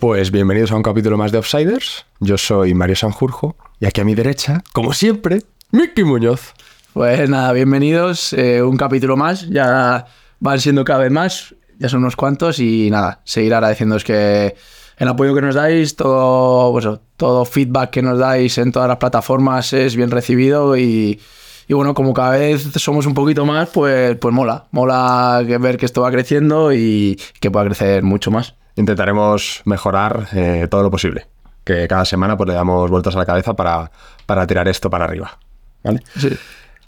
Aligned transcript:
Pues 0.00 0.30
bienvenidos 0.30 0.72
a 0.72 0.76
un 0.76 0.82
capítulo 0.82 1.18
más 1.18 1.30
de 1.30 1.36
Offsiders. 1.36 2.06
Yo 2.20 2.38
soy 2.38 2.72
Mario 2.72 2.96
Sanjurjo 2.96 3.54
y 3.80 3.84
aquí 3.84 4.00
a 4.00 4.04
mi 4.04 4.14
derecha, 4.14 4.64
como 4.72 4.94
siempre, 4.94 5.42
Miki 5.72 6.04
Muñoz. 6.04 6.54
Pues 6.94 7.28
nada, 7.28 7.52
bienvenidos. 7.52 8.32
eh, 8.32 8.62
un 8.62 8.78
capítulo 8.78 9.18
más. 9.18 9.46
Ya 9.50 10.06
van 10.38 10.58
siendo 10.58 10.86
cada 10.86 11.00
vez 11.00 11.12
más. 11.12 11.54
Ya 11.78 11.90
son 11.90 12.00
unos 12.00 12.16
cuantos. 12.16 12.60
Y 12.60 12.88
nada, 12.90 13.20
seguir 13.24 13.52
agradeciéndoos 13.52 14.02
que 14.02 14.56
el 14.96 15.06
apoyo 15.08 15.34
que 15.34 15.42
nos 15.42 15.54
dais, 15.54 15.94
todo, 15.96 16.72
pues, 16.72 16.88
todo 17.18 17.44
feedback 17.44 17.90
que 17.90 18.00
nos 18.00 18.18
dais 18.18 18.56
en 18.56 18.72
todas 18.72 18.88
las 18.88 18.96
plataformas 18.96 19.74
es 19.74 19.96
bien 19.96 20.10
recibido. 20.10 20.78
Y, 20.78 21.20
y 21.68 21.74
bueno, 21.74 21.92
como 21.92 22.14
cada 22.14 22.30
vez 22.38 22.62
somos 22.76 23.04
un 23.04 23.12
poquito 23.12 23.44
más, 23.44 23.68
pues, 23.68 24.16
pues 24.16 24.34
mola. 24.34 24.64
Mola 24.70 25.44
ver 25.60 25.76
que 25.76 25.84
esto 25.84 26.00
va 26.00 26.10
creciendo 26.10 26.72
y 26.72 27.20
que 27.38 27.50
pueda 27.50 27.66
crecer 27.66 28.02
mucho 28.02 28.30
más. 28.30 28.54
Intentaremos 28.76 29.62
mejorar 29.64 30.28
eh, 30.32 30.66
todo 30.70 30.82
lo 30.82 30.90
posible. 30.90 31.26
Que 31.64 31.86
cada 31.88 32.04
semana 32.04 32.36
pues, 32.36 32.48
le 32.48 32.54
damos 32.54 32.90
vueltas 32.90 33.14
a 33.14 33.18
la 33.18 33.26
cabeza 33.26 33.54
para, 33.54 33.90
para 34.26 34.46
tirar 34.46 34.66
esto 34.68 34.88
para 34.90 35.04
arriba. 35.04 35.38
¿Vale? 35.84 36.00
Sí. 36.16 36.30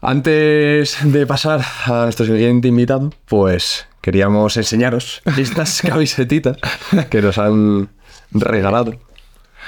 Antes 0.00 0.98
de 1.04 1.26
pasar 1.26 1.60
a 1.86 2.04
nuestro 2.04 2.26
siguiente 2.26 2.68
invitado, 2.68 3.10
pues 3.26 3.86
queríamos 4.00 4.56
enseñaros 4.56 5.22
estas 5.38 5.80
camisetitas 5.82 6.56
que 7.08 7.22
nos 7.22 7.38
han 7.38 7.88
regalado. 8.32 8.94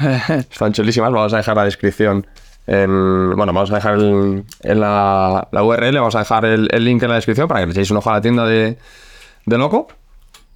Están 0.50 0.72
chulísimas. 0.72 1.12
Vamos 1.12 1.32
a 1.32 1.36
dejar 1.36 1.56
la 1.56 1.64
descripción. 1.64 2.26
En, 2.66 3.36
bueno, 3.36 3.52
vamos 3.52 3.70
a 3.70 3.74
dejar 3.76 3.94
el- 3.94 4.44
en 4.62 4.80
la, 4.80 5.46
la 5.52 5.62
URL, 5.62 5.94
vamos 5.96 6.16
a 6.16 6.20
dejar 6.20 6.46
el, 6.46 6.68
el 6.72 6.84
link 6.84 7.02
en 7.02 7.10
la 7.10 7.16
descripción 7.16 7.46
para 7.46 7.60
que 7.60 7.66
le 7.66 7.72
echéis 7.72 7.90
un 7.90 7.98
ojo 7.98 8.10
a 8.10 8.14
la 8.14 8.20
tienda 8.22 8.44
de, 8.46 8.78
de 9.46 9.58
Loco. 9.58 9.86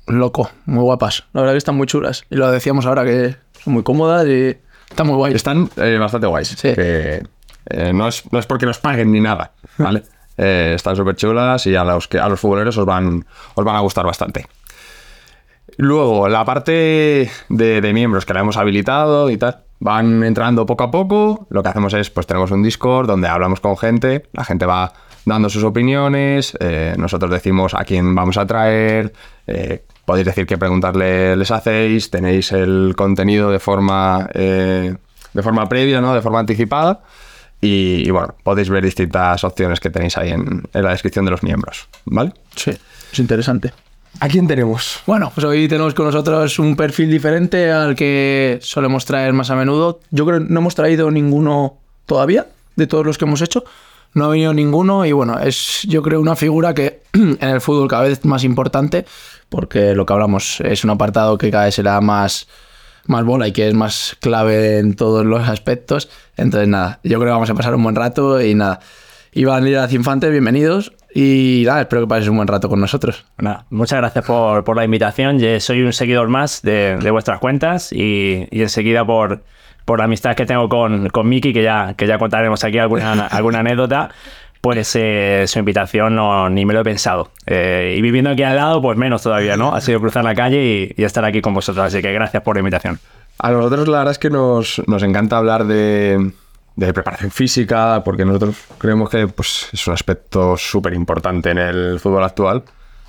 Loco, 0.09 0.51
muy 0.67 0.83
guapas. 0.83 1.25
La 1.33 1.43
verdad 1.43 1.55
que 1.55 1.59
están 1.59 1.77
muy 1.77 1.87
chulas. 1.87 2.25
Y 2.31 2.37
lo 2.37 2.51
decíamos 2.51 2.87
ahora 2.87 3.05
que 3.05 3.37
son 3.63 3.75
muy 3.75 3.83
cómodas 3.83 4.27
y 4.27 4.57
están 4.89 5.07
muy 5.07 5.17
guays. 5.17 5.37
Están 5.37 5.71
eh, 5.77 5.99
bastante 5.99 6.27
guays. 6.27 6.49
Sí. 6.49 6.75
Que, 6.75 7.23
eh, 7.71 7.93
no, 7.93 8.09
es, 8.09 8.25
no 8.33 8.39
es 8.39 8.47
porque 8.47 8.67
nos 8.67 8.79
paguen 8.79 9.13
ni 9.13 9.21
nada, 9.21 9.53
¿vale? 9.77 10.03
Eh, 10.41 10.75
están 10.77 10.95
súper 10.95 11.17
chulas 11.17 11.67
y 11.67 11.75
a 11.75 11.83
los, 11.83 12.07
que, 12.07 12.21
a 12.21 12.29
los 12.29 12.39
futboleros 12.39 12.79
os 12.79 12.87
van, 12.87 13.27
os 13.57 13.65
van 13.65 13.75
a 13.75 13.81
gustar 13.81 14.07
bastante. 14.07 14.47
Luego, 15.79 16.29
la 16.29 16.45
parte 16.45 17.29
de, 17.49 17.81
de 17.81 17.93
miembros 17.93 18.25
que 18.25 18.35
la 18.35 18.41
hemos 18.43 18.57
habilitado 18.57 19.31
y 19.31 19.37
tal, 19.37 19.65
van 19.81 20.23
entrando 20.23 20.67
poco 20.67 20.85
a 20.85 20.91
poco. 20.93 21.47
Lo 21.51 21.63
que 21.63 21.69
hacemos 21.69 21.93
es, 21.95 22.11
pues 22.11 22.27
tenemos 22.27 22.51
un 22.51 22.63
Discord 22.63 23.07
donde 23.07 23.29
hablamos 23.29 23.61
con 23.61 23.77
gente, 23.77 24.29
la 24.33 24.45
gente 24.45 24.67
va 24.67 24.93
dando 25.25 25.49
sus 25.49 25.65
opiniones, 25.65 26.57
eh, 26.61 26.95
nosotros 26.99 27.31
decimos 27.31 27.75
a 27.75 27.85
quién 27.85 28.15
vamos 28.15 28.39
a 28.39 28.47
traer, 28.47 29.13
eh, 29.47 29.85
podéis 30.09 30.25
decir 30.27 30.47
qué 30.47 30.57
preguntas 30.57 30.97
le- 30.97 31.37
les 31.37 31.51
hacéis, 31.51 32.09
tenéis 32.11 32.51
el 32.53 32.95
contenido 32.97 33.51
de 33.51 33.59
forma, 33.59 34.29
eh, 34.33 34.97
de 35.35 35.43
forma 35.43 35.69
previa, 35.69 36.01
¿no? 36.01 36.15
de 36.15 36.23
forma 36.23 36.39
anticipada. 36.41 37.01
Y, 37.61 38.03
y 38.07 38.11
bueno, 38.11 38.35
podéis 38.43 38.71
ver 38.71 38.83
distintas 38.85 39.45
opciones 39.45 39.81
que 39.81 39.91
tenéis 39.91 40.17
ahí 40.17 40.31
en, 40.31 40.63
en 40.73 40.83
la 40.83 40.91
descripción 40.93 41.25
de 41.27 41.31
los 41.33 41.43
miembros, 41.43 41.89
¿vale? 42.07 42.33
Sí, 42.57 42.71
es 43.13 43.19
interesante. 43.19 43.73
¿A 44.21 44.29
quién 44.29 44.47
tenemos? 44.49 45.01
Bueno, 45.07 45.31
pues 45.35 45.45
hoy 45.45 45.69
tenemos 45.69 45.93
con 45.93 46.07
nosotros 46.07 46.59
un 46.59 46.75
perfil 46.75 47.11
diferente 47.11 47.71
al 47.71 47.95
que 47.95 48.59
solemos 48.63 49.05
traer 49.05 49.33
más 49.35 49.51
a 49.51 49.57
menudo. 49.57 50.01
Yo 50.11 50.25
creo 50.25 50.39
que 50.39 50.47
no 50.49 50.61
hemos 50.61 50.75
traído 50.75 51.11
ninguno 51.11 51.77
todavía, 52.07 52.47
de 52.77 52.87
todos 52.87 53.05
los 53.05 53.19
que 53.19 53.27
hemos 53.27 53.43
hecho. 53.43 53.65
No 54.15 54.25
ha 54.25 54.29
venido 54.29 54.55
ninguno 54.55 55.05
y 55.05 55.13
bueno, 55.13 55.39
es 55.39 55.83
yo 55.87 56.01
creo 56.03 56.21
una 56.21 56.35
figura 56.35 56.73
que 56.75 57.03
en 57.13 57.39
el 57.41 57.61
fútbol 57.61 57.89
cada 57.89 58.05
vez 58.05 58.25
más 58.25 58.43
importante 58.43 59.05
porque 59.49 59.95
lo 59.95 60.07
que 60.07 60.13
hablamos 60.13 60.61
es 60.61 60.85
un 60.85 60.91
apartado 60.91 61.39
que 61.39 61.51
cada 61.51 61.65
vez 61.65 61.75
será 61.75 62.01
más, 62.01 62.49
más 63.07 63.25
bola 63.25 63.49
y 63.49 63.53
que 63.53 63.69
es 63.69 63.75
más 63.75 64.17
clave 64.21 64.79
en 64.79 64.95
todos 64.95 65.25
los 65.25 65.49
aspectos. 65.49 66.09
Entonces 66.37 66.69
nada, 66.69 67.01
yo 67.03 67.19
creo 67.19 67.31
que 67.31 67.35
vamos 67.35 67.51
a 67.51 67.55
pasar 67.55 67.75
un 67.75 67.83
buen 67.83 67.95
rato 67.95 68.41
y 68.43 68.55
nada. 68.55 68.81
Iván 69.33 69.65
Liraz 69.65 69.93
Infante, 69.93 70.31
bienvenidos 70.31 70.93
y 71.15 71.65
nada, 71.67 71.83
espero 71.83 72.03
que 72.03 72.09
paséis 72.09 72.29
un 72.29 72.37
buen 72.37 72.49
rato 72.49 72.69
con 72.69 72.81
nosotros. 72.81 73.25
Nada, 73.39 73.67
muchas 73.71 73.99
gracias 73.99 74.25
por, 74.25 74.65
por 74.65 74.77
la 74.77 74.85
invitación. 74.85 75.39
Yo 75.39 75.61
soy 75.61 75.83
un 75.83 75.93
seguidor 75.93 76.29
más 76.29 76.63
de, 76.63 76.97
de 76.97 77.11
vuestras 77.11 77.39
cuentas 77.39 77.93
y, 77.93 78.47
y 78.51 78.63
enseguida 78.63 79.05
por, 79.05 79.43
por 79.89 80.01
la 80.01 80.05
amistad 80.05 80.37
que 80.37 80.45
tengo 80.45 80.69
con, 80.69 81.09
con 81.09 81.27
Miki, 81.29 81.55
que 81.55 81.63
ya, 81.63 81.95
que 81.97 82.07
ya 82.07 82.19
contaremos 82.19 82.63
aquí 82.63 82.77
alguna, 82.77 83.27
alguna 83.31 83.61
anécdota, 83.61 84.11
pues 84.61 84.95
eh, 84.97 85.45
su 85.47 85.59
invitación 85.59 86.15
no, 86.15 86.49
ni 86.51 86.65
me 86.65 86.75
lo 86.75 86.81
he 86.81 86.85
pensado. 86.85 87.31
Eh, 87.47 87.95
y 87.97 88.03
viviendo 88.03 88.31
aquí 88.31 88.43
al 88.43 88.57
lado, 88.57 88.83
pues 88.83 88.99
menos 88.99 89.23
todavía, 89.23 89.57
¿no? 89.57 89.75
Ha 89.75 89.81
sido 89.81 90.01
cruzar 90.01 90.25
la 90.25 90.35
calle 90.35 90.95
y, 90.97 91.01
y 91.01 91.05
estar 91.05 91.25
aquí 91.25 91.41
con 91.41 91.55
vosotros. 91.55 91.87
Así 91.87 92.03
que 92.03 92.13
gracias 92.13 92.43
por 92.43 92.57
la 92.57 92.61
invitación. 92.61 92.99
A 93.39 93.51
nosotros 93.51 93.87
la 93.89 93.99
verdad 93.99 94.13
es 94.13 94.19
que 94.19 94.31
nos, 94.31 94.83
nos 94.87 95.03
encanta 95.03 95.39
hablar 95.39 95.65
de, 95.65 96.33
de 96.75 96.93
preparación 96.93 97.31
física, 97.31 98.03
porque 98.05 98.25
nosotros 98.25 98.57
creemos 98.79 99.11
que 99.11 99.29
pues, 99.29 99.69
es 99.73 99.87
un 99.87 99.95
aspecto 99.95 100.57
súper 100.57 100.95
importante 100.95 101.51
en 101.51 101.59
el 101.59 102.01
fútbol 102.01 102.25
actual, 102.25 102.65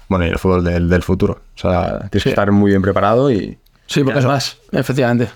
bueno, 0.07 0.25
y 0.25 0.29
el 0.29 0.37
fútbol 0.37 0.63
del, 0.63 0.87
del 0.87 1.01
futuro. 1.01 1.39
O 1.55 1.57
sea, 1.57 1.99
tienes 2.09 2.23
que 2.23 2.29
estar 2.29 2.51
muy 2.51 2.71
bien 2.71 2.81
preparado 2.81 3.31
y... 3.31 3.57
Sí, 3.89 4.03
porque 4.03 4.19
es 4.19 4.25
más, 4.25 4.57
efectivamente. 4.71 5.29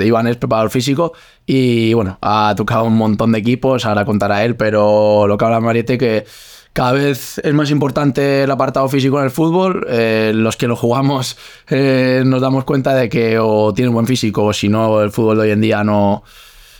Iván 0.00 0.26
es 0.26 0.36
preparador 0.36 0.70
físico 0.70 1.12
y 1.46 1.94
bueno, 1.94 2.18
ha 2.20 2.52
tocado 2.56 2.84
un 2.84 2.96
montón 2.96 3.30
de 3.30 3.38
equipos, 3.38 3.86
ahora 3.86 4.04
contará 4.04 4.44
él, 4.44 4.56
pero 4.56 5.28
lo 5.28 5.38
que 5.38 5.44
habla 5.44 5.60
Mariette 5.60 5.96
que 5.96 6.26
cada 6.72 6.90
vez 6.90 7.38
es 7.38 7.54
más 7.54 7.70
importante 7.70 8.42
el 8.42 8.50
apartado 8.50 8.88
físico 8.88 9.18
en 9.20 9.26
el 9.26 9.30
fútbol. 9.30 9.86
eh, 9.88 10.32
los 10.34 10.56
que 10.56 10.66
lo 10.66 10.74
jugamos 10.74 11.36
eh, 11.70 12.24
nos 12.26 12.40
damos 12.40 12.64
cuenta 12.64 12.96
de 12.96 13.08
que 13.08 13.38
o 13.38 13.72
tienes 13.72 13.94
buen 13.94 14.08
físico 14.08 14.44
o 14.46 14.52
si 14.52 14.68
no, 14.68 15.00
el 15.02 15.12
fútbol 15.12 15.36
de 15.36 15.42
hoy 15.44 15.50
en 15.52 15.60
día 15.60 15.84
no, 15.84 16.24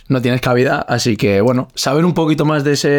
no 0.09 0.21
tienes 0.21 0.41
cabida. 0.41 0.81
Así 0.81 1.15
que 1.15 1.39
bueno, 1.39 1.69
saber 1.75 2.03
un 2.03 2.13
poquito 2.13 2.43
más 2.43 2.65
de 2.65 2.73
ese, 2.73 2.89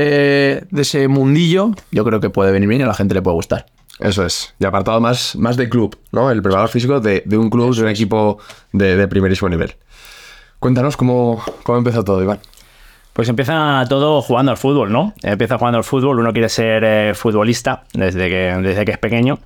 de 0.70 0.82
ese 0.82 1.06
mundillo, 1.06 1.72
yo 1.90 2.02
creo 2.02 2.18
que 2.18 2.30
puede 2.30 2.50
venir 2.50 2.66
bien 2.66 2.80
y 2.80 2.84
a 2.84 2.86
la 2.86 2.94
gente 2.94 3.12
le 3.12 3.20
puede 3.20 3.34
gustar. 3.34 3.66
Eso 4.00 4.24
es. 4.24 4.54
Y 4.58 4.64
apartado 4.64 5.00
más, 5.00 5.36
más 5.36 5.56
de 5.56 5.68
club, 5.68 5.96
¿no? 6.10 6.30
El 6.30 6.42
preparador 6.42 6.70
físico 6.70 7.00
de, 7.00 7.22
de 7.24 7.36
un 7.36 7.50
club, 7.50 7.74
de 7.74 7.82
un 7.82 7.88
equipo 7.88 8.38
de, 8.72 8.96
de 8.96 9.08
primerísimo 9.08 9.48
nivel. 9.48 9.76
Cuéntanos 10.58 10.96
cómo, 10.96 11.42
cómo 11.62 11.78
empezó 11.78 12.02
todo, 12.02 12.22
Iván. 12.22 12.40
Pues 13.12 13.28
empieza 13.28 13.84
todo 13.88 14.22
jugando 14.22 14.52
al 14.52 14.56
fútbol, 14.56 14.90
¿no? 14.90 15.12
Empieza 15.22 15.58
jugando 15.58 15.78
al 15.78 15.84
fútbol, 15.84 16.18
uno 16.18 16.32
quiere 16.32 16.48
ser 16.48 16.82
eh, 16.82 17.12
futbolista 17.14 17.84
desde 17.92 18.28
que, 18.28 18.56
desde 18.62 18.84
que 18.86 18.92
es 18.92 18.98
pequeño, 18.98 19.38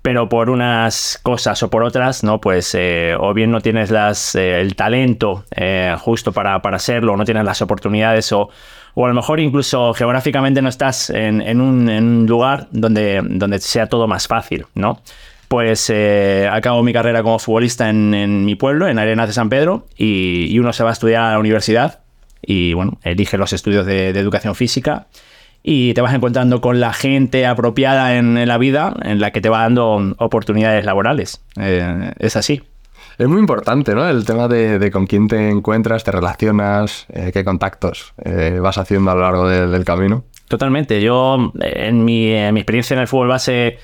pero 0.00 0.30
por 0.30 0.48
unas 0.48 1.20
cosas 1.22 1.62
o 1.62 1.68
por 1.68 1.82
otras, 1.82 2.24
¿no? 2.24 2.40
Pues 2.40 2.74
eh, 2.74 3.14
o 3.18 3.34
bien 3.34 3.50
no 3.50 3.60
tienes 3.60 3.90
las, 3.90 4.34
eh, 4.36 4.60
el 4.60 4.74
talento 4.74 5.44
justo 5.98 6.32
para, 6.32 6.62
para 6.62 6.78
serlo, 6.78 7.12
o 7.12 7.16
no 7.18 7.26
tienes 7.26 7.44
las 7.44 7.60
oportunidades, 7.60 8.32
o, 8.32 8.48
o 8.94 9.04
a 9.04 9.08
lo 9.08 9.14
mejor 9.14 9.40
incluso 9.40 9.92
geográficamente 9.94 10.62
no 10.62 10.68
estás 10.68 11.10
en, 11.10 11.60
un, 11.60 12.26
lugar 12.26 12.68
donde, 12.70 13.22
donde 13.24 13.58
sea 13.58 13.86
todo 13.86 14.06
más 14.06 14.26
fácil, 14.26 14.66
¿no? 14.74 15.00
pues 15.48 15.90
eh, 15.90 16.48
acabo 16.48 16.80
mi 16.84 16.92
carrera 16.92 17.24
como 17.24 17.40
futbolista 17.40 17.90
en, 17.90 18.44
mi 18.44 18.54
pueblo, 18.54 18.86
en 18.86 19.00
Arenas 19.00 19.26
de 19.26 19.32
San 19.32 19.48
Pedro, 19.48 19.86
y, 19.96 20.46
y 20.48 20.58
uno 20.60 20.72
se 20.72 20.84
va 20.84 20.90
a 20.90 20.92
estudiar 20.92 21.22
a 21.24 21.32
la 21.32 21.38
universidad 21.40 22.00
y, 22.40 22.72
bueno, 22.72 22.98
elige 23.02 23.36
los 23.36 23.52
estudios 23.52 23.84
de, 23.84 24.12
de 24.12 24.20
educación 24.20 24.54
física 24.54 25.08
y 25.62 25.92
te 25.94 26.00
vas 26.00 26.14
encontrando 26.14 26.60
con 26.60 26.80
la 26.80 26.92
gente 26.92 27.46
apropiada 27.46 28.16
en, 28.16 28.38
en 28.38 28.48
la 28.48 28.58
vida 28.58 28.94
en 29.02 29.20
la 29.20 29.30
que 29.30 29.40
te 29.40 29.48
va 29.48 29.62
dando 29.62 30.14
oportunidades 30.18 30.84
laborales. 30.84 31.42
Eh, 31.60 32.12
es 32.18 32.36
así. 32.36 32.62
Es 33.20 33.28
muy 33.28 33.38
importante, 33.38 33.94
¿no? 33.94 34.08
El 34.08 34.24
tema 34.24 34.48
de, 34.48 34.90
con 34.90 35.06
quién 35.06 35.28
te 35.28 35.50
encuentras, 35.50 36.04
te 36.04 36.10
relacionas, 36.10 37.04
eh, 37.12 37.30
qué 37.34 37.44
contactos 37.44 38.14
eh, 38.24 38.58
vas 38.62 38.78
haciendo 38.78 39.10
a 39.10 39.14
lo 39.14 39.20
largo 39.20 39.46
de- 39.46 39.66
del 39.66 39.84
camino. 39.84 40.24
Totalmente. 40.48 41.02
Yo, 41.02 41.52
en 41.60 42.02
mi, 42.02 42.32
en 42.32 42.54
mi 42.54 42.60
experiencia 42.60 42.94
en 42.94 43.00
el 43.00 43.08
fútbol 43.08 43.28
base, 43.28 43.76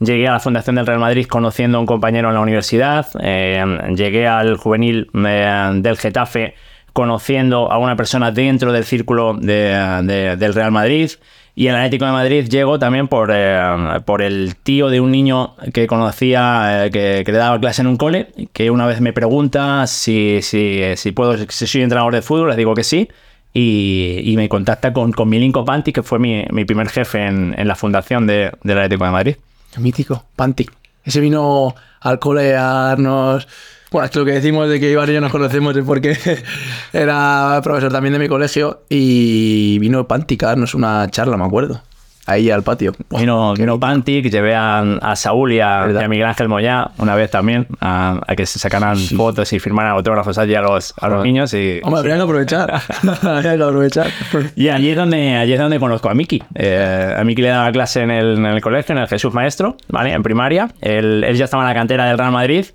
llegué 0.00 0.26
a 0.26 0.32
la 0.32 0.40
Fundación 0.40 0.74
del 0.74 0.86
Real 0.88 0.98
Madrid 0.98 1.26
conociendo 1.26 1.78
a 1.78 1.80
un 1.80 1.86
compañero 1.86 2.28
en 2.30 2.34
la 2.34 2.40
universidad. 2.40 3.06
eh, 3.22 3.64
llegué 3.94 4.26
al 4.26 4.56
juvenil 4.56 5.08
del 5.14 5.96
Getafe 5.96 6.54
conociendo 6.92 7.70
a 7.70 7.78
una 7.78 7.94
persona 7.94 8.32
dentro 8.32 8.72
del 8.72 8.82
círculo 8.84 9.34
de- 9.34 10.00
de- 10.02 10.36
del 10.36 10.52
Real 10.52 10.72
Madrid. 10.72 11.10
Y 11.54 11.66
el 11.66 11.74
Atlético 11.74 12.06
de 12.06 12.12
Madrid 12.12 12.48
llego 12.48 12.78
también 12.78 13.08
por, 13.08 13.30
eh, 13.32 13.60
por 14.04 14.22
el 14.22 14.56
tío 14.56 14.88
de 14.88 15.00
un 15.00 15.10
niño 15.10 15.54
que 15.74 15.86
conocía, 15.86 16.86
eh, 16.86 16.90
que, 16.90 17.22
que 17.24 17.32
le 17.32 17.38
daba 17.38 17.60
clase 17.60 17.82
en 17.82 17.88
un 17.88 17.96
cole, 17.96 18.28
que 18.52 18.70
una 18.70 18.86
vez 18.86 19.00
me 19.00 19.12
pregunta 19.12 19.86
si, 19.86 20.40
si, 20.42 20.80
si 20.96 21.12
puedo, 21.12 21.36
si 21.48 21.66
soy 21.66 21.82
entrenador 21.82 22.14
de 22.14 22.22
fútbol, 22.22 22.48
les 22.48 22.56
digo 22.56 22.74
que 22.74 22.84
sí. 22.84 23.08
Y, 23.52 24.20
y 24.22 24.36
me 24.36 24.48
contacta 24.48 24.92
con, 24.92 25.10
con 25.12 25.28
Milinko 25.28 25.64
Panti, 25.64 25.92
que 25.92 26.04
fue 26.04 26.20
mi, 26.20 26.44
mi 26.50 26.64
primer 26.64 26.88
jefe 26.88 27.26
en, 27.26 27.54
en 27.58 27.66
la 27.66 27.74
fundación 27.74 28.26
de, 28.26 28.52
del 28.62 28.78
Atlético 28.78 29.04
de 29.04 29.10
Madrid. 29.10 29.36
Mítico, 29.76 30.24
Pantic. 30.36 30.72
Ese 31.04 31.20
vino 31.20 31.74
al 32.00 32.18
cole 32.20 32.56
a 32.56 32.62
darnos. 32.62 33.48
Bueno, 33.90 34.04
es 34.04 34.10
que 34.12 34.18
lo 34.20 34.24
que 34.24 34.32
decimos 34.32 34.68
de 34.68 34.78
que 34.78 34.90
Iván 34.90 35.10
y 35.10 35.14
yo 35.14 35.20
nos 35.20 35.32
conocemos 35.32 35.76
es 35.76 35.84
porque 35.84 36.16
era 36.92 37.60
profesor 37.62 37.90
también 37.90 38.12
de 38.12 38.20
mi 38.20 38.28
colegio 38.28 38.82
y 38.88 39.78
vino 39.80 40.06
Pantic 40.06 40.42
a 40.44 40.48
darnos 40.48 40.74
una 40.74 41.10
charla, 41.10 41.36
me 41.36 41.44
acuerdo. 41.44 41.82
Ahí 42.26 42.48
al 42.50 42.62
patio. 42.62 42.92
Vino, 43.10 43.54
vino 43.54 43.80
Pantic, 43.80 44.30
llevé 44.30 44.54
a, 44.54 44.78
a 44.80 45.16
Saúl 45.16 45.52
y 45.52 45.58
a, 45.58 45.88
y 45.92 45.96
a 45.96 46.06
Miguel 46.06 46.26
Ángel 46.26 46.48
Moyá 46.48 46.92
una 46.98 47.16
vez 47.16 47.32
también 47.32 47.66
a, 47.80 48.20
a 48.24 48.36
que 48.36 48.46
se 48.46 48.60
sacaran 48.60 48.96
fotos 48.96 49.52
y 49.52 49.58
firmaran 49.58 49.92
autógrafos 49.92 50.38
allí 50.38 50.54
a 50.54 50.60
los, 50.60 50.94
a 51.00 51.08
los 51.08 51.24
niños. 51.24 51.52
Y, 51.54 51.80
Hombre, 51.82 51.98
habría 51.98 52.16
que 52.16 52.22
aprovechar. 52.22 52.72
habría 53.22 53.56
que 53.56 53.62
aprovechar. 53.64 54.06
y 54.54 54.68
allí 54.68 54.90
es 54.90 54.96
donde, 54.96 55.34
allí 55.34 55.54
es 55.54 55.58
donde 55.58 55.80
conozco 55.80 56.08
a 56.08 56.14
Miki. 56.14 56.40
Eh, 56.54 57.16
a 57.18 57.24
Miki 57.24 57.42
le 57.42 57.48
daba 57.48 57.72
clase 57.72 58.02
en 58.02 58.12
el, 58.12 58.36
en 58.36 58.46
el 58.46 58.60
colegio, 58.60 58.94
en 58.94 59.00
el 59.00 59.08
Jesús 59.08 59.34
Maestro, 59.34 59.76
¿vale? 59.88 60.12
En 60.12 60.22
primaria. 60.22 60.70
Él, 60.80 61.24
él 61.24 61.36
ya 61.36 61.46
estaba 61.46 61.64
en 61.64 61.68
la 61.68 61.74
cantera 61.74 62.04
del 62.04 62.16
Real 62.16 62.30
Madrid. 62.30 62.66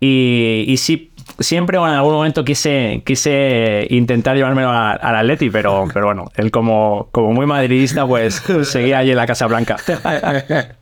Y, 0.00 0.64
y 0.68 0.76
sí, 0.76 1.10
siempre 1.40 1.76
o 1.78 1.86
en 1.86 1.94
algún 1.94 2.12
momento 2.14 2.44
quise, 2.44 3.02
quise 3.04 3.86
intentar 3.90 4.36
llevármelo 4.36 4.68
a- 4.70 4.92
al 4.92 5.16
Atleti, 5.16 5.50
pero, 5.50 5.86
pero 5.92 6.06
bueno, 6.06 6.30
él 6.36 6.50
como, 6.50 7.08
como 7.12 7.32
muy 7.32 7.46
madridista, 7.46 8.06
pues 8.06 8.42
seguía 8.62 8.98
allí 8.98 9.10
en 9.10 9.16
la 9.16 9.26
Casa 9.26 9.46
Blanca. 9.46 9.76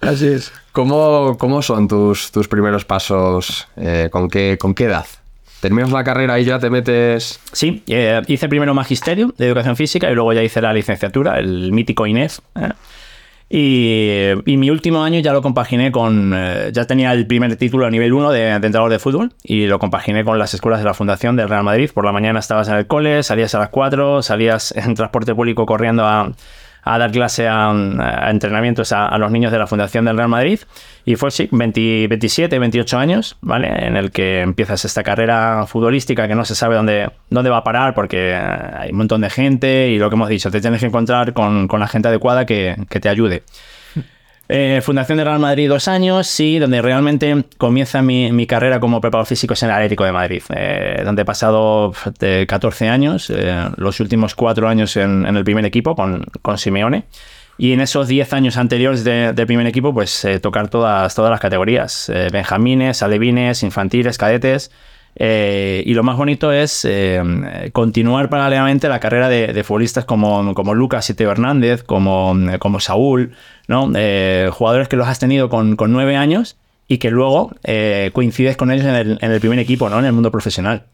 Así 0.00 0.28
es. 0.28 0.52
¿Cómo, 0.72 1.36
cómo 1.38 1.62
son 1.62 1.88
tus, 1.88 2.30
tus 2.32 2.48
primeros 2.48 2.84
pasos? 2.84 3.68
Eh, 3.76 4.08
¿con, 4.10 4.28
qué, 4.28 4.56
¿Con 4.58 4.74
qué 4.74 4.84
edad? 4.84 5.06
¿Terminas 5.60 5.90
la 5.92 6.04
carrera 6.04 6.38
y 6.38 6.44
ya 6.44 6.58
te 6.58 6.68
metes...? 6.68 7.40
Sí, 7.52 7.82
eh, 7.86 8.20
hice 8.26 8.48
primero 8.48 8.74
magisterio 8.74 9.32
de 9.38 9.46
educación 9.46 9.76
física 9.76 10.10
y 10.10 10.14
luego 10.14 10.32
ya 10.32 10.42
hice 10.42 10.60
la 10.60 10.72
licenciatura, 10.72 11.38
el 11.38 11.72
mítico 11.72 12.06
INEF. 12.06 12.38
¿eh? 12.56 12.68
Y, 13.56 14.30
y 14.46 14.56
mi 14.56 14.68
último 14.68 15.04
año 15.04 15.20
ya 15.20 15.32
lo 15.32 15.40
compaginé 15.40 15.92
con. 15.92 16.32
eh, 16.34 16.70
ya 16.72 16.86
tenía 16.88 17.12
el 17.12 17.24
primer 17.24 17.54
título 17.54 17.86
a 17.86 17.90
nivel 17.90 18.12
1 18.12 18.32
de, 18.32 18.40
de 18.40 18.50
entrenador 18.50 18.90
de 18.90 18.98
fútbol 18.98 19.32
y 19.44 19.66
lo 19.68 19.78
compaginé 19.78 20.24
con 20.24 20.40
las 20.40 20.54
escuelas 20.54 20.80
de 20.80 20.86
la 20.86 20.92
Fundación 20.92 21.36
del 21.36 21.48
Real 21.48 21.62
Madrid. 21.62 21.88
Por 21.94 22.04
la 22.04 22.10
mañana 22.10 22.40
estabas 22.40 22.66
en 22.66 22.74
el 22.74 22.88
cole, 22.88 23.22
salías 23.22 23.54
a 23.54 23.60
las 23.60 23.68
4, 23.68 24.22
salías 24.22 24.72
en 24.76 24.96
transporte 24.96 25.36
público 25.36 25.66
corriendo 25.66 26.04
a, 26.04 26.32
a 26.84 26.98
dar 26.98 27.10
clase 27.10 27.48
a, 27.48 27.70
a 27.70 28.30
entrenamientos 28.30 28.92
a, 28.92 29.06
a 29.06 29.18
los 29.18 29.30
niños 29.30 29.52
de 29.52 29.58
la 29.58 29.66
Fundación 29.66 30.04
del 30.04 30.16
Real 30.16 30.28
Madrid. 30.28 30.60
Y 31.04 31.16
fue, 31.16 31.30
sí, 31.30 31.48
20 31.50 32.08
27, 32.08 32.58
28 32.58 32.98
años, 32.98 33.36
¿vale? 33.40 33.68
En 33.86 33.96
el 33.96 34.10
que 34.10 34.40
empiezas 34.40 34.84
esta 34.84 35.02
carrera 35.02 35.66
futbolística 35.66 36.26
que 36.28 36.34
no 36.34 36.44
se 36.44 36.54
sabe 36.54 36.76
dónde, 36.76 37.10
dónde 37.30 37.50
va 37.50 37.58
a 37.58 37.64
parar 37.64 37.94
porque 37.94 38.30
eh, 38.30 38.36
hay 38.36 38.90
un 38.90 38.98
montón 38.98 39.20
de 39.20 39.30
gente 39.30 39.88
y 39.90 39.98
lo 39.98 40.08
que 40.08 40.16
hemos 40.16 40.28
dicho, 40.28 40.50
te 40.50 40.60
tienes 40.60 40.80
que 40.80 40.86
encontrar 40.86 41.32
con, 41.32 41.68
con 41.68 41.80
la 41.80 41.88
gente 41.88 42.08
adecuada 42.08 42.46
que, 42.46 42.76
que 42.88 43.00
te 43.00 43.08
ayude. 43.08 43.42
Eh, 44.48 44.80
Fundación 44.82 45.16
de 45.18 45.24
Real 45.24 45.38
Madrid 45.38 45.68
dos 45.70 45.88
años, 45.88 46.26
sí, 46.26 46.58
donde 46.58 46.82
realmente 46.82 47.44
comienza 47.56 48.02
mi, 48.02 48.30
mi 48.30 48.46
carrera 48.46 48.78
como 48.78 49.00
preparador 49.00 49.26
físico 49.26 49.54
es 49.54 49.62
en 49.62 49.70
el 49.70 49.74
Atlético 49.76 50.04
de 50.04 50.12
Madrid, 50.12 50.42
eh, 50.54 51.00
donde 51.02 51.22
he 51.22 51.24
pasado 51.24 51.94
de 52.20 52.46
14 52.46 52.88
años, 52.90 53.30
eh, 53.30 53.54
los 53.76 54.00
últimos 54.00 54.34
cuatro 54.34 54.68
años 54.68 54.96
en, 54.98 55.24
en 55.24 55.36
el 55.36 55.44
primer 55.44 55.64
equipo 55.64 55.96
con, 55.96 56.26
con 56.42 56.58
Simeone. 56.58 57.04
Y 57.56 57.72
en 57.72 57.80
esos 57.80 58.08
10 58.08 58.32
años 58.32 58.56
anteriores 58.56 59.04
de- 59.04 59.32
del 59.32 59.46
primer 59.46 59.66
equipo, 59.66 59.94
pues 59.94 60.24
eh, 60.24 60.40
tocar 60.40 60.68
todas, 60.68 61.14
todas 61.14 61.30
las 61.30 61.40
categorías, 61.40 62.08
eh, 62.10 62.28
benjamines, 62.32 63.02
alevines, 63.02 63.62
infantiles, 63.62 64.18
cadetes. 64.18 64.72
Eh, 65.16 65.82
y 65.86 65.94
lo 65.94 66.02
más 66.02 66.16
bonito 66.16 66.52
es 66.52 66.84
eh, 66.84 67.70
continuar 67.72 68.28
paralelamente 68.28 68.88
la 68.88 68.98
carrera 68.98 69.28
de, 69.28 69.52
de 69.52 69.64
futbolistas 69.64 70.04
como, 70.04 70.54
como 70.54 70.74
Lucas 70.74 71.08
y 71.10 71.14
Teo 71.14 71.30
Hernández, 71.30 71.82
como, 71.84 72.36
como 72.58 72.80
Saúl, 72.80 73.32
¿no? 73.68 73.90
Eh, 73.94 74.48
jugadores 74.52 74.88
que 74.88 74.96
los 74.96 75.06
has 75.06 75.18
tenido 75.18 75.48
con, 75.48 75.76
con 75.76 75.92
nueve 75.92 76.16
años 76.16 76.56
y 76.88 76.98
que 76.98 77.10
luego 77.10 77.52
eh, 77.62 78.10
coincides 78.12 78.56
con 78.56 78.70
ellos 78.70 78.86
en 78.86 78.94
el, 78.94 79.18
en 79.20 79.30
el 79.30 79.40
primer 79.40 79.58
equipo, 79.58 79.88
¿no? 79.88 79.98
En 79.98 80.04
el 80.06 80.12
mundo 80.12 80.30
profesional. 80.30 80.84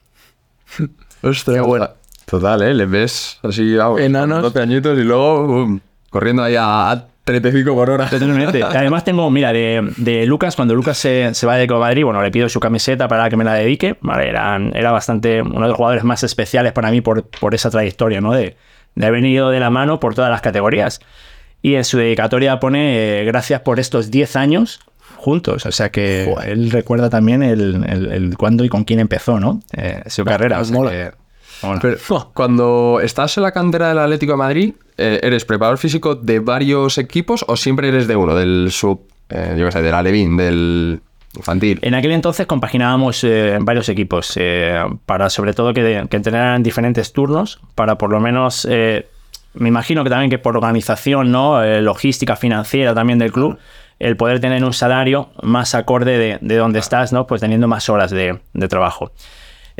Ostras, 1.23 1.67
bueno. 1.67 1.89
Total, 2.27 2.63
¿eh? 2.63 2.75
Le 2.75 2.87
ves 2.87 3.39
así, 3.43 3.75
vamos, 3.75 4.01
Enanos. 4.01 4.43
12 4.43 4.61
añitos 4.61 4.99
y 4.99 5.03
luego 5.03 5.81
corriendo 6.11 6.45
ahí 6.45 6.55
a, 6.55 6.93
a 6.93 7.07
35 7.25 7.75
por 7.75 7.91
hora. 7.91 8.09
Además 8.71 9.05
tengo, 9.05 9.31
mira, 9.31 9.53
de, 9.53 9.93
de 9.97 10.27
Lucas, 10.27 10.57
cuando 10.57 10.75
Lucas 10.75 10.99
se, 10.99 11.35
se 11.35 11.47
va 11.47 11.57
de 11.57 11.67
Madrid, 11.69 12.05
bueno, 12.05 12.23
le 12.23 12.31
pido 12.31 12.49
su 12.49 12.61
camiseta 12.61 13.09
para 13.09 13.29
que 13.31 13.37
me 13.37 13.45
la 13.45 13.55
dedique. 13.55 13.97
Vale, 14.01 14.29
era, 14.29 14.59
era 14.75 14.93
bastante 14.93 15.43
uno 15.43 15.63
de 15.63 15.69
los 15.69 15.77
jugadores 15.77 16.05
más 16.05 16.23
especiales 16.23 16.73
para 16.73 16.91
mí 16.91 17.01
por, 17.01 17.25
por 17.25 17.55
esa 17.55 17.71
trayectoria, 17.71 18.21
¿no? 18.21 18.33
De, 18.33 18.57
de 18.95 19.07
haber 19.07 19.25
ido 19.25 19.51
de 19.51 19.61
la 19.61 19.71
mano 19.71 20.01
por 20.01 20.15
todas 20.15 20.31
las 20.31 20.41
categorías. 20.41 21.01
Y 21.63 21.75
en 21.75 21.85
su 21.85 21.99
dedicatoria 21.99 22.59
pone 22.59 23.21
eh, 23.21 23.25
gracias 23.25 23.61
por 23.61 23.81
estos 23.81 24.11
10 24.11 24.37
años 24.37 24.81
juntos. 25.17 25.67
O 25.67 25.73
sea 25.73 25.91
que 25.91 26.33
él 26.47 26.71
recuerda 26.71 27.11
también 27.11 27.43
el, 27.43 27.85
el, 27.87 28.11
el 28.11 28.37
cuándo 28.37 28.65
y 28.65 28.69
con 28.69 28.85
quién 28.85 29.01
empezó, 29.01 29.39
¿no? 29.39 29.61
Eh, 29.77 30.03
su 30.07 30.25
carrera. 30.25 30.61
O 30.61 30.65
sea 30.65 30.75
mola. 30.75 30.91
que, 30.91 31.13
Pero 31.81 31.99
cuando 32.35 33.01
estás 33.03 33.37
en 33.37 33.43
la 33.43 33.53
cantera 33.53 33.89
del 33.89 33.99
Atlético 33.99 34.33
de 34.33 34.39
Madrid, 34.39 34.75
eh, 34.97 35.21
¿eres 35.23 35.45
preparador 35.45 35.79
físico 35.79 36.15
de 36.15 36.41
varios 36.41 36.99
equipos 36.99 37.45
o 37.49 37.57
siempre 37.57 37.89
eres 37.89 38.07
de 38.07 38.17
uno? 38.17 38.35
Del 38.35 38.69
sub, 38.71 39.01
eh, 39.29 39.57
yo 39.59 39.67
qué 39.67 39.73
sé, 39.73 39.83
del 39.83 39.95
Alevín, 39.95 40.37
del 40.37 41.01
infantil. 41.37 41.79
En 41.83 41.95
aquel 41.95 42.13
entonces 42.13 42.47
compaginábamos 42.47 43.23
eh, 43.25 43.59
varios 43.61 43.89
equipos 43.89 44.33
eh, 44.37 44.83
para 45.07 45.31
sobre 45.31 45.55
todo 45.55 45.73
que, 45.73 46.07
que 46.09 46.17
entrenaran 46.17 46.63
diferentes 46.63 47.13
turnos 47.13 47.61
para 47.75 47.97
por 47.97 48.11
lo 48.11 48.21
menos 48.21 48.67
eh, 48.69 49.07
me 49.55 49.69
imagino 49.69 50.03
que 50.03 50.11
también 50.11 50.31
que 50.31 50.39
por 50.39 50.57
organización 50.57 51.31
no 51.31 51.63
logística 51.81 52.37
financiera 52.37 52.95
también 52.95 53.19
del 53.19 53.33
club 53.33 53.59
el 53.99 54.17
poder 54.17 54.41
tener 54.41 54.65
un 54.65 54.73
salario 54.73 55.31
más 55.43 55.75
acorde 55.75 56.19
de, 56.19 56.39
de 56.41 56.57
donde 56.57 56.79
estás 56.79 57.13
no 57.13 57.27
pues 57.27 57.41
teniendo 57.41 57.69
más 57.69 57.89
horas 57.89 58.11
de, 58.11 58.41
de 58.53 58.69
trabajo 58.69 59.13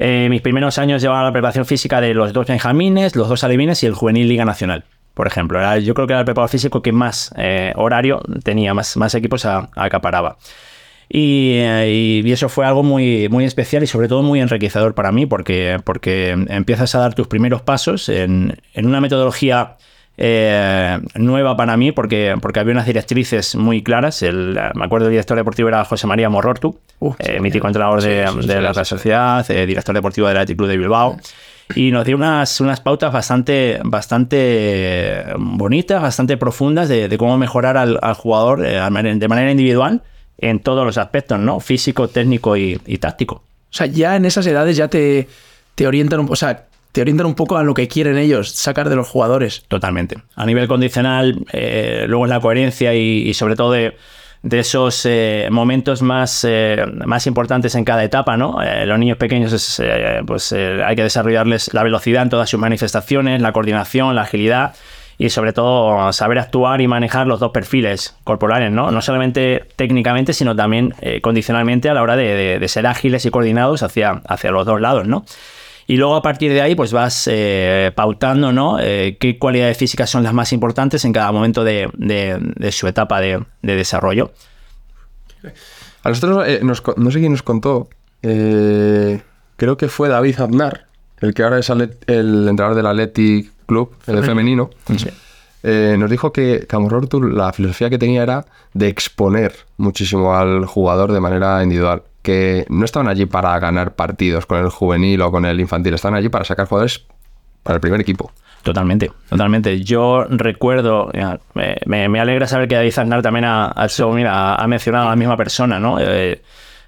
Eh, 0.03 0.29
mis 0.31 0.41
primeros 0.41 0.79
años 0.79 1.03
llevaba 1.03 1.25
la 1.25 1.33
preparación 1.33 1.67
física 1.67 2.01
de 2.01 2.15
los 2.15 2.33
dos 2.33 2.47
benjamines 2.47 3.15
los 3.17 3.29
dos 3.29 3.45
alevines 3.45 3.83
y 3.83 3.87
el 3.87 3.93
juvenil 3.93 4.29
liga 4.29 4.47
nacional 4.47 4.85
por 5.13 5.27
ejemplo. 5.27 5.59
Era- 5.59 5.79
yo 5.79 5.93
creo 5.93 6.07
que 6.07 6.15
era 6.15 6.21
el 6.21 6.25
preparador 6.25 6.49
físico 6.49 6.81
que 6.81 6.93
más 6.93 7.35
eh, 7.37 7.73
horario 7.77 8.23
tenía 8.43 8.73
más, 8.73 8.97
equipos 9.15 9.45
acaparaba. 9.45 10.39
Y, 11.11 11.55
eh, 11.57 12.23
y- 12.25 12.33
eso 12.33 12.49
fue 12.49 12.65
algo 12.65 12.83
muy, 12.83 13.29
especial 13.45 13.83
y 13.83 13.87
sobre 13.87 14.09
todo 14.09 14.23
muy 14.23 14.41
enriquecedor 14.41 14.95
para 14.95 15.13
mí 15.13 15.27
porque, 15.27 15.79
porque 15.85 16.31
empiezas 16.49 16.95
a 16.95 17.01
dar 17.01 17.15
tus 17.15 17.27
primeros 17.27 17.61
pasos 17.61 18.09
en 18.09 18.87
una 18.87 19.01
metodología 19.03 19.77
eh, 20.17 20.99
nueva 21.15 21.57
para 21.57 21.77
mí 21.77 21.93
porque, 21.93 22.35
porque 22.41 22.61
había 22.61 22.73
unas 22.73 22.87
directrices 22.87 23.55
muy 23.57 23.83
claras. 23.83 24.23
El, 24.23 24.59
me 24.75 24.85
acuerdo 24.85 25.07
el 25.07 25.13
director 25.13 25.37
deportivo 25.37 25.69
era 25.69 25.85
José 25.85 26.07
María 26.07 26.29
Morortu, 26.29 26.79
Uh, 27.03 27.15
eh, 27.19 27.41
mítico 27.41 27.67
entrenador 27.67 28.03
de, 28.03 28.27
de 28.47 28.61
la 28.61 28.75
Real 28.75 28.85
Sociedad, 28.85 29.51
eh, 29.51 29.65
director 29.65 29.95
deportivo 29.95 30.29
del 30.29 30.37
Athletic 30.37 30.59
Club 30.59 30.69
de 30.69 30.77
Bilbao. 30.77 31.17
Y 31.75 31.93
nos 31.93 32.05
dio 32.05 32.15
unas, 32.15 32.61
unas 32.61 32.81
pautas 32.81 33.11
bastante, 33.11 33.81
bastante 33.85 35.25
bonitas, 35.39 36.03
bastante 36.03 36.37
profundas 36.37 36.91
de, 36.91 37.09
de 37.09 37.17
cómo 37.17 37.39
mejorar 37.39 37.79
al, 37.79 37.99
al 38.03 38.13
jugador 38.13 38.67
eh, 38.67 38.81
de 39.15 39.29
manera 39.29 39.51
individual 39.51 40.03
en 40.37 40.61
todos 40.61 40.85
los 40.85 40.99
aspectos, 40.99 41.39
¿no? 41.39 41.59
Físico, 41.61 42.09
técnico 42.09 42.55
y, 42.55 42.79
y 42.87 42.99
táctico. 42.99 43.37
O 43.37 43.73
sea, 43.73 43.87
ya 43.87 44.17
en 44.17 44.27
esas 44.27 44.47
edades 44.47 44.77
ya 44.77 44.89
te, 44.89 45.27
te 45.75 45.87
orientan 45.87 46.21
un 46.21 46.27
o 46.31 46.37
sea, 46.37 46.67
te 46.93 47.01
orientan 47.01 47.27
un 47.27 47.35
poco 47.35 47.57
a 47.57 47.63
lo 47.63 47.73
que 47.75 47.87
quieren 47.89 48.19
ellos 48.19 48.51
sacar 48.51 48.89
de 48.89 48.97
los 48.97 49.09
jugadores. 49.09 49.65
Totalmente. 49.69 50.17
A 50.35 50.45
nivel 50.47 50.67
condicional, 50.69 51.45
eh, 51.53 52.05
luego 52.09 52.25
es 52.25 52.31
la 52.31 52.41
coherencia 52.41 52.95
y, 52.95 53.33
sobre 53.35 53.55
todo 53.57 53.73
de, 53.73 53.95
esos 54.51 55.07
eh, 55.07 55.49
momentos 55.51 56.03
más, 56.03 56.45
eh, 56.49 56.83
más 57.07 57.27
importantes 57.27 57.75
en 57.75 57.85
cada 57.85 58.03
etapa, 58.03 58.37
¿no? 58.37 58.63
Eh, 58.63 58.87
los 58.87 58.99
niños 58.99 59.19
pequeños, 59.19 59.53
es, 59.53 59.83
pues 60.27 60.53
hay 60.53 60.97
que 60.97 61.03
desarrollarles 61.03 61.73
la 61.75 61.83
velocidad 61.83 62.23
en 62.23 62.31
todas 62.31 62.49
sus 62.51 62.59
manifestaciones, 62.59 63.41
la 63.41 63.53
coordinación, 63.53 64.17
la 64.17 64.23
agilidad 64.23 64.75
y 65.19 65.29
sobre 65.29 65.53
todo 65.53 66.11
saber 66.15 66.39
actuar 66.39 66.81
y 66.81 66.89
manejar 66.89 67.27
los 67.27 67.39
dos 67.39 67.53
perfiles 67.53 68.17
corporales, 68.25 68.73
¿no? 68.73 68.91
No 68.91 69.03
solamente 69.03 69.67
técnicamente, 69.77 70.33
sino 70.33 70.57
también 70.57 70.95
condicionalmente 71.21 71.91
a 71.91 71.95
la 71.95 72.03
hora 72.03 72.17
de, 72.17 72.35
de- 72.35 72.59
de 72.59 72.69
ser 72.69 72.87
ágiles 72.87 73.27
y 73.27 73.31
coordinados 73.31 73.83
hacia, 73.83 74.23
hacia 74.27 74.51
los 74.51 74.65
dos 74.65 74.81
lados, 74.81 75.07
¿no? 75.07 75.27
Y 75.91 75.97
luego 75.97 76.15
a 76.15 76.23
partir 76.23 76.53
de 76.53 76.61
ahí, 76.63 76.77
pues 76.77 76.93
vas 76.93 77.29
eh, 77.31 77.91
pautando, 77.97 78.53
¿no? 78.53 78.79
Eh, 78.81 79.17
qué 79.19 79.39
cualidades 79.39 79.77
físicas 79.77 80.09
son 80.09 80.23
las 80.23 80.33
más 80.33 80.53
importantes 80.53 81.05
en 81.05 81.13
cada 81.13 81.33
momento 81.33 81.65
de, 81.65 81.91
de- 81.95 82.39
de 82.41 82.71
su 82.71 82.87
etapa 82.87 83.21
de, 83.21 83.43
de 83.63 83.75
desarrollo. 83.75 84.31
A 86.05 86.09
nosotros, 86.11 86.47
eh, 86.47 86.61
nos 86.63 86.83
no 86.97 87.11
sé 87.11 87.19
quién 87.19 87.33
nos 87.33 87.43
contó, 87.43 87.89
eh, 88.23 89.21
creo 89.57 89.77
que 89.77 89.89
fue 89.89 90.09
David 90.09 90.41
Aznar, 90.41 90.87
el 91.21 91.35
que 91.35 91.43
ahora 91.43 91.59
es 91.59 91.69
el 91.71 91.91
entrenador 92.49 92.75
del 92.77 92.87
Athletic 92.87 93.51
Club, 93.67 93.93
el 94.07 94.23
femenino. 94.25 94.71
Eh, 95.63 95.97
nos 95.99 96.09
dijo 96.09 96.33
que 96.33 96.67
Camorro 96.69 97.01
Tour, 97.09 97.33
la 97.35 97.53
filosofía 97.53 97.91
que 97.91 97.99
tenía 97.99 98.23
era 98.23 98.47
de 98.73 98.89
exponer 98.89 99.53
muchísimo 99.77 100.35
al 100.35 100.65
jugador 100.67 101.11
de 101.13 101.21
manera 101.21 101.63
individual. 101.65 102.03
Que 102.23 102.67
no 102.69 102.85
estaban 102.85 103.09
allí 103.09 103.27
para 103.27 103.59
ganar 103.59 103.95
partidos 103.95 104.47
con 104.47 104.59
el 104.59 104.69
juvenil 104.69 105.23
o 105.23 105.31
con 105.31 105.45
el 105.47 105.59
infantil, 105.59 105.95
estaban 105.95 106.19
allí 106.19 106.29
para 106.29 106.45
sacar 106.45 106.67
jugadores 106.67 107.07
para 107.63 107.77
el 107.77 107.81
primer 107.81 108.01
equipo. 108.01 108.31
Totalmente, 108.63 109.11
totalmente. 109.29 109.81
Yo 109.83 110.25
recuerdo, 110.29 111.11
me, 111.55 112.09
me- 112.09 112.21
alegra 112.21 112.47
saber 112.47 112.69
que 112.69 112.75
David 112.75 112.99
Aznar 112.99 113.23
también 113.23 113.47
ha, 113.47 113.67
ha, 113.69 114.55
ha 114.55 114.67
mencionado 114.67 115.07
a 115.07 115.11
la 115.11 115.17
misma 115.17 115.37
persona, 115.39 115.81
¿no? 115.81 115.99
Eh, 115.99 116.43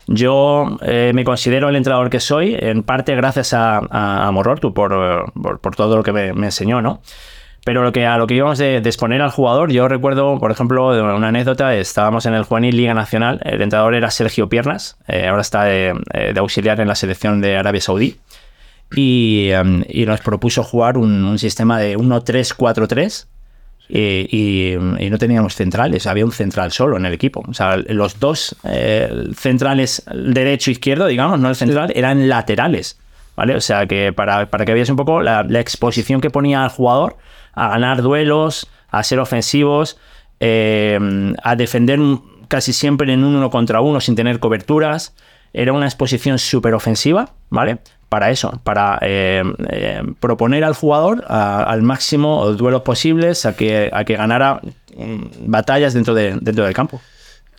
yo 0.07 0.77
eh, 0.83 1.13
me 1.15 1.25
considero 1.25 1.69
el 1.71 1.77
entrenador 1.77 2.11
que 2.11 2.21
soy, 2.21 2.57
en 2.59 2.83
parte 2.83 3.15
gracias 3.15 3.55
a, 3.55 3.79
a, 3.79 4.31
Morortu 4.33 4.75
por, 4.75 4.93
eh, 4.93 5.31
por, 5.41 5.61
por 5.61 5.75
todo 5.77 5.97
lo 5.97 6.03
que 6.03 6.13
me, 6.13 6.33
me 6.35 6.47
enseñó, 6.47 6.83
¿no? 6.83 7.01
Pero 7.65 7.85
lo 7.85 7.93
que, 7.93 8.07
a 8.07 8.19
lo 8.19 8.27
que 8.27 8.35
íbamos 8.35 8.59
de, 8.59 8.81
de 8.81 8.89
exponer 8.89 9.23
al 9.23 9.31
jugador, 9.31 9.71
yo 9.71 9.87
recuerdo, 9.87 10.39
por 10.41 10.51
ejemplo, 10.51 10.89
una 11.17 11.29
anécdota, 11.29 11.75
estábamos 11.77 12.27
en 12.27 12.35
el 12.35 12.43
Juvenil 12.43 12.77
Liga 12.77 12.93
Nacional, 12.93 13.41
el 13.45 13.63
entrenador 13.63 13.95
era 13.95 14.11
Sergio 14.11 14.49
Piernas, 14.49 14.97
eh, 15.07 15.29
ahora 15.29 15.43
está 15.43 15.63
de, 15.65 15.95
eh, 16.13 16.33
de 16.35 16.41
auxiliar 16.41 16.81
en 16.81 16.89
la 16.89 16.97
selección 16.97 17.41
de 17.41 17.57
Arabia 17.57 17.81
Saudí, 17.81 18.17
y, 18.95 19.51
em, 19.51 19.85
y 19.89 20.05
nos 20.07 20.21
propuso 20.21 20.65
jugar 20.65 20.99
un, 20.99 21.25
un 21.25 21.39
sistema 21.39 21.79
de 21.79 21.97
1-3-4-3 21.97 23.27
y, 23.89 24.27
y- 24.31 24.75
y 24.75 25.11
no 25.11 25.19
teníamos 25.19 25.55
centrales, 25.55 26.07
había 26.07 26.25
un 26.25 26.33
central 26.33 26.73
solo 26.73 26.97
en 26.97 27.07
el 27.07 27.13
equipo. 27.13 27.45
O 27.49 27.55
sea, 27.55 27.77
los 27.77 28.19
dos 28.21 28.57
eh, 28.65 29.29
centrales, 29.37 30.03
derecho 30.13 30.71
e 30.71 30.73
izquierdo, 30.73 31.07
digamos, 31.07 31.39
no 31.39 31.49
el 31.49 31.57
central, 31.57 31.93
eran 31.95 32.29
laterales. 32.29 32.99
¿Vale? 33.37 33.57
O 33.57 33.61
sea, 33.61 33.87
que 33.87 34.13
para, 34.13 34.51
para 34.51 34.65
que 34.65 34.75
veáis 34.75 34.91
un 34.91 34.97
poco 34.97 35.23
la, 35.23 35.47
exposición 35.59 36.21
que 36.21 36.31
ponía 36.31 36.65
al 36.65 36.71
jugador 36.71 37.17
a 37.55 37.69
ganar 37.69 38.03
duelos, 38.03 38.69
a 38.91 39.03
ser 39.03 39.19
ofensivos, 39.19 39.99
eh, 40.41 40.99
a 41.43 41.57
defender 41.57 41.99
casi 42.49 42.73
siempre 42.73 43.13
en 43.13 43.25
un 43.25 43.35
uno 43.37 43.51
contra 43.51 43.81
uno 43.81 44.01
sin 44.01 44.15
tener 44.15 44.39
coberturas. 44.39 45.15
Era 45.55 45.73
una 45.73 45.87
exposición 45.87 46.39
súper 46.39 46.75
ofensiva, 46.75 47.31
¿vale? 47.49 47.79
Para 48.09 48.31
eso, 48.31 48.61
para 48.65 48.99
eh, 49.01 49.43
eh, 49.71 50.03
proponer 50.21 50.65
al 50.65 50.75
jugador 50.75 51.25
al 51.29 51.83
máximo 51.83 52.53
duelos 52.53 52.83
posibles, 52.83 53.47
a 53.47 53.57
que, 53.57 53.89
a 53.93 54.05
que 54.05 54.17
ganara 54.17 54.61
mm, 54.97 55.51
batallas 55.51 55.95
dentro, 55.95 56.13
de, 56.15 56.37
dentro 56.41 56.65
del 56.65 56.75
campo. 56.75 57.01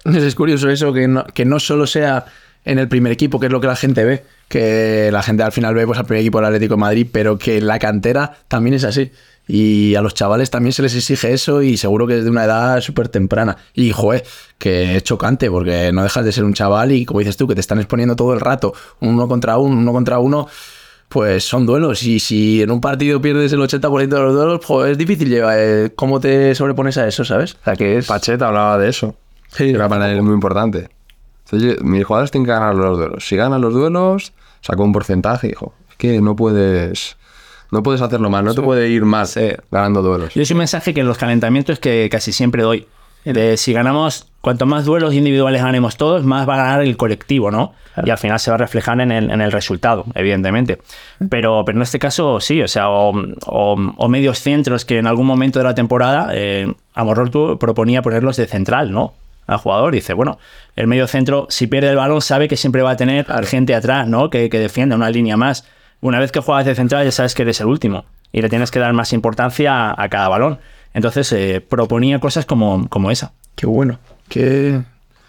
Es 0.05 0.35
curioso 0.35 0.69
eso, 0.69 0.93
que 0.93 1.07
no, 1.07 1.23
que 1.25 1.45
no 1.45 1.59
solo 1.59 1.87
sea 1.87 2.25
en 2.65 2.79
el 2.79 2.87
primer 2.87 3.11
equipo, 3.11 3.39
que 3.39 3.47
es 3.47 3.51
lo 3.51 3.59
que 3.61 3.67
la 3.67 3.75
gente 3.75 4.03
ve, 4.03 4.23
que 4.47 5.09
la 5.11 5.21
gente 5.23 5.43
al 5.43 5.51
final 5.51 5.73
ve 5.75 5.85
pues, 5.85 5.99
al 5.99 6.05
primer 6.05 6.21
equipo 6.21 6.37
del 6.39 6.45
Atlético 6.45 6.75
de 6.75 6.79
Madrid, 6.81 7.07
pero 7.11 7.37
que 7.37 7.57
en 7.57 7.67
la 7.67 7.79
cantera 7.79 8.37
también 8.47 8.73
es 8.75 8.83
así. 8.83 9.11
Y 9.45 9.95
a 9.95 10.01
los 10.01 10.13
chavales 10.13 10.49
también 10.49 10.71
se 10.71 10.81
les 10.81 10.95
exige 10.95 11.33
eso 11.33 11.61
y 11.61 11.75
seguro 11.75 12.07
que 12.07 12.15
desde 12.15 12.29
una 12.29 12.45
edad 12.45 12.79
súper 12.79 13.09
temprana. 13.09 13.57
Y, 13.73 13.91
joder, 13.91 14.23
que 14.57 14.95
es 14.95 15.03
chocante 15.03 15.51
porque 15.51 15.91
no 15.91 16.03
dejas 16.03 16.23
de 16.23 16.31
ser 16.31 16.45
un 16.45 16.53
chaval 16.53 16.93
y, 16.93 17.03
como 17.03 17.19
dices 17.19 17.35
tú, 17.35 17.45
que 17.45 17.53
te 17.53 17.59
están 17.59 17.79
exponiendo 17.79 18.15
todo 18.15 18.33
el 18.33 18.39
rato, 18.39 18.73
uno 19.01 19.27
contra 19.27 19.57
uno, 19.57 19.75
uno 19.77 19.91
contra 19.91 20.19
uno, 20.19 20.47
pues 21.09 21.43
son 21.43 21.65
duelos. 21.65 22.03
Y 22.03 22.19
si 22.19 22.61
en 22.61 22.71
un 22.71 22.79
partido 22.79 23.19
pierdes 23.21 23.51
el 23.51 23.59
80% 23.59 24.07
de 24.07 24.19
los 24.21 24.33
duelos, 24.33 24.65
joder, 24.65 24.93
es 24.93 24.97
difícil 24.97 25.27
llevar. 25.27 25.57
eh, 25.59 25.91
¿Cómo 25.93 26.21
te 26.21 26.55
sobrepones 26.55 26.97
a 26.97 27.05
eso, 27.05 27.25
sabes? 27.25 27.55
O 27.55 27.63
sea, 27.65 27.75
que 27.75 27.97
es... 27.97 28.07
Pacheta 28.07 28.47
hablaba 28.47 28.77
de 28.77 28.87
eso. 28.87 29.13
Sí, 29.49 29.71
Era 29.71 29.89
para 29.89 30.09
él 30.09 30.21
muy 30.21 30.33
importante. 30.35 30.87
Entonces, 31.45 31.77
yo- 31.77 31.83
mis 31.83 32.03
jugadores 32.05 32.31
tienen 32.31 32.45
que 32.45 32.51
ganar 32.51 32.75
los 32.75 32.97
duelos. 32.97 33.25
Si 33.27 33.35
ganan 33.35 33.61
los 33.61 33.73
duelos, 33.73 34.33
sacó 34.61 34.83
un 34.83 34.91
porcentaje 34.93 35.47
y 35.47 35.49
dijo, 35.51 35.73
es 35.89 35.95
que 35.97 36.21
no 36.21 36.35
puedes, 36.35 37.17
no 37.71 37.83
puedes 37.83 38.01
hacerlo 38.01 38.29
mal, 38.29 38.45
no 38.45 38.53
te 38.53 38.61
puede 38.61 38.89
ir 38.89 39.03
más 39.05 39.37
ganando 39.71 40.01
duelos. 40.01 40.33
Yo 40.33 40.41
es 40.41 40.51
un 40.51 40.57
mensaje 40.57 40.93
que 40.93 41.01
en 41.01 41.07
los 41.07 41.17
calentamientos 41.17 41.79
que 41.79 42.07
casi 42.11 42.31
siempre 42.31 42.63
doy. 42.63 42.87
De 43.25 43.55
si 43.55 43.71
ganamos, 43.71 44.27
cuanto 44.41 44.65
más 44.65 44.83
duelos 44.83 45.13
individuales 45.13 45.61
ganemos 45.61 45.95
todos, 45.95 46.25
más 46.25 46.47
va 46.47 46.55
a 46.55 46.57
ganar 46.57 46.81
el 46.81 46.97
colectivo, 46.97 47.51
¿no? 47.51 47.71
Y 48.03 48.09
al 48.09 48.17
final 48.17 48.37
se 48.37 48.51
va 48.51 48.55
a 48.55 48.57
reflejar 48.57 48.99
en 48.99 49.13
el, 49.13 49.31
en 49.31 49.39
el 49.39 49.49
resultado, 49.53 50.03
evidentemente. 50.13 50.79
Pero, 51.29 51.63
pero 51.65 51.77
en 51.77 51.83
este 51.83 51.99
caso 51.99 52.41
sí, 52.41 52.61
o 52.61 52.67
sea, 52.67 52.89
o, 52.89 53.13
o- 53.45 53.93
o 53.97 54.09
medios 54.09 54.39
centros 54.39 54.83
que 54.83 54.97
en 54.97 55.07
algún 55.07 55.25
momento 55.25 55.59
de 55.59 55.63
la 55.63 55.73
temporada 55.73 56.31
eh, 56.33 56.73
Amorortu 56.95 57.57
proponía 57.57 58.01
ponerlos 58.01 58.35
de 58.35 58.45
central, 58.45 58.91
¿no? 58.91 59.13
Al 59.47 59.57
jugador 59.57 59.93
dice, 59.93 60.13
bueno, 60.13 60.39
el 60.75 60.87
medio 60.87 61.07
centro, 61.07 61.47
si 61.49 61.67
pierde 61.67 61.89
el 61.89 61.95
balón, 61.97 62.21
sabe 62.21 62.47
que 62.47 62.57
siempre 62.57 62.81
va 62.81 62.91
a 62.91 62.97
tener 62.97 63.25
gente 63.45 63.75
atrás, 63.75 64.07
¿no? 64.07 64.29
Que, 64.29 64.49
que 64.49 64.59
defienda 64.59 64.95
una 64.95 65.09
línea 65.09 65.37
más. 65.37 65.65
Una 66.01 66.19
vez 66.19 66.31
que 66.31 66.39
juegas 66.39 66.65
de 66.65 66.75
central, 66.75 67.05
ya 67.05 67.11
sabes 67.11 67.33
que 67.33 67.43
eres 67.43 67.61
el 67.61 67.67
último 67.67 68.05
y 68.31 68.41
le 68.41 68.49
tienes 68.49 68.71
que 68.71 68.79
dar 68.79 68.91
más 68.93 69.13
importancia 69.13 69.91
a, 69.91 70.03
a 70.03 70.09
cada 70.09 70.27
balón. 70.27 70.59
Entonces 70.93 71.31
eh, 71.33 71.65
proponía 71.67 72.19
cosas 72.19 72.45
como, 72.45 72.87
como 72.89 73.11
esa. 73.11 73.33
Qué 73.55 73.65
bueno. 73.65 73.99
Qué... 74.29 74.81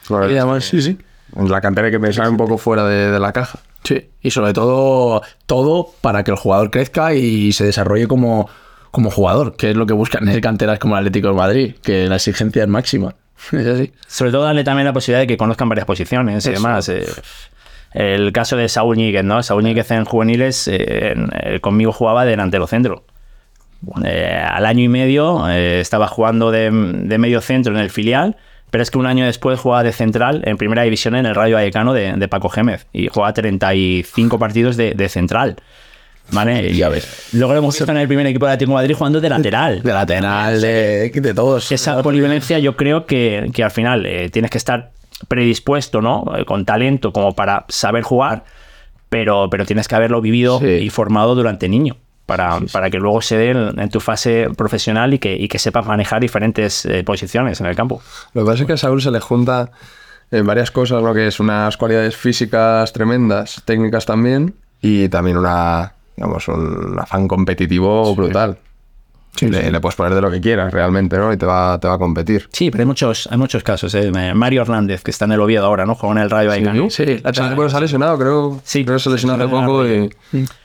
Bueno, 0.08 0.30
y 0.30 0.36
además, 0.36 0.64
sí, 0.64 0.82
sí. 0.82 0.98
La 1.36 1.60
cantera 1.60 1.90
que 1.90 1.98
pensar 1.98 2.28
un 2.28 2.36
poco 2.36 2.58
fuera 2.58 2.84
de, 2.86 3.10
de 3.10 3.18
la 3.18 3.32
caja. 3.32 3.58
Sí. 3.82 4.08
Y 4.22 4.30
sobre 4.30 4.52
todo, 4.52 5.22
todo 5.46 5.88
para 6.00 6.24
que 6.24 6.30
el 6.30 6.36
jugador 6.36 6.70
crezca 6.70 7.14
y 7.14 7.52
se 7.52 7.64
desarrolle 7.64 8.06
como, 8.06 8.48
como 8.90 9.10
jugador, 9.10 9.56
que 9.56 9.70
es 9.70 9.76
lo 9.76 9.86
que 9.86 9.92
buscan 9.92 10.28
en 10.28 10.40
canteras 10.40 10.78
como 10.78 10.94
el 10.94 11.00
Atlético 11.00 11.28
de 11.28 11.34
Madrid, 11.34 11.74
que 11.82 12.08
la 12.08 12.16
exigencia 12.16 12.62
es 12.62 12.68
máxima. 12.68 13.14
Es 13.52 13.66
así. 13.66 13.92
Sobre 14.06 14.30
todo 14.32 14.42
darle 14.44 14.64
también 14.64 14.86
la 14.86 14.92
posibilidad 14.92 15.20
de 15.20 15.26
que 15.26 15.36
conozcan 15.36 15.68
varias 15.68 15.86
posiciones 15.86 16.46
y 16.46 16.50
Eso. 16.50 16.62
demás. 16.62 16.88
eh. 16.88 17.04
el 17.92 18.32
caso 18.32 18.56
de 18.56 18.68
Saúl 18.68 18.96
Ñíguez, 18.96 19.24
¿no? 19.24 19.42
Saúl 19.42 19.62
Ñíguez 19.64 19.90
en 19.90 20.04
juveniles 20.04 20.66
eh, 20.68 21.12
en- 21.12 21.30
eh, 21.32 21.60
conmigo 21.60 21.92
jugaba 21.92 22.24
de 22.24 22.32
delantero 22.32 22.66
centro. 22.66 23.04
Eh, 24.04 24.42
al 24.48 24.64
año 24.66 24.82
y 24.82 24.88
medio 24.88 25.48
eh, 25.48 25.80
estaba 25.80 26.08
jugando 26.08 26.50
de, 26.50 26.70
de 26.72 27.18
medio 27.18 27.40
centro 27.42 27.74
en 27.74 27.80
el 27.80 27.90
filial, 27.90 28.36
pero 28.70 28.82
es 28.82 28.90
que 28.90 28.98
un 28.98 29.06
año 29.06 29.26
después 29.26 29.60
jugaba 29.60 29.82
de 29.82 29.92
central 29.92 30.42
en 30.46 30.56
primera 30.56 30.82
división 30.82 31.14
en 31.14 31.26
el 31.26 31.34
Rayo 31.34 31.56
Vallecano 31.56 31.92
de, 31.92 32.14
de 32.14 32.28
Paco 32.28 32.48
Gémez 32.48 32.86
y 32.92 33.08
jugaba 33.08 33.32
35 33.34 34.38
partidos 34.38 34.76
de, 34.76 34.94
de 34.94 35.08
central. 35.08 35.56
¿Vale? 36.30 36.72
Ya 36.74 36.88
ves. 36.88 37.28
Luego 37.32 37.52
lo 37.52 37.58
hemos 37.60 37.74
visto 37.78 37.90
en 37.90 37.98
el 37.98 38.08
primer 38.08 38.26
equipo 38.26 38.46
de 38.46 38.52
Atlético 38.52 38.70
de 38.72 38.74
Madrid 38.82 38.94
jugando 38.96 39.20
de 39.20 39.28
lateral. 39.28 39.82
De 39.82 39.92
lateral, 39.92 40.60
de, 40.60 41.10
de 41.10 41.34
todos. 41.34 41.70
Esa 41.70 42.02
polivalencia 42.02 42.58
yo 42.58 42.76
creo 42.76 43.06
que, 43.06 43.50
que 43.52 43.62
al 43.62 43.70
final 43.70 44.06
eh, 44.06 44.30
tienes 44.30 44.50
que 44.50 44.58
estar 44.58 44.90
predispuesto, 45.28 46.00
¿no? 46.00 46.24
Eh, 46.36 46.44
Con 46.44 46.64
talento 46.64 47.12
como 47.12 47.34
para 47.34 47.66
saber 47.68 48.02
jugar, 48.02 48.44
pero, 49.08 49.48
pero 49.50 49.64
tienes 49.66 49.86
que 49.86 49.94
haberlo 49.94 50.20
vivido 50.20 50.58
Sí. 50.60 50.66
y 50.66 50.90
formado 50.90 51.34
durante 51.34 51.68
niño. 51.68 51.96
Para, 52.26 52.58
para 52.72 52.88
que 52.88 52.96
luego 52.96 53.20
se 53.20 53.36
dé 53.36 53.50
en, 53.50 53.78
en 53.78 53.90
tu 53.90 54.00
fase 54.00 54.46
profesional 54.56 55.12
y 55.12 55.18
que, 55.18 55.36
y 55.36 55.46
que 55.46 55.58
sepas 55.58 55.84
manejar 55.84 56.22
diferentes 56.22 56.86
eh, 56.86 57.04
posiciones 57.04 57.60
en 57.60 57.66
el 57.66 57.76
campo. 57.76 58.00
Lo 58.32 58.42
que 58.42 58.50
pasa 58.50 58.62
es 58.62 58.66
que 58.66 58.72
a 58.72 58.76
Saúl 58.78 59.02
se 59.02 59.10
le 59.10 59.20
junta 59.20 59.70
en 60.30 60.46
varias 60.46 60.70
cosas, 60.70 61.02
lo 61.02 61.12
que 61.12 61.26
es 61.26 61.38
unas 61.38 61.76
cualidades 61.76 62.16
físicas 62.16 62.94
tremendas, 62.94 63.60
técnicas 63.66 64.06
también, 64.06 64.54
y 64.80 65.10
también 65.10 65.36
una, 65.36 65.92
digamos, 66.16 66.46
un 66.48 66.96
afán 66.98 67.26
competitivo 67.28 68.14
brutal. 68.14 68.58
le, 69.40 69.70
le 69.70 69.80
puedes 69.80 69.96
poner 69.96 70.14
de 70.14 70.20
lo 70.20 70.30
que 70.30 70.40
quieras 70.40 70.72
realmente, 70.72 71.18
¿no? 71.18 71.32
Y 71.32 71.36
te 71.36 71.44
va, 71.44 71.78
te 71.80 71.88
va 71.88 71.94
a 71.94 71.98
competir. 71.98 72.48
Sí, 72.52 72.70
pero 72.70 72.82
hay 72.82 72.86
muchos, 72.86 73.28
hay 73.32 73.36
muchos 73.38 73.62
casos. 73.64 73.92
¿eh? 73.94 74.12
Mario 74.34 74.62
Hernández, 74.62 75.02
que 75.02 75.10
está 75.10 75.24
en 75.24 75.32
el 75.32 75.40
Oviedo 75.40 75.66
ahora, 75.66 75.84
¿no? 75.86 75.94
Juega 75.96 76.16
en 76.16 76.22
el 76.22 76.30
Rayo 76.30 76.50
Vallecano. 76.50 76.88
Sí, 76.90 77.02
O 77.02 77.06
sea, 77.06 77.16
lateral. 77.24 77.54
bueno, 77.56 77.68
se 77.70 77.76
ha 77.76 77.80
lesionado, 77.80 78.18
creo. 78.18 78.60
Sí. 78.64 78.84
creo 78.84 78.96
que 78.98 79.02
se 79.02 79.10
lesionó 79.10 79.34
hace 79.34 79.48
poco 79.48 79.86
y 79.86 80.08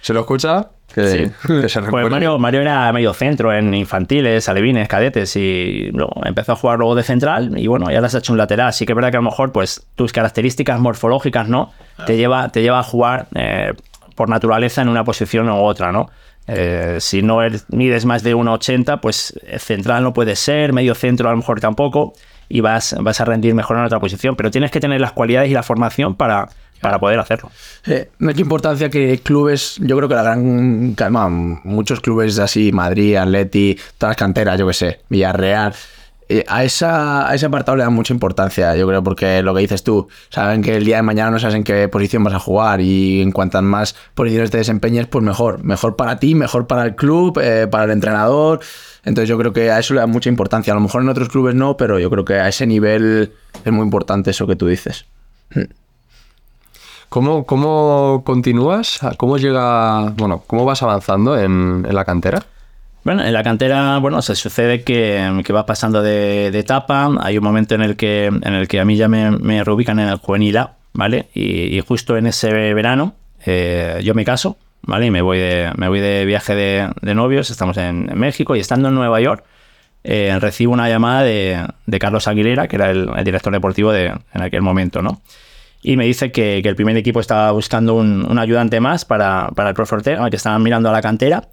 se 0.01 0.13
lo 0.13 0.19
escucha 0.19 0.67
que, 0.93 1.07
Sí. 1.07 1.31
que 1.61 1.67
se 1.69 1.81
Pues. 1.81 2.09
Mario, 2.11 2.37
Mario 2.37 2.61
era 2.61 2.91
medio 2.93 3.13
centro 3.13 3.51
en 3.53 3.73
infantiles, 3.73 4.47
alevines, 4.49 4.87
cadetes 4.87 5.35
y 5.35 5.89
luego 5.91 6.21
empezó 6.25 6.51
a 6.51 6.55
jugar 6.55 6.77
luego 6.79 6.93
de 6.95 7.01
central 7.03 7.57
y 7.57 7.65
bueno, 7.67 7.89
ya 7.91 8.01
las 8.01 8.13
ha 8.13 8.19
hecho 8.19 8.33
un 8.33 8.37
lateral. 8.37 8.67
Así 8.69 8.85
que 8.85 8.91
es 8.91 8.95
verdad 8.95 9.09
que 9.09 9.17
a 9.17 9.21
lo 9.21 9.29
mejor 9.29 9.51
pues 9.51 9.83
tus 9.95 10.11
características 10.13 10.79
morfológicas, 10.79 11.47
¿no? 11.47 11.71
Te 12.05 12.17
lleva, 12.17 12.49
te 12.49 12.61
lleva 12.61 12.79
a 12.79 12.83
jugar 12.83 13.27
eh, 13.35 13.73
por 14.19 14.27
naturaleza 14.29 14.81
en 14.81 14.89
una 14.89 15.05
posición 15.05 15.49
u 15.49 15.55
otra, 15.55 15.93
¿no? 15.93 16.09
Eh, 16.45 16.97
si 16.99 17.21
no 17.21 17.41
eres- 17.41 17.65
mides 17.69 18.03
más 18.05 18.21
de 18.21 18.35
1,80, 18.35 18.99
pues 18.99 19.33
eh, 19.47 19.59
central 19.59 20.03
no 20.03 20.11
puede 20.13 20.35
ser, 20.35 20.73
medio 20.73 20.93
centro 20.93 21.29
a 21.29 21.31
lo 21.31 21.37
mejor 21.37 21.59
tampoco. 21.61 22.13
y 22.51 22.61
vas, 22.61 22.95
vas 22.99 23.21
a 23.21 23.25
rendir 23.25 23.53
mejor 23.53 23.77
en 23.77 23.83
otra 23.85 23.99
posición. 23.99 24.35
Pero 24.35 24.49
tienes 24.51 24.71
que 24.71 24.79
tener 24.79 24.99
las 24.99 25.11
cualidades 25.13 25.51
y 25.51 25.53
la 25.53 25.61
formación 25.63 26.15
para, 26.15 26.49
para 26.81 26.97
poder 26.99 27.19
hacerlo. 27.19 27.51
Eh, 27.85 28.09
no 28.17 28.29
hay 28.29 28.35
que 28.35 28.41
importancia 28.41 28.89
que 28.89 29.19
clubes, 29.23 29.77
yo 29.79 29.95
creo 29.95 30.09
que 30.09 30.15
la 30.15 30.23
gran, 30.23 30.95
calma, 30.95 31.29
muchos 31.29 32.01
clubes 32.01 32.39
así, 32.39 32.71
Madrid, 32.71 33.15
Atleti, 33.17 33.77
todas 33.99 34.11
las 34.11 34.17
canteras, 34.17 34.57
yo 34.59 34.65
que 34.67 34.73
sé, 34.73 34.99
Villarreal, 35.09 35.71
eh, 35.73 35.75
a, 36.47 36.63
esa, 36.63 37.27
a 37.27 37.33
ese 37.33 37.47
apartado 37.47 37.75
le 37.75 37.83
dan 37.83 37.93
mucha 37.93 38.13
importancia, 38.13 38.75
yo 38.75 38.87
creo, 38.87 39.03
porque 39.03 39.41
lo 39.41 39.55
que 39.55 39.61
dices 39.61 39.83
tú, 39.83 40.07
saben 40.29 40.61
que 40.61 40.77
el 40.77 40.85
día 40.85 40.97
de 40.97 41.01
mañana 41.01 41.31
no 41.31 41.39
sabes 41.39 41.55
en 41.55 41.63
qué 41.63 41.87
posición 41.87 42.23
vas 42.23 42.35
a 42.35 42.39
jugar 42.39 42.81
y 42.81 43.21
en 43.21 43.31
cuantas 43.31 43.63
más 43.63 43.95
posiciones 44.13 44.51
te 44.51 44.57
desempeñes, 44.57 45.07
pues 45.07 45.23
mejor. 45.25 45.63
Mejor 45.63 45.95
para 45.95 46.19
ti, 46.19 46.35
mejor 46.35 46.67
para 46.67 46.85
el 46.85 46.95
club, 46.95 47.39
eh, 47.41 47.67
para 47.67 47.85
el 47.85 47.91
entrenador. 47.91 48.59
Entonces 49.05 49.27
yo 49.27 49.39
creo 49.39 49.53
que 49.53 49.71
a 49.71 49.79
eso 49.79 49.95
le 49.95 50.01
da 50.01 50.07
mucha 50.07 50.29
importancia. 50.29 50.71
A 50.71 50.75
lo 50.75 50.81
mejor 50.81 51.01
en 51.01 51.09
otros 51.09 51.29
clubes 51.29 51.55
no, 51.55 51.77
pero 51.77 51.97
yo 51.97 52.11
creo 52.11 52.25
que 52.25 52.35
a 52.35 52.47
ese 52.47 52.67
nivel 52.67 53.33
es 53.65 53.71
muy 53.71 53.83
importante 53.83 54.29
eso 54.29 54.45
que 54.45 54.55
tú 54.55 54.67
dices. 54.67 55.05
¿Cómo, 57.09 57.47
¿Cómo 57.47 58.21
continúas? 58.23 58.99
¿Cómo 59.17 59.39
llega, 59.39 60.11
bueno, 60.11 60.43
cómo 60.45 60.63
vas 60.63 60.83
avanzando 60.83 61.39
en, 61.39 61.87
en 61.89 61.95
la 61.95 62.05
cantera? 62.05 62.45
Bueno, 63.03 63.23
en 63.23 63.33
la 63.33 63.43
cantera, 63.43 63.97
bueno, 63.99 64.21
se 64.21 64.35
sucede 64.35 64.83
que, 64.83 65.41
que 65.45 65.53
vas 65.53 65.63
pasando 65.63 66.01
de, 66.01 66.51
de, 66.51 66.59
etapa. 66.59 67.09
Hay 67.21 67.37
un 67.37 67.43
momento 67.43 67.75
en 67.75 67.81
el 67.81 67.95
que, 67.95 68.25
en 68.25 68.53
el 68.53 68.67
que 68.67 68.79
a 68.79 68.85
mí 68.85 68.97
ya 68.97 69.07
me, 69.07 69.31
me 69.31 69.63
reubican 69.63 69.99
en 69.99 70.09
el 70.09 70.17
juvenil 70.17 70.57
A, 70.57 70.73
¿vale? 70.93 71.29
Y, 71.33 71.77
y 71.77 71.79
justo 71.81 72.17
en 72.17 72.27
ese 72.27 72.51
verano 72.73 73.15
eh, 73.45 74.01
yo 74.03 74.13
me 74.13 74.25
caso, 74.25 74.57
¿vale? 74.81 75.05
Y 75.05 75.11
me 75.11 75.21
voy 75.21 75.39
de, 75.39 75.71
me 75.77 75.87
voy 75.87 76.01
de 76.01 76.25
viaje 76.25 76.55
de, 76.55 76.89
de 77.01 77.15
novios, 77.15 77.49
estamos 77.49 77.77
en, 77.77 78.09
en, 78.11 78.19
México 78.19 78.55
y 78.55 78.59
estando 78.59 78.89
en 78.89 78.95
Nueva 78.95 79.21
York, 79.21 79.45
eh, 80.03 80.35
recibo 80.39 80.73
una 80.73 80.89
llamada 80.89 81.23
de, 81.23 81.65
de, 81.85 81.99
Carlos 81.99 82.27
Aguilera, 82.27 82.67
que 82.67 82.75
era 82.75 82.91
el, 82.91 83.09
el 83.15 83.23
director 83.23 83.53
deportivo 83.53 83.93
de, 83.93 84.07
en 84.07 84.41
aquel 84.41 84.61
momento, 84.61 85.01
¿no? 85.01 85.21
y 85.81 85.95
me 85.95 86.05
dice 86.05 86.31
que, 86.33 86.59
que, 86.61 86.67
el 86.67 86.75
primer 86.75 86.97
equipo 86.97 87.21
estaba 87.21 87.51
buscando 87.51 87.93
un, 87.93 88.29
un 88.29 88.37
ayudante 88.37 88.81
más 88.81 89.05
para, 89.05 89.49
para 89.55 89.69
el 89.69 89.75
profe 89.75 89.95
Ortega, 89.95 90.29
que 90.29 90.35
estaban 90.35 90.61
mirando 90.61 90.89
a 90.89 90.91
la 90.91 91.01
cantera 91.01 91.47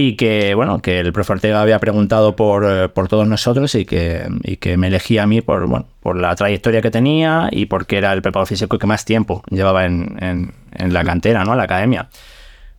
y 0.00 0.14
que, 0.14 0.54
bueno, 0.54 0.80
que 0.80 1.00
el 1.00 1.12
profe 1.12 1.32
Ortega 1.32 1.60
había 1.60 1.80
preguntado 1.80 2.36
por, 2.36 2.64
eh, 2.64 2.88
por 2.88 3.08
todos 3.08 3.26
nosotros 3.26 3.74
y 3.74 3.84
que, 3.84 4.28
y 4.44 4.56
que 4.58 4.76
me 4.76 4.86
elegía 4.86 5.24
a 5.24 5.26
mí 5.26 5.40
por, 5.40 5.66
bueno, 5.66 5.86
por 6.00 6.16
la 6.16 6.36
trayectoria 6.36 6.80
que 6.80 6.92
tenía 6.92 7.48
y 7.50 7.66
porque 7.66 7.98
era 7.98 8.12
el 8.12 8.22
preparador 8.22 8.46
físico 8.46 8.78
que 8.78 8.86
más 8.86 9.04
tiempo 9.04 9.42
llevaba 9.50 9.86
en, 9.86 10.16
en, 10.20 10.92
la 10.92 11.02
cantera, 11.02 11.44
¿no? 11.44 11.50
En 11.50 11.58
la 11.58 11.64
academia. 11.64 12.08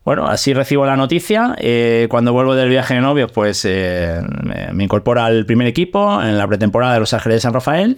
Bueno, 0.05 0.27
así 0.27 0.53
recibo 0.53 0.85
la 0.85 0.95
noticia. 0.95 1.57
Eh, 1.57 2.07
cuando 2.09 2.31
vuelvo 2.31 2.55
del 2.55 2.69
viaje 2.69 2.93
de 2.93 3.01
novios, 3.01 3.29
pues 3.33 3.65
eh, 3.65 4.21
me 4.71 4.85
incorpora 4.85 5.25
al 5.25 5.45
primer 5.45 5.67
equipo 5.67 6.23
en 6.23 6.37
la 6.37 6.47
pretemporada 6.47 6.93
de 6.93 7.01
Los 7.01 7.13
Ángeles 7.13 7.35
de 7.35 7.41
San 7.41 7.53
Rafael. 7.53 7.97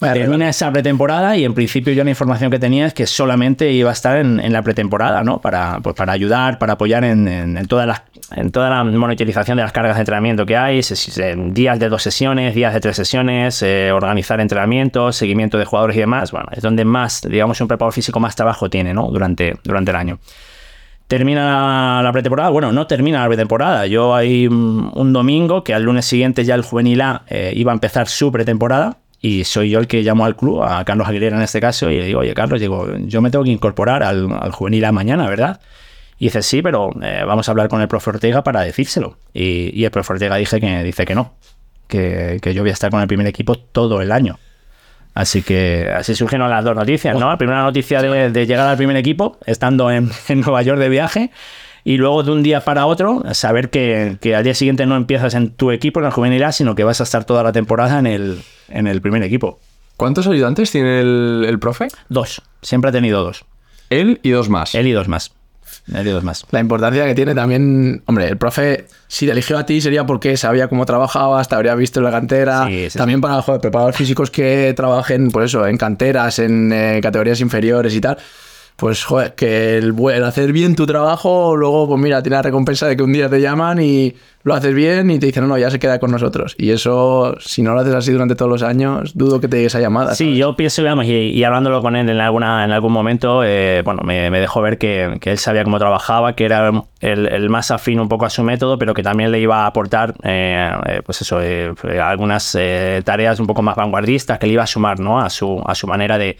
Termina 0.00 0.48
esa 0.48 0.72
pretemporada 0.72 1.36
y 1.36 1.44
en 1.44 1.52
principio 1.52 1.92
yo 1.92 2.02
la 2.04 2.10
información 2.10 2.50
que 2.50 2.58
tenía 2.58 2.86
es 2.86 2.94
que 2.94 3.06
solamente 3.06 3.70
iba 3.70 3.90
a 3.90 3.92
estar 3.92 4.16
en, 4.16 4.40
en 4.40 4.50
la 4.50 4.62
pretemporada, 4.62 5.22
¿no? 5.22 5.42
Para, 5.42 5.80
pues 5.80 5.94
para 5.94 6.12
ayudar, 6.12 6.58
para 6.58 6.72
apoyar 6.72 7.04
en, 7.04 7.28
en, 7.28 7.58
en, 7.58 7.66
todas 7.66 7.86
las, 7.86 8.02
en 8.34 8.50
toda 8.50 8.70
la 8.70 8.82
monitorización 8.82 9.58
de 9.58 9.62
las 9.62 9.72
cargas 9.72 9.96
de 9.96 10.00
entrenamiento 10.00 10.46
que 10.46 10.56
hay, 10.56 10.80
días 11.48 11.78
de 11.78 11.88
dos 11.90 12.02
sesiones, 12.02 12.54
días 12.54 12.72
de 12.72 12.80
tres 12.80 12.96
sesiones, 12.96 13.62
eh, 13.62 13.92
organizar 13.92 14.40
entrenamientos, 14.40 15.16
seguimiento 15.16 15.58
de 15.58 15.66
jugadores 15.66 15.96
y 15.96 16.00
demás. 16.00 16.32
Bueno, 16.32 16.48
es 16.52 16.62
donde 16.62 16.86
más, 16.86 17.20
digamos, 17.20 17.60
un 17.60 17.68
preparador 17.68 17.92
físico 17.92 18.20
más 18.20 18.34
trabajo 18.34 18.70
tiene, 18.70 18.94
¿no? 18.94 19.08
Durante, 19.10 19.58
durante 19.64 19.90
el 19.90 19.96
año. 19.98 20.18
Termina 21.08 22.00
la 22.02 22.12
pretemporada, 22.12 22.48
bueno, 22.48 22.72
no 22.72 22.86
termina 22.86 23.20
la 23.20 23.26
pretemporada. 23.26 23.86
Yo 23.86 24.14
hay 24.14 24.46
un, 24.46 24.90
un 24.94 25.12
domingo 25.12 25.62
que 25.62 25.74
al 25.74 25.82
lunes 25.82 26.06
siguiente 26.06 26.44
ya 26.44 26.54
el 26.54 26.62
juvenil 26.62 27.02
A 27.02 27.24
eh, 27.28 27.52
iba 27.54 27.72
a 27.72 27.74
empezar 27.74 28.08
su 28.08 28.32
pretemporada 28.32 28.96
y 29.20 29.44
soy 29.44 29.70
yo 29.70 29.78
el 29.78 29.86
que 29.86 30.02
llamo 30.02 30.24
al 30.24 30.34
club, 30.34 30.62
a 30.62 30.84
Carlos 30.84 31.06
Aguilera 31.06 31.36
en 31.36 31.42
este 31.42 31.60
caso, 31.60 31.90
y 31.90 31.98
le 31.98 32.06
digo, 32.06 32.20
oye, 32.20 32.32
Carlos, 32.32 32.60
digo, 32.60 32.86
yo 33.00 33.20
me 33.20 33.30
tengo 33.30 33.44
que 33.44 33.50
incorporar 33.50 34.02
al, 34.02 34.32
al 34.32 34.52
juvenil 34.52 34.84
a 34.86 34.92
mañana, 34.92 35.28
¿verdad? 35.28 35.60
Y 36.18 36.26
dice, 36.26 36.42
sí, 36.42 36.62
pero 36.62 36.90
eh, 37.02 37.22
vamos 37.26 37.48
a 37.48 37.52
hablar 37.52 37.68
con 37.68 37.80
el 37.80 37.88
profe 37.88 38.10
Ortega 38.10 38.42
para 38.42 38.60
decírselo. 38.60 39.16
Y, 39.32 39.78
y 39.78 39.84
el 39.84 39.90
profe 39.90 40.14
Ortega 40.14 40.36
dice 40.36 40.60
que, 40.60 40.82
dice 40.82 41.04
que 41.04 41.14
no, 41.14 41.34
que, 41.86 42.38
que, 42.42 42.54
yo 42.54 42.62
voy 42.62 42.70
a 42.70 42.74
estar 42.74 42.90
con 42.90 43.00
el 43.00 43.08
primer 43.08 43.26
equipo 43.26 43.56
todo 43.56 44.00
el 44.00 44.12
año. 44.12 44.38
Así 45.12 45.42
que 45.42 45.90
así 45.94 46.14
surgieron 46.14 46.48
las 46.48 46.64
dos 46.64 46.76
noticias, 46.76 47.18
¿no? 47.18 47.28
La 47.28 47.36
primera 47.36 47.62
noticia 47.62 48.00
de, 48.00 48.30
de 48.30 48.46
llegar 48.46 48.68
al 48.68 48.76
primer 48.76 48.96
equipo, 48.96 49.38
estando 49.44 49.90
en, 49.90 50.10
en 50.28 50.40
Nueva 50.40 50.62
York 50.62 50.78
de 50.78 50.88
viaje, 50.88 51.30
y 51.84 51.96
luego 51.96 52.22
de 52.22 52.32
un 52.32 52.42
día 52.42 52.60
para 52.60 52.86
otro 52.86 53.22
saber 53.32 53.70
que, 53.70 54.18
que, 54.20 54.34
al 54.34 54.44
día 54.44 54.54
siguiente 54.54 54.86
no 54.86 54.96
empiezas 54.96 55.34
en 55.34 55.50
tu 55.50 55.70
equipo, 55.70 56.00
en 56.00 56.06
el 56.06 56.12
juvenil 56.12 56.44
A, 56.44 56.52
sino 56.52 56.74
que 56.74 56.84
vas 56.84 57.00
a 57.00 57.04
estar 57.04 57.24
toda 57.24 57.42
la 57.42 57.52
temporada 57.52 57.98
en 57.98 58.06
el, 58.06 58.42
en 58.68 58.86
el 58.86 59.00
primer 59.00 59.22
equipo. 59.22 59.58
¿Cuántos 59.96 60.26
ayudantes 60.26 60.70
tiene 60.70 61.00
el, 61.00 61.44
el 61.46 61.58
profe? 61.58 61.88
Dos. 62.08 62.42
Siempre 62.62 62.88
ha 62.88 62.92
tenido 62.92 63.22
dos. 63.22 63.44
Él 63.90 64.20
y 64.22 64.30
dos 64.30 64.48
más. 64.48 64.74
Él 64.74 64.86
y 64.86 64.92
dos 64.92 65.08
más. 65.08 65.32
Él 65.92 66.06
y 66.06 66.10
dos 66.10 66.22
más. 66.22 66.46
La 66.50 66.60
importancia 66.60 67.04
que 67.04 67.14
tiene 67.14 67.34
también, 67.34 68.02
hombre, 68.06 68.28
el 68.28 68.36
profe, 68.36 68.86
si 69.08 69.26
te 69.26 69.32
eligió 69.32 69.58
a 69.58 69.66
ti 69.66 69.80
sería 69.80 70.06
porque 70.06 70.36
sabía 70.36 70.68
cómo 70.68 70.86
trabajabas, 70.86 71.48
te 71.48 71.54
habría 71.54 71.74
visto 71.74 72.00
en 72.00 72.04
la 72.04 72.10
cantera. 72.10 72.66
Sí, 72.66 72.90
sí, 72.90 72.98
también 72.98 73.18
sí. 73.18 73.22
para 73.22 73.42
joder, 73.42 73.60
preparadores 73.60 73.96
físicos 73.96 74.30
que 74.30 74.72
trabajen, 74.76 75.30
pues 75.30 75.46
eso, 75.46 75.66
en 75.66 75.76
canteras, 75.76 76.38
en 76.38 76.72
eh, 76.72 77.00
categorías 77.02 77.40
inferiores 77.40 77.94
y 77.94 78.00
tal 78.00 78.18
pues 78.80 79.04
joder, 79.04 79.34
que 79.34 79.76
el, 79.76 79.94
el, 80.10 80.24
hacer 80.24 80.52
bien 80.52 80.74
tu 80.74 80.86
trabajo, 80.86 81.54
luego, 81.54 81.86
pues 81.86 82.00
mira, 82.00 82.22
tiene 82.22 82.36
la 82.36 82.42
recompensa 82.42 82.86
de 82.86 82.96
que 82.96 83.02
un 83.02 83.12
día 83.12 83.28
te 83.28 83.38
llaman 83.38 83.78
y 83.82 84.14
lo 84.42 84.54
haces 84.54 84.72
bien 84.72 85.10
y 85.10 85.18
te 85.18 85.26
dicen, 85.26 85.42
no, 85.42 85.50
no, 85.50 85.58
ya 85.58 85.70
se 85.70 85.78
queda 85.78 85.98
con 85.98 86.10
nosotros. 86.10 86.54
Y 86.56 86.70
eso, 86.70 87.36
si 87.40 87.60
no 87.60 87.74
lo 87.74 87.80
haces 87.80 87.94
así 87.94 88.10
durante 88.10 88.34
todos 88.36 88.50
los 88.50 88.62
años, 88.62 89.12
dudo 89.14 89.38
que 89.38 89.48
te 89.48 89.58
llegue 89.58 89.66
esa 89.66 89.80
llamada. 89.80 90.14
Sí, 90.14 90.24
¿sabes? 90.24 90.38
yo 90.38 90.56
pienso, 90.56 90.80
digamos, 90.80 91.04
y, 91.04 91.10
y, 91.10 91.44
hablándolo 91.44 91.82
con 91.82 91.94
él 91.94 92.08
en, 92.08 92.20
alguna, 92.20 92.64
en 92.64 92.72
algún 92.72 92.90
momento, 92.90 93.44
eh, 93.44 93.82
bueno, 93.84 94.00
me, 94.02 94.30
me, 94.30 94.40
dejó 94.40 94.62
ver 94.62 94.78
que, 94.78 95.18
que, 95.20 95.32
él 95.32 95.38
sabía 95.38 95.62
cómo 95.62 95.78
trabajaba, 95.78 96.34
que 96.34 96.46
era 96.46 96.70
el, 97.00 97.28
el, 97.28 97.50
más 97.50 97.70
afín 97.70 98.00
un 98.00 98.08
poco 98.08 98.24
a 98.24 98.30
su 98.30 98.42
método, 98.42 98.78
pero 98.78 98.94
que 98.94 99.02
también 99.02 99.30
le 99.30 99.40
iba 99.40 99.64
a 99.64 99.66
aportar, 99.66 100.14
eh, 100.22 100.70
eh, 100.86 101.02
pues 101.04 101.20
eso, 101.20 101.38
eh, 101.42 101.74
algunas 102.02 102.56
tareas 103.04 103.40
un 103.40 103.46
poco 103.46 103.60
más 103.60 103.76
vanguardistas 103.76 104.38
que 104.38 104.46
le 104.46 104.54
iba 104.54 104.62
a 104.62 104.66
sumar, 104.66 105.00
¿no? 105.00 105.20
A 105.20 105.28
su, 105.28 105.62
a 105.66 105.74
su 105.74 105.86
manera 105.86 106.16
de, 106.16 106.38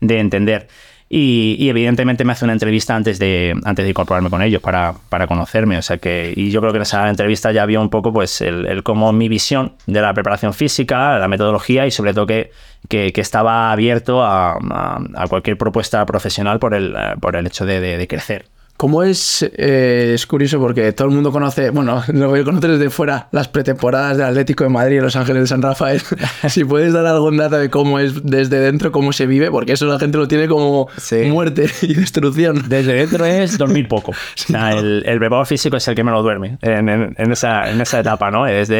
de 0.00 0.18
entender. 0.18 0.66
Y, 1.08 1.56
y, 1.60 1.68
evidentemente 1.68 2.24
me 2.24 2.32
hace 2.32 2.44
una 2.44 2.52
entrevista 2.52 2.96
antes 2.96 3.20
de, 3.20 3.54
antes 3.64 3.84
de 3.84 3.90
incorporarme 3.90 4.28
con 4.28 4.42
ellos 4.42 4.60
para, 4.60 4.94
para, 5.08 5.28
conocerme. 5.28 5.78
O 5.78 5.82
sea 5.82 5.98
que, 5.98 6.32
y 6.34 6.50
yo 6.50 6.60
creo 6.60 6.72
que 6.72 6.78
en 6.78 6.82
esa 6.82 7.08
entrevista 7.08 7.52
ya 7.52 7.64
vio 7.64 7.80
un 7.80 7.90
poco 7.90 8.12
pues 8.12 8.40
el, 8.40 8.82
cómo 8.82 9.12
mi 9.12 9.28
visión 9.28 9.74
de 9.86 10.00
la 10.00 10.12
preparación 10.14 10.52
física, 10.52 11.18
la 11.18 11.28
metodología 11.28 11.86
y 11.86 11.92
sobre 11.92 12.12
todo 12.12 12.26
que, 12.26 12.50
que, 12.88 13.12
estaba 13.14 13.70
abierto 13.70 14.24
a, 14.24 14.54
a, 14.54 15.28
cualquier 15.28 15.56
propuesta 15.56 16.04
profesional 16.06 16.58
por 16.58 16.74
el, 16.74 16.96
por 17.20 17.36
el 17.36 17.46
hecho 17.46 17.66
de 17.66 18.04
crecer. 18.08 18.46
¿Cómo 18.76 19.02
es? 19.02 19.42
Eh, 19.56 20.12
es 20.14 20.26
curioso 20.26 20.60
porque 20.60 20.92
todo 20.92 21.08
el 21.08 21.14
mundo 21.14 21.32
conoce, 21.32 21.70
bueno, 21.70 22.02
lo 22.12 22.32
que 22.32 22.44
conoce 22.44 22.68
desde 22.68 22.90
fuera, 22.90 23.28
las 23.32 23.48
pretemporadas 23.48 24.18
del 24.18 24.26
Atlético 24.26 24.64
de 24.64 24.70
Madrid 24.70 24.96
y 24.96 25.00
Los 25.00 25.16
Ángeles 25.16 25.42
de 25.44 25.46
San 25.46 25.62
Rafael. 25.62 26.02
si 26.48 26.64
puedes 26.64 26.92
dar 26.92 27.06
algún 27.06 27.38
dato 27.38 27.56
de 27.56 27.70
cómo 27.70 27.98
es 27.98 28.22
desde 28.24 28.60
dentro, 28.60 28.92
cómo 28.92 29.12
se 29.12 29.26
vive, 29.26 29.50
porque 29.50 29.72
eso 29.72 29.86
la 29.86 29.98
gente 29.98 30.18
lo 30.18 30.28
tiene 30.28 30.46
como 30.46 30.88
sí. 30.98 31.22
muerte 31.30 31.70
y 31.82 31.94
destrucción. 31.94 32.68
Desde 32.68 32.92
dentro 32.92 33.24
es 33.24 33.56
dormir 33.58 33.88
poco. 33.88 34.12
Sí, 34.34 34.52
o 34.52 34.58
sea, 34.58 34.70
no. 34.72 34.78
el, 34.78 35.02
el, 35.06 35.18
preparador 35.18 35.46
físico 35.46 35.78
es 35.78 35.88
el 35.88 35.94
que 35.94 36.04
me 36.04 36.10
lo 36.10 36.22
duerme 36.22 36.58
en, 36.60 36.88
en, 36.88 37.14
en, 37.16 37.32
esa, 37.32 37.70
en 37.70 37.80
esa 37.80 38.00
etapa, 38.00 38.30
¿no? 38.30 38.46
Es 38.46 38.68
de, 38.68 38.76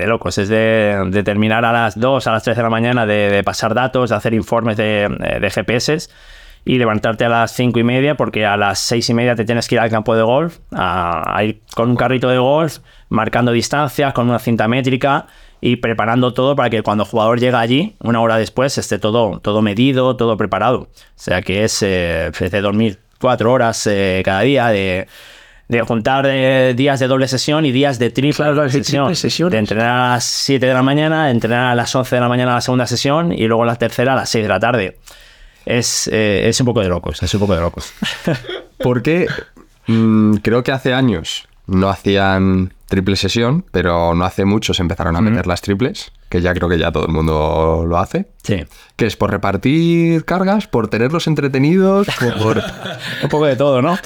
de 0.00 0.06
locos, 0.08 0.38
es 0.38 0.48
de, 0.48 1.06
de, 1.08 1.22
terminar 1.22 1.64
a 1.64 1.72
las 1.72 1.98
2, 1.98 2.26
a 2.26 2.32
las 2.32 2.42
3 2.42 2.56
de 2.56 2.62
la 2.64 2.70
mañana, 2.70 3.06
de, 3.06 3.30
de 3.30 3.44
pasar 3.44 3.74
datos, 3.74 4.10
de 4.10 4.16
hacer 4.16 4.34
informes 4.34 4.76
de, 4.76 5.08
de 5.40 5.50
GPS 5.50 6.08
y 6.66 6.76
levantarte 6.76 7.24
a 7.24 7.30
las 7.30 7.52
cinco 7.52 7.78
y 7.78 7.84
media 7.84 8.16
porque 8.16 8.44
a 8.44 8.58
las 8.58 8.80
seis 8.80 9.08
y 9.08 9.14
media 9.14 9.34
te 9.34 9.46
tienes 9.46 9.68
que 9.68 9.76
ir 9.76 9.80
al 9.80 9.88
campo 9.88 10.14
de 10.14 10.22
golf 10.22 10.58
a, 10.72 11.38
a, 11.38 11.44
ir 11.44 11.62
con 11.74 11.88
un 11.88 11.96
carrito 11.96 12.28
de 12.28 12.38
golf 12.38 12.78
marcando 13.08 13.52
distancias 13.52 14.12
con 14.12 14.28
una 14.28 14.40
cinta 14.40 14.66
métrica 14.66 15.26
y 15.60 15.76
preparando 15.76 16.34
todo 16.34 16.56
para 16.56 16.68
que 16.68 16.82
cuando 16.82 17.04
el 17.04 17.10
jugador 17.10 17.40
llega 17.40 17.60
allí 17.60 17.94
una 18.00 18.20
hora 18.20 18.36
después 18.36 18.76
esté 18.78 18.98
todo, 18.98 19.40
todo 19.40 19.62
medido, 19.62 20.16
todo 20.16 20.36
preparado. 20.36 20.80
O 20.80 20.88
sea 21.14 21.40
que 21.42 21.64
es 21.64 21.82
eh, 21.82 22.30
de 22.38 22.60
dormir 22.60 22.98
cuatro 23.20 23.52
horas 23.52 23.86
eh, 23.86 24.22
cada 24.24 24.40
día, 24.40 24.68
de, 24.68 25.06
de 25.68 25.80
juntar 25.82 26.26
eh, 26.28 26.74
días 26.76 27.00
de 27.00 27.06
doble 27.06 27.28
sesión 27.28 27.64
y 27.64 27.72
días 27.72 27.98
de 27.98 28.10
triple, 28.10 28.44
claro, 28.44 28.68
sesión. 28.68 29.12
Triple 29.12 29.50
de 29.50 29.58
entrenar 29.58 29.90
a 29.90 30.10
las 30.14 30.24
7 30.24 30.66
de 30.66 30.74
la 30.74 30.82
mañana, 30.82 31.30
entrenar 31.30 31.72
a 31.72 31.74
las 31.74 31.94
11 31.94 32.16
de 32.16 32.20
la 32.20 32.28
mañana 32.28 32.54
la 32.54 32.60
segunda 32.60 32.86
sesión 32.86 33.32
y 33.32 33.46
luego 33.46 33.64
la 33.64 33.76
tercera 33.76 34.12
a 34.12 34.16
las 34.16 34.30
6 34.30 34.44
de 34.44 34.48
la 34.48 34.60
tarde 34.60 34.98
es, 35.66 36.08
eh, 36.08 36.48
es 36.48 36.58
un 36.60 36.66
poco 36.66 36.80
de 36.80 36.88
locos, 36.88 37.22
es 37.22 37.34
un 37.34 37.40
poco 37.40 37.54
de 37.54 37.60
locos. 37.60 37.92
Porque 38.78 39.26
mmm, 39.86 40.36
creo 40.36 40.62
que 40.62 40.72
hace 40.72 40.94
años 40.94 41.46
no 41.66 41.88
hacían 41.88 42.72
triple 42.88 43.16
sesión, 43.16 43.64
pero 43.72 44.14
no 44.14 44.24
hace 44.24 44.44
mucho 44.44 44.72
se 44.72 44.80
empezaron 44.82 45.16
a 45.16 45.20
meter 45.20 45.48
las 45.48 45.60
triples, 45.60 46.12
que 46.28 46.40
ya 46.40 46.54
creo 46.54 46.68
que 46.68 46.78
ya 46.78 46.92
todo 46.92 47.06
el 47.06 47.12
mundo 47.12 47.84
lo 47.84 47.98
hace. 47.98 48.28
Sí. 48.44 48.64
Que 48.94 49.06
es 49.06 49.16
por 49.16 49.32
repartir 49.32 50.24
cargas, 50.24 50.68
por 50.68 50.86
tenerlos 50.86 51.26
entretenidos, 51.26 52.06
por... 52.40 52.62
Un 53.24 53.28
poco 53.28 53.46
de 53.46 53.56
todo, 53.56 53.82
¿no? 53.82 53.98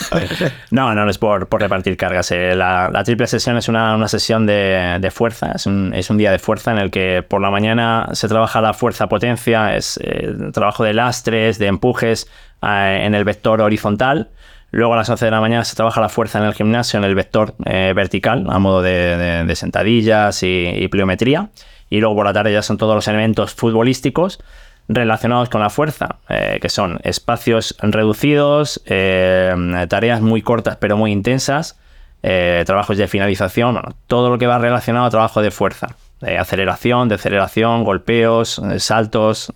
No, 0.71 0.95
no, 0.95 1.05
no 1.05 1.11
es 1.11 1.19
por, 1.19 1.47
por 1.49 1.61
repartir 1.61 1.99
cargas. 1.99 2.31
eh. 2.31 2.55
La, 2.57 2.89
la 2.91 3.05
triple 3.05 3.27
sesión 3.27 3.59
es 3.59 3.69
una, 3.69 3.95
una 3.95 4.09
sesión 4.09 4.47
de, 4.47 4.97
de 4.99 5.11
fuerza, 5.11 5.53
es 5.55 5.67
un, 5.67 5.93
es 5.95 6.09
un 6.09 6.17
día 6.17 6.33
de 6.33 6.39
fuerza 6.39 6.73
en 6.73 6.79
el 6.79 6.91
que 6.91 7.23
por 7.23 7.43
la 7.43 7.51
mañana 7.51 8.09
se 8.13 8.29
trabaja 8.29 8.63
la 8.63 8.73
fuerza-potencia, 8.73 9.77
es 9.77 10.01
eh, 10.03 10.35
trabajo 10.55 10.85
de 10.85 10.95
lastres, 10.95 11.59
de 11.59 11.67
empujes 11.67 12.29
eh, 12.63 13.03
en 13.05 13.15
el 13.15 13.25
vector 13.25 13.61
horizontal. 13.61 14.31
Luego 14.73 14.95
a 14.95 14.97
las 14.97 15.09
11 15.09 15.25
de 15.25 15.31
la 15.31 15.41
mañana 15.41 15.65
se 15.65 15.75
trabaja 15.75 16.01
la 16.01 16.09
fuerza 16.09 16.39
en 16.39 16.45
el 16.45 16.55
gimnasio 16.55 16.99
en 16.99 17.05
el 17.05 17.15
vector 17.15 17.55
eh, 17.65 17.93
vertical, 17.95 18.47
a 18.49 18.59
modo 18.59 18.83
de, 18.83 19.53
sentadillas 19.57 20.43
y, 20.43 20.87
pliometría. 20.89 21.51
Y 21.89 21.99
luego 21.99 22.15
por 22.15 22.27
la 22.27 22.33
tarde 22.33 22.53
ya 22.53 22.63
son 22.63 22.77
todos 22.77 22.95
los 22.95 23.09
elementos 23.09 23.53
futbolísticos 23.55 24.41
relacionados 24.89 25.49
con 25.49 25.61
la 25.61 25.71
fuerza, 25.71 26.17
eh, 26.29 26.59
que 26.61 26.69
son 26.69 27.01
espacios 27.03 27.77
reducidos, 27.81 28.81
eh, 28.87 29.55
tareas 29.89 30.21
muy 30.21 30.43
cortas 30.43 30.77
pero 30.77 30.97
muy 30.97 31.13
intensas, 31.13 31.79
trabajos 32.21 32.99
de 32.99 33.09
finalización, 33.09 33.73
bueno, 33.73 33.95
todo 34.07 34.31
lo 34.31 34.39
que 34.39 34.47
va 34.47 34.59
relacionado 34.59 35.07
a 35.07 35.11
trabajo 35.11 35.43
de 35.43 35.51
fuerza, 35.51 35.97
aceleración, 36.21 37.09
deceleración, 37.09 37.83
golpeos, 37.83 38.61
saltos, 38.79 39.53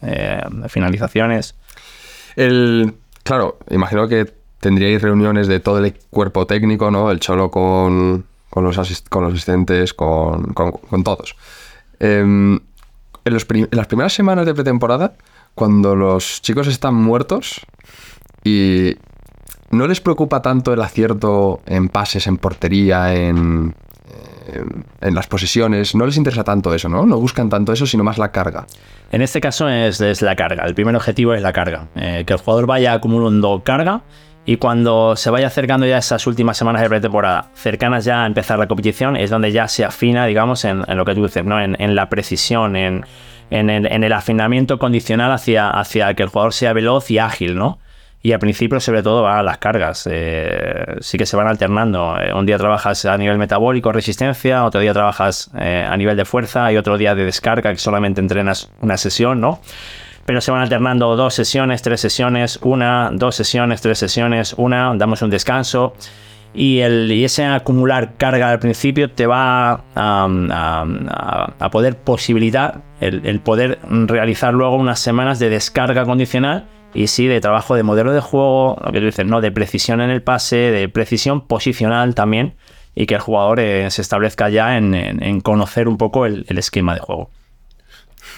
finalizaciones. 0.69 1.57
El, 2.37 2.95
claro, 3.23 3.59
imagino 3.69 4.09
que 4.09 4.33
tendríais 4.65 5.03
reuniones 5.03 5.47
de 5.47 5.61
todo 5.61 5.79
el 5.85 5.93
cuerpo 6.09 6.47
técnico, 6.47 6.91
¿no? 6.91 7.11
El 7.11 7.21
cholo 7.21 7.51
con, 7.51 8.25
con, 8.49 8.65
los, 8.65 8.79
asistentes, 8.79 9.93
con, 9.93 10.55
con- 10.55 11.05
todos. 11.05 11.37
Em, 12.01 12.59
en, 13.27 13.33
las 13.33 13.87
primeras 13.87 14.15
semanas 14.15 14.47
de 14.47 14.55
pretemporada, 14.55 15.13
cuando 15.55 15.95
los 15.95 16.41
chicos 16.41 16.67
están 16.67 16.95
muertos 16.95 17.61
y 18.43 18.97
no 19.71 19.87
les 19.87 20.01
preocupa 20.01 20.41
tanto 20.41 20.73
el 20.73 20.81
acierto 20.81 21.61
en 21.67 21.91
pases, 21.91 22.27
en 22.27 22.39
portería, 22.39 23.15
en, 23.15 23.75
en, 24.51 24.85
en 25.03 25.15
las 25.15 25.27
posesiones, 25.27 25.95
no 25.95 26.07
les 26.07 26.17
interesa 26.17 26.43
tanto 26.43 26.73
eso, 26.73 26.89
¿no? 26.89 27.05
No 27.05 27.21
buscan 27.21 27.51
tanto 27.51 27.71
eso, 27.75 27.85
sino 27.85 28.03
más 28.03 28.17
la 28.17 28.33
carga. 28.33 28.67
En 29.13 29.21
este 29.21 29.43
caso 29.43 29.69
es, 29.69 30.01
es 30.01 30.23
la 30.23 30.37
carga. 30.37 30.65
El 30.65 30.75
primer 30.75 30.97
objetivo 30.97 31.35
es 31.35 31.43
la 31.43 31.53
carga. 31.53 31.89
Eh, 31.97 32.25
que 32.27 32.33
el 32.33 32.39
jugador 32.39 32.67
vaya 32.67 32.95
acumulando 32.95 33.63
carga 33.63 34.01
y 34.47 34.57
cuando 34.59 35.17
se 35.17 35.31
vaya 35.31 35.47
acercando 35.47 35.87
ya 35.87 35.99
esas 35.99 36.27
últimas 36.27 36.57
semanas 36.57 36.83
de 36.83 36.89
pretemporada, 36.89 37.47
cercanas 37.55 38.05
ya 38.05 38.25
a 38.25 38.27
empezar 38.27 38.59
la 38.59 38.67
competición, 38.67 39.17
es 39.17 39.31
donde 39.31 39.53
ya 39.53 39.69
se 39.69 39.85
afina, 39.85 40.27
digamos, 40.27 40.65
en, 40.65 40.85
lo 40.87 41.05
que 41.05 41.15
tú 41.15 41.23
dices, 41.23 41.45
¿no? 41.45 41.61
En, 41.61 41.95
la 41.95 42.09
precisión, 42.09 42.77
en, 42.77 43.05
en 43.51 43.71
el, 43.71 43.87
en 43.87 44.05
el 44.05 44.13
afinamiento 44.13 44.79
condicional 44.79 45.33
hacia, 45.33 45.71
hacia 45.71 46.13
que 46.15 46.23
el 46.25 46.29
jugador 46.29 46.53
sea 46.53 46.73
veloz 46.73 47.11
y 47.11 47.19
ágil, 47.19 47.57
¿no? 47.57 47.79
Y 48.25 48.33
al 48.33 48.39
principio, 48.39 48.81
sobre 48.81 49.03
todo, 49.03 49.23
van 49.23 49.37
a 49.37 49.43
las 49.43 49.59
cargas. 49.59 50.09
Eh, 50.11 50.97
sí 51.01 51.19
que 51.19 51.27
se 51.27 51.37
van 51.37 51.47
alternando. 51.47 52.17
Eh, 52.19 52.33
un 52.33 52.47
día 52.47 52.57
trabajas 52.57 53.05
a 53.05 53.19
nivel 53.19 53.37
metabólico, 53.37 53.93
resistencia, 53.93 54.65
otro 54.65 54.81
día 54.81 54.95
trabajas 54.95 55.51
eh, 55.59 55.87
a 55.87 55.95
nivel 55.99 56.17
de 56.17 56.25
fuerza 56.25 56.73
y 56.73 56.79
otro 56.79 56.97
día 56.97 57.15
de 57.15 57.27
descarga, 57.27 57.71
que 57.71 57.79
solamente 57.79 58.23
entrenas 58.23 58.71
una 58.81 58.97
sesión, 58.97 59.43
¿no? 59.43 59.61
Pero 60.27 60.41
se 60.41 60.51
van 60.51 60.63
alternando 60.63 61.17
dos 61.17 61.35
sesiones, 61.35 61.83
tres 61.83 62.01
sesiones, 62.01 62.59
una, 62.63 63.11
dos 63.13 63.37
sesiones, 63.37 63.83
tres 63.83 63.99
sesiones, 63.99 64.55
una, 64.57 64.95
damos 64.95 65.21
un 65.23 65.31
descanso. 65.31 65.95
Y, 66.55 66.79
el, 66.81 67.11
y 67.11 67.25
ese 67.25 67.45
acumular 67.45 68.15
carga 68.17 68.51
al 68.51 68.61
principio 68.61 69.11
te 69.11 69.27
va 69.27 69.85
a, 69.97 71.69
poder 71.71 71.99
posibilitar 71.99 72.83
el, 73.01 73.41
poder 73.41 73.81
realizar 73.91 74.55
luego 74.55 74.77
unas 74.77 75.01
semanas 75.01 75.41
de 75.41 75.51
descarga 75.51 76.05
condicional 76.05 76.67
y 76.95 77.09
sí 77.09 77.27
de 77.27 77.41
trabajo 77.41 77.75
de 77.75 77.83
modelo 77.83 78.13
de 78.13 78.21
juego, 78.21 78.79
lo 78.85 78.93
que 78.93 79.01
tú 79.01 79.07
dices, 79.07 79.27
¿no? 79.27 79.41
De 79.41 79.51
precisión 79.51 80.01
en 80.01 80.11
el 80.11 80.23
pase, 80.23 80.57
de 80.57 80.89
precisión 80.89 81.45
posicional 81.49 82.15
también, 82.15 82.55
y 82.95 83.07
que 83.07 83.17
el 83.17 83.21
jugador 83.21 83.59
eh, 83.59 83.91
se 83.91 84.01
establezca 84.01 84.49
ya 84.49 84.79
en, 84.79 85.41
conocer 85.41 85.89
un 85.89 85.99
poco 85.99 86.25
el 86.25 86.47
esquema 86.57 86.95
de 86.95 87.01
juego. 87.01 87.31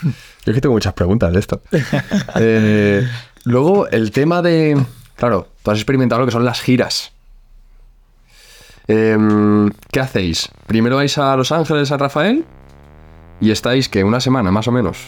Yo 0.47 0.53
es 0.53 0.55
que 0.55 0.61
tengo 0.63 0.75
muchas 0.75 0.95
preguntas 0.95 1.33
de 1.33 1.39
esto. 1.41 1.61
Eh, 2.37 3.07
luego, 3.45 3.89
el 3.89 4.11
tema 4.13 4.41
de. 4.43 4.81
Claro, 5.17 5.49
tú 5.63 5.71
has 5.73 5.79
experimentado 5.79 6.21
lo 6.21 6.27
que 6.27 6.33
son 6.33 6.45
las 6.45 6.61
giras. 6.63 7.13
Em, 8.89 9.71
¿Qué 9.91 10.01
hacéis? 10.01 10.49
Primero 10.67 10.97
vais 10.97 11.17
a 11.19 11.37
Los 11.37 11.51
Ángeles, 11.53 11.89
San 11.89 11.99
Rafael, 11.99 12.45
y 13.41 13.51
estáis, 13.51 13.89
que 13.89 14.05
Una 14.05 14.21
semana, 14.21 14.51
más 14.51 14.69
o 14.69 14.73
menos. 14.73 14.99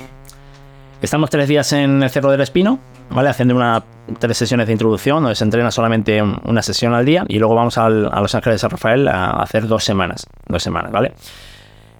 Estamos 1.00 1.30
tres 1.30 1.46
días 1.48 1.72
en 1.72 2.02
el 2.02 2.10
Cerro 2.10 2.32
del 2.32 2.40
Espino, 2.40 2.80
¿vale? 3.10 3.28
Haciendo 3.28 3.54
una, 3.54 3.84
tres 4.18 4.36
sesiones 4.36 4.66
de 4.66 4.72
introducción, 4.72 5.22
donde 5.22 5.36
se 5.36 5.44
entrena 5.44 5.70
solamente 5.70 6.20
una 6.20 6.60
sesión 6.62 6.92
al 6.92 7.04
día, 7.04 7.24
y 7.28 7.38
luego 7.38 7.54
vamos 7.54 7.78
al- 7.78 8.10
a 8.12 8.20
Los 8.20 8.34
Ángeles 8.34 8.56
de 8.56 8.58
San 8.58 8.70
Rafael 8.70 9.06
a 9.06 9.30
hacer 9.40 9.68
dos 9.68 9.84
semanas, 9.84 10.26
dos 10.48 10.60
semanas, 10.60 10.90
¿vale? 10.90 11.14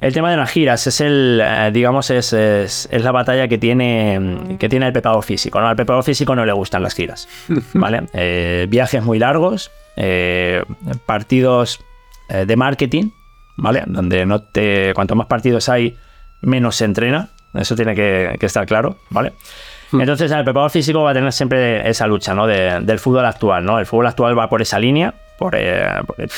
El 0.01 0.13
tema 0.13 0.31
de 0.31 0.37
las 0.37 0.51
giras 0.51 0.87
es 0.87 1.01
el, 1.01 1.41
eh, 1.43 1.71
digamos, 1.73 2.11
es, 2.11 2.33
es- 2.33 2.89
es 2.91 3.03
la 3.03 3.11
batalla 3.11 3.49
que 3.49 3.59
tiene, 3.59 4.57
que 4.59 4.69
tiene 4.69 4.87
el 4.87 4.93
preparador 4.93 5.25
físico, 5.25 5.61
¿no? 5.61 5.67
Al 5.67 5.75
preparador 5.77 6.05
físico 6.05 6.37
no 6.37 6.45
le 6.47 6.53
gustan 6.53 6.83
las 6.85 6.95
giras, 6.95 7.29
¿vale? 7.75 8.03
Eh, 8.13 8.67
viajes 8.69 9.03
muy 9.03 9.19
largos, 9.19 9.71
eh, 9.97 10.63
partidos 11.07 11.81
de 12.29 12.57
marketing, 12.57 13.11
¿vale? 13.57 13.83
Donde 13.87 14.27
no 14.27 14.43
te, 14.43 14.93
cuanto 14.95 15.17
más 15.17 15.27
partidos 15.27 15.69
hay, 15.71 15.97
menos 16.43 16.77
se 16.77 16.85
entrena. 16.85 17.31
Eso 17.55 17.75
tiene 17.75 17.95
que, 17.95 18.37
que 18.39 18.45
estar 18.47 18.67
claro, 18.67 18.99
¿vale? 19.09 19.33
Entonces, 19.91 20.31
el 20.31 20.45
preparador 20.45 20.71
físico 20.71 21.03
va 21.03 21.13
a 21.13 21.15
tener 21.15 21.33
siempre 21.33 21.89
esa 21.89 22.07
lucha, 22.07 22.35
¿no? 22.35 22.47
De- 22.47 22.81
del 22.83 22.99
fútbol 22.99 23.25
actual, 23.25 23.65
¿no? 23.65 23.79
El 23.79 23.87
fútbol 23.87 24.07
actual 24.07 24.39
va 24.39 24.49
por 24.51 24.61
esa 24.61 24.79
línea, 24.79 25.15
por, 25.39 25.55
eh, 25.57 25.87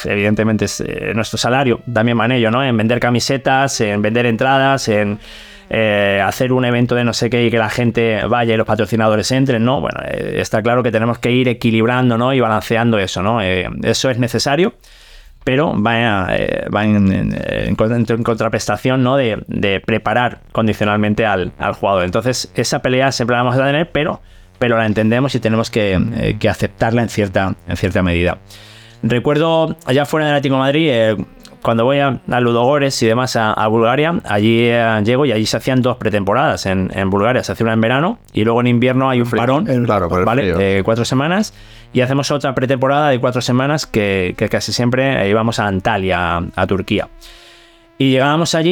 evidentemente 0.05 0.67
eh, 0.85 1.13
nuestro 1.15 1.39
salario 1.39 1.81
también 1.93 2.19
va 2.21 2.27
en 2.27 2.33
ello, 2.33 2.51
¿no? 2.51 2.63
En 2.63 2.77
vender 2.77 3.01
camisetas, 3.01 3.81
en 3.81 4.03
vender 4.03 4.27
entradas, 4.27 4.89
en 4.89 5.19
eh, 5.71 6.21
hacer 6.25 6.53
un 6.53 6.65
evento 6.65 6.95
de 6.95 7.05
no 7.05 7.13
sé 7.13 7.31
qué 7.31 7.47
y 7.47 7.51
que 7.51 7.59
la 7.59 7.71
gente 7.71 8.21
vaya 8.29 8.55
y 8.55 8.57
los 8.57 8.67
patrocinadores 8.67 9.31
entren, 9.33 9.65
¿no? 9.65 9.81
Bueno, 9.81 10.01
eh, 10.05 10.35
está 10.41 10.63
claro 10.63 10.83
que 10.83 10.91
tenemos 10.93 11.19
que 11.19 11.31
ir 11.33 11.49
equilibrando, 11.49 12.19
¿no? 12.19 12.35
Y 12.35 12.41
balanceando 12.41 12.99
eso, 12.99 13.23
¿no? 13.23 13.41
Eso 13.41 14.11
es 14.11 14.19
necesario 14.19 14.75
pero 15.43 15.75
va, 15.83 16.37
en, 16.37 17.13
en- 17.13 17.35
en 17.49 17.75
contra- 17.75 17.97
en 18.15 18.23
contraprestación 18.23 19.03
¿no? 19.03 19.17
de, 19.17 19.83
preparar 19.87 20.41
condicionalmente 20.53 21.25
al, 21.25 21.53
jugador. 21.81 22.05
Entonces, 22.05 22.53
esa 22.55 22.83
pelea 22.83 23.11
siempre 23.11 23.37
la 23.37 23.43
vamos 23.43 23.59
a 23.59 23.65
tener, 23.67 23.91
pero, 23.91 24.21
pero 24.59 24.77
la 24.77 24.85
entendemos 24.85 25.35
y 25.35 25.41
tenemos 25.41 25.71
que, 25.71 26.37
que 26.39 26.47
aceptarla 26.49 27.01
en 27.03 27.09
cierta, 27.09 27.55
en 27.67 27.77
cierta 27.79 28.03
medida. 28.03 28.37
Recuerdo 29.03 29.77
allá 29.87 30.05
fuera 30.05 30.27
del 30.27 30.35
Atlético 30.37 30.55
de 30.57 30.61
Madrid, 30.61 30.89
eh, 30.91 31.17
cuando 31.63 31.85
voy 31.85 31.99
a, 31.99 32.21
a 32.31 32.41
Ludogores 32.41 33.03
y 33.03 33.07
demás 33.07 33.37
a, 33.37 33.53
a 33.53 33.67
Bulgaria, 33.69 34.15
allí 34.25 34.61
eh, 34.63 35.01
llego 35.05 35.27
y 35.27 35.33
allí 35.33 35.45
se 35.47 35.57
hacían 35.59 35.83
dos 35.83 35.97
pretemporadas 35.97 36.67
en, 36.67 36.91
en 36.95 37.11
Bulgaria. 37.11 37.43
Se 37.45 37.53
hace 37.53 37.63
una 37.65 37.73
en 37.75 37.81
verano 37.81 38.19
y 38.33 38.45
luego 38.45 38.61
en 38.61 38.67
invierno 38.67 39.11
hay 39.11 39.21
un 39.21 39.27
parón 39.41 39.67
Claro, 39.85 40.09
¿vale? 40.09 40.43
de 40.59 40.83
cuatro 40.85 41.05
semanas 41.05 41.53
y 41.93 42.01
hacemos 42.03 42.31
otra 42.31 42.55
pretemporada 42.55 43.09
de 43.11 43.19
cuatro 43.21 43.41
semanas 43.43 43.87
que, 43.87 44.35
que 44.39 44.49
casi 44.49 44.73
siempre 44.73 45.29
íbamos 45.29 45.59
a 45.59 45.67
Antalya, 45.67 46.37
a, 46.39 46.43
a 46.57 46.67
Turquía. 46.67 47.09
Y 48.03 48.13
llegábamos 48.13 48.55
allí 48.55 48.71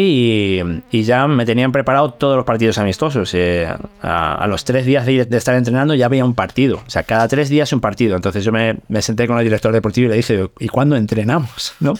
y, 0.62 0.82
y 0.90 1.02
ya 1.02 1.28
me 1.28 1.44
tenían 1.44 1.70
preparado 1.70 2.14
todos 2.14 2.34
los 2.36 2.46
partidos 2.46 2.78
amistosos. 2.78 3.34
Eh, 3.34 3.68
a, 4.00 4.34
a 4.36 4.46
los 4.46 4.64
tres 4.64 4.86
días 4.86 5.04
de, 5.04 5.26
de 5.26 5.36
estar 5.36 5.54
entrenando 5.54 5.94
ya 5.94 6.06
había 6.06 6.24
un 6.24 6.34
partido. 6.34 6.78
O 6.86 6.88
sea, 6.88 7.02
cada 7.02 7.28
tres 7.28 7.50
días 7.50 7.70
un 7.74 7.82
partido. 7.82 8.16
Entonces 8.16 8.42
yo 8.42 8.52
me, 8.52 8.78
me 8.88 9.02
senté 9.02 9.26
con 9.26 9.36
el 9.36 9.44
director 9.44 9.70
deportivo 9.70 10.06
y 10.06 10.08
le 10.08 10.16
dije, 10.16 10.48
¿y 10.58 10.68
cuándo 10.68 10.96
entrenamos? 10.96 11.74
¿No? 11.80 11.92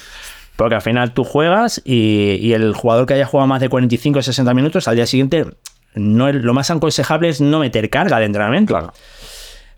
Porque 0.57 0.77
al 0.77 0.81
final 0.81 1.13
tú 1.13 1.23
juegas 1.23 1.83
y, 1.85 2.39
y 2.41 2.55
el 2.55 2.73
jugador 2.73 3.05
que 3.05 3.13
haya 3.13 3.27
jugado 3.27 3.47
más 3.47 3.61
de 3.61 3.69
45 3.69 4.21
o 4.21 4.23
60 4.23 4.55
minutos, 4.55 4.89
al 4.89 4.97
día 4.97 5.07
siguiente, 5.07 5.45
no, 5.95 6.31
es- 6.31 6.37
lo 6.37 6.55
más 6.55 6.71
aconsejable 6.71 7.29
es 7.29 7.43
no 7.43 7.59
meter 7.59 7.91
carga 7.91 8.19
de 8.21 8.25
entrenamiento. 8.25 8.73
Claro. 8.73 8.95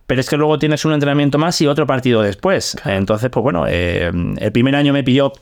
Pero 0.07 0.21
es 0.21 0.31
que 0.31 0.37
luego 0.37 0.57
tienes 0.61 0.85
un 0.85 0.93
entrenamiento 0.93 1.37
más 1.37 1.61
y 1.61 1.67
otro 1.67 1.85
partido 1.85 2.23
después. 2.23 2.77
Entonces, 2.85 3.29
pues 3.29 3.43
bueno, 3.43 3.65
eh, 3.69 4.13
el 4.39 4.53
primer 4.53 4.77
año 4.77 4.93
me 4.93 5.03
pilló 5.03 5.33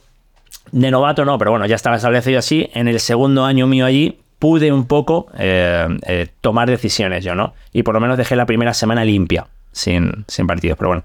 de 0.73 0.91
novato, 0.91 1.25
no, 1.25 1.39
pero 1.39 1.51
bueno, 1.51 1.67
ya 1.67 1.77
estaba 1.77 1.97
establecido 1.97 2.39
así. 2.39 2.69
En 2.75 2.89
el 2.89 3.01
segundo 3.01 3.45
año 3.45 3.67
mío 3.67 3.85
allí 3.87 4.19
pude 4.39 4.71
un 4.73 4.87
poco 4.87 5.27
eh, 5.39 5.87
eh, 6.07 6.29
tomar 6.41 6.69
decisiones 6.69 7.25
yo, 7.25 7.35
¿no? 7.35 7.55
Y 7.73 7.83
por 7.83 7.95
lo 7.95 8.01
menos 8.01 8.17
dejé 8.17 8.37
la 8.37 8.47
primera 8.47 8.73
semana 8.75 9.05
limpia, 9.05 9.47
sin, 9.73 10.25
sin 10.29 10.47
partidos. 10.47 10.79
Pero 10.79 10.89
bueno, 10.89 11.05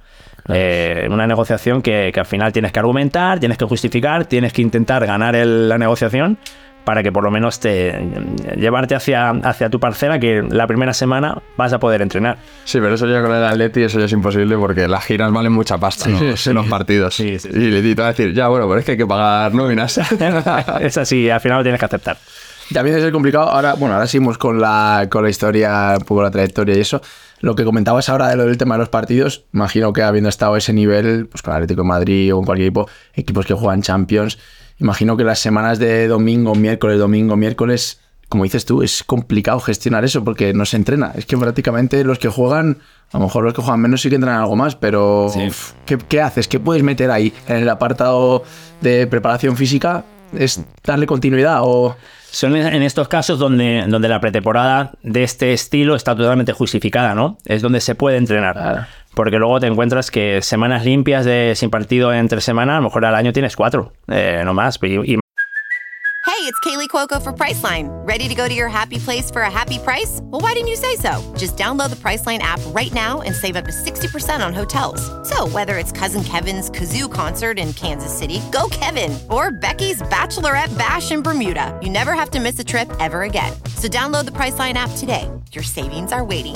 eh, 0.49 1.08
una 1.10 1.26
negociación 1.26 1.82
que, 1.82 2.12
que 2.13 2.19
al 2.19 2.26
final 2.26 2.52
tienes 2.54 2.71
que 2.71 2.80
argumentar, 2.80 3.39
tienes 3.39 3.58
que 3.58 3.65
justificar, 3.65 4.26
tienes 4.26 4.54
que 4.54 4.62
intentar 4.62 5.06
ganar 5.06 5.36
el- 5.36 5.67
la 5.69 5.78
negociación. 5.78 6.38
Para 6.86 7.04
que 7.04 7.12
por 7.12 7.24
lo 7.24 7.32
menos 7.32 7.60
te 7.60 7.93
llevarte 8.58 8.96
hacia, 8.96 9.30
hacia 9.30 9.69
tu 9.69 9.80
parcela 9.80 10.19
que 10.19 10.41
la 10.41 10.67
primera 10.67 10.93
semana 10.93 11.41
vas 11.58 11.74
a 11.74 11.80
poder 11.80 12.02
entrenar. 12.02 12.38
Sí, 12.65 12.80
pero 12.80 12.96
eso 12.96 13.08
ya 13.08 13.22
con 13.22 13.34
el 13.34 13.43
Atleti, 13.43 13.84
eso 13.84 14.00
ya 14.00 14.06
es 14.06 14.12
imposible 14.12 14.58
porque 14.58 14.88
las 14.88 15.06
giras 15.06 15.32
valen 15.32 15.52
mucha 15.52 15.78
pasta, 15.78 16.10
¿no? 16.10 16.19
Sí, 16.19 16.34
sí. 16.36 16.50
En 16.50 16.56
los 16.56 16.67
partidos. 16.67 17.15
Sí, 17.15 17.39
sí. 17.39 17.50
Y 17.52 17.72
le 17.72 17.82
te 17.96 18.02
va 18.02 18.10
a 18.10 18.12
decir, 18.12 18.34
ya, 18.34 18.48
bueno, 18.48 18.67
pero 18.67 18.80
es 18.80 18.86
que 18.86 18.91
hay 18.91 18.98
que 18.98 19.08
pagar 19.08 19.54
nóminas. 19.54 19.98
es 20.82 20.98
así, 20.98 21.30
al 21.30 21.39
final 21.39 21.60
lo 21.60 21.63
tienes 21.63 21.80
que 21.80 21.86
aceptar. 21.86 22.17
También 22.72 22.98
es 22.98 23.12
complicado. 23.12 23.50
Ahora, 23.50 23.74
bueno, 23.74 23.96
ahora 23.96 24.08
seguimos 24.08 24.38
con 24.38 24.60
la, 24.60 25.08
con 25.10 25.24
la 25.24 25.30
historia, 25.30 25.96
un 25.98 26.06
poco 26.06 26.24
la 26.24 26.32
trayectoria 26.32 26.76
y 26.76 26.80
eso. 26.80 27.02
Lo 27.39 27.56
que 27.56 27.65
comentabas 27.65 28.08
ahora 28.08 28.30
de 28.30 28.38
lo 28.38 28.46
del 28.46 28.58
tema 28.58 28.76
de 28.76 28.80
los 28.80 28.89
partidos, 28.89 29.43
imagino 29.54 29.91
que 29.91 30.02
habiendo 30.02 30.30
estado 30.30 30.54
a 30.54 30.58
ese 30.58 30.72
nivel, 30.72 31.28
pues 31.28 31.41
con 31.41 31.54
Atlético 31.54 31.82
de 31.82 31.88
Madrid 31.88 32.34
o 32.34 32.38
con 32.38 32.46
cualquier 32.46 32.67
equipo, 32.67 32.89
equipos 33.13 33.46
que 33.46 33.54
juegan 33.54 33.82
Champions, 33.82 34.39
imagino 34.84 35.15
que 35.17 35.24
las 35.24 35.39
semanas 35.39 35.80
de 35.80 36.08
domingo, 36.08 36.54
miércoles, 36.56 37.00
domingo, 37.00 37.36
miércoles, 37.38 38.02
como 38.28 38.43
dices 38.43 38.65
tú, 38.65 38.84
es 38.84 39.04
complicado 39.04 39.60
gestionar 39.60 40.04
eso 40.04 40.24
porque 40.24 40.54
no 40.54 40.65
se 40.65 40.76
entrena. 40.76 41.13
Es 41.15 41.26
que 41.26 41.38
prácticamente 41.38 42.04
los 42.04 42.19
que 42.19 42.28
juegan, 42.28 42.80
a 43.12 43.17
lo 43.17 43.26
mejor 43.26 43.46
los 43.46 43.54
que 43.54 43.62
juegan 43.62 43.80
menos 43.80 44.02
sí 44.02 44.10
que 44.10 44.15
entrenan 44.15 44.41
algo 44.41 44.56
más, 44.56 44.76
pero 44.76 45.28
uf, 45.28 45.72
¿qué, 45.86 45.98
qué 45.98 46.22
haces? 46.22 46.48
¿Qué 46.48 46.60
puedes 46.60 46.84
meter 46.84 47.12
ahí 47.12 47.34
en 47.48 47.58
el 47.58 47.69
apartado 47.69 48.43
de 48.82 49.08
preparación 49.08 49.56
física? 49.56 50.04
¿Es 50.38 50.62
darle 50.84 51.08
continuidad 51.08 51.60
o...? 51.62 51.96
Son 52.34 52.56
en 52.56 52.82
estos 52.82 53.08
casos 53.08 53.38
donde, 53.38 53.86
donde 53.88 54.10
la 54.10 54.19
pretemporada 54.19 54.93
de 55.04 55.22
este 55.22 55.54
estilo 55.54 55.96
está 55.96 56.15
totalmente 56.15 56.52
justificada, 56.52 57.13
¿no? 57.13 57.38
Es 57.46 57.62
donde 57.62 57.80
se 57.80 57.93
puede 57.93 58.17
entrenar. 58.17 58.54
Claro. 58.54 58.86
Porque 59.13 59.38
luego 59.38 59.60
te 59.60 59.67
encuentras 59.67 60.12
que 60.12 60.41
semanas 60.41 60.86
limpias 60.86 61.26
de 61.26 61.54
sin 61.56 61.69
partido 61.69 62.13
entre 62.13 62.41
semana, 62.41 62.73
a 62.73 62.78
lo 62.78 62.84
mejor 62.84 63.06
al 63.06 63.15
año 63.15 63.34
tienes 63.34 63.56
cuatro, 63.56 63.93
eh, 64.08 64.41
no 64.43 64.54
más. 64.54 64.80
Y, 64.82 65.13
y 65.13 65.19
Hey, 66.26 66.49
it's 66.49 66.60
Kaylee 66.62 66.88
Cuoco 66.88 67.21
for 67.21 67.32
Priceline. 67.32 67.89
Ready 68.08 68.28
to 68.28 68.34
go 68.34 68.47
to 68.47 68.54
your 68.54 68.67
happy 68.67 68.97
place 68.97 69.30
for 69.30 69.43
a 69.43 69.52
happy 69.52 69.78
price? 69.78 70.19
Well, 70.23 70.41
why 70.41 70.54
didn't 70.54 70.69
you 70.69 70.76
say 70.76 70.95
so? 70.95 71.21
Just 71.38 71.58
download 71.58 71.89
the 71.89 71.95
Priceline 71.95 72.39
app 72.39 72.60
right 72.67 72.93
now 72.93 73.21
and 73.21 73.36
save 73.36 73.56
up 73.56 73.65
to 73.65 73.71
60% 73.71 74.45
on 74.45 74.54
hotels. 74.54 75.02
So, 75.30 75.47
whether 75.49 75.78
it's 75.78 75.91
Cousin 75.91 76.23
Kevin's 76.23 76.69
Kazoo 76.69 77.12
concert 77.12 77.60
in 77.60 77.71
Kansas 77.73 78.12
City, 78.12 78.41
go 78.52 78.67
Kevin, 78.71 79.17
or 79.30 79.52
Becky's 79.52 80.02
Bachelorette 80.02 80.76
Bash 80.78 81.12
in 81.12 81.21
Bermuda, 81.21 81.78
you 81.82 81.89
never 81.89 82.13
have 82.13 82.32
to 82.32 82.39
miss 82.39 82.58
a 82.58 82.63
trip 82.63 82.91
ever 82.99 83.23
again. 83.23 83.54
So, 83.76 83.88
download 83.88 84.26
the 84.26 84.32
Priceline 84.32 84.73
app 84.73 84.91
today. 84.97 85.30
Your 85.52 85.63
savings 85.63 86.12
are 86.12 86.26
waiting. 86.26 86.56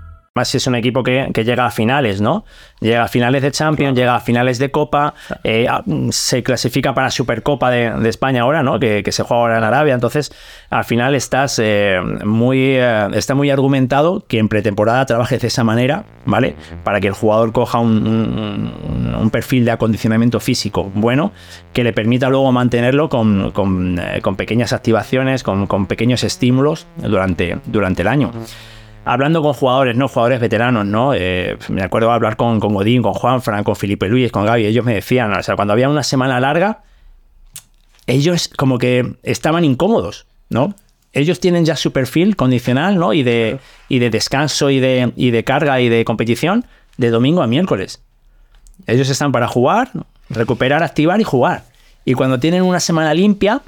Más 0.33 0.47
si 0.47 0.55
es 0.57 0.67
un 0.67 0.75
equipo 0.75 1.03
que, 1.03 1.29
que 1.33 1.43
llega 1.43 1.65
a 1.65 1.71
finales, 1.71 2.21
¿no? 2.21 2.45
Llega 2.79 3.03
a 3.03 3.07
finales 3.09 3.41
de 3.41 3.51
Champions, 3.51 3.97
llega 3.97 4.15
a 4.15 4.21
finales 4.21 4.59
de 4.59 4.71
Copa, 4.71 5.13
eh, 5.43 5.67
se 6.11 6.41
clasifica 6.41 6.93
para 6.93 7.11
Supercopa 7.11 7.69
de, 7.69 7.91
de 7.91 8.07
España 8.07 8.43
ahora, 8.43 8.63
¿no? 8.63 8.79
Que, 8.79 9.03
que 9.03 9.11
se 9.11 9.23
juega 9.23 9.41
ahora 9.41 9.57
en 9.57 9.65
Arabia. 9.65 9.93
Entonces, 9.93 10.31
al 10.69 10.85
final 10.85 11.15
estás 11.15 11.59
eh, 11.61 11.99
muy, 12.23 12.59
eh, 12.77 13.07
está 13.13 13.35
muy 13.35 13.49
argumentado 13.49 14.23
que 14.25 14.39
en 14.39 14.47
pretemporada 14.47 15.05
trabajes 15.05 15.41
de 15.41 15.47
esa 15.49 15.65
manera, 15.65 16.05
¿vale? 16.25 16.55
Para 16.85 17.01
que 17.01 17.07
el 17.07 17.13
jugador 17.13 17.51
coja 17.51 17.79
un, 17.79 18.07
un- 18.07 19.15
un 19.15 19.29
perfil 19.31 19.65
de 19.65 19.71
acondicionamiento 19.71 20.39
físico 20.39 20.89
bueno 20.95 21.33
que 21.73 21.83
le 21.83 21.91
permita 21.91 22.29
luego 22.29 22.49
mantenerlo 22.53 23.09
con, 23.09 23.51
con, 23.51 23.99
con 24.21 24.37
pequeñas 24.37 24.71
activaciones, 24.71 25.43
con, 25.43 25.67
con 25.67 25.87
pequeños 25.87 26.23
estímulos 26.23 26.87
durante, 26.95 27.59
durante 27.65 28.01
el 28.03 28.07
año 28.07 28.31
hablando 29.05 29.41
con 29.41 29.53
jugadores, 29.53 29.95
no 29.95 30.07
jugadores 30.07 30.39
veteranos, 30.39 30.85
¿no? 30.85 31.13
Eh, 31.13 31.57
me 31.69 31.83
acuerdo 31.83 32.11
hablar 32.11 32.35
con, 32.37 32.59
con 32.59 32.73
Godín, 32.73 33.01
con 33.01 33.13
Juan 33.13 33.41
Fran, 33.41 33.63
con 33.63 33.75
Felipe 33.75 34.07
Luis, 34.07 34.31
con 34.31 34.45
Gaby, 34.45 34.65
ellos 34.65 34.85
me 34.85 34.93
decían, 34.93 35.33
o 35.33 35.43
sea, 35.43 35.55
cuando 35.55 35.73
había 35.73 35.89
una 35.89 36.03
semana 36.03 36.39
larga, 36.39 36.83
ellos 38.07 38.49
como 38.57 38.77
que 38.77 39.15
estaban 39.23 39.63
incómodos, 39.63 40.25
¿no? 40.49 40.75
Ellos 41.13 41.39
tienen 41.39 41.65
ya 41.65 41.75
su 41.75 41.91
perfil 41.91 42.35
condicional, 42.35 42.97
¿no? 42.97 43.13
Y 43.13 43.23
de, 43.23 43.59
y 43.89 43.99
de 43.99 44.09
descanso 44.09 44.69
y 44.69 44.79
de, 44.79 45.11
y 45.15 45.31
de 45.31 45.43
carga 45.43 45.81
y 45.81 45.89
de 45.89 46.05
competición 46.05 46.65
de 46.97 47.09
domingo 47.09 47.41
a 47.41 47.47
miércoles. 47.47 48.01
Ellos 48.87 49.09
están 49.09 49.31
para 49.31 49.47
jugar, 49.47 49.91
recuperar, 50.29 50.83
activar 50.83 51.19
y 51.19 51.23
jugar. 51.23 51.63
Y 52.05 52.13
cuando 52.13 52.39
tienen 52.39 52.63
una 52.63 52.79
semana 52.79 53.13
limpia, 53.13 53.61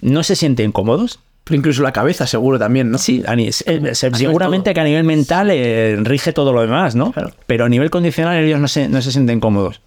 no 0.00 0.22
se 0.22 0.36
sienten 0.36 0.72
cómodos. 0.72 1.20
Pero 1.44 1.58
incluso 1.58 1.82
la 1.82 1.92
cabeza, 1.92 2.26
seguro 2.26 2.58
también, 2.58 2.90
¿no? 2.90 2.96
Sí, 2.96 3.22
a 3.26 3.34
eh, 3.34 3.52
se- 3.52 4.10
seguramente 4.14 4.72
que 4.72 4.80
a 4.80 4.84
nivel 4.84 5.04
mental 5.04 5.50
eh, 5.50 5.94
rige 6.00 6.32
todo 6.32 6.52
lo 6.54 6.62
demás, 6.62 6.94
¿no? 6.94 7.12
Claro. 7.12 7.30
Pero 7.46 7.66
a 7.66 7.68
nivel 7.68 7.90
condicional 7.90 8.42
ellos 8.42 8.58
no 8.60 8.66
se, 8.68 8.88
no 8.88 9.02
se 9.02 9.12
sienten 9.12 9.40
cómodos. 9.40 9.82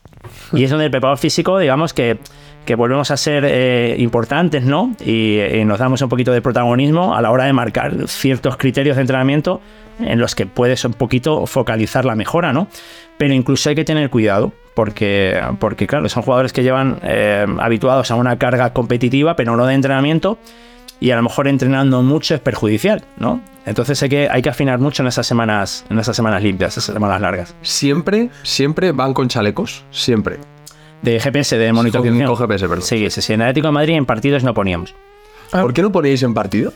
Y 0.53 0.63
es 0.63 0.69
donde 0.69 0.85
el 0.85 0.91
preparador 0.91 1.17
físico, 1.17 1.57
digamos 1.57 1.93
que, 1.93 2.19
que 2.65 2.75
volvemos 2.75 3.09
a 3.09 3.17
ser 3.17 3.43
eh, 3.47 3.95
importantes, 3.97 4.63
¿no? 4.65 4.95
Y, 5.03 5.39
y 5.41 5.65
nos 5.65 5.79
damos 5.79 6.01
un 6.03 6.09
poquito 6.09 6.31
de 6.31 6.41
protagonismo 6.41 7.15
a 7.15 7.21
la 7.23 7.31
hora 7.31 7.45
de 7.45 7.53
marcar 7.53 8.07
ciertos 8.07 8.55
criterios 8.57 8.95
de 8.97 9.01
entrenamiento 9.01 9.59
en 9.99 10.19
los 10.19 10.35
que 10.35 10.45
puedes 10.45 10.85
un 10.85 10.93
poquito 10.93 11.47
focalizar 11.47 12.05
la 12.05 12.13
mejora, 12.13 12.53
¿no? 12.53 12.67
Pero 13.17 13.33
incluso 13.33 13.69
hay 13.69 13.75
que 13.75 13.83
tener 13.83 14.11
cuidado, 14.11 14.53
porque, 14.75 15.41
porque 15.59 15.87
claro, 15.87 16.07
son 16.07 16.21
jugadores 16.21 16.53
que 16.53 16.61
llevan 16.61 16.99
habituados 17.59 18.11
a 18.11 18.15
una 18.15 18.37
carga 18.37 18.73
competitiva, 18.73 19.35
pero 19.35 19.57
no 19.57 19.65
de 19.65 19.73
entrenamiento, 19.73 20.37
y 20.99 21.11
a 21.11 21.15
lo 21.15 21.23
mejor 21.23 21.47
entrenando 21.47 22.01
mucho 22.01 22.35
es 22.35 22.41
perjudicial, 22.41 23.03
¿no? 23.17 23.41
Entonces 23.65 24.01
hay 24.01 24.09
que, 24.09 24.29
hay 24.29 24.41
que 24.41 24.49
afinar 24.49 24.79
mucho 24.79 25.03
en 25.03 25.07
esas 25.07 25.27
semanas, 25.27 25.85
en 25.89 25.99
esas 25.99 26.15
semanas 26.15 26.41
limpias, 26.41 26.77
esas 26.77 26.93
semanas 26.93 27.21
largas. 27.21 27.55
Siempre, 27.61 28.29
siempre 28.43 28.91
van 28.91 29.13
con 29.13 29.27
chalecos. 29.27 29.83
Siempre. 29.91 30.39
De 31.01 31.19
GPS, 31.19 31.57
de 31.57 31.73
monitorización. 31.73 32.25
con 32.25 32.37
GPS, 32.37 32.67
perdón. 32.67 32.85
Sí, 32.85 33.09
sí, 33.09 33.21
sí. 33.21 33.33
En 33.33 33.41
Atlético 33.41 33.67
de 33.67 33.73
Madrid 33.73 33.95
en 33.95 34.05
partidos 34.05 34.43
no 34.43 34.53
poníamos. 34.53 34.95
¿Por 35.51 35.73
qué 35.73 35.81
no 35.81 35.91
ponéis 35.91 36.23
en 36.23 36.33
partidos? 36.33 36.73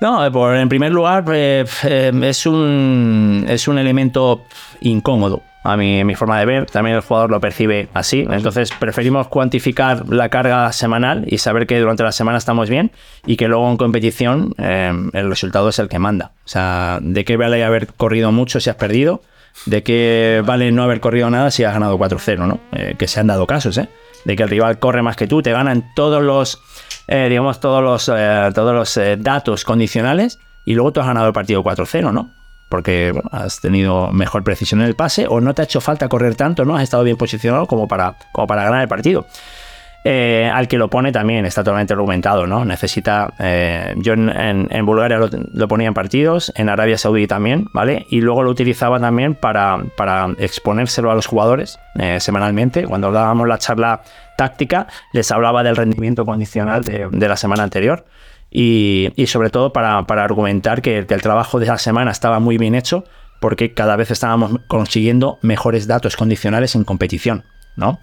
No, 0.00 0.24
eh, 0.24 0.30
por, 0.30 0.56
en 0.56 0.68
primer 0.68 0.92
lugar, 0.92 1.24
eh, 1.32 1.64
eh, 1.84 2.12
es, 2.22 2.46
un, 2.46 3.44
es 3.48 3.68
un 3.68 3.78
elemento 3.78 4.44
incómodo. 4.80 5.42
A 5.64 5.76
mi, 5.76 6.04
mi 6.04 6.14
forma 6.14 6.38
de 6.38 6.46
ver, 6.46 6.66
también 6.66 6.94
el 6.94 7.02
jugador 7.02 7.30
lo 7.30 7.40
percibe 7.40 7.88
así. 7.94 8.26
Entonces, 8.30 8.70
preferimos 8.78 9.28
cuantificar 9.28 10.08
la 10.08 10.28
carga 10.28 10.70
semanal 10.72 11.24
y 11.26 11.38
saber 11.38 11.66
que 11.66 11.80
durante 11.80 12.02
la 12.02 12.12
semana 12.12 12.38
estamos 12.38 12.70
bien 12.70 12.92
y 13.26 13.36
que 13.36 13.48
luego 13.48 13.68
en 13.70 13.78
competición 13.78 14.54
eh, 14.58 14.92
el 15.12 15.28
resultado 15.28 15.70
es 15.70 15.78
el 15.78 15.88
que 15.88 15.98
manda. 15.98 16.32
O 16.44 16.48
sea, 16.48 16.98
¿de 17.00 17.24
qué 17.24 17.36
vale 17.36 17.64
haber 17.64 17.88
corrido 17.88 18.30
mucho 18.30 18.60
si 18.60 18.70
has 18.70 18.76
perdido? 18.76 19.22
¿De 19.66 19.82
qué 19.82 20.42
vale 20.44 20.70
no 20.72 20.82
haber 20.82 21.00
corrido 21.00 21.30
nada 21.30 21.50
si 21.50 21.64
has 21.64 21.72
ganado 21.72 21.98
4-0, 21.98 22.46
¿no? 22.46 22.60
Eh, 22.72 22.96
que 22.98 23.08
se 23.08 23.20
han 23.20 23.28
dado 23.28 23.46
casos, 23.46 23.78
¿eh? 23.78 23.88
De 24.24 24.36
que 24.36 24.42
el 24.42 24.50
rival 24.50 24.78
corre 24.78 25.02
más 25.02 25.16
que 25.16 25.26
tú, 25.26 25.42
te 25.42 25.52
gana 25.52 25.72
en 25.72 25.84
todos 25.94 26.22
los, 26.22 26.60
eh, 27.08 27.28
digamos, 27.30 27.60
todos 27.60 27.82
los, 27.82 28.10
eh, 28.14 28.50
todos 28.54 28.74
los 28.74 29.22
datos 29.22 29.64
condicionales 29.64 30.38
y 30.66 30.74
luego 30.74 30.92
tú 30.92 31.00
has 31.00 31.06
ganado 31.06 31.28
el 31.28 31.32
partido 31.32 31.62
4-0, 31.62 32.12
¿no? 32.12 32.30
Porque 32.74 33.12
has 33.30 33.60
tenido 33.60 34.10
mejor 34.10 34.42
precisión 34.42 34.80
en 34.80 34.88
el 34.88 34.96
pase 34.96 35.28
o 35.28 35.40
no 35.40 35.54
te 35.54 35.62
ha 35.62 35.64
hecho 35.64 35.80
falta 35.80 36.08
correr 36.08 36.34
tanto, 36.34 36.64
¿no? 36.64 36.74
Has 36.74 36.82
estado 36.82 37.04
bien 37.04 37.16
posicionado 37.16 37.66
como 37.66 37.86
para, 37.86 38.16
como 38.32 38.48
para 38.48 38.64
ganar 38.64 38.82
el 38.82 38.88
partido. 38.88 39.28
Eh, 40.02 40.50
al 40.52 40.66
que 40.66 40.76
lo 40.76 40.90
pone 40.90 41.12
también 41.12 41.46
está 41.46 41.62
totalmente 41.62 41.92
argumentado, 41.92 42.48
¿no? 42.48 42.64
Necesita. 42.64 43.32
eh, 43.38 43.94
yo 43.98 44.14
en, 44.14 44.84
Bulgaria 44.84 45.20
lo, 45.20 45.68
ponía 45.68 45.86
en 45.86 45.94
partidos, 45.94 46.52
en 46.56 46.68
Arabia 46.68 46.98
Saudí 46.98 47.28
también, 47.28 47.68
¿vale? 47.72 48.06
Y 48.10 48.20
luego 48.22 48.42
lo 48.42 48.50
utilizaba 48.50 48.98
también 48.98 49.36
para, 49.36 49.78
para 49.96 50.34
exponérselo 50.38 51.12
a 51.12 51.14
los 51.14 51.26
jugadores 51.26 51.78
eh, 51.94 52.18
semanalmente. 52.18 52.88
Cuando 52.88 53.12
dábamos 53.12 53.46
la 53.46 53.58
charla 53.58 54.02
táctica, 54.36 54.88
les 55.12 55.30
hablaba 55.30 55.62
del 55.62 55.76
rendimiento 55.76 56.26
condicional 56.26 56.82
de 56.82 57.28
la 57.28 57.36
semana 57.36 57.62
anterior. 57.62 58.04
Y, 58.56 59.10
y 59.16 59.26
sobre 59.26 59.50
todo 59.50 59.72
para, 59.72 60.06
para 60.06 60.22
argumentar 60.24 60.80
que, 60.80 61.04
que 61.06 61.14
el 61.14 61.20
trabajo 61.22 61.58
de 61.58 61.64
esa 61.66 61.76
semana 61.76 62.12
estaba 62.12 62.38
muy 62.38 62.56
bien 62.56 62.74
hecho 62.76 63.04
porque 63.40 63.74
cada 63.74 63.96
vez 63.96 64.10
estábamos 64.12 64.60
consiguiendo 64.68 65.38
mejores 65.42 65.86
datos 65.88 66.16
condicionales 66.16 66.74
en 66.76 66.84
competición, 66.84 67.44
¿no? 67.76 67.98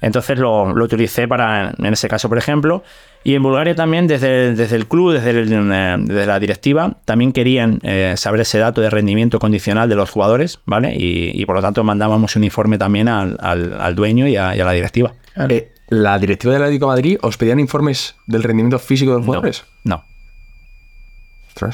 Entonces 0.00 0.38
lo, 0.38 0.74
lo 0.74 0.84
utilicé 0.84 1.26
para, 1.28 1.72
en 1.78 1.92
ese 1.92 2.08
caso, 2.08 2.28
por 2.28 2.36
ejemplo. 2.36 2.82
Y 3.22 3.36
en 3.36 3.42
Bulgaria 3.42 3.74
también, 3.74 4.06
desde, 4.06 4.54
desde 4.54 4.76
el 4.76 4.86
club, 4.86 5.12
desde, 5.14 5.30
el- 5.30 5.50
eh, 5.72 5.96
desde 6.00 6.26
la 6.26 6.38
directiva, 6.38 6.98
también 7.06 7.32
querían 7.32 7.78
eh, 7.82 8.14
saber 8.18 8.40
ese 8.42 8.58
dato 8.58 8.82
de 8.82 8.90
rendimiento 8.90 9.38
condicional 9.38 9.88
de 9.88 9.94
los 9.94 10.10
jugadores, 10.10 10.58
¿vale? 10.66 10.94
Y, 10.94 11.30
y 11.40 11.46
por 11.46 11.54
lo 11.56 11.62
tanto 11.62 11.82
mandábamos 11.84 12.36
un 12.36 12.44
informe 12.44 12.76
también 12.76 13.08
al, 13.08 13.38
al- 13.40 13.80
al 13.80 13.94
dueño 13.94 14.26
y 14.28 14.36
a, 14.36 14.54
y 14.54 14.60
a 14.60 14.64
la 14.66 14.72
directiva. 14.72 15.12
Eh, 15.54 15.72
¿La 15.88 16.18
directiva 16.18 16.54
del 16.54 16.62
Atlético 16.62 16.86
de 16.86 16.92
Madrid 16.92 17.18
os 17.22 17.36
pedían 17.36 17.60
informes 17.60 18.16
del 18.26 18.42
rendimiento 18.42 18.78
físico 18.78 19.12
de 19.12 19.18
los 19.18 19.26
jugadores? 19.26 19.64
No, 19.84 20.04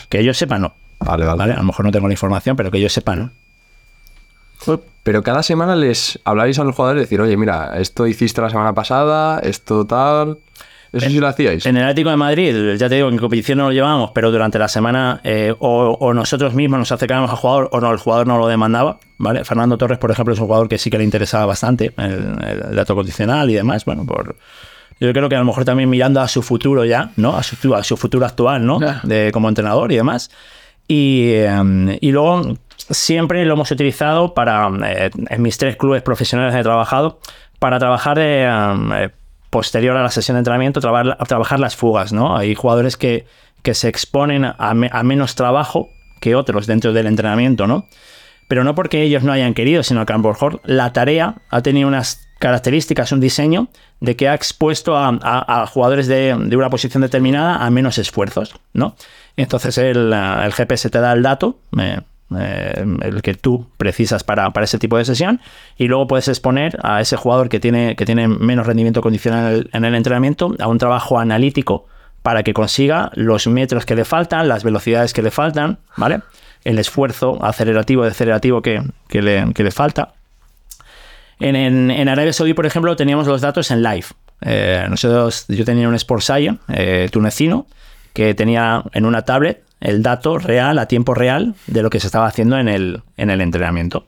que 0.09 0.25
yo 0.25 0.35
sepa 0.35 0.59
no. 0.59 0.75
Vale, 0.99 1.25
vale. 1.25 1.38
¿vale? 1.38 1.53
A 1.55 1.59
lo 1.59 1.64
mejor 1.64 1.85
no 1.85 1.92
tengo 1.92 2.07
la 2.09 2.14
información, 2.14 2.57
pero 2.57 2.70
que 2.70 2.81
yo 2.81 2.88
sepa 2.88 3.16
no. 3.16 3.31
Pero 5.03 5.23
cada 5.23 5.42
semana 5.42 5.75
les 5.75 6.18
habláis 6.25 6.59
a 6.59 6.64
los 6.64 6.77
jugadores 6.77 7.01
y 7.01 7.05
decir, 7.05 7.20
oye, 7.20 7.37
mira, 7.37 7.79
esto 7.79 8.07
hiciste 8.07 8.42
la 8.42 8.51
semana 8.51 8.75
pasada, 8.75 9.38
esto 9.40 9.87
tal. 9.87 10.38
Eso 10.92 11.09
sí 11.09 11.20
lo 11.20 11.29
hacíais. 11.29 11.66
En 11.66 11.76
el 11.76 11.85
Atlético 11.85 12.11
de 12.11 12.16
Madrid, 12.16 12.76
ya 12.76 12.88
te 12.88 12.96
digo, 12.96 13.09
en 13.09 13.18
competición 13.18 13.59
no 13.59 13.64
lo 13.64 13.72
llevábamos, 13.72 14.11
pero 14.12 14.31
durante 14.31 14.59
la 14.59 14.68
semana 14.68 15.20
eh, 15.22 15.55
o, 15.59 15.96
o 16.00 16.14
nosotros 16.14 16.55
mismos 16.55 16.81
nos 16.81 16.92
acercábamos 16.92 17.31
al 17.31 17.37
jugador 17.37 17.68
o 17.72 17.81
no, 17.81 17.92
el 17.92 17.98
jugador 17.98 18.26
no 18.26 18.38
lo 18.38 18.48
demandaba. 18.48 18.98
¿vale? 19.18 19.44
Fernando 19.44 19.79
Torres, 19.79 19.98
por 19.98 20.11
ejemplo, 20.11 20.35
es 20.35 20.40
un 20.40 20.46
jugador 20.46 20.68
que 20.68 20.79
sí 20.79 20.90
que 20.90 20.98
le 20.98 21.05
interesaba 21.05 21.46
bastante 21.46 21.92
el, 21.96 22.37
el 22.68 22.74
dato 22.74 22.94
condicional 22.94 23.48
y 23.50 23.55
demás. 23.55 23.85
Bueno, 23.85 24.05
por, 24.05 24.35
yo 24.98 25.12
creo 25.12 25.29
que 25.29 25.37
a 25.37 25.38
lo 25.38 25.44
mejor 25.44 25.64
también 25.64 25.88
mirando 25.88 26.20
a 26.20 26.29
su 26.29 26.42
futuro 26.42 26.85
ya, 26.85 27.12
¿no? 27.16 27.37
A 27.37 27.42
su, 27.42 27.74
a 27.74 27.85
su 27.85 27.96
futuro 27.96 28.26
actual, 28.26 28.66
¿no? 28.66 28.79
De, 29.03 29.31
como 29.33 29.48
entrenador 29.48 29.92
y 29.92 29.96
demás. 29.96 30.31
Y, 30.88 31.31
eh, 31.35 31.98
y 32.00 32.11
luego 32.11 32.57
siempre 32.76 33.44
lo 33.44 33.55
hemos 33.55 33.70
utilizado 33.70 34.35
para, 34.35 34.68
eh, 34.87 35.11
en 35.14 35.42
mis 35.42 35.57
tres 35.57 35.76
clubes 35.76 36.03
profesionales 36.03 36.55
he 36.55 36.62
trabajado, 36.62 37.20
para 37.59 37.79
trabajar 37.79 38.18
eh, 38.18 38.46
eh, 38.46 39.11
posterior 39.50 39.96
a 39.96 40.02
la 40.02 40.10
sesión 40.10 40.36
de 40.36 40.40
entrenamiento, 40.40 40.80
trabajar, 40.80 41.18
trabajar 41.26 41.60
las 41.60 41.76
fugas, 41.76 42.12
¿no? 42.12 42.36
Hay 42.36 42.54
jugadores 42.54 42.96
que, 42.96 43.26
que 43.62 43.74
se 43.74 43.88
exponen 43.88 44.44
a, 44.56 44.74
me- 44.74 44.90
a 44.92 45.02
menos 45.02 45.34
trabajo 45.34 45.88
que 46.20 46.34
otros 46.36 46.66
dentro 46.66 46.92
del 46.92 47.06
entrenamiento, 47.06 47.66
¿no? 47.66 47.86
Pero 48.48 48.64
no 48.64 48.74
porque 48.74 49.02
ellos 49.02 49.22
no 49.22 49.32
hayan 49.32 49.54
querido, 49.54 49.82
sino 49.82 50.04
que 50.06 50.12
a 50.12 50.16
lo 50.18 50.22
mejor 50.28 50.60
la 50.64 50.92
tarea 50.92 51.36
ha 51.50 51.62
tenido 51.62 51.86
unas 51.88 52.26
características, 52.40 53.12
un 53.12 53.20
diseño, 53.20 53.68
de 54.00 54.16
que 54.16 54.28
ha 54.28 54.34
expuesto 54.34 54.96
a, 54.96 55.08
a- 55.22 55.62
a 55.62 55.66
jugadores 55.66 56.06
de, 56.08 56.34
de 56.36 56.56
una 56.56 56.70
posición 56.70 57.02
determinada 57.02 57.56
a 57.64 57.70
menos 57.70 57.98
esfuerzos, 57.98 58.54
¿no? 58.72 58.96
Entonces 59.36 59.76
el, 59.78 60.12
el 60.12 60.52
GPS 60.52 60.90
te 60.90 61.00
da 61.00 61.12
el 61.12 61.22
dato, 61.22 61.58
eh, 61.78 62.00
eh, 62.38 62.85
el 63.03 63.23
que 63.23 63.35
tú 63.35 63.66
precisas 63.77 64.25
para, 64.25 64.51
para 64.51 64.64
ese 64.64 64.79
tipo 64.79 64.97
de 64.97 65.05
sesión, 65.05 65.40
y 65.77 65.87
luego 65.88 66.07
puedes 66.07 66.29
exponer 66.29 66.79
a 66.83 67.01
ese 67.01 67.16
jugador 67.16 67.49
que 67.49 67.61
tiene, 67.61 67.97
que 67.97 68.05
tiene 68.07 68.29
menos 68.29 68.66
rendimiento 68.66 69.01
condicional 69.03 69.47
en 69.53 69.55
el, 69.61 69.71
en 69.73 69.85
el 69.85 69.95
entrenamiento 69.95 70.55
a 70.59 70.69
un 70.69 70.79
trabajo 70.79 71.19
analítico 71.19 71.87
para 72.23 72.43
que 72.43 72.53
consiga 72.53 73.11
los 73.14 73.47
metros 73.47 73.87
que 73.87 73.95
le 73.95 74.05
faltan, 74.05 74.47
las 74.49 74.62
velocidades 74.62 75.12
que 75.12 75.23
le 75.23 75.31
faltan, 75.31 75.79
¿vale? 75.97 76.21
El 76.64 76.79
esfuerzo 76.79 77.43
acelerativo, 77.43 78.05
decelerativo 78.05 78.61
que, 78.61 78.83
que, 79.09 79.23
le, 79.23 79.53
que 79.55 79.64
le 79.64 79.71
falta. 79.71 80.12
En, 81.38 81.57
en- 81.57 81.90
en 81.90 82.09
Arabia 82.09 82.33
Saudí, 82.35 82.53
por 82.53 82.66
ejemplo, 82.66 82.95
teníamos 82.97 83.27
los 83.27 83.40
datos 83.40 83.71
en 83.71 83.83
live. 83.83 84.05
Eh, 84.43 84.87
nosotros, 84.88 85.47
yo 85.49 85.64
tenía 85.64 85.88
un 85.88 85.95
Sport 85.95 86.23
Science 86.23 86.61
eh, 86.69 87.09
tunecino 87.11 87.66
que 88.12 88.35
tenía 88.35 88.83
en 88.93 89.07
una 89.07 89.23
tablet 89.23 89.62
el 89.81 90.03
dato 90.03 90.38
real, 90.38 90.79
a 90.79 90.87
tiempo 90.87 91.14
real, 91.14 91.55
de 91.66 91.83
lo 91.83 91.90
que 91.90 92.01
se 92.01 92.07
estaba 92.07 92.27
haciendo 92.27 92.59
en 92.59 92.69
el, 92.69 93.03
en 93.16 93.31
el 93.31 93.40
entrenamiento. 93.40 94.07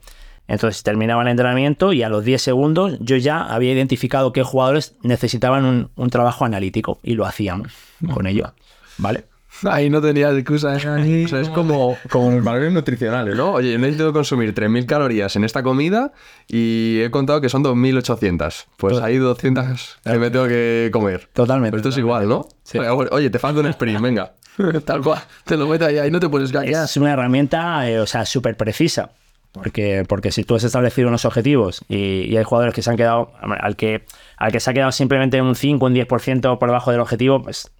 Entonces 0.49 0.83
terminaba 0.83 1.23
el 1.23 1.29
entrenamiento 1.29 1.93
y 1.93 2.03
a 2.03 2.09
los 2.09 2.25
10 2.25 2.43
segundos 2.43 2.99
yo 3.01 3.17
ya 3.17 3.43
había 3.43 3.73
identificado 3.73 4.33
qué 4.33 4.43
jugadores 4.43 4.97
necesitaban 5.03 5.65
un, 5.65 5.91
un 5.97 6.11
trabajo 6.11 6.45
analítico 6.45 6.99
y 7.03 7.15
lo 7.15 7.25
hacíamos 7.25 7.73
con 8.13 8.27
ello. 8.27 8.53
¿Vale? 8.99 9.25
Ahí 9.65 9.91
no 9.91 10.01
tenía 10.01 10.31
excusa. 10.33 10.77
¿eh? 10.77 11.23
O 11.25 11.29
sea, 11.29 11.41
es 11.41 11.49
como, 11.49 11.97
como 12.11 12.31
los 12.33 12.45
valores 12.45 12.73
nutricionales, 12.73 13.37
¿no? 13.37 13.53
Oye, 13.53 13.73
yo 13.73 13.79
necesito 13.79 14.13
consumir 14.13 14.55
3.000 14.55 14.87
calorías 14.87 15.37
en 15.37 15.45
esta 15.45 15.63
comida 15.63 16.13
y 16.49 17.01
he 17.01 17.11
contado 17.11 17.41
que 17.41 17.49
son 17.49 17.63
2.800. 17.63 18.67
Pues 18.77 18.99
hay 18.99 19.19
200 19.19 19.99
que 20.03 20.19
me 20.19 20.31
tengo 20.31 20.49
que 20.49 20.91
comer. 20.93 21.29
Totalmente. 21.33 21.71
Pero 21.71 21.79
esto 21.79 21.89
es 21.91 21.99
igual, 21.99 22.29
¿no? 22.29 22.49
Oye, 22.75 23.09
Oye, 23.11 23.31
te 23.31 23.39
falta 23.39 23.61
un 23.61 23.67
sprint, 23.67 24.01
venga. 24.01 24.35
Tal 24.85 25.03
cual. 25.03 25.21
Te 25.45 25.57
lo 25.57 25.67
meto 25.67 25.87
ahí, 25.87 25.99
ahí 25.99 26.11
no 26.11 26.21
te 26.21 26.29
puedes 26.29 26.53
gaguear. 26.53 26.85
Es 26.85 26.97
una 26.97 27.13
herramienta, 27.13 27.89
eh, 27.89 28.01
o 28.01 28.07
sea, 28.07 28.25
súper 28.27 28.57
precisa. 28.57 29.11
Porque, 29.53 30.05
porque 30.09 30.33
si 30.33 30.45
tú 30.45 30.55
has 30.55 30.65
establecido 30.65 31.09
unos 31.09 31.27
objetivos 31.27 31.85
y, 31.87 32.23
y 32.23 32.37
hay 32.39 32.45
jugadores 32.45 32.75
que 32.75 32.81
se 32.81 32.89
han 32.89 32.97
quedado, 32.97 33.33
al 33.43 33.77
que, 33.77 34.07
al 34.39 34.51
que 34.51 34.61
se 34.61 34.71
ha 34.71 34.73
quedado 34.73 34.93
simplemente 34.93 35.43
un 35.43 35.55
5, 35.55 35.85
un 35.85 35.95
10% 35.95 36.59
por 36.59 36.69
debajo 36.69 36.91
del 36.91 37.01
objetivo, 37.01 37.43
pues, 37.43 37.71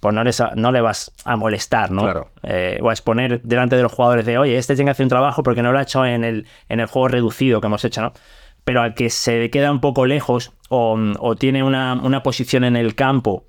pues 0.00 0.14
no, 0.14 0.24
les, 0.24 0.42
no 0.56 0.72
le 0.72 0.80
vas 0.80 1.12
a 1.24 1.36
molestar, 1.36 1.90
¿no? 1.90 2.02
Claro. 2.02 2.30
Eh, 2.44 2.78
o 2.80 2.88
a 2.88 2.92
exponer 2.92 3.42
delante 3.42 3.76
de 3.76 3.82
los 3.82 3.92
jugadores 3.92 4.24
de, 4.24 4.38
oye, 4.38 4.56
este 4.56 4.74
tiene 4.74 4.88
que 4.88 4.92
hacer 4.92 5.04
un 5.04 5.10
trabajo 5.10 5.42
porque 5.42 5.62
no 5.62 5.70
lo 5.70 5.78
ha 5.78 5.82
hecho 5.82 6.06
en 6.06 6.24
el, 6.24 6.46
en 6.70 6.80
el 6.80 6.86
juego 6.86 7.08
reducido 7.08 7.60
que 7.60 7.66
hemos 7.66 7.84
hecho, 7.84 8.00
¿no? 8.00 8.12
Pero 8.64 8.80
al 8.80 8.94
que 8.94 9.10
se 9.10 9.50
queda 9.50 9.70
un 9.70 9.80
poco 9.80 10.06
lejos 10.06 10.52
o, 10.70 10.98
o 11.18 11.36
tiene 11.36 11.62
una, 11.62 11.94
una 11.94 12.22
posición 12.22 12.64
en 12.64 12.76
el 12.76 12.94
campo, 12.94 13.44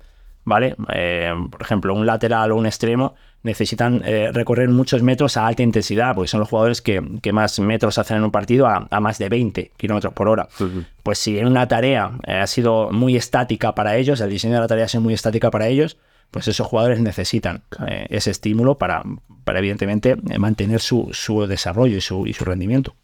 ¿vale? 0.50 0.76
Eh, 0.92 1.32
por 1.50 1.62
ejemplo, 1.62 1.94
un 1.94 2.04
lateral 2.04 2.52
o 2.52 2.56
un 2.56 2.66
extremo 2.66 3.14
necesitan 3.42 4.02
eh, 4.04 4.30
recorrer 4.32 4.68
muchos 4.68 5.02
metros 5.02 5.38
a 5.38 5.46
alta 5.46 5.62
intensidad, 5.62 6.14
porque 6.14 6.28
son 6.28 6.40
los 6.40 6.48
jugadores 6.50 6.82
que, 6.82 7.02
que 7.22 7.32
más 7.32 7.58
metros 7.60 7.96
hacen 7.96 8.18
en 8.18 8.24
un 8.24 8.30
partido 8.30 8.66
a, 8.66 8.86
a 8.90 9.00
más 9.00 9.16
de 9.18 9.30
20 9.30 9.72
kilómetros 9.78 10.12
por 10.12 10.28
hora. 10.28 10.48
Pues 11.02 11.18
si 11.18 11.38
en 11.38 11.46
una 11.46 11.66
tarea 11.66 12.10
eh, 12.26 12.34
ha 12.34 12.46
sido 12.46 12.90
muy 12.90 13.16
estática 13.16 13.74
para 13.74 13.96
ellos, 13.96 14.20
el 14.20 14.28
diseño 14.28 14.54
de 14.54 14.60
la 14.60 14.68
tarea 14.68 14.84
ha 14.84 14.88
sido 14.88 15.00
muy 15.00 15.14
estática 15.14 15.50
para 15.50 15.68
ellos, 15.68 15.96
pues 16.30 16.46
esos 16.48 16.66
jugadores 16.66 17.00
necesitan 17.00 17.62
eh, 17.88 18.06
ese 18.10 18.30
estímulo 18.30 18.76
para, 18.76 19.02
para 19.44 19.60
evidentemente, 19.60 20.16
eh, 20.28 20.38
mantener 20.38 20.80
su, 20.80 21.08
su 21.12 21.46
desarrollo 21.46 21.96
y 21.96 22.00
su, 22.00 22.26
y 22.26 22.34
su 22.34 22.44
rendimiento. 22.44 22.94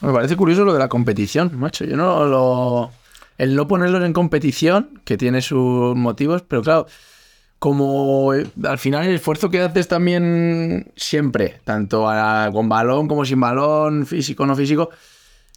Me 0.00 0.12
parece 0.12 0.36
curioso 0.36 0.64
lo 0.64 0.72
de 0.72 0.78
la 0.78 0.88
competición, 0.88 1.58
macho. 1.58 1.84
Yo 1.84 1.96
no 1.96 2.24
lo. 2.26 2.90
El 3.38 3.54
no 3.54 3.66
ponerlos 3.68 4.02
en 4.04 4.12
competición, 4.12 5.00
que 5.04 5.16
tiene 5.16 5.42
sus 5.42 5.94
motivos, 5.96 6.42
pero 6.42 6.62
claro, 6.62 6.86
como 7.58 8.34
eh, 8.34 8.46
al 8.64 8.78
final 8.78 9.06
el 9.06 9.14
esfuerzo 9.16 9.50
que 9.50 9.60
haces 9.60 9.88
también 9.88 10.92
siempre, 10.96 11.60
tanto 11.64 12.08
a- 12.08 12.50
con 12.52 12.68
balón 12.68 13.08
como 13.08 13.24
sin 13.24 13.40
balón, 13.40 14.06
físico 14.06 14.42
o 14.42 14.46
no 14.46 14.54
físico, 14.56 14.90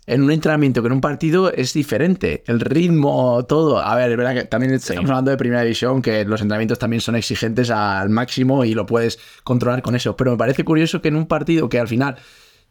en 0.07 0.23
un 0.23 0.31
entrenamiento 0.31 0.81
que 0.81 0.87
en 0.87 0.93
un 0.93 1.01
partido 1.01 1.53
es 1.53 1.71
diferente. 1.73 2.43
El 2.47 2.59
ritmo, 2.61 3.45
todo. 3.47 3.77
A 3.79 3.95
ver, 3.95 4.09
es 4.09 4.17
verdad 4.17 4.33
que 4.33 4.43
también 4.45 4.73
estamos 4.73 5.07
hablando 5.09 5.29
de 5.29 5.37
primera 5.37 5.61
división, 5.61 6.01
que 6.01 6.25
los 6.25 6.41
entrenamientos 6.41 6.79
también 6.79 6.99
son 7.01 7.15
exigentes 7.15 7.69
al 7.69 8.09
máximo 8.09 8.65
y 8.65 8.73
lo 8.73 8.87
puedes 8.87 9.19
controlar 9.43 9.83
con 9.83 9.95
eso. 9.95 10.15
Pero 10.17 10.31
me 10.31 10.37
parece 10.37 10.63
curioso 10.63 10.99
que 11.01 11.09
en 11.09 11.15
un 11.15 11.27
partido 11.27 11.69
que 11.69 11.79
al 11.79 11.87
final 11.87 12.15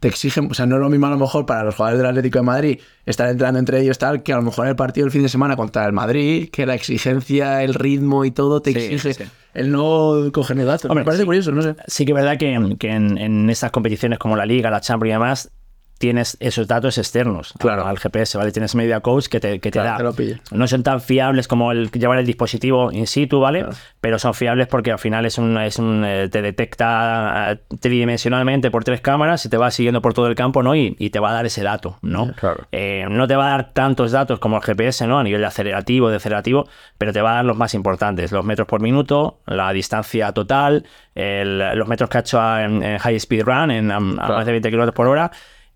te 0.01 0.09
exigen, 0.09 0.49
o 0.51 0.55
sea, 0.55 0.67
no 0.67 0.77
es 0.77 0.81
lo 0.81 0.89
mismo 0.89 1.07
a 1.07 1.11
lo 1.11 1.19
mejor 1.19 1.45
para 1.45 1.65
los 1.65 1.75
jugadores 1.75 1.99
del 1.99 2.07
Atlético 2.09 2.39
de 2.39 2.45
Madrid 2.45 2.81
estar 3.05 3.29
entrenando 3.29 3.59
entre 3.59 3.81
ellos 3.81 3.99
tal, 3.99 4.23
que 4.23 4.33
a 4.33 4.37
lo 4.37 4.43
mejor 4.43 4.67
en 4.67 4.71
el 4.71 4.77
partido 4.77 5.05
del 5.07 5.11
fin 5.13 5.23
de 5.23 5.29
semana 5.29 5.57
contra 5.57 5.85
el 5.87 5.93
Madrid, 5.93 6.51
que 6.53 6.67
la 6.67 6.75
exigencia, 6.75 7.63
el 7.65 7.75
ritmo 7.75 8.25
y 8.25 8.31
todo 8.31 8.63
te 8.63 8.73
Sí, 8.73 8.79
exige 8.95 9.15
sí. 9.15 9.25
el 9.55 9.73
no 9.73 10.31
coger 10.33 10.65
datos. 10.65 10.85
Hombre, 10.85 11.03
me 11.03 11.05
parece 11.05 11.23
sí. 11.23 11.27
curioso, 11.27 11.51
no 11.53 11.63
sé. 11.63 11.75
Sí 11.89 12.05
que 12.05 12.13
es 12.13 12.17
verdad 12.17 12.39
que, 12.39 12.77
que 12.79 12.91
en, 12.91 13.19
en 13.19 13.51
estas 13.51 13.71
competiciones 13.73 14.19
como 14.19 14.37
la 14.37 14.47
Liga, 14.47 14.71
la 14.71 14.81
Champions 14.81 15.09
y 15.11 15.13
demás, 15.15 15.51
tienes 15.99 16.37
esos 16.41 16.67
datos 16.69 16.97
externos 16.97 17.53
Claro. 17.59 17.87
al 17.87 17.99
GPS, 17.99 18.39
¿vale? 18.39 18.53
Tienes 18.53 18.75
Media 18.75 19.01
Coach 19.01 19.27
que 19.27 19.41
te, 19.41 19.59
que 19.61 19.71
te 19.71 19.81
Claro, 19.81 19.91
da. 19.91 19.97
te 19.97 20.03
lo 20.05 20.13
pilla. 20.15 20.41
No 20.53 20.67
son 20.69 20.83
tan 20.85 21.01
fiables 21.01 21.49
como 21.49 21.73
el 21.73 21.91
llevar 21.91 22.19
el 22.19 22.27
dispositivo 22.27 22.93
in 22.93 23.07
situ, 23.07 23.41
¿vale? 23.41 23.67
Pero 24.01 24.19
son 24.19 24.33
fiables 24.35 24.69
porque 24.69 24.93
al 24.93 24.99
final 25.01 25.27
es 25.27 25.39
un, 25.39 25.59
es 25.59 25.79
un 25.79 26.05
eh, 26.07 26.29
te 26.31 26.41
detecta 26.41 27.53
eh, 27.53 27.59
tridimensionalmente 27.81 28.71
por 28.71 28.85
tres 28.85 29.01
cámaras 29.01 29.45
y 29.45 29.49
te 29.49 29.57
va 29.57 29.71
siguiendo 29.71 30.01
por 30.01 30.15
todo 30.15 30.29
el 30.29 30.35
campo, 30.35 30.63
¿no? 30.63 30.75
Y, 30.77 30.95
y 30.99 31.11
te 31.11 31.19
va 31.19 31.31
a 31.31 31.33
dar 31.33 31.47
ese 31.47 31.63
dato, 31.63 31.99
¿no? 32.03 32.33
Claro. 32.35 32.67
Eh, 32.73 33.07
no 33.11 33.27
te 33.27 33.35
va 33.37 33.47
a 33.49 33.51
dar 33.51 33.73
tantos 33.73 34.13
datos 34.13 34.39
como 34.39 34.57
el 34.57 34.63
GPS, 34.63 35.07
¿no? 35.07 35.19
A 35.19 35.23
nivel 35.25 35.41
de 35.41 35.47
acelerativo, 35.49 36.11
decelerativo, 36.11 36.69
pero 36.97 37.13
te 37.13 37.21
va 37.21 37.33
a 37.33 37.35
dar 37.37 37.45
los 37.45 37.57
más 37.57 37.75
importantes, 37.75 38.31
los 38.33 38.45
metros 38.45 38.69
por 38.69 38.81
minuto, 38.81 39.41
la 39.47 39.73
distancia 39.73 40.33
total, 40.33 40.87
el- 41.15 41.59
los 41.77 41.89
metros 41.89 42.09
que 42.09 42.19
ha 42.19 42.21
hecho 42.21 42.59
en, 42.59 42.83
en 42.83 42.99
high 42.99 43.17
speed 43.17 43.43
run, 43.45 43.71
en 43.71 43.91
a, 43.91 43.97
a 43.97 44.01
más 44.01 44.47
de 44.47 44.53
20 44.53 44.69
kilómetros 44.71 44.95
por 44.95 45.09
hora. 45.09 45.31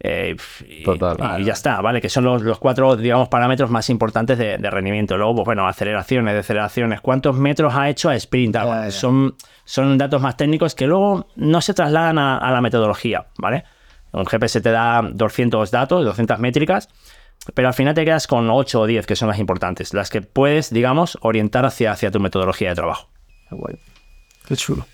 Eh, 0.05 0.35
y, 0.67 0.83
Total. 0.83 1.41
y 1.41 1.45
ya 1.45 1.53
está, 1.53 1.81
¿vale? 1.81 2.01
Que 2.01 2.09
son 2.09 2.25
los, 2.25 2.43
los 2.43 2.59
cuatro, 2.59 2.97
digamos, 2.97 3.29
parámetros 3.29 3.71
más 3.71 3.89
importantes 3.89 4.37
de, 4.37 4.59
de 4.59 4.71
rendimiento. 4.71 5.17
Luego, 5.17 5.37
pues 5.37 5.45
bueno, 5.45 5.69
aceleraciones, 5.69 6.35
deceleraciones, 6.35 7.01
cuántos 7.01 7.37
metros 7.37 7.73
ha 7.77 7.89
hecho 7.89 8.09
a 8.09 8.17
sprint. 8.17 8.57
Ah. 8.57 8.91
Son, 8.91 9.37
son 9.65 9.97
datos 9.97 10.21
más 10.21 10.37
técnicos 10.37 10.75
que 10.75 10.89
luego 10.89 11.29
no 11.37 11.61
se 11.61 11.73
trasladan 11.73 12.19
a, 12.19 12.39
a 12.39 12.51
la 12.51 12.61
metodología, 12.61 13.27
¿vale? 13.39 13.63
Un 14.11 14.27
GPS 14.27 14.61
te 14.61 14.73
da 14.73 15.03
200 15.03 15.71
datos, 15.71 16.05
200 16.05 16.37
métricas, 16.41 16.89
pero 17.55 17.69
al 17.69 17.75
final 17.75 17.95
te 17.95 18.05
quedas 18.05 18.27
con 18.27 18.51
8 18.51 18.81
o 18.81 18.87
10 18.87 19.07
que 19.07 19.15
son 19.15 19.29
las 19.29 19.39
importantes, 19.39 19.95
las 19.95 20.11
que 20.11 20.21
puedes, 20.21 20.71
digamos, 20.71 21.17
orientar 21.23 21.65
hacia, 21.65 21.93
hacia 21.93 22.11
tu 22.11 22.19
metodología 22.19 22.71
de 22.71 22.75
trabajo. 22.75 23.09
Qué 24.49 24.57
chulo. 24.57 24.85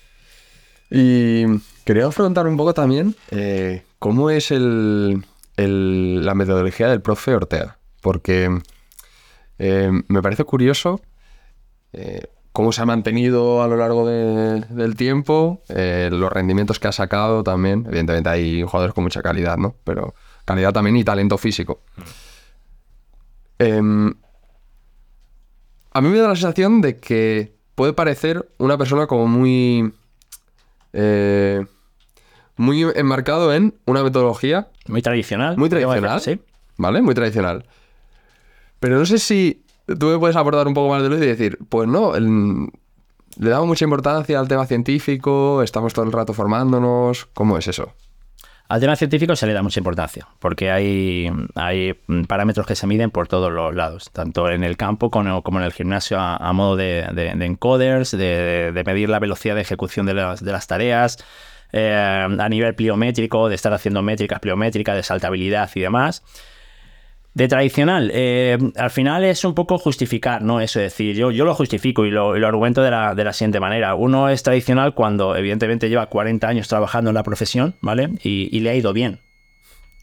Y 0.91 1.45
quería 1.83 2.07
preguntar 2.09 2.45
un 2.45 2.57
poco 2.57 2.75
también 2.75 3.15
eh, 3.31 3.83
cómo 3.99 4.29
es 4.29 4.49
la 4.51 6.33
metodología 6.35 6.87
del 6.87 7.01
profe 7.01 7.35
Ortega. 7.35 7.77
Porque 8.01 8.49
eh, 9.57 9.91
me 10.07 10.21
parece 10.21 10.45
curioso 10.45 11.01
eh, 11.91 12.27
cómo 12.53 12.71
se 12.71 12.81
ha 12.81 12.85
mantenido 12.85 13.61
a 13.61 13.67
lo 13.67 13.75
largo 13.77 14.07
de- 14.07 14.61
del 14.69 14.95
tiempo, 14.95 15.61
eh, 15.69 16.09
los 16.11 16.31
rendimientos 16.31 16.79
que 16.79 16.87
ha 16.87 16.91
sacado 16.93 17.43
también. 17.43 17.85
Evidentemente 17.87 18.29
hay 18.29 18.63
jugadores 18.63 18.93
con 18.93 19.03
mucha 19.03 19.21
calidad, 19.21 19.57
¿no? 19.57 19.75
Pero 19.83 20.15
calidad 20.45 20.71
también 20.73 20.95
y 20.97 21.03
talento 21.03 21.37
físico. 21.37 21.81
Em, 23.59 24.13
a 25.91 26.01
mí 26.01 26.07
me 26.09 26.19
da 26.19 26.29
la 26.29 26.35
sensación 26.35 26.79
de 26.81 26.97
que 26.99 27.57
puede 27.75 27.91
parecer 27.93 28.49
una 28.57 28.77
persona 28.77 29.07
como 29.07 29.27
muy... 29.27 29.93
muy 32.59 32.83
enmarcado 32.95 33.53
en 33.53 33.73
una 33.85 34.03
metodología 34.03 34.67
Muy 34.87 35.01
tradicional. 35.01 35.57
muy 35.57 35.69
tradicional. 35.69 36.19
Sí. 36.21 36.39
¿Vale? 36.77 37.01
Muy 37.01 37.15
tradicional. 37.15 37.65
Pero 38.79 38.97
no 38.99 39.05
sé 39.05 39.17
si 39.17 39.63
tú 39.99 40.07
me 40.07 40.17
puedes 40.19 40.35
aportar 40.35 40.67
un 40.67 40.73
poco 40.73 40.89
más 40.93 41.01
de 41.01 41.09
luz 41.09 41.19
y 41.21 41.25
decir, 41.25 41.57
pues 41.69 41.87
no, 41.87 42.15
el- 42.15 42.67
le 43.37 43.49
damos 43.49 43.67
mucha 43.67 43.85
importancia 43.85 44.39
al 44.39 44.47
tema 44.47 44.65
científico, 44.65 45.63
estamos 45.63 45.93
todo 45.93 46.05
el 46.05 46.11
rato 46.11 46.33
formándonos, 46.33 47.25
¿cómo 47.33 47.57
es 47.57 47.67
eso? 47.67 47.93
Al 48.67 48.79
tema 48.81 48.95
científico 48.95 49.35
se 49.35 49.47
le 49.47 49.53
da 49.53 49.63
mucha 49.63 49.79
importancia, 49.79 50.27
porque 50.39 50.69
hay, 50.69 51.31
hay 51.55 51.93
parámetros 52.27 52.67
que 52.67 52.75
se 52.75 52.85
miden 52.87 53.09
por 53.09 53.27
todos 53.27 53.51
los 53.51 53.73
lados, 53.73 54.11
tanto 54.13 54.49
en 54.49 54.63
el 54.63 54.77
campo 54.77 55.09
como, 55.09 55.41
como 55.43 55.59
en 55.59 55.65
el 55.65 55.73
gimnasio 55.73 56.19
a, 56.19 56.35
a 56.37 56.53
modo 56.53 56.75
de, 56.75 57.07
de- 57.13 57.33
de 57.35 57.45
encoders, 57.45 58.11
de, 58.11 58.71
de 58.73 58.83
medir 58.83 59.09
la 59.09 59.19
velocidad 59.19 59.55
de 59.55 59.61
ejecución 59.61 60.05
de 60.05 60.13
las, 60.13 60.43
de 60.43 60.51
las 60.51 60.67
tareas, 60.67 61.17
eh, 61.71 61.93
a 61.93 62.49
nivel 62.49 62.75
pliométrico, 62.75 63.49
de 63.49 63.55
estar 63.55 63.73
haciendo 63.73 64.01
métricas 64.01 64.39
pliométricas, 64.39 64.95
de 64.95 65.03
saltabilidad 65.03 65.69
y 65.75 65.81
demás. 65.81 66.23
De 67.33 67.47
tradicional, 67.47 68.11
eh, 68.13 68.57
al 68.75 68.89
final 68.89 69.23
es 69.23 69.43
un 69.45 69.53
poco 69.53 69.77
justificar, 69.77 70.41
¿no? 70.41 70.61
Eso 70.61 70.79
es 70.79 70.91
decir, 70.91 71.15
yo, 71.15 71.31
yo 71.31 71.45
lo 71.45 71.53
justifico 71.53 72.05
y 72.05 72.11
lo, 72.11 72.33
argumento 72.33 72.81
de 72.81 72.91
la, 72.91 73.13
de 73.13 73.23
la 73.23 73.33
siguiente 73.33 73.59
manera. 73.59 73.95
Uno 73.95 74.29
es 74.29 74.41
tradicional 74.43 74.95
cuando 74.95 75.35
evidentemente 75.35 75.89
lleva 75.89 76.07
40 76.07 76.47
años 76.47 76.67
trabajando 76.67 77.11
en 77.11 77.13
la 77.13 77.23
profesión, 77.23 77.75
¿vale? 77.81 78.09
Y, 78.23 78.49
y 78.51 78.59
le 78.61 78.71
ha 78.71 78.75
ido 78.75 78.93
bien. 78.93 79.21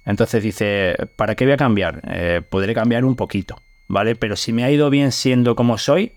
Entonces 0.06 0.42
dice, 0.42 0.96
¿para 1.16 1.34
qué 1.34 1.44
voy 1.44 1.54
a 1.54 1.56
cambiar? 1.56 2.00
Eh, 2.08 2.40
podré 2.48 2.74
cambiar 2.74 3.04
un 3.04 3.16
poquito, 3.16 3.60
¿vale? 3.88 4.14
Pero 4.14 4.36
si 4.36 4.52
me 4.52 4.62
ha 4.62 4.70
ido 4.70 4.88
bien 4.88 5.10
siendo 5.10 5.56
como 5.56 5.78
soy, 5.78 6.12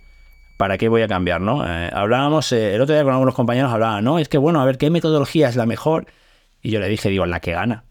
¿para 0.60 0.78
qué 0.78 0.90
voy 0.90 1.02
a 1.02 1.08
cambiar, 1.08 1.40
no? 1.40 1.66
Eh, 1.66 1.90
hablábamos, 1.94 2.52
eh, 2.52 2.76
el 2.76 2.82
otro 2.82 2.94
día 2.94 3.06
con 3.06 3.14
algunos 3.14 3.34
compañeros 3.34 3.72
hablaban, 3.72 4.04
no, 4.04 4.20
es 4.20 4.28
que 4.28 4.38
bueno, 4.38 4.60
a 4.60 4.66
ver, 4.66 4.78
¿qué 4.78 4.90
metodología 4.90 5.48
es 5.48 5.56
la 5.56 5.66
mejor? 5.66 6.08
Y 6.62 6.72
yo 6.72 6.82
le 6.82 6.90
dije, 6.90 7.08
digo, 7.08 7.26
la 7.26 7.40
que 7.40 7.54
gana. 7.54 7.86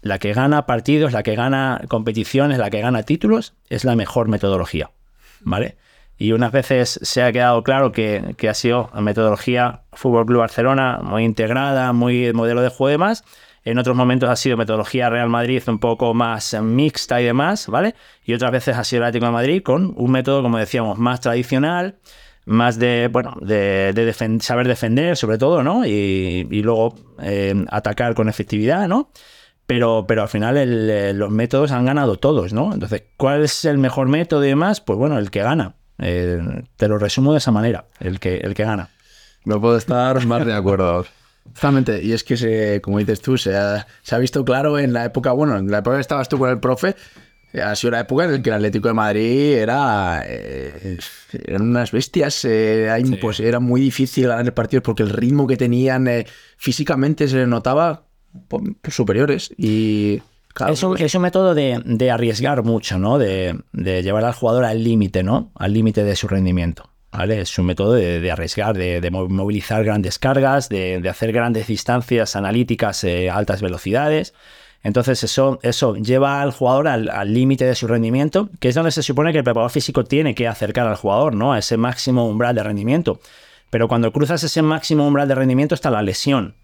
La 0.00 0.18
que 0.18 0.32
gana 0.32 0.64
partidos, 0.64 1.12
la 1.12 1.22
que 1.22 1.34
gana 1.34 1.82
competiciones, 1.88 2.56
la 2.56 2.70
que 2.70 2.80
gana 2.80 3.02
títulos, 3.02 3.52
es 3.68 3.84
la 3.84 3.94
mejor 3.94 4.28
metodología, 4.28 4.90
¿vale? 5.40 5.76
Y 6.16 6.32
unas 6.32 6.50
veces 6.50 6.98
se 7.02 7.22
ha 7.22 7.30
quedado 7.30 7.62
claro 7.62 7.92
que, 7.92 8.34
que 8.38 8.48
ha 8.48 8.54
sido 8.54 8.88
metodología 8.94 9.82
Fútbol 9.92 10.24
Club 10.24 10.38
Barcelona, 10.38 11.00
muy 11.02 11.24
integrada, 11.24 11.92
muy 11.92 12.32
modelo 12.32 12.62
de 12.62 12.70
juego 12.70 12.96
y. 12.98 13.22
En 13.64 13.78
otros 13.78 13.94
momentos 13.94 14.28
ha 14.30 14.36
sido 14.36 14.56
metodología 14.56 15.10
Real 15.10 15.28
Madrid 15.28 15.62
un 15.66 15.78
poco 15.78 16.14
más 16.14 16.56
mixta 16.60 17.20
y 17.20 17.24
demás, 17.24 17.66
¿vale? 17.68 17.94
Y 18.24 18.32
otras 18.32 18.52
veces 18.52 18.76
ha 18.76 18.84
sido 18.84 19.02
el 19.02 19.08
Atlético 19.08 19.26
de 19.26 19.32
Madrid 19.32 19.62
con 19.62 19.92
un 19.96 20.10
método, 20.10 20.42
como 20.42 20.58
decíamos, 20.58 20.98
más 20.98 21.20
tradicional, 21.20 21.98
más 22.46 22.78
de, 22.78 23.08
bueno, 23.12 23.36
de, 23.40 24.38
saber 24.40 24.66
defender 24.66 25.16
sobre 25.16 25.36
todo, 25.36 25.62
¿no? 25.62 25.84
Y, 25.84 26.44
luego 26.62 26.94
eh, 27.22 27.64
atacar 27.70 28.14
con 28.14 28.28
efectividad, 28.28 28.88
¿no? 28.88 29.10
Pero, 29.66 30.04
pero 30.08 30.22
al 30.22 30.28
final 30.28 30.56
eh, 30.56 31.12
los 31.12 31.30
métodos 31.30 31.70
han 31.70 31.84
ganado 31.84 32.16
todos, 32.16 32.52
¿no? 32.52 32.72
Entonces, 32.72 33.04
¿cuál 33.16 33.44
es 33.44 33.64
el 33.64 33.78
mejor 33.78 34.08
método 34.08 34.44
y 34.44 34.48
demás? 34.48 34.80
Pues 34.80 34.98
bueno, 34.98 35.18
el 35.18 35.30
que 35.30 35.42
gana. 35.42 35.74
Eh, 35.98 36.40
te 36.76 36.88
lo 36.88 36.98
resumo 36.98 37.32
de 37.32 37.38
esa 37.38 37.52
manera, 37.52 37.84
el 38.00 38.18
que, 38.20 38.38
el 38.38 38.54
que 38.54 38.64
gana. 38.64 38.88
No 39.44 39.60
puedo 39.60 39.76
estar 39.76 40.24
más 40.26 40.44
de 40.44 40.54
acuerdo. 40.54 41.04
Totalmente. 41.54 42.02
Y 42.02 42.12
es 42.12 42.22
que, 42.24 42.36
se, 42.36 42.80
como 42.80 42.98
dices 42.98 43.20
tú, 43.20 43.36
se 43.36 43.56
ha, 43.56 43.86
se 44.02 44.14
ha 44.14 44.18
visto 44.18 44.44
claro 44.44 44.78
en 44.78 44.92
la 44.92 45.04
época, 45.04 45.32
bueno, 45.32 45.56
en 45.58 45.70
la 45.70 45.78
época 45.78 45.96
que 45.96 46.00
estabas 46.02 46.28
tú 46.28 46.38
con 46.38 46.48
el 46.50 46.60
profe, 46.60 46.94
eh, 47.52 47.60
ha 47.60 47.74
sido 47.74 47.90
la 47.92 48.00
época 48.00 48.24
en 48.24 48.32
la 48.32 48.42
que 48.42 48.50
el 48.50 48.54
Atlético 48.56 48.88
de 48.88 48.94
Madrid 48.94 49.54
era. 49.54 50.22
eh, 50.26 50.98
eran 51.46 51.62
unas 51.62 51.90
bestias. 51.90 52.44
eh, 52.44 52.84
era, 52.84 52.98
impos- 53.00 53.40
era 53.40 53.58
muy 53.60 53.80
difícil 53.80 54.28
ganar 54.28 54.54
partidos 54.54 54.82
porque 54.84 55.02
el 55.02 55.10
ritmo 55.10 55.46
que 55.46 55.56
tenían 55.56 56.06
eh, 56.08 56.26
físicamente 56.56 57.26
se 57.28 57.36
les 57.38 57.48
notaba 57.48 58.04
po- 58.48 58.62
superiores. 58.88 59.52
Y. 59.56 60.22
Claro, 60.52 60.72
Es 60.72 60.82
un, 60.82 60.98
es 60.98 61.14
un 61.14 61.22
método 61.22 61.54
de, 61.54 61.80
de 61.84 62.10
arriesgar 62.10 62.64
mucho, 62.64 62.98
¿no? 62.98 63.18
De, 63.18 63.56
de 63.72 64.02
llevar 64.02 64.24
al 64.24 64.32
jugador 64.34 64.64
al 64.64 64.82
límite, 64.82 65.22
¿no? 65.22 65.52
Al 65.54 65.72
límite 65.72 66.02
de 66.02 66.16
su 66.16 66.26
rendimiento. 66.26 66.90
¿Vale? 67.12 67.40
Es 67.40 67.58
un 67.58 67.66
método 67.66 67.94
de, 67.94 68.20
de 68.20 68.30
arriesgar, 68.30 68.76
de, 68.76 69.00
de 69.00 69.10
mo- 69.10 69.28
movilizar 69.28 69.82
grandes 69.84 70.18
cargas, 70.18 70.68
de, 70.68 71.00
de 71.00 71.08
hacer 71.08 71.32
grandes 71.32 71.66
distancias 71.66 72.36
analíticas 72.36 73.02
eh, 73.04 73.28
a 73.28 73.36
altas 73.36 73.62
velocidades. 73.62 74.32
Entonces 74.82 75.22
eso, 75.24 75.58
eso 75.62 75.96
lleva 75.96 76.40
al 76.40 76.52
jugador 76.52 76.88
al 76.88 77.10
al 77.10 77.34
límite 77.34 77.66
de 77.66 77.74
su 77.74 77.86
rendimiento, 77.86 78.48
que 78.60 78.68
es 78.68 78.74
donde 78.74 78.92
se 78.92 79.02
supone 79.02 79.32
que 79.32 79.38
el 79.38 79.44
preparador 79.44 79.70
físico 79.70 80.04
tiene 80.04 80.34
que 80.34 80.48
acercar 80.48 80.86
al 80.86 80.96
jugador, 80.96 81.34
¿no? 81.34 81.52
A 81.52 81.58
ese 81.58 81.76
máximo 81.76 82.26
umbral 82.26 82.54
de 82.54 82.62
rendimiento. 82.62 83.20
Pero 83.68 83.88
cuando 83.88 84.12
cruzas 84.12 84.42
ese 84.42 84.62
máximo 84.62 85.06
umbral 85.06 85.28
de 85.28 85.34
rendimiento 85.34 85.74
está 85.74 85.90
la 85.90 86.02
lesión. 86.02 86.54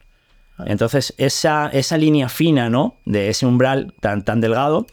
Entonces, 0.65 1.13
esa, 1.19 1.69
esa 1.69 1.99
línea 1.99 2.31
fina, 2.31 2.71
¿no? 2.71 2.97
De 3.05 3.29
ese 3.29 3.45
umbral 3.45 3.93
tan, 4.01 4.25
tan 4.25 4.41
delgado, 4.41 4.87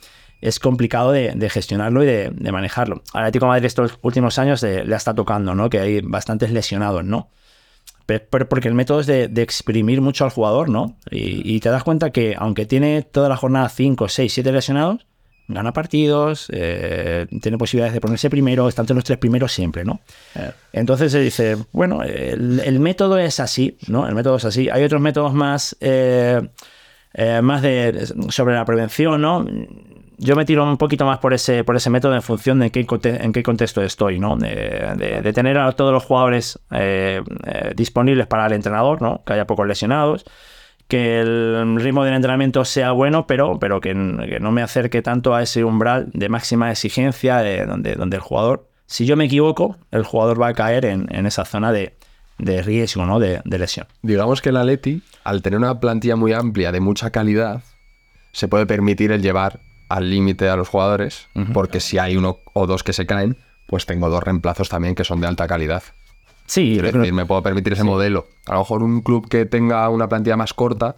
es 0.43 0.59
complicado 0.59 1.11
de, 1.11 1.31
de 1.35 1.49
gestionarlo 1.49 2.03
y 2.03 2.05
de, 2.05 2.29
de 2.31 2.51
manejarlo. 2.51 3.01
Al 3.13 3.21
Atlético 3.23 3.45
de 3.45 3.49
Madrid 3.49 3.65
estos 3.65 3.97
últimos 4.01 4.37
años 4.39 4.61
le 4.63 4.95
está 4.95 5.13
tocando, 5.15 5.55
¿no? 5.55 5.69
Que 5.69 5.79
hay 5.79 6.01
bastantes 6.01 6.51
lesionados, 6.51 7.03
¿no? 7.05 7.29
Pe- 8.05 8.19
Pero 8.19 8.49
porque 8.49 8.67
el 8.67 8.73
método 8.73 8.99
es 8.99 9.07
de, 9.07 9.27
de 9.29 9.41
exprimir 9.41 10.01
mucho 10.01 10.25
al 10.25 10.31
jugador, 10.31 10.69
¿no? 10.69 10.97
Y, 11.09 11.55
y 11.55 11.59
te 11.61 11.69
das 11.69 11.83
cuenta 11.83 12.11
que 12.11 12.35
aunque 12.37 12.65
tiene 12.65 13.01
toda 13.03 13.29
la 13.29 13.37
jornada 13.37 13.69
5, 13.69 14.09
6, 14.09 14.33
7 14.33 14.51
lesionados, 14.51 15.05
gana 15.47 15.71
partidos, 15.73 16.47
eh, 16.53 17.27
tiene 17.41 17.57
posibilidades 17.57 17.93
de 17.93 18.01
ponerse 18.01 18.29
primero, 18.29 18.67
está 18.67 18.81
entre 18.81 18.95
los 18.95 19.03
tres 19.03 19.17
primeros 19.19 19.51
siempre, 19.51 19.83
¿no? 19.85 20.01
Entonces 20.73 21.11
se 21.11 21.19
dice, 21.19 21.57
bueno, 21.71 22.01
el, 22.03 22.59
el 22.61 22.79
método 22.79 23.17
es 23.17 23.39
así, 23.39 23.77
¿no? 23.87 24.07
El 24.07 24.15
método 24.15 24.37
es 24.37 24.45
así. 24.45 24.69
Hay 24.69 24.83
otros 24.83 25.01
métodos 25.01 25.33
más, 25.33 25.75
eh, 25.81 26.41
eh, 27.13 27.41
más 27.41 27.61
de, 27.61 28.07
sobre 28.29 28.55
la 28.55 28.65
prevención, 28.65 29.21
¿no? 29.21 29.45
Yo 30.17 30.35
me 30.35 30.45
tiro 30.45 30.63
un 30.63 30.77
poquito 30.77 31.05
más 31.05 31.17
por 31.17 31.33
ese, 31.33 31.63
por 31.63 31.75
ese 31.75 31.89
método 31.89 32.15
en 32.15 32.21
función 32.21 32.59
de 32.59 32.65
en 32.65 32.71
qué, 32.71 32.85
en 33.03 33.33
qué 33.33 33.43
contexto 33.43 33.81
estoy, 33.81 34.19
¿no? 34.19 34.35
De 34.37 35.31
tener 35.33 35.57
a 35.57 35.71
todos 35.71 35.91
los 35.91 36.03
jugadores 36.03 36.59
eh, 36.71 37.21
eh, 37.45 37.73
disponibles 37.75 38.27
para 38.27 38.45
el 38.45 38.53
entrenador, 38.53 39.01
¿no? 39.01 39.23
Que 39.25 39.33
haya 39.33 39.47
pocos 39.47 39.67
lesionados, 39.67 40.25
que 40.87 41.19
el 41.19 41.75
ritmo 41.79 42.03
del 42.03 42.13
entrenamiento 42.13 42.63
sea 42.65 42.91
bueno, 42.91 43.25
pero, 43.25 43.57
pero 43.59 43.81
que, 43.81 43.89
que 43.89 44.39
no 44.39 44.51
me 44.51 44.61
acerque 44.61 45.01
tanto 45.01 45.33
a 45.33 45.41
ese 45.41 45.63
umbral 45.63 46.09
de 46.13 46.29
máxima 46.29 46.71
exigencia, 46.71 47.37
de, 47.37 47.65
donde, 47.65 47.95
donde 47.95 48.17
el 48.17 48.21
jugador, 48.21 48.69
si 48.85 49.05
yo 49.05 49.17
me 49.17 49.25
equivoco, 49.25 49.77
el 49.91 50.03
jugador 50.03 50.41
va 50.41 50.49
a 50.49 50.53
caer 50.53 50.85
en, 50.85 51.07
en 51.09 51.25
esa 51.25 51.45
zona 51.45 51.71
de, 51.71 51.97
de 52.37 52.61
riesgo, 52.61 53.05
¿no? 53.05 53.19
De, 53.19 53.41
de 53.43 53.57
lesión. 53.57 53.87
Digamos 54.01 54.41
que 54.41 54.49
el 54.49 54.57
Atleti, 54.57 55.01
al 55.23 55.41
tener 55.41 55.57
una 55.57 55.79
plantilla 55.79 56.15
muy 56.15 56.33
amplia 56.33 56.71
de 56.71 56.79
mucha 56.79 57.09
calidad, 57.09 57.63
se 58.31 58.47
puede 58.47 58.65
permitir 58.65 59.11
el 59.11 59.21
llevar 59.21 59.59
al 59.89 60.09
límite 60.09 60.49
a 60.49 60.55
los 60.55 60.69
jugadores, 60.69 61.27
porque 61.53 61.79
si 61.79 61.97
hay 61.97 62.17
uno 62.17 62.39
o 62.53 62.67
dos 62.67 62.83
que 62.83 62.93
se 62.93 63.05
caen, 63.05 63.37
pues 63.67 63.85
tengo 63.85 64.09
dos 64.09 64.23
reemplazos 64.23 64.69
también 64.69 64.95
que 64.95 65.03
son 65.03 65.21
de 65.21 65.27
alta 65.27 65.47
calidad. 65.47 65.83
Sí, 66.45 66.73
Quiero 66.79 66.99
decir, 66.99 67.13
me 67.13 67.25
puedo 67.25 67.41
permitir 67.41 67.73
ese 67.73 67.83
modelo. 67.83 68.27
A 68.47 68.53
lo 68.53 68.59
mejor 68.59 68.83
un 68.83 69.01
club 69.01 69.29
que 69.29 69.45
tenga 69.45 69.87
una 69.89 70.09
plantilla 70.09 70.35
más 70.35 70.53
corta, 70.53 70.97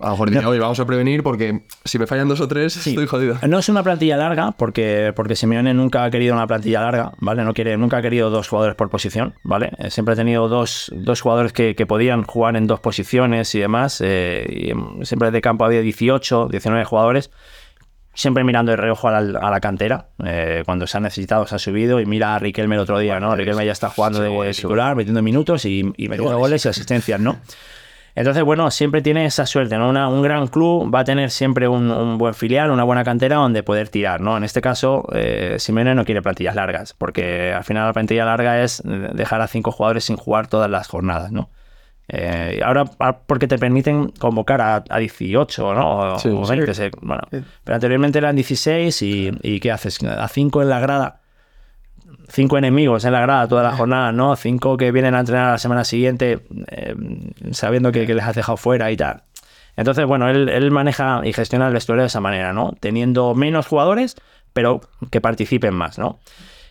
a 0.00 0.06
lo 0.06 0.10
mejor 0.12 0.30
dice, 0.30 0.44
oye, 0.46 0.58
vamos 0.60 0.78
a 0.80 0.86
prevenir 0.86 1.22
porque 1.22 1.62
si 1.84 1.98
me 1.98 2.06
fallan 2.06 2.28
dos 2.28 2.40
o 2.40 2.48
tres, 2.48 2.72
Sí. 2.74 2.90
estoy 2.90 3.06
jodido. 3.06 3.36
No 3.48 3.58
es 3.58 3.68
una 3.68 3.82
plantilla 3.82 4.16
larga, 4.16 4.52
porque, 4.52 5.12
porque 5.16 5.34
Simeone 5.36 5.72
nunca 5.74 6.04
ha 6.04 6.10
querido 6.10 6.34
una 6.34 6.46
plantilla 6.46 6.80
larga, 6.82 7.12
¿vale? 7.20 7.42
No 7.44 7.54
quiere, 7.54 7.76
nunca 7.76 7.98
ha 7.98 8.02
querido 8.02 8.28
dos 8.30 8.48
jugadores 8.48 8.76
por 8.76 8.90
posición, 8.90 9.34
¿vale? 9.44 9.70
Eh, 9.78 9.90
Siempre 9.90 10.12
ha 10.12 10.16
tenido 10.16 10.48
dos, 10.48 10.92
dos 10.94 11.20
jugadores 11.20 11.52
que, 11.52 11.74
que 11.74 11.86
podían 11.86 12.24
jugar 12.24 12.56
en 12.56 12.66
dos 12.66 12.80
posiciones 12.80 13.54
y 13.54 13.60
demás. 13.60 14.00
eh, 14.04 14.46
y 14.50 14.70
em, 14.70 15.02
siempre 15.04 15.30
de 15.30 15.40
campo 15.40 15.64
había 15.64 15.80
18, 15.80 16.48
19 16.50 16.84
jugadores. 16.84 17.30
Siempre 18.14 18.44
mirando 18.44 18.70
de 18.70 18.76
reojo 18.76 19.08
a 19.08 19.20
la, 19.20 19.38
a 19.40 19.50
la 19.50 19.60
cantera. 19.60 20.06
eh, 20.24 20.62
cuando 20.64 20.86
se 20.86 20.96
ha 20.96 21.00
necesitado, 21.00 21.46
se 21.46 21.56
ha 21.56 21.58
subido. 21.58 22.00
Y 22.00 22.06
mira 22.06 22.34
a 22.34 22.38
Riquelme 22.38 22.76
el 22.76 22.80
otro 22.80 22.98
día, 22.98 23.18
¿no? 23.20 23.34
Riquelme 23.36 23.66
ya 23.66 23.72
está 23.72 23.90
jugando 23.90 24.20
de 24.20 24.28
titular, 24.68 24.96
metiendo 24.96 25.20
minutos 25.22 25.64
y, 25.64 25.80
y 25.96 26.08
metiendo 26.08 26.38
goles 26.38 26.64
y 26.64 26.68
asistencias, 26.68 27.20
¿no? 27.20 27.36
Entonces, 28.16 28.44
bueno, 28.44 28.70
siempre 28.70 29.02
tiene 29.02 29.24
esa 29.24 29.44
suerte, 29.44 29.76
¿no? 29.76 29.88
Una- 29.88 30.06
un 30.08 30.22
gran 30.22 30.46
club 30.46 30.94
va 30.94 31.00
a 31.00 31.04
tener 31.04 31.30
siempre 31.32 31.66
un, 31.66 31.90
un 31.90 32.16
buen 32.16 32.32
filial, 32.34 32.70
una 32.70 32.84
buena 32.84 33.02
cantera 33.02 33.34
donde 33.36 33.64
poder 33.64 33.88
tirar, 33.88 34.20
¿no? 34.20 34.36
En 34.36 34.44
este 34.44 34.60
caso, 34.60 35.08
eh, 35.12 35.56
Simeone 35.58 35.96
no 35.96 36.04
quiere 36.04 36.22
plantillas 36.22 36.54
largas, 36.54 36.94
porque 36.96 37.52
al 37.52 37.64
final 37.64 37.86
la 37.88 37.92
plantilla 37.92 38.24
larga 38.24 38.62
es 38.62 38.80
dejar 38.84 39.40
a 39.40 39.48
cinco 39.48 39.72
jugadores 39.72 40.04
sin 40.04 40.16
jugar 40.16 40.46
todas 40.46 40.70
las 40.70 40.86
jornadas, 40.86 41.32
¿no? 41.32 41.50
Eh, 42.08 42.60
ahora, 42.64 42.84
ah, 43.00 43.16
porque 43.26 43.46
te 43.48 43.58
permiten 43.58 44.08
convocar 44.18 44.60
a, 44.60 44.84
a 44.88 44.98
18, 44.98 45.74
¿no? 45.74 46.14
O, 46.14 46.18
Sí, 46.18 46.28
o 46.28 46.44
sí. 46.44 46.50
20, 46.56 46.74
se- 46.74 46.90
bueno. 47.00 47.22
Pero 47.30 47.74
anteriormente 47.74 48.18
eran 48.18 48.36
16 48.36 49.00
y, 49.02 49.30
y 49.42 49.60
¿qué 49.60 49.72
haces? 49.72 50.02
A 50.04 50.28
5 50.28 50.62
en 50.62 50.68
la 50.68 50.80
grada 50.80 51.20
cinco 52.28 52.56
enemigos 52.58 53.04
en 53.04 53.12
la 53.12 53.20
grada 53.20 53.46
toda 53.48 53.62
la 53.62 53.72
jornada, 53.72 54.10
¿no? 54.12 54.34
Cinco 54.36 54.76
que 54.76 54.90
vienen 54.92 55.14
a 55.14 55.20
entrenar 55.20 55.52
la 55.52 55.58
semana 55.58 55.84
siguiente 55.84 56.40
eh, 56.68 56.94
sabiendo 57.52 57.92
que, 57.92 58.06
que 58.06 58.14
les 58.14 58.24
has 58.24 58.34
dejado 58.34 58.56
fuera 58.56 58.90
y 58.90 58.96
tal. 58.96 59.22
Entonces, 59.76 60.06
bueno, 60.06 60.28
él, 60.30 60.48
él 60.48 60.70
maneja 60.70 61.20
y 61.24 61.32
gestiona 61.32 61.66
el 61.66 61.72
vestuario 61.74 62.02
de 62.02 62.06
esa 62.06 62.20
manera, 62.20 62.52
¿no? 62.52 62.72
Teniendo 62.80 63.34
menos 63.34 63.66
jugadores, 63.66 64.16
pero 64.52 64.80
que 65.10 65.20
participen 65.20 65.74
más, 65.74 65.98
¿no? 65.98 66.18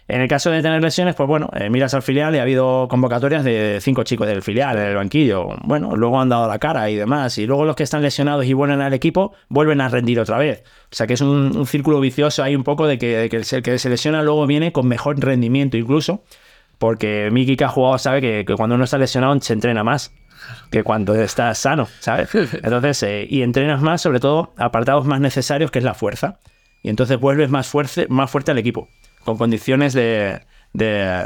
En 0.08 0.20
el 0.20 0.28
caso 0.28 0.52
de 0.52 0.62
tener 0.62 0.82
lesiones, 0.82 1.16
pues 1.16 1.28
bueno, 1.28 1.50
eh, 1.54 1.70
miras 1.70 1.94
al 1.94 2.02
filial 2.02 2.36
y 2.36 2.38
ha 2.38 2.42
habido 2.42 2.88
convocatorias 2.90 3.44
de 3.44 3.80
cinco 3.82 4.04
chicos 4.04 4.28
del 4.28 4.42
filial 4.42 4.78
en 4.78 4.84
el 4.88 4.96
banquillo. 4.96 5.48
Bueno, 5.64 5.96
luego 5.96 6.20
han 6.20 6.28
dado 6.28 6.48
la 6.48 6.60
cara 6.60 6.90
y 6.90 6.96
demás. 6.96 7.38
Y 7.38 7.46
luego 7.46 7.64
los 7.64 7.76
que 7.76 7.84
están 7.84 8.02
lesionados 8.02 8.46
y 8.46 8.54
vuelven 8.54 8.82
al 8.82 8.94
equipo, 8.94 9.34
vuelven 9.48 9.80
a 9.80 9.88
rendir 9.88 10.20
otra 10.20 10.38
vez. 10.38 10.64
O 10.92 10.96
sea 10.96 11.08
que 11.08 11.14
es 11.14 11.22
un, 11.22 11.56
un 11.56 11.66
círculo 11.66 12.02
vicioso 12.02 12.44
ahí 12.44 12.56
un 12.56 12.64
poco 12.64 12.86
de 12.86 12.98
que, 12.98 13.18
de 13.18 13.30
que 13.30 13.38
el 13.38 13.64
que 13.64 13.80
se 13.80 13.90
lesiona 13.90 14.24
luego 14.24 14.46
viene 14.46 14.74
con 14.74 14.88
mejor 14.88 15.18
rendimiento 15.20 15.78
incluso. 15.78 16.24
Porque 16.80 17.30
Miki 17.32 17.56
que 17.56 17.64
ha 17.64 17.70
jugado 17.70 17.98
sabe 17.98 18.20
que, 18.20 18.44
que 18.46 18.56
cuando 18.56 18.76
uno 18.76 18.84
está 18.84 18.98
lesionado 18.98 19.40
se 19.40 19.54
entrena 19.54 19.86
más 19.86 20.12
que 20.72 20.84
cuando 20.84 21.16
estás 21.16 21.58
sano, 21.58 21.88
¿sabes? 22.00 22.30
Entonces, 22.36 23.04
eh, 23.04 23.28
y 23.30 23.42
entrenas 23.42 23.82
más, 23.82 24.02
sobre 24.02 24.20
todo, 24.20 24.54
apartados 24.58 25.06
más 25.06 25.20
necesarios, 25.22 25.72
que 25.72 25.80
es 25.80 25.86
la 25.86 25.94
fuerza. 25.94 26.40
Y 26.82 26.90
entonces 26.90 27.18
vuelves 27.18 27.50
más 27.50 27.66
fuerte, 27.68 28.08
más 28.10 28.30
fuerte 28.30 28.52
al 28.52 28.58
equipo, 28.58 28.90
con 29.26 29.38
condiciones 29.38 29.94
de, 29.94 30.42
de, 30.74 30.86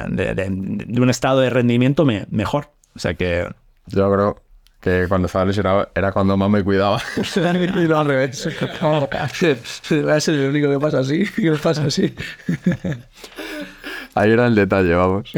de- 0.10 0.34
de- 0.36 0.50
de 0.88 1.02
un 1.02 1.10
estado 1.10 1.39
de 1.41 1.50
rendimiento 1.50 2.06
me- 2.06 2.26
mejor. 2.30 2.70
O 2.95 3.00
sea 3.00 3.14
que 3.14 3.48
Yo 3.88 4.12
creo 4.12 4.41
que 4.82 5.06
cuando 5.08 5.26
estaba 5.26 5.45
lesionado 5.45 5.89
era 5.95 6.12
cuando 6.12 6.38
más 6.38 6.50
me 6.50 6.64
cuidaba. 6.64 7.02
y 7.36 7.88
no 7.88 8.00
al 8.00 8.08
revés. 8.08 8.38
Ser 9.34 10.36
el 10.36 10.50
único 10.50 10.70
que 10.70 10.80
pasa 10.80 11.00
así, 11.00 11.26
que 11.26 11.52
pasa 11.54 11.84
así. 11.86 12.14
Ahí 14.16 14.32
era 14.32 14.48
el 14.48 14.56
detalle, 14.56 14.93
vamos. 14.95 15.32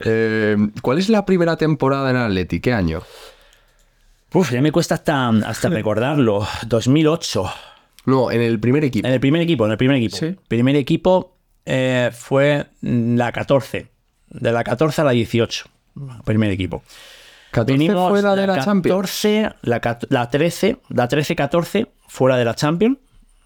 Eh, 0.00 0.56
¿Cuál 0.82 0.98
es 0.98 1.08
la 1.08 1.26
primera 1.26 1.56
temporada 1.56 2.10
en 2.10 2.16
Atleti? 2.16 2.60
¿Qué 2.60 2.72
año? 2.72 3.02
uf, 4.34 4.52
ya 4.52 4.60
me 4.60 4.70
cuesta 4.70 4.94
hasta, 4.94 5.28
hasta 5.30 5.68
recordarlo. 5.68 6.46
2008. 6.66 7.44
No, 8.06 8.30
en 8.30 8.40
el 8.40 8.60
primer 8.60 8.84
equipo. 8.84 9.06
En 9.08 9.14
el 9.14 9.20
primer 9.20 9.42
equipo, 9.42 9.64
en 9.66 9.72
el 9.72 9.78
primer 9.78 9.96
equipo. 9.96 10.16
Sí. 10.16 10.36
Primer 10.46 10.76
equipo 10.76 11.36
eh, 11.68 12.10
fue 12.12 12.66
la 12.80 13.30
14. 13.30 13.88
De 14.30 14.52
la 14.52 14.64
14 14.64 15.02
a 15.02 15.04
la 15.04 15.10
18. 15.10 15.66
Primer 16.24 16.50
equipo. 16.50 16.82
14 17.50 17.72
Venimos 17.72 18.10
fuera 18.10 18.34
de 18.34 18.46
la 18.46 18.64
Champions. 18.64 18.94
14, 18.94 19.50
la, 19.62 19.98
la 20.08 20.30
13, 20.30 20.78
la 20.88 21.08
13-14 21.08 21.88
fuera 22.06 22.36
de 22.36 22.44
la 22.44 22.54
Champions. 22.54 22.98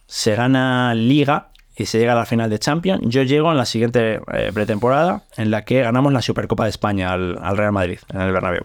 Se 0.06 0.34
gana 0.34 0.94
Liga 0.94 1.50
y 1.76 1.86
se 1.86 1.98
llega 1.98 2.12
a 2.12 2.16
la 2.16 2.26
final 2.26 2.48
de 2.50 2.58
Champions. 2.58 3.00
Yo 3.04 3.22
llego 3.22 3.50
en 3.50 3.56
la 3.56 3.64
siguiente 3.64 4.20
eh, 4.32 4.50
pretemporada 4.54 5.22
en 5.36 5.50
la 5.50 5.64
que 5.64 5.82
ganamos 5.82 6.12
la 6.12 6.22
Supercopa 6.22 6.64
de 6.64 6.70
España 6.70 7.12
al, 7.12 7.38
al 7.42 7.56
Real 7.56 7.72
Madrid 7.72 7.98
en 8.12 8.20
el 8.20 8.32
Bernabéu. 8.32 8.62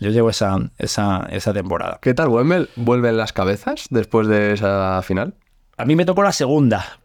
Yo 0.00 0.10
llego 0.10 0.30
esa, 0.30 0.58
esa, 0.78 1.26
esa 1.30 1.52
temporada. 1.52 1.98
¿Qué 2.00 2.14
tal, 2.14 2.28
vuelven, 2.28 2.68
vuelven 2.76 3.16
las 3.16 3.32
cabezas 3.32 3.86
después 3.90 4.28
de 4.28 4.52
esa 4.52 5.00
final? 5.02 5.34
A 5.76 5.84
mí 5.84 5.96
me 5.96 6.04
tocó 6.04 6.22
la 6.22 6.32
segunda. 6.32 6.98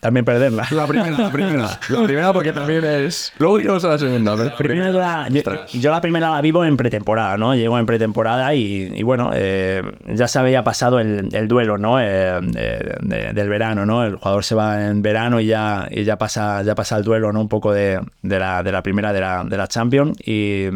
También 0.00 0.24
perderla. 0.24 0.66
La 0.70 0.86
primera, 0.86 1.16
la 1.16 1.30
primera. 1.30 1.68
La 1.90 2.02
primera 2.04 2.32
porque 2.32 2.52
también 2.52 2.84
es... 2.84 3.32
Luego 3.38 3.60
iremos 3.60 3.84
a 3.84 3.88
la 3.88 3.98
segunda. 3.98 4.36
pero- 4.36 4.56
Primero 4.56 4.92
la- 4.92 5.28
yo, 5.28 5.42
yo 5.72 5.90
la 5.90 6.00
primera 6.00 6.30
la 6.30 6.40
vivo 6.40 6.64
en 6.64 6.76
pretemporada, 6.76 7.36
¿no? 7.36 7.54
Llego 7.54 7.78
en 7.78 7.86
pretemporada 7.86 8.52
y, 8.54 8.90
y 8.94 9.02
bueno, 9.02 9.30
eh, 9.34 9.82
ya 10.08 10.26
se 10.26 10.38
había 10.38 10.64
pasado 10.64 10.98
el, 10.98 11.28
el 11.32 11.46
duelo, 11.48 11.78
¿no? 11.78 12.00
Eh, 12.00 12.40
de- 12.42 12.96
de- 13.00 13.32
del 13.32 13.48
verano, 13.48 13.86
¿no? 13.86 14.04
El 14.04 14.16
jugador 14.16 14.42
se 14.44 14.54
va 14.54 14.86
en 14.88 15.02
verano 15.02 15.38
y 15.40 15.46
ya, 15.46 15.86
y 15.90 16.02
ya, 16.04 16.16
pasa, 16.18 16.62
ya 16.62 16.74
pasa 16.74 16.96
el 16.96 17.04
duelo, 17.04 17.32
¿no? 17.32 17.40
Un 17.40 17.48
poco 17.48 17.72
de, 17.72 18.00
de 18.22 18.38
la, 18.38 18.62
de 18.62 18.72
la 18.72 18.82
primera 18.82 19.12
de 19.12 19.20
la, 19.20 19.44
de 19.44 19.56
la 19.56 19.68
Champions 19.68 20.18
y, 20.24 20.66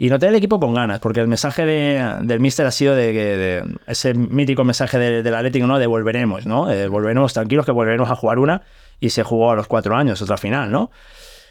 y 0.00 0.08
noté 0.08 0.28
el 0.28 0.34
equipo 0.34 0.58
con 0.58 0.72
ganas, 0.72 0.98
porque 0.98 1.20
el 1.20 1.28
mensaje 1.28 1.66
de- 1.66 2.16
del 2.22 2.40
míster 2.40 2.64
ha 2.66 2.70
sido 2.70 2.94
de, 2.96 3.12
que- 3.12 3.36
de 3.36 3.64
ese 3.86 4.14
mítico 4.14 4.64
mensaje 4.64 4.98
de- 4.98 5.22
del 5.22 5.34
Atlético, 5.34 5.66
¿no? 5.66 5.78
De 5.78 5.86
volveremos, 5.86 6.46
¿no? 6.46 6.70
Eh, 6.70 6.88
volveremos 6.88 7.34
tranquilos, 7.34 7.66
que 7.66 7.72
volveremos 7.72 8.10
a 8.10 8.16
jugar 8.16 8.38
una 8.38 8.62
y 8.98 9.10
se 9.10 9.22
jugó 9.22 9.52
a 9.52 9.56
los 9.56 9.66
cuatro 9.66 9.94
años, 9.96 10.20
otra 10.22 10.36
final, 10.38 10.70
¿no? 10.72 10.90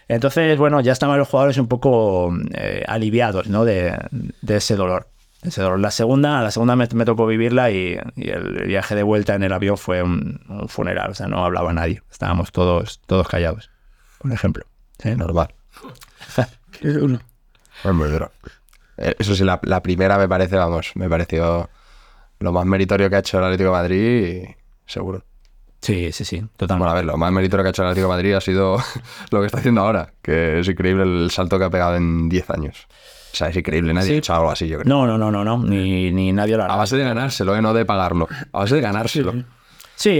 Entonces, 0.08 0.58
bueno, 0.58 0.82
ya 0.82 0.92
estaban 0.92 1.20
los 1.20 1.28
jugadores 1.28 1.58
un 1.60 1.68
poco 1.68 2.34
eh, 2.56 2.84
aliviados, 2.88 3.48
¿no? 3.48 3.66
De, 3.66 3.96
de 4.42 4.56
ese 4.58 4.76
dolor. 4.76 5.08
de 5.44 5.50
ese 5.50 5.62
dolor. 5.62 5.80
La 5.80 5.92
segunda, 5.92 6.42
la 6.42 6.50
segunda 6.50 6.76
me, 6.76 6.88
me 6.96 7.06
tocó 7.06 7.28
vivirla 7.28 7.70
y, 7.70 8.00
y 8.16 8.30
el 8.32 8.66
viaje 8.66 8.96
de 8.96 9.04
vuelta 9.04 9.36
en 9.36 9.44
el 9.44 9.54
avión 9.54 9.78
fue 9.78 10.02
un, 10.02 10.42
un 10.50 10.68
funeral. 10.68 11.12
O 11.12 11.14
sea, 11.14 11.28
no 11.28 11.46
hablaba 11.46 11.72
nadie. 11.74 12.02
Estábamos 12.12 12.52
todos, 12.52 13.00
todos 13.06 13.28
callados, 13.28 13.70
por 14.18 14.32
ejemplo. 14.32 14.66
Sí, 14.98 15.16
Normal. 15.16 15.54
Uno. 16.84 17.20
Eh, 18.98 19.16
Eso 19.20 19.36
sí, 19.36 19.44
la, 19.44 19.60
la 19.64 19.82
primera 19.82 20.18
me 20.18 20.28
parece, 20.28 20.56
vamos, 20.58 20.92
me 20.96 21.10
pareció 21.10 21.70
lo 22.40 22.52
más 22.52 22.66
meritorio 22.66 23.10
que 23.10 23.16
ha 23.16 23.20
hecho 23.20 23.38
el 23.40 23.46
Atlético 23.46 23.70
de 23.70 23.76
Madrid, 23.76 24.44
y 24.44 24.56
seguro. 24.86 25.24
Sí, 25.82 26.12
sí, 26.12 26.26
sí, 26.26 26.38
Bueno, 26.38 26.52
totalmente. 26.58 26.92
a 26.92 26.94
ver, 26.96 27.06
lo 27.06 27.18
más 27.18 27.32
meritorio 27.32 27.64
que 27.64 27.68
ha 27.68 27.72
hecho 27.72 27.84
el 27.84 27.88
Atlético 27.90 28.10
de 28.10 28.16
Madrid 28.18 28.34
ha 28.34 28.42
sido 28.42 28.78
lo 29.32 29.40
que 29.40 29.46
está 29.46 29.60
haciendo 29.60 29.82
ahora, 29.82 30.14
que 30.22 30.60
es 30.60 30.68
increíble 30.68 31.04
el 31.04 31.32
salto 31.32 31.58
que 31.58 31.66
ha 31.66 31.70
pegado 31.70 31.96
en 31.96 32.28
10 32.30 32.50
años. 32.50 32.88
O 33.32 33.36
sea, 33.36 33.50
es 33.50 33.56
increíble, 33.56 33.94
nadie 33.94 34.08
Sí. 34.08 34.14
ha 34.16 34.18
hecho 34.18 34.34
algo 34.34 34.50
así, 34.52 34.68
yo 34.68 34.80
creo. 34.80 34.90
No, 34.90 35.06
no, 35.06 35.18
no, 35.18 35.32
no, 35.32 35.46
no, 35.46 35.64
ni, 35.64 36.12
ni 36.12 36.34
nadie 36.34 36.58
lo 36.58 36.64
hará. 36.64 36.74
A 36.74 36.78
base 36.78 36.98
de 36.98 37.04
ganárselo, 37.04 37.56
¿eh? 37.56 37.62
no 37.62 37.74
de 37.74 37.86
pagarlo. 37.86 38.28
A 38.52 38.60
base 38.60 38.76
de 38.76 38.82
ganárselo. 38.82 39.32
Sí, 39.34 39.46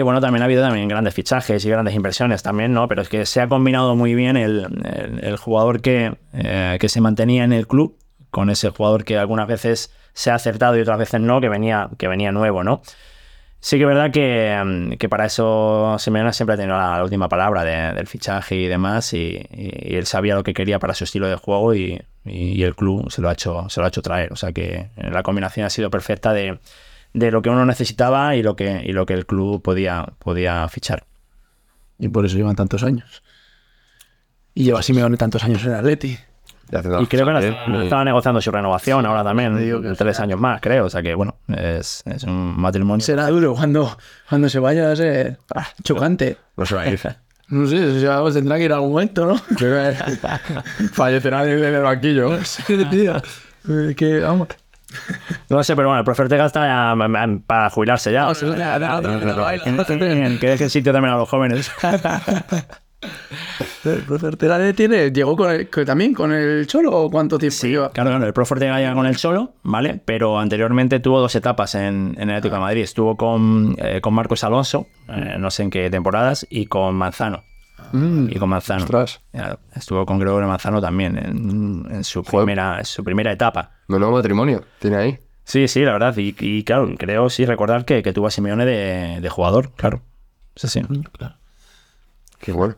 bueno, 0.04 0.20
también 0.20 0.42
ha 0.42 0.46
habido 0.46 0.62
también 0.62 0.88
grandes 0.90 1.14
fichajes 1.14 1.64
y 1.64 1.70
grandes 1.70 1.96
inversiones 1.96 2.44
también, 2.44 2.74
¿no? 2.74 2.88
Pero 2.88 3.02
es 3.02 3.10
que 3.10 3.26
se 3.26 3.40
ha 3.42 3.48
combinado 3.48 3.96
muy 3.96 4.14
bien 4.14 4.36
el, 4.36 4.68
el- 5.22 5.38
jugador 5.38 5.82
que, 5.82 6.16
eh, 6.34 6.78
que 6.82 6.90
se 6.90 7.00
mantenía 7.02 7.44
en 7.46 7.54
el 7.54 7.66
club 7.68 7.98
con 8.30 8.50
ese 8.50 8.70
jugador 8.70 9.06
que 9.06 9.18
algunas 9.18 9.48
veces 9.48 9.94
se 10.14 10.32
ha 10.32 10.36
acertado 10.36 10.78
y 10.78 10.82
otras 10.82 10.98
veces 11.00 11.22
no, 11.22 11.40
que 11.40 11.48
venía, 11.50 11.90
que 11.98 12.08
venía 12.10 12.32
nuevo, 12.32 12.64
¿no? 12.64 12.82
Sí 13.62 13.78
que 13.78 13.84
es 13.84 13.88
verdad 13.90 14.12
que, 14.12 14.58
mm, 14.64 14.92
que 14.98 15.10
para 15.10 15.26
eso 15.26 15.98
Simeone 16.00 16.32
siempre 16.34 16.54
ha 16.56 16.58
tenido 16.58 16.78
la, 16.78 17.04
última 17.04 17.28
palabra 17.30 17.64
de- 17.64 17.94
del 17.94 18.08
fichaje 18.08 18.56
y 18.56 18.68
demás 18.68 19.14
y, 19.14 19.38
y- 19.52 19.96
él 19.96 20.06
sabía 20.06 20.36
lo 20.36 20.44
que 20.44 20.54
quería 20.54 20.80
para 20.80 20.94
su 20.94 21.04
estilo 21.06 21.28
de 21.28 21.36
juego 21.36 21.74
y, 21.76 22.02
y- 22.26 22.64
el 22.64 22.76
club 22.76 23.10
se 23.12 23.22
lo, 23.22 23.30
ha 23.30 23.34
hecho, 23.34 23.68
se 23.70 23.80
lo 23.82 23.86
ha 23.86 23.90
hecho 23.90 24.02
traer. 24.02 24.32
O 24.34 24.36
sea 24.36 24.52
que 24.54 24.90
la 24.98 25.24
combinación 25.24 25.66
ha 25.66 25.70
sido 25.70 25.90
perfecta 25.90 26.34
de, 26.34 26.60
de 27.14 27.32
lo 27.32 27.42
que 27.42 27.50
uno 27.50 27.66
necesitaba 27.66 28.36
y 28.36 28.44
lo 28.44 28.56
que, 28.56 28.82
y 28.86 28.92
lo 28.92 29.06
que 29.06 29.14
el 29.14 29.26
club 29.26 29.62
podía, 29.62 30.14
podía 30.20 30.68
fichar. 30.68 31.06
Y 31.98 32.10
por 32.10 32.26
eso 32.26 32.38
llevan 32.38 32.56
tantos 32.56 32.84
años. 32.84 33.24
Y 34.54 34.64
lleva 34.64 34.82
Simeone 34.82 35.18
tantos 35.18 35.44
años 35.44 35.64
en 35.64 35.72
el 35.72 35.78
Atleti. 35.78 36.18
Y, 36.72 37.08
creo 37.08 37.26
que 37.26 37.84
estaba 37.84 38.06
negociando 38.06 38.40
su 38.42 38.52
renovación 38.52 39.04
ahora 39.06 39.24
también, 39.24 39.96
tres 39.98 40.20
años 40.20 40.40
más, 40.40 40.62
creo. 40.62 40.86
O 40.86 40.90
sea 40.90 41.02
que, 41.02 41.16
bueno, 41.16 41.38
es, 41.48 42.04
es 42.06 42.24
un 42.24 42.60
matrimonio. 42.60 43.04
Será 43.04 43.28
duro 43.28 43.56
cuando, 43.56 43.98
cuando 44.28 44.50
se 44.50 44.60
vaya 44.60 44.92
a 44.92 44.96
ser 44.96 45.40
ah, 45.56 45.68
chocante. 45.84 46.38
No 46.56 46.66
se 46.66 46.76
va 46.76 46.82
a 46.84 46.90
ir. 46.90 47.00
No 47.50 47.66
sé, 47.66 48.00
ya 48.00 48.22
os 48.22 48.36
tendrá 48.36 48.58
que 48.58 48.66
ir 48.66 48.72
a 48.72 48.76
algún 48.76 48.92
momento, 48.92 49.26
¿no? 49.26 49.36
Fallecerá 50.94 51.50
en 51.50 51.64
el 51.64 51.82
banquillo. 51.82 52.38
Que, 53.98 54.20
vamos. 54.22 54.50
No 55.50 55.64
sé, 55.64 55.76
pero 55.76 55.88
bueno, 55.88 56.00
el 56.00 56.06
profe 56.06 56.24
Ortega 56.24 56.46
está 56.46 56.66
ya, 56.68 56.96
mm, 56.96 57.12
mm, 57.34 57.40
para 57.42 57.70
jubilarse 57.70 58.12
ya. 58.12 58.28
Que 60.40 60.48
deje 60.48 60.70
sitio 60.70 60.92
también 60.94 61.14
a 61.14 61.18
los 61.18 61.28
jóvenes. 61.30 61.72
El 63.86 64.02
profe 64.04 64.28
Ortega 64.28 64.74
tiene, 64.74 65.10
llegó 65.12 65.38
con 65.38 65.50
el- 65.52 65.70
que 65.70 65.86
también 65.86 66.14
con 66.14 66.34
el 66.34 66.68
Cholo 66.68 66.92
o 66.92 67.10
cuánto 67.10 67.38
tiempo 67.38 67.56
lleva. 67.66 67.92
Claro, 67.92 68.10
claro, 68.10 68.26
el 68.26 68.34
profe 68.34 68.56
Ortega 68.56 68.78
llega 68.78 68.94
con 68.94 69.06
el 69.06 69.16
solo, 69.16 69.54
¿vale? 69.64 70.02
Pero 70.04 70.38
anteriormente 70.38 71.00
tuvo 71.00 71.22
dos 71.22 71.34
etapas 71.36 71.76
en, 71.76 72.16
en 72.18 72.30
el 72.30 72.36
Atlético 72.36 72.56
de 72.56 72.62
Madrid. 72.62 72.82
Estuvo 72.84 73.16
con, 73.16 73.76
eh, 73.78 74.02
con 74.02 74.14
Marcos 74.14 74.44
Alonso, 74.44 74.88
eh, 75.08 75.38
no 75.40 75.50
sé 75.50 75.64
en 75.64 75.70
qué 75.70 75.90
temporadas, 75.90 76.46
y 76.50 76.66
con 76.66 76.94
Manzano. 76.96 77.44
Y 77.94 78.38
con 78.38 78.50
Manzano. 78.50 78.84
Ostras. 78.84 79.22
Claro, 79.32 79.60
estuvo 79.76 80.06
con 80.06 80.20
Gregorio 80.20 80.48
Manzano 80.48 80.80
también 80.82 81.18
en, 81.18 81.88
en 81.90 82.04
su, 82.04 82.24
Joder. 82.24 82.46
primera, 82.46 82.80
en 82.80 82.86
su 82.86 83.04
primera 83.04 83.32
etapa. 83.32 83.72
Menudo 83.88 84.12
matrimonio 84.12 84.64
tiene 84.80 84.98
ahí. 84.98 85.20
Sí, 85.44 85.68
sí, 85.68 85.82
la 85.82 85.94
verdad. 85.94 86.16
Y, 86.18 86.36
y 86.40 86.64
claro, 86.64 86.88
creo 86.98 87.30
sí 87.30 87.46
recordar 87.46 87.86
que, 87.86 88.04
que 88.04 88.14
tuvo 88.14 88.28
a 88.28 88.32
Simeone 88.32 88.66
de, 88.66 89.20
de 89.22 89.30
jugador, 89.30 89.72
claro. 89.76 90.02
Sí, 90.56 90.68
sí. 90.68 90.82
Qué 92.40 92.52
bueno. 92.52 92.76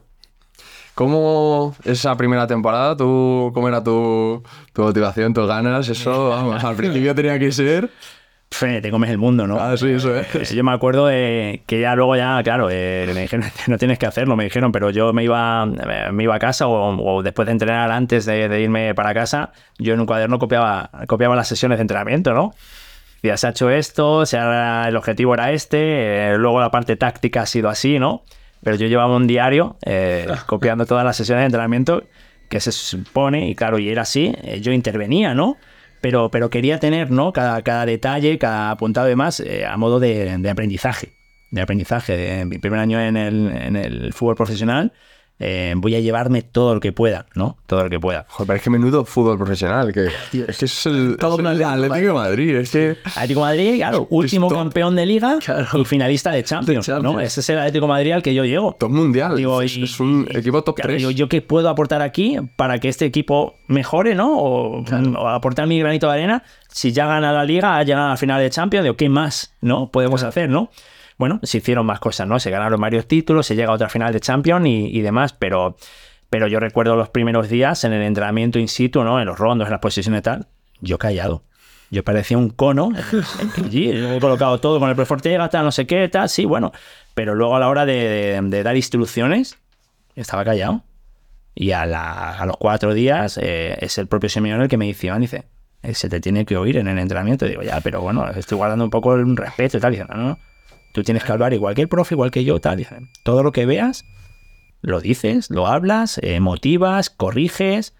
¿Cómo 0.95 1.75
esa 1.83 2.15
primera 2.15 2.47
temporada? 2.47 2.95
¿Tú, 2.95 3.51
¿Cómo 3.53 3.67
era 3.67 3.83
tu, 3.83 4.43
tu 4.73 4.83
motivación, 4.83 5.33
tus 5.33 5.47
ganas? 5.47 5.87
Eso, 5.89 6.29
vamos, 6.31 6.63
al 6.63 6.75
principio 6.75 7.15
tenía 7.15 7.39
que 7.39 7.51
ser. 7.51 7.89
Fe, 8.53 8.81
te 8.81 8.91
comes 8.91 9.09
el 9.09 9.17
mundo, 9.17 9.47
¿no? 9.47 9.57
Ah, 9.59 9.77
sí, 9.77 9.89
eso 9.89 10.13
es. 10.15 10.35
Eh, 10.51 10.55
Yo 10.55 10.63
me 10.63 10.73
acuerdo 10.73 11.07
de 11.07 11.63
que 11.65 11.79
ya 11.79 11.95
luego 11.95 12.17
ya, 12.17 12.41
claro, 12.43 12.67
eh, 12.69 13.09
me 13.15 13.21
dijeron, 13.21 13.45
no 13.67 13.77
tienes 13.77 13.97
que 13.97 14.05
hacerlo, 14.05 14.35
me 14.35 14.43
dijeron, 14.43 14.71
pero 14.73 14.89
yo 14.89 15.13
me 15.13 15.23
iba, 15.23 15.65
eh, 15.89 16.11
me 16.11 16.23
iba 16.23 16.35
a 16.35 16.39
casa 16.39 16.67
o, 16.67 16.97
o 17.01 17.23
después 17.23 17.45
de 17.45 17.53
entrenar, 17.53 17.89
antes 17.91 18.25
de, 18.25 18.49
de 18.49 18.61
irme 18.61 18.93
para 18.93 19.13
casa, 19.13 19.51
yo 19.79 19.93
en 19.93 20.01
un 20.01 20.05
cuaderno 20.05 20.37
copiaba, 20.37 20.89
copiaba 21.07 21.35
las 21.35 21.47
sesiones 21.47 21.77
de 21.77 21.83
entrenamiento, 21.83 22.33
¿no? 22.33 22.53
Ya 23.23 23.37
se 23.37 23.47
ha 23.47 23.51
hecho 23.51 23.69
esto, 23.69 24.25
se 24.25 24.37
ha- 24.37 24.85
el 24.89 24.97
objetivo 24.97 25.33
era 25.33 25.51
este, 25.51 26.31
eh, 26.33 26.37
luego 26.37 26.59
la 26.59 26.71
parte 26.71 26.97
táctica 26.97 27.43
ha 27.43 27.45
sido 27.45 27.69
así, 27.69 27.99
¿no? 27.99 28.23
Pero 28.63 28.75
yo 28.75 28.87
llevaba 28.87 29.15
un 29.15 29.27
diario 29.27 29.77
eh, 29.85 30.27
copiando 30.45 30.85
todas 30.85 31.05
las 31.05 31.15
sesiones 31.15 31.43
de 31.43 31.45
entrenamiento 31.45 32.03
que 32.49 32.59
se 32.59 32.73
supone, 32.73 33.47
y 33.49 33.55
claro, 33.55 33.79
y 33.79 33.89
era 33.89 34.01
así, 34.01 34.35
eh, 34.43 34.59
yo 34.59 34.73
intervenía, 34.73 35.33
¿no? 35.33 35.55
Pero, 36.01 36.31
pero 36.31 36.49
quería 36.49 36.79
tener, 36.79 37.11
¿no? 37.11 37.31
Cada, 37.31 37.61
cada 37.61 37.85
detalle, 37.85 38.37
cada 38.37 38.71
apuntado 38.71 39.07
y 39.07 39.11
demás, 39.11 39.39
eh, 39.39 39.65
a 39.65 39.77
modo 39.77 39.99
de, 39.99 40.37
de 40.37 40.49
aprendizaje. 40.49 41.13
De 41.51 41.61
aprendizaje. 41.61 42.45
Mi 42.45 42.57
primer 42.57 42.79
año 42.79 42.99
en 42.99 43.17
el, 43.17 43.51
en 43.51 43.75
el 43.75 44.13
fútbol 44.13 44.35
profesional, 44.35 44.93
eh, 45.43 45.73
voy 45.75 45.95
a 45.95 45.99
llevarme 45.99 46.43
todo 46.43 46.75
lo 46.75 46.79
que 46.79 46.91
pueda, 46.91 47.25
¿no? 47.33 47.57
Todo 47.65 47.83
lo 47.83 47.89
que 47.89 47.99
pueda. 47.99 48.25
Joder, 48.29 48.47
pero 48.47 48.57
es 48.57 48.63
que 48.63 48.69
menudo 48.69 49.03
fútbol 49.05 49.37
profesional. 49.37 49.91
Que, 49.91 50.05
es 50.47 50.57
que 50.57 50.65
es 50.65 50.85
el, 50.85 51.17
Todo 51.19 51.33
es 51.39 51.39
el 51.39 51.63
Atlético 51.63 51.95
de 52.07 52.13
Madrid. 52.13 52.55
Es 52.57 52.69
que. 52.71 52.97
Atlético 53.03 53.39
de 53.41 53.45
Madrid, 53.45 53.75
claro, 53.77 54.07
último 54.11 54.47
top. 54.49 54.57
campeón 54.57 54.95
de 54.95 55.05
liga 55.05 55.39
Claro. 55.43 55.67
y 55.79 55.85
finalista 55.85 56.31
de 56.31 56.43
Champions, 56.43 56.85
De 56.85 56.93
Champions. 56.93 57.15
¿no? 57.15 57.19
Ese 57.19 57.39
es 57.39 57.49
el 57.49 57.57
Atlético 57.57 57.85
de 57.85 57.89
Madrid 57.89 58.11
al 58.11 58.21
que 58.21 58.33
yo 58.35 58.45
llego. 58.45 58.75
Top 58.79 58.91
mundial. 58.91 59.35
Digo, 59.35 59.61
es, 59.61 59.75
y- 59.77 59.83
es 59.83 59.99
un 59.99 60.27
equipo 60.29 60.63
top 60.63 60.75
Claro, 60.75 60.89
3. 60.89 60.99
digo, 60.99 61.11
¿Yo 61.11 61.27
qué 61.27 61.41
puedo 61.41 61.69
aportar 61.69 62.01
aquí 62.01 62.37
para 62.55 62.77
que 62.79 62.89
este 62.89 63.05
equipo 63.05 63.55
mejore, 63.67 64.13
¿no? 64.15 64.37
O, 64.37 64.83
o 64.83 65.27
aportar 65.27 65.65
mi 65.67 65.79
granito 65.79 66.07
de 66.07 66.13
arena. 66.13 66.43
Si 66.69 66.91
ya 66.91 67.05
gana 67.07 67.33
la 67.33 67.43
liga, 67.43 67.77
ha 67.77 67.83
llegado 67.83 68.05
a 68.07 68.09
la 68.11 68.17
final 68.17 68.39
de 68.41 68.49
Champions, 68.49 68.83
digo, 68.83 68.95
¿qué 68.95 69.09
más, 69.09 69.55
no? 69.61 69.91
Podemos 69.91 70.23
hacer, 70.23 70.49
¿no? 70.49 70.69
Bueno, 71.21 71.39
se 71.43 71.59
hicieron 71.59 71.85
más 71.85 71.99
cosas, 71.99 72.27
¿no? 72.27 72.39
Se 72.39 72.49
ganaron 72.49 72.81
varios 72.81 73.07
títulos, 73.07 73.45
se 73.45 73.55
llega 73.55 73.69
a 73.69 73.75
otra 73.75 73.89
final 73.89 74.11
de 74.11 74.19
Champions 74.19 74.65
y, 74.65 74.87
y 74.97 75.01
demás, 75.01 75.33
pero, 75.33 75.77
pero 76.31 76.47
yo 76.47 76.59
recuerdo 76.59 76.95
los 76.95 77.09
primeros 77.09 77.47
días 77.47 77.83
en 77.83 77.93
el 77.93 78.01
entrenamiento 78.01 78.57
in 78.57 78.67
situ, 78.67 79.03
¿no? 79.03 79.19
En 79.19 79.27
los 79.27 79.37
rondos, 79.37 79.67
en 79.67 79.71
las 79.71 79.81
posiciones 79.81 80.19
y 80.19 80.23
tal, 80.23 80.47
yo 80.79 80.97
callado. 80.97 81.43
Yo 81.91 82.03
parecía 82.03 82.39
un 82.39 82.49
cono. 82.49 82.89
allí, 83.63 83.91
he 83.91 84.19
colocado 84.19 84.59
todo 84.59 84.79
con 84.79 84.89
el 84.89 84.95
profesor 84.95 85.17
Ortega, 85.17 85.47
tal, 85.49 85.63
no 85.65 85.71
sé 85.71 85.85
qué, 85.85 86.09
tal, 86.09 86.27
sí, 86.27 86.43
bueno. 86.45 86.71
Pero 87.13 87.35
luego 87.35 87.55
a 87.55 87.59
la 87.59 87.69
hora 87.69 87.85
de, 87.85 87.93
de- 87.93 88.41
de 88.41 88.63
dar 88.63 88.75
instrucciones, 88.75 89.57
estaba 90.15 90.43
callado. 90.43 90.81
Y 91.53 91.71
a, 91.73 91.85
la- 91.85 92.31
a 92.39 92.45
los 92.47 92.57
cuatro 92.57 92.95
días 92.95 93.37
eh, 93.39 93.77
es 93.79 93.97
el 93.99 94.07
propio 94.07 94.27
Simeone 94.27 94.63
el 94.63 94.69
que 94.69 94.77
me 94.77 94.85
dice, 94.85 95.11
dice, 95.19 95.43
"eh, 95.83 95.93
se 95.93 96.09
te 96.09 96.19
tiene 96.19 96.45
que 96.45 96.57
oír 96.57 96.77
en 96.77 96.87
el 96.87 96.97
entrenamiento. 96.97 97.45
digo, 97.45 97.61
ya, 97.61 97.79
pero 97.81 98.01
bueno, 98.01 98.27
estoy 98.31 98.57
guardando 98.57 98.85
un 98.85 98.89
poco 98.89 99.13
el 99.13 99.37
respeto 99.37 99.77
y 99.77 99.81
tal. 99.81 99.91
dice, 99.91 100.05
no, 100.09 100.15
no, 100.15 100.23
no, 100.29 100.39
tú 100.91 101.03
tienes 101.03 101.23
que 101.23 101.31
hablar 101.31 101.53
igual 101.53 101.75
que 101.75 101.81
el 101.81 101.87
profe, 101.87 102.15
igual 102.15 102.31
que 102.31 102.43
yo, 102.43 102.59
tal. 102.59 102.85
Todo 103.23 103.43
lo 103.43 103.51
que 103.51 103.65
veas, 103.65 104.05
lo 104.81 105.01
dices, 105.01 105.49
lo 105.49 105.67
hablas, 105.67 106.19
eh, 106.23 106.39
motivas, 106.39 107.09
corriges. 107.09 107.95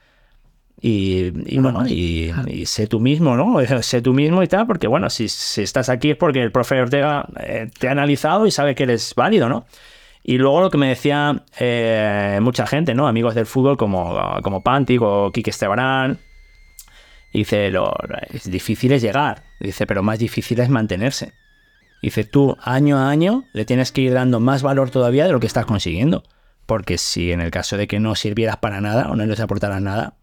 Y, 0.84 1.32
y 1.46 1.60
bueno, 1.60 1.88
y, 1.88 2.34
y 2.48 2.66
sé 2.66 2.88
tú 2.88 3.00
mismo, 3.00 3.36
¿no? 3.36 3.60
Sé 3.84 4.02
tú 4.02 4.14
mismo 4.14 4.42
y 4.42 4.48
tal, 4.48 4.66
porque 4.66 4.88
bueno, 4.88 5.12
si, 5.12 5.28
si 5.28 5.62
estás 5.62 5.90
aquí 5.90 6.10
es 6.12 6.18
porque 6.18 6.42
el 6.42 6.52
profe 6.52 6.82
Ortega 6.82 7.28
eh, 7.40 7.70
te 7.78 7.88
ha 7.88 7.92
analizado 7.92 8.48
y 8.48 8.52
sabe 8.52 8.74
que 8.74 8.84
eres 8.84 9.14
válido, 9.16 9.48
¿no? 9.48 9.66
Y 10.24 10.38
luego 10.38 10.62
lo 10.62 10.70
que 10.70 10.78
me 10.78 10.88
decía 10.88 11.44
eh, 11.60 12.40
mucha 12.42 12.66
gente, 12.68 12.94
¿no? 12.96 13.08
Amigos 13.08 13.36
del 13.36 13.46
fútbol 13.46 13.78
como, 13.78 14.20
como 14.44 14.62
Pantic 14.62 15.02
o 15.02 15.32
Quique 15.32 15.50
Estebarán. 15.50 16.20
Dice, 17.34 17.72
lo, 17.72 17.94
es 18.30 18.50
difícil 18.50 18.92
es 18.92 19.02
llegar. 19.02 19.44
Dice, 19.60 19.88
pero 19.88 20.04
más 20.04 20.20
difícil 20.20 20.60
es 20.60 20.70
mantenerse. 20.70 21.34
Dice, 22.02 22.24
tú 22.24 22.58
año 22.62 22.98
a 22.98 23.10
año 23.10 23.44
le 23.54 23.66
tienes 23.66 23.92
que 23.92 24.02
ir 24.02 24.14
dando 24.14 24.40
más 24.40 24.64
valor 24.64 24.90
todavía 24.90 25.26
de 25.26 25.32
lo 25.32 25.40
que 25.40 25.48
estás 25.48 25.66
consiguiendo. 25.66 26.24
Porque 26.66 26.98
si 26.98 27.32
en 27.32 27.42
el 27.42 27.52
caso 27.52 27.78
de 27.78 27.88
que 27.88 28.00
no 28.00 28.16
sirvieras 28.16 28.58
para 28.58 28.82
nada 28.82 29.10
o 29.10 29.16
no 29.16 29.26
les 29.26 29.40
aportaras 29.40 29.82
nada, 29.82 30.16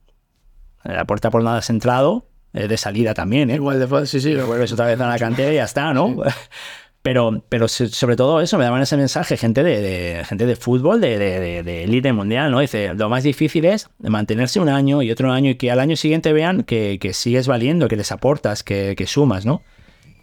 la 0.84 1.04
puerta 1.04 1.30
por 1.30 1.42
nada 1.42 1.58
has 1.58 1.70
entrado, 1.70 2.26
es 2.52 2.68
de 2.68 2.76
salida 2.76 3.12
también, 3.14 3.50
¿eh? 3.50 3.56
Igual 3.56 3.78
de 3.78 4.06
sí, 4.06 4.20
sí. 4.20 4.34
vuelves 4.34 4.72
otra 4.72 4.86
vez 4.86 4.98
a 5.00 5.08
la 5.08 5.18
cantera 5.18 5.52
y 5.52 5.56
ya 5.56 5.64
está, 5.64 5.92
¿no? 5.92 6.16
Pero, 7.02 7.44
pero 7.48 7.68
so- 7.68 7.86
sobre 7.86 8.16
todo 8.16 8.40
eso, 8.40 8.58
me 8.58 8.64
daban 8.64 8.82
ese 8.82 8.96
mensaje 8.96 9.36
gente 9.36 9.62
de, 9.62 9.80
de- 9.80 10.24
gente 10.24 10.46
de 10.46 10.56
fútbol, 10.56 11.00
de, 11.00 11.16
de, 11.18 11.38
de- 11.40 11.62
de 11.62 11.84
élite 11.84 12.12
mundial, 12.12 12.50
¿no? 12.50 12.58
Dice, 12.58 12.92
lo 12.94 13.08
más 13.08 13.22
difícil 13.22 13.64
es 13.66 13.88
mantenerse 14.00 14.58
un 14.60 14.68
año 14.68 15.00
y 15.00 15.10
otro 15.10 15.30
año 15.32 15.50
y 15.50 15.54
que 15.54 15.70
al 15.70 15.78
año 15.80 15.96
siguiente 15.96 16.32
vean 16.32 16.64
que, 16.64 16.98
que 17.00 17.14
sigues 17.14 17.46
valiendo, 17.46 17.86
que 17.88 17.96
les 17.96 18.10
aportas, 18.10 18.62
que, 18.64 18.94
que 18.96 19.06
sumas, 19.06 19.46
¿no? 19.46 19.62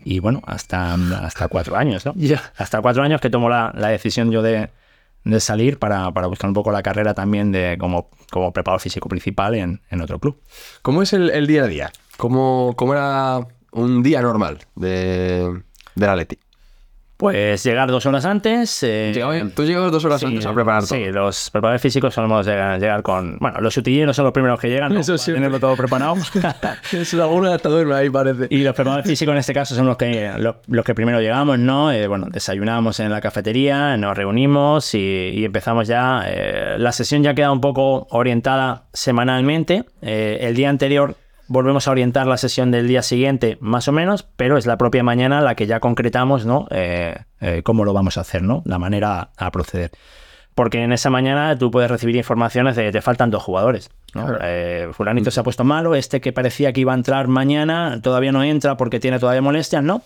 Y 0.07 0.19
bueno, 0.19 0.41
hasta, 0.45 0.93
hasta 0.93 1.47
cuatro 1.47 1.75
años, 1.75 2.05
¿no? 2.05 2.13
Hasta 2.57 2.79
cuatro 2.81 3.01
años 3.01 3.19
que 3.19 3.31
tomo 3.31 3.49
la, 3.49 3.73
la 3.75 3.87
decisión 3.87 4.29
yo 4.29 4.43
de, 4.43 4.69
de 5.23 5.39
salir 5.39 5.79
para, 5.79 6.11
para 6.11 6.27
buscar 6.27 6.47
un 6.47 6.53
poco 6.53 6.71
la 6.71 6.83
carrera 6.83 7.15
también 7.15 7.51
de 7.51 7.75
como, 7.79 8.11
como 8.31 8.53
preparador 8.53 8.81
físico 8.81 9.09
principal 9.09 9.55
en, 9.55 9.81
en 9.89 10.01
otro 10.01 10.19
club. 10.19 10.39
¿Cómo 10.83 11.01
es 11.01 11.11
el, 11.13 11.31
el 11.31 11.47
día 11.47 11.63
a 11.63 11.67
día? 11.67 11.91
¿Cómo, 12.17 12.75
cómo 12.77 12.93
era 12.93 13.47
un 13.71 14.03
día 14.03 14.21
normal 14.21 14.59
de, 14.75 15.63
del 15.95 16.09
Atleti? 16.09 16.37
Pues 17.17 17.63
llegar 17.63 17.89
dos 17.89 18.05
horas 18.05 18.25
antes. 18.25 18.83
eh, 18.83 19.13
Tú 19.55 19.63
llegabas 19.63 19.89
dos 19.91 20.03
horas 20.03 20.19
Sí, 20.19 20.25
antes 20.25 20.45
a 20.45 20.53
preparar 20.53 20.85
todo. 20.85 20.97
Sí, 20.99 21.05
los 21.11 21.49
preparadores 21.49 21.81
físicos 21.81 22.13
solemos 22.13 22.45
llegar, 22.45 22.77
llegar 22.79 23.01
con. 23.03 23.37
Bueno, 23.39 23.61
los 23.61 23.73
sutilleros 23.73 24.15
son 24.15 24.25
los 24.25 24.33
primeros 24.33 24.59
que 24.59 24.67
llegan, 24.69 24.93
¿no? 24.93 24.99
Eso 24.99 25.17
siempre. 25.17 25.39
tenerlo 25.41 25.59
todo 25.61 25.77
preparado. 25.77 26.15
Es 26.91 27.13
alguno 27.13 27.51
hasta 27.53 27.69
duerme 27.69 27.95
ahí, 27.95 28.09
parece. 28.09 28.47
y 28.49 28.57
los 28.63 28.73
preparadores 28.75 29.07
físicos 29.07 29.31
en 29.31 29.37
este 29.37 29.53
caso 29.53 29.75
son 29.75 29.85
los 29.85 29.95
que, 29.95 30.31
los, 30.37 30.55
los 30.67 30.83
que 30.83 30.93
primero 30.93 31.21
llegamos, 31.21 31.57
¿no? 31.57 31.91
Eh, 31.91 32.07
bueno, 32.07 32.27
desayunamos 32.29 32.99
en 32.99 33.09
la 33.11 33.21
cafetería, 33.21 33.95
nos 33.95 34.17
reunimos 34.17 34.93
y, 34.93 35.31
y 35.33 35.45
empezamos 35.45 35.87
ya. 35.87 36.23
eh, 36.27 36.75
la 36.77 36.91
sesión 36.91 37.23
ya 37.23 37.33
queda 37.33 37.51
un 37.51 37.61
poco 37.61 38.07
orientada 38.11 38.87
semanalmente. 38.93 39.85
Eh, 40.01 40.39
el 40.41 40.55
día 40.55 40.69
anterior 40.69 41.15
volvemos 41.47 41.87
a 41.87 41.91
orientar 41.91 42.27
la 42.27 42.37
sesión 42.37 42.71
del 42.71 42.87
día 42.87 43.01
siguiente, 43.01 43.57
más 43.61 43.87
o 43.87 43.91
menos, 43.91 44.23
pero 44.35 44.57
es 44.57 44.65
la 44.65 44.77
propia 44.77 45.03
mañana 45.03 45.41
la 45.41 45.55
que 45.55 45.67
ya 45.67 45.79
concretamos, 45.79 46.45
¿no? 46.45 46.67
Eh, 46.71 47.15
eh, 47.41 47.61
cómo 47.63 47.85
lo 47.85 47.93
vamos 47.93 48.17
a 48.17 48.21
hacer, 48.21 48.41
¿no? 48.41 48.61
La 48.65 48.79
manera 48.79 49.29
a 49.37 49.51
proceder. 49.51 49.91
Porque 50.55 50.81
en 50.83 50.93
esa 50.93 51.09
mañana 51.09 51.57
tú 51.57 51.69
puedes 51.69 51.91
recibir 51.91 52.15
informaciones 52.15 52.75
de 52.77 52.89
te 52.91 53.01
faltan 53.01 53.29
dos 53.29 53.43
jugadores. 53.43 53.89
¿no? 54.13 54.37
Eh, 54.41 54.87
fulanito 54.93 55.29
se 55.29 55.41
ha 55.41 55.43
puesto 55.43 55.65
malo, 55.65 55.95
este 55.95 56.21
que 56.21 56.31
parecía 56.31 56.71
que 56.71 56.79
iba 56.79 56.93
a 56.93 56.95
entrar 56.95 57.27
mañana 57.27 57.99
todavía 58.01 58.31
no 58.31 58.41
entra 58.41 58.77
porque 58.77 59.01
tiene 59.01 59.19
todavía 59.19 59.41
molestias, 59.41 59.83
¿no? 59.83 60.01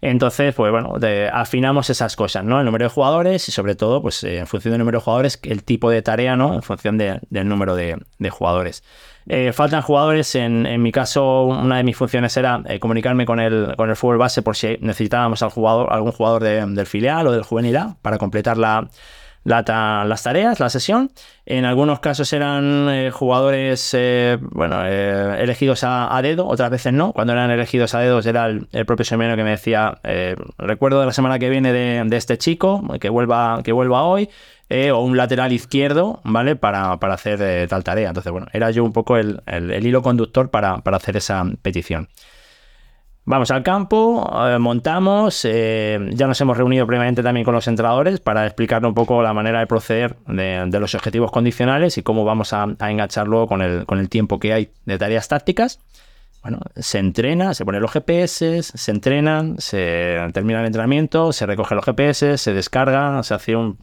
Entonces, 0.00 0.52
pues 0.54 0.70
bueno, 0.72 0.98
de- 0.98 1.30
afinamos 1.32 1.88
esas 1.88 2.16
cosas, 2.16 2.44
¿no? 2.44 2.58
El 2.58 2.66
número 2.66 2.84
de 2.84 2.88
jugadores 2.90 3.48
y 3.48 3.52
sobre 3.52 3.76
todo, 3.76 4.02
pues 4.02 4.22
eh, 4.24 4.38
en 4.38 4.46
función 4.48 4.72
del 4.72 4.80
número 4.80 4.98
de 4.98 5.04
jugadores, 5.04 5.38
el 5.44 5.62
tipo 5.62 5.88
de 5.88 6.02
tarea, 6.02 6.34
¿no? 6.36 6.52
En 6.54 6.62
función 6.62 6.98
de- 6.98 7.20
del 7.30 7.48
número 7.48 7.76
de, 7.76 7.96
de 8.18 8.30
jugadores. 8.30 8.82
Eh, 9.26 9.52
faltan 9.52 9.80
jugadores, 9.82 10.34
en, 10.34 10.66
en 10.66 10.82
mi 10.82 10.92
caso, 10.92 11.44
una 11.44 11.78
de 11.78 11.84
mis 11.84 11.96
funciones 11.96 12.36
era 12.36 12.62
eh, 12.66 12.78
comunicarme 12.78 13.24
con 13.24 13.40
el, 13.40 13.74
con 13.76 13.88
el 13.88 13.96
fútbol 13.96 14.18
base 14.18 14.42
por 14.42 14.54
si 14.54 14.76
necesitábamos 14.80 15.42
al 15.42 15.48
jugador, 15.50 15.92
algún 15.92 16.12
jugador 16.12 16.42
de- 16.42 16.64
del 16.66 16.86
filial 16.86 17.26
o 17.26 17.32
del 17.32 17.42
juvenil 17.42 17.76
A 17.78 17.96
para 18.02 18.18
completar 18.18 18.58
la, 18.58 18.86
la 19.44 20.04
las 20.06 20.22
tareas, 20.22 20.60
la 20.60 20.68
sesión. 20.68 21.10
En 21.46 21.64
algunos 21.64 22.00
casos 22.00 22.32
eran 22.34 22.88
eh, 22.90 23.10
jugadores 23.10 23.96
bueno, 24.52 24.84
elegidos 24.86 25.84
a, 25.84 26.20
dedo, 26.22 26.46
otras 26.46 26.70
veces 26.70 26.92
no. 26.92 27.12
Cuando 27.12 27.32
eran 27.32 27.50
elegidos 27.50 27.94
a 27.94 28.00
dedos 28.00 28.26
era 28.26 28.46
el, 28.46 28.66
propio 28.86 29.04
Semeno 29.04 29.36
que 29.36 29.44
me 29.44 29.50
decía, 29.50 29.98
recuerdo 30.58 31.00
de 31.00 31.06
la 31.06 31.12
semana 31.12 31.38
que 31.38 31.48
viene 31.50 31.72
de, 31.72 32.02
de 32.06 32.16
este 32.16 32.36
chico, 32.38 32.82
que 33.00 33.08
vuelva, 33.10 33.60
que 33.62 33.72
vuelva 33.72 34.02
hoy, 34.04 34.28
eh, 34.68 34.90
o 34.90 35.00
un 35.00 35.16
lateral 35.16 35.52
izquierdo, 35.52 36.20
¿vale? 36.24 36.56
Para, 36.56 36.98
para 36.98 37.14
hacer 37.14 37.40
eh, 37.42 37.66
tal 37.68 37.84
tarea. 37.84 38.08
Entonces, 38.08 38.32
bueno, 38.32 38.46
era 38.52 38.70
yo 38.70 38.84
un 38.84 38.92
poco 38.92 39.16
el, 39.16 39.42
el- 39.46 39.84
hilo 39.86 40.02
conductor 40.02 40.50
para, 40.50 40.78
para 40.78 40.96
hacer 40.96 41.16
esa 41.16 41.44
petición. 41.62 42.08
Vamos 43.26 43.50
al 43.50 43.62
campo, 43.62 44.30
eh, 44.46 44.58
montamos, 44.58 45.44
ya 45.44 46.26
nos 46.26 46.38
hemos 46.42 46.58
reunido 46.58 46.86
previamente 46.86 47.22
también 47.22 47.44
con 47.44 47.54
los 47.54 47.66
entrenadores 47.68 48.20
para 48.20 48.44
explicar 48.44 48.84
un 48.84 48.92
poco 48.92 49.22
la 49.22 49.32
manera 49.32 49.60
de 49.60 49.66
proceder 49.66 50.16
de, 50.26 50.62
de 50.68 50.80
los 50.80 50.94
objetivos 50.94 51.30
condicionales 51.30 51.96
y 51.96 52.02
cómo 52.02 52.26
vamos 52.26 52.52
a, 52.52 52.66
a 52.78 52.90
engancharlo 52.90 53.46
con 53.46 53.62
el, 53.62 53.86
con 53.86 53.98
el 53.98 54.10
tiempo 54.10 54.38
que 54.38 54.52
hay 54.52 54.72
de 54.84 54.98
tareas 54.98 55.26
tácticas. 55.28 55.80
Bueno, 56.42 56.58
se 56.76 56.98
entrena, 56.98 57.54
se 57.54 57.64
ponen 57.64 57.80
los 57.80 57.90
GPS, 57.92 58.62
se 58.62 58.90
entrenan, 58.90 59.54
se 59.58 60.18
termina 60.34 60.60
el 60.60 60.66
entrenamiento, 60.66 61.32
se 61.32 61.46
recoge 61.46 61.74
los 61.74 61.84
GPS, 61.86 62.36
se 62.36 62.52
descarga, 62.52 63.22
se 63.22 63.32
hace 63.32 63.56
un- 63.56 63.78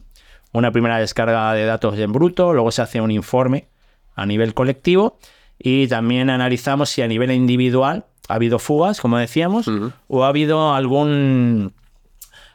una 0.52 0.70
primera 0.70 0.98
descarga 0.98 1.52
de 1.54 1.64
datos 1.64 1.98
en 1.98 2.12
bruto, 2.12 2.52
luego 2.52 2.70
se 2.70 2.82
hace 2.82 3.00
un 3.00 3.10
informe 3.10 3.68
a 4.14 4.26
nivel 4.26 4.54
colectivo 4.54 5.18
y 5.58 5.86
también 5.88 6.30
analizamos 6.30 6.90
si 6.90 7.02
a 7.02 7.08
nivel 7.08 7.30
individual 7.30 8.04
ha 8.28 8.34
habido 8.34 8.58
fugas, 8.58 9.00
como 9.00 9.18
decíamos, 9.18 9.68
o 10.08 10.24
ha 10.24 10.28
habido 10.28 10.74
algún 10.74 11.72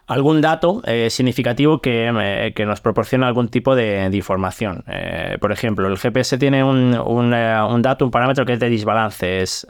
algún 0.08 0.40
dato 0.40 0.82
eh, 0.86 1.10
significativo 1.10 1.82
que, 1.82 2.10
eh, 2.10 2.54
que 2.56 2.66
nos 2.66 2.80
proporciona 2.80 3.28
algún 3.28 3.50
tipo 3.50 3.76
de, 3.76 4.10
de 4.10 4.16
información. 4.16 4.86
Eh, 4.88 5.38
por 5.42 5.52
ejemplo, 5.52 5.86
el 5.90 5.98
GPS 5.98 6.38
tiene 6.38 6.64
un, 6.64 6.98
un, 6.98 7.34
un 7.34 7.82
dato, 7.82 8.06
un 8.06 8.12
parámetro 8.12 8.46
que 8.46 8.54
es 8.54 8.60
de 8.60 8.70
desbalance, 8.70 9.42
es 9.42 9.68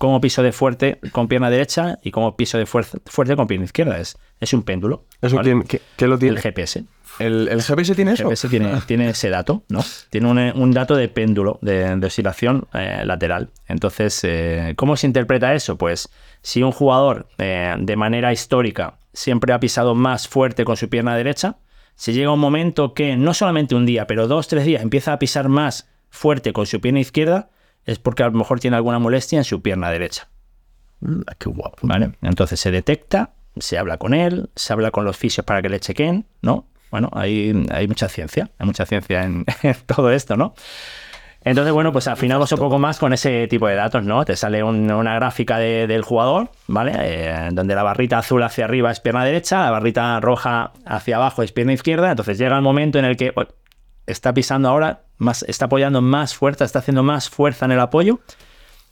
cómo 0.00 0.18
piso 0.22 0.42
de 0.42 0.50
fuerte 0.52 0.98
con 1.12 1.28
pierna 1.28 1.50
derecha 1.50 1.98
y 2.02 2.10
cómo 2.10 2.34
piso 2.34 2.56
de 2.56 2.64
fuerza- 2.64 2.96
fuerte 3.04 3.36
con 3.36 3.46
pierna 3.46 3.66
izquierda. 3.66 3.98
Es, 3.98 4.16
es 4.40 4.54
un 4.54 4.62
péndulo. 4.62 5.04
Eso 5.20 5.36
¿vale? 5.36 5.50
tiene- 5.50 5.64
¿qué, 5.66 5.82
qué 5.96 6.06
lo 6.06 6.14
El 6.14 6.20
tiene? 6.20 6.40
GPS. 6.40 6.84
¿El, 7.18 7.48
el 7.48 7.60
GPS 7.62 7.94
tiene 7.94 8.12
eso? 8.12 8.22
GPS 8.24 8.48
tiene, 8.48 8.72
tiene 8.86 9.10
ese 9.10 9.28
dato, 9.28 9.62
¿no? 9.68 9.84
Tiene 10.08 10.30
un, 10.30 10.38
un 10.38 10.70
dato 10.70 10.96
de 10.96 11.08
péndulo, 11.10 11.58
de, 11.60 11.96
de 11.96 12.06
oscilación 12.06 12.66
eh, 12.72 13.02
lateral. 13.04 13.50
Entonces, 13.68 14.18
eh, 14.24 14.72
¿cómo 14.76 14.96
se 14.96 15.06
interpreta 15.06 15.52
eso? 15.54 15.76
Pues 15.76 16.08
si 16.40 16.62
un 16.62 16.72
jugador 16.72 17.28
eh, 17.36 17.74
de 17.78 17.96
manera 17.96 18.32
histórica 18.32 18.94
siempre 19.12 19.52
ha 19.52 19.60
pisado 19.60 19.94
más 19.94 20.28
fuerte 20.28 20.64
con 20.64 20.78
su 20.78 20.88
pierna 20.88 21.14
derecha, 21.14 21.58
si 21.94 22.14
llega 22.14 22.32
un 22.32 22.40
momento 22.40 22.94
que 22.94 23.18
no 23.18 23.34
solamente 23.34 23.74
un 23.74 23.84
día, 23.84 24.06
pero 24.06 24.26
dos, 24.28 24.48
tres 24.48 24.64
días 24.64 24.80
empieza 24.82 25.12
a 25.12 25.18
pisar 25.18 25.50
más 25.50 25.90
fuerte 26.08 26.54
con 26.54 26.64
su 26.64 26.80
pierna 26.80 27.00
izquierda, 27.00 27.50
es 27.90 27.98
porque 27.98 28.22
a 28.22 28.26
lo 28.26 28.32
mejor 28.32 28.60
tiene 28.60 28.76
alguna 28.76 28.98
molestia 28.98 29.38
en 29.38 29.44
su 29.44 29.60
pierna 29.62 29.90
derecha. 29.90 30.28
Mm, 31.00 31.20
qué 31.38 31.48
guapo. 31.48 31.78
¿Vale? 31.82 32.12
Entonces 32.22 32.60
se 32.60 32.70
detecta, 32.70 33.30
se 33.58 33.78
habla 33.78 33.98
con 33.98 34.14
él, 34.14 34.50
se 34.54 34.72
habla 34.72 34.90
con 34.90 35.04
los 35.04 35.16
fisios 35.16 35.44
para 35.44 35.60
que 35.62 35.68
le 35.68 35.80
chequen, 35.80 36.26
¿no? 36.42 36.66
bueno, 36.90 37.08
hay, 37.12 37.66
hay 37.70 37.86
mucha 37.86 38.08
ciencia, 38.08 38.50
hay 38.58 38.66
mucha 38.66 38.84
ciencia 38.84 39.22
en, 39.22 39.44
todo 39.86 40.10
esto, 40.10 40.36
¿no? 40.36 40.54
Entonces, 41.42 41.72
bueno, 41.72 41.90
pues 41.92 42.06
afinamos 42.08 42.52
un 42.52 42.58
poco 42.58 42.78
más 42.78 42.98
con 42.98 43.12
ese 43.14 43.46
tipo 43.48 43.66
de 43.66 43.74
datos, 43.76 44.04
¿no? 44.04 44.24
Te 44.26 44.36
sale 44.36 44.62
un- 44.62 44.90
una 44.90 45.14
gráfica 45.14 45.56
de- 45.58 45.86
del 45.86 46.02
jugador, 46.02 46.50
¿vale? 46.66 46.92
Eh, 46.98 47.48
donde 47.52 47.74
la 47.74 47.82
barrita 47.82 48.18
azul 48.18 48.42
hacia 48.42 48.64
arriba 48.66 48.90
es 48.90 49.00
pierna 49.00 49.24
derecha, 49.24 49.62
la 49.62 49.70
barrita 49.70 50.18
roja 50.20 50.72
hacia 50.84 51.16
abajo 51.16 51.42
es 51.42 51.52
pierna 51.52 51.72
izquierda. 51.72 52.10
Entonces 52.10 52.36
llega 52.38 52.56
el 52.56 52.62
momento 52.62 52.98
en 52.98 53.04
el 53.06 53.16
que 53.16 53.32
está 54.06 54.34
pisando 54.34 54.68
ahora, 54.68 55.04
más, 55.20 55.44
está 55.44 55.66
apoyando 55.66 56.02
más 56.02 56.34
fuerza, 56.34 56.64
está 56.64 56.80
haciendo 56.80 57.02
más 57.02 57.28
fuerza 57.28 57.66
en 57.66 57.72
el 57.72 57.80
apoyo 57.80 58.20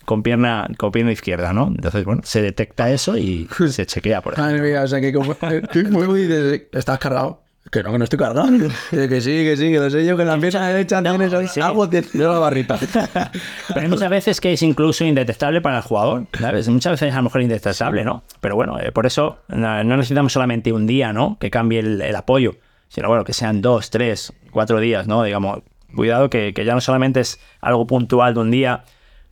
con 0.04 0.22
pierna, 0.22 0.66
con 0.78 0.90
pierna 0.90 1.12
izquierda, 1.12 1.52
¿no? 1.52 1.66
Entonces, 1.68 2.04
bueno, 2.06 2.22
se 2.24 2.40
detecta 2.40 2.90
eso 2.90 3.18
y 3.18 3.46
se 3.68 3.84
chequea 3.84 4.22
por 4.22 4.32
ejemplo. 4.32 4.52
Madre 4.52 4.66
mía, 4.66 4.82
o 4.82 4.88
sea 4.88 5.00
que 5.00 5.12
como, 5.12 5.34
como 5.34 6.14
dices, 6.14 6.62
¿estás 6.72 6.98
cargado? 6.98 7.42
Que 7.70 7.82
no, 7.82 7.92
que 7.92 7.98
no 7.98 8.04
estoy 8.04 8.18
cargado. 8.18 8.48
Que 8.90 9.20
sí, 9.20 9.44
que 9.44 9.56
sí, 9.58 9.70
que 9.70 9.78
lo 9.78 9.90
sé 9.90 10.06
yo, 10.06 10.16
que 10.16 10.24
la 10.24 10.38
pierna 10.38 10.68
derecha 10.68 11.02
tienes 11.02 11.34
ahí 11.34 11.46
sí. 11.48 11.60
algo 11.60 11.86
de 11.86 12.02
la 12.14 12.38
barrita. 12.38 12.78
Pero 13.68 13.80
hay 13.80 13.88
muchas 13.88 14.08
veces 14.08 14.40
que 14.40 14.54
es 14.54 14.62
incluso 14.62 15.04
indetectable 15.04 15.60
para 15.60 15.76
el 15.76 15.82
jugador, 15.82 16.26
¿sabes? 16.38 16.66
Muchas 16.68 16.92
veces 16.92 17.12
a 17.12 17.18
lo 17.18 17.24
mejor 17.24 17.42
indetectable, 17.42 18.04
¿no? 18.04 18.24
Pero 18.40 18.56
bueno, 18.56 18.80
eh, 18.80 18.90
por 18.92 19.04
eso 19.04 19.40
no 19.48 19.84
no 19.84 19.96
necesitamos 19.98 20.32
solamente 20.32 20.72
un 20.72 20.86
día, 20.86 21.12
¿no? 21.12 21.36
Que 21.38 21.50
cambie 21.50 21.80
el, 21.80 22.00
el 22.00 22.16
apoyo, 22.16 22.56
sino 22.88 23.08
bueno, 23.08 23.24
que 23.24 23.34
sean 23.34 23.60
dos, 23.60 23.90
tres, 23.90 24.32
cuatro 24.50 24.80
días, 24.80 25.06
¿no? 25.06 25.22
Digamos, 25.22 25.60
cuidado 25.94 26.30
que, 26.30 26.52
que 26.54 26.64
ya 26.64 26.74
no 26.74 26.80
solamente 26.80 27.20
es 27.20 27.40
algo 27.60 27.86
puntual 27.86 28.34
de 28.34 28.40
un 28.40 28.50
día, 28.50 28.84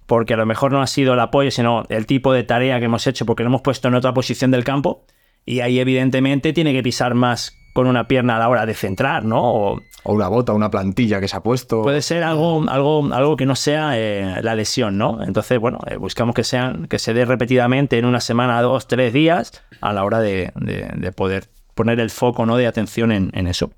porque 0.06 0.34
a 0.34 0.36
lo 0.36 0.46
mejor 0.46 0.72
no 0.72 0.80
ha 0.82 0.86
sido 0.86 1.14
el 1.14 1.20
apoyo, 1.20 1.50
sino 1.50 1.84
el 1.88 2.06
tipo 2.06 2.32
de 2.32 2.44
tarea 2.44 2.78
que 2.78 2.84
hemos 2.86 3.06
hecho 3.06 3.26
porque 3.26 3.42
lo 3.42 3.48
hemos 3.48 3.62
puesto 3.62 3.88
en 3.88 3.94
otra 3.94 4.14
posición 4.14 4.50
del 4.50 4.64
campo 4.64 5.04
y 5.44 5.60
ahí 5.60 5.78
evidentemente 5.80 6.52
tiene 6.52 6.72
que 6.72 6.82
pisar 6.82 7.14
más 7.14 7.56
con 7.74 7.86
una 7.86 8.08
pierna 8.08 8.36
a 8.36 8.38
la 8.38 8.48
hora 8.48 8.64
de 8.64 8.72
centrar, 8.72 9.24
¿no? 9.24 9.38
O, 9.42 9.80
O 10.04 10.12
una 10.14 10.28
bota, 10.28 10.54
una 10.54 10.70
plantilla 10.70 11.20
que 11.20 11.28
se 11.28 11.36
ha 11.36 11.42
puesto. 11.42 11.82
Puede 11.82 12.00
ser 12.00 12.22
algo, 12.22 12.64
algo, 12.70 13.12
algo 13.12 13.36
que 13.36 13.44
no 13.44 13.54
sea 13.54 13.98
eh, 13.98 14.40
la 14.42 14.54
lesión, 14.54 14.96
¿no? 14.96 15.22
Entonces, 15.22 15.58
bueno, 15.58 15.80
eh, 15.86 15.96
buscamos 15.96 16.34
que 16.34 16.42
sean, 16.42 16.86
que 16.86 16.98
se 16.98 17.12
dé 17.12 17.26
repetidamente 17.26 17.98
en 17.98 18.06
una 18.06 18.20
semana, 18.20 18.62
dos, 18.62 18.86
tres 18.88 19.12
días, 19.12 19.62
a 19.82 19.92
la 19.92 20.04
hora 20.04 20.20
de, 20.20 20.52
de- 20.54 20.90
de 20.96 21.12
poder 21.12 21.50
poner 21.74 22.00
el 22.00 22.08
foco 22.08 22.46
¿no? 22.46 22.56
de 22.56 22.66
atención 22.66 23.12
en, 23.12 23.30
en 23.34 23.46
eso. 23.46 23.70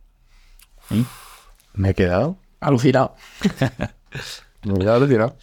Me 1.74 1.90
he 1.90 1.94
quedado. 1.94 2.36
Alucinado. 2.60 3.14
Quedado 4.62 4.96
alucinado. 4.96 5.36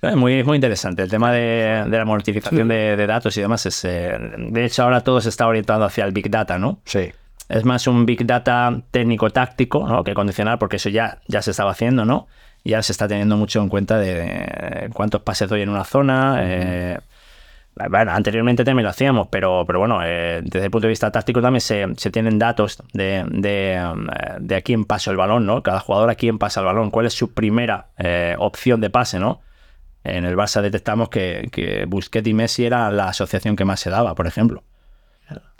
Es 0.00 0.16
muy, 0.16 0.42
muy 0.42 0.56
interesante. 0.56 1.02
El 1.02 1.10
tema 1.10 1.30
de, 1.32 1.84
de 1.88 1.98
la 1.98 2.04
monetización 2.04 2.66
de, 2.66 2.96
de 2.96 3.06
datos 3.06 3.36
y 3.36 3.40
demás 3.40 3.64
es. 3.66 3.84
eh, 3.84 4.18
de 4.50 4.64
hecho, 4.64 4.82
ahora 4.82 5.02
todo 5.02 5.20
se 5.20 5.28
está 5.28 5.46
orientando 5.46 5.84
hacia 5.84 6.04
el 6.04 6.12
Big 6.12 6.28
Data, 6.28 6.58
¿no? 6.58 6.80
Sí. 6.84 7.12
Es 7.48 7.64
más 7.64 7.86
un 7.86 8.04
Big 8.04 8.26
Data 8.26 8.82
técnico-táctico 8.90 9.86
¿no? 9.86 10.02
que 10.02 10.14
condicional, 10.14 10.58
porque 10.58 10.76
eso 10.76 10.88
ya, 10.88 11.20
ya 11.28 11.40
se 11.42 11.52
estaba 11.52 11.70
haciendo, 11.70 12.04
¿no? 12.04 12.26
Y 12.64 12.70
ya 12.70 12.82
se 12.82 12.92
está 12.92 13.06
teniendo 13.06 13.36
mucho 13.36 13.60
en 13.60 13.68
cuenta 13.68 13.98
de 13.98 14.22
eh, 14.24 14.88
cuántos 14.92 15.22
pases 15.22 15.48
doy 15.48 15.62
en 15.62 15.68
una 15.68 15.84
zona. 15.84 16.38
eh, 16.40 16.98
bueno, 17.74 18.12
anteriormente 18.12 18.64
también 18.64 18.84
lo 18.84 18.90
hacíamos, 18.90 19.28
pero, 19.30 19.64
pero 19.66 19.78
bueno, 19.78 20.00
eh, 20.04 20.40
desde 20.42 20.66
el 20.66 20.70
punto 20.70 20.86
de 20.86 20.90
vista 20.90 21.10
táctico 21.10 21.40
también 21.40 21.60
se, 21.62 21.86
se 21.96 22.10
tienen 22.10 22.38
datos 22.38 22.82
de, 22.92 23.24
de, 23.30 23.74
eh, 23.74 24.36
de 24.40 24.56
a 24.56 24.60
quién 24.60 24.84
pasa 24.84 25.10
el 25.10 25.16
balón, 25.16 25.46
¿no? 25.46 25.62
Cada 25.62 25.80
jugador 25.80 26.10
a 26.10 26.14
quién 26.14 26.38
pasa 26.38 26.60
el 26.60 26.66
balón, 26.66 26.90
cuál 26.90 27.06
es 27.06 27.14
su 27.14 27.32
primera 27.32 27.88
eh, 27.96 28.36
opción 28.38 28.80
de 28.80 28.90
pase, 28.90 29.18
¿no? 29.18 29.40
En 30.04 30.24
el 30.24 30.36
Barça 30.36 30.60
detectamos 30.60 31.08
que, 31.08 31.48
que 31.52 31.86
Busquets 31.86 32.26
y 32.26 32.34
Messi 32.34 32.66
era 32.66 32.90
la 32.90 33.08
asociación 33.08 33.56
que 33.56 33.64
más 33.64 33.80
se 33.80 33.88
daba, 33.88 34.14
por 34.14 34.26
ejemplo. 34.26 34.64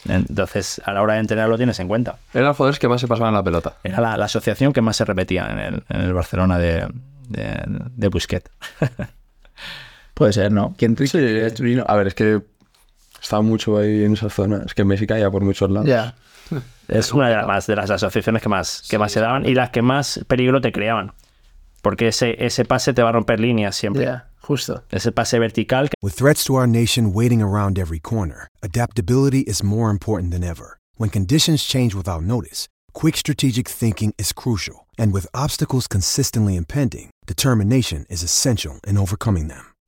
Entonces, 0.06 0.82
a 0.84 0.92
la 0.92 1.00
hora 1.00 1.14
de 1.14 1.20
entrenar 1.20 1.48
lo 1.48 1.56
tienes 1.56 1.78
en 1.80 1.88
cuenta. 1.88 2.16
Eran 2.34 2.48
los 2.48 2.56
jugadores 2.56 2.78
que 2.78 2.88
más 2.88 3.00
se 3.00 3.08
pasaban 3.08 3.32
la 3.32 3.42
pelota. 3.42 3.76
Era 3.84 4.00
la, 4.00 4.16
la 4.16 4.24
asociación 4.24 4.72
que 4.72 4.82
más 4.82 4.96
se 4.96 5.04
repetía 5.04 5.46
en 5.48 5.58
el, 5.58 5.84
en 5.88 6.00
el 6.00 6.12
Barcelona 6.12 6.58
de, 6.58 6.88
de, 7.28 7.62
de 7.66 8.08
Busquets. 8.08 8.50
Puede 10.14 10.32
ser, 10.32 10.52
¿no? 10.52 10.74
¿Quién 10.76 10.96
Sí, 10.96 11.18
a 11.86 11.96
ver, 11.96 12.06
es 12.06 12.14
que 12.14 12.42
estaba 13.20 13.42
mucho 13.42 13.78
ahí 13.78 14.04
en 14.04 14.14
esa 14.14 14.28
zona. 14.30 14.62
Es 14.66 14.74
que 14.74 14.84
Messi 14.84 15.06
caía 15.06 15.30
por 15.30 15.42
muchos 15.42 15.70
lados. 15.70 15.88
Ya. 15.88 16.14
Es 16.88 17.12
una 17.12 17.28
de 17.30 17.36
las, 17.36 17.46
más- 17.46 17.66
de 17.66 17.76
las 17.76 17.90
asociaciones 17.90 18.42
que 18.42 18.48
más, 18.48 18.86
que 18.90 18.98
más 18.98 19.12
se 19.12 19.20
daban 19.20 19.46
y 19.46 19.54
las 19.54 19.70
que 19.70 19.80
más 19.80 20.20
peligro 20.26 20.60
te 20.60 20.72
creaban. 20.72 21.12
Porque 21.80 22.08
ese, 22.08 22.36
ese 22.44 22.64
pase 22.64 22.92
te 22.92 23.02
va 23.02 23.08
a 23.08 23.12
romper 23.12 23.40
líneas 23.40 23.74
siempre. 23.74 24.04
Ya, 24.04 24.28
justo. 24.40 24.84
Ese 24.90 25.10
pase 25.12 25.38
vertical 25.38 25.88
que 25.88 25.94
With 26.02 26.12
threats 26.14 26.44
to 26.44 26.54
our 26.54 26.68
nation 26.68 27.12
waiting 27.14 27.40
around 27.42 27.78
every 27.78 27.98
corner, 27.98 28.46
adaptability 28.62 29.40
is 29.48 29.64
more 29.64 29.90
important 29.90 30.30
than 30.32 30.44
ever. 30.44 30.78
When 30.98 31.10
conditions 31.10 31.64
change 31.64 31.94
without 31.94 32.22
notice, 32.22 32.66
quick 32.92 33.16
strategic 33.16 33.68
thinking 33.68 34.12
is 34.18 34.32
crucial. 34.32 34.86
And 34.98 35.12
with 35.14 35.26
obstacles 35.34 35.88
consistently 35.88 36.54
impending, 36.54 37.10
determination 37.26 38.04
is 38.10 38.22
essential 38.22 38.78
in 38.86 38.96
overcoming 38.98 39.48
them. 39.48 39.72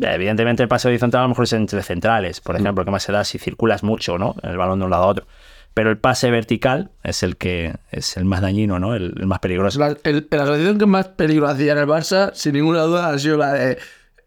Evidentemente 0.00 0.62
el 0.62 0.68
pase 0.68 0.88
horizontal 0.88 1.20
a 1.20 1.22
lo 1.24 1.28
mejor 1.30 1.44
es 1.44 1.52
entre 1.52 1.82
centrales, 1.82 2.40
por 2.40 2.56
ejemplo, 2.56 2.84
que 2.84 2.90
más 2.90 3.02
se 3.02 3.12
da 3.12 3.24
si 3.24 3.38
circulas 3.38 3.82
mucho, 3.82 4.18
¿no? 4.18 4.34
El 4.42 4.56
balón 4.56 4.78
de 4.80 4.84
un 4.86 4.90
lado 4.90 5.04
a 5.04 5.06
otro. 5.06 5.26
Pero 5.72 5.90
el 5.90 5.98
pase 5.98 6.30
vertical 6.30 6.90
es 7.02 7.22
el 7.22 7.36
que 7.36 7.74
es 7.90 8.16
el 8.16 8.24
más 8.24 8.40
dañino, 8.40 8.78
¿no? 8.78 8.94
El, 8.94 9.14
el 9.18 9.26
más 9.26 9.40
peligroso. 9.40 9.78
La, 9.80 9.96
el- 10.04 10.26
la 10.30 10.42
asociación 10.44 10.78
que 10.78 10.86
más 10.86 11.08
peligro 11.08 11.48
hacía 11.48 11.72
en 11.72 11.78
el 11.78 11.86
Barça, 11.86 12.32
sin 12.34 12.52
ninguna 12.54 12.82
duda, 12.82 13.08
ha 13.10 13.18
sido 13.18 13.38
la 13.38 13.52
de 13.52 13.78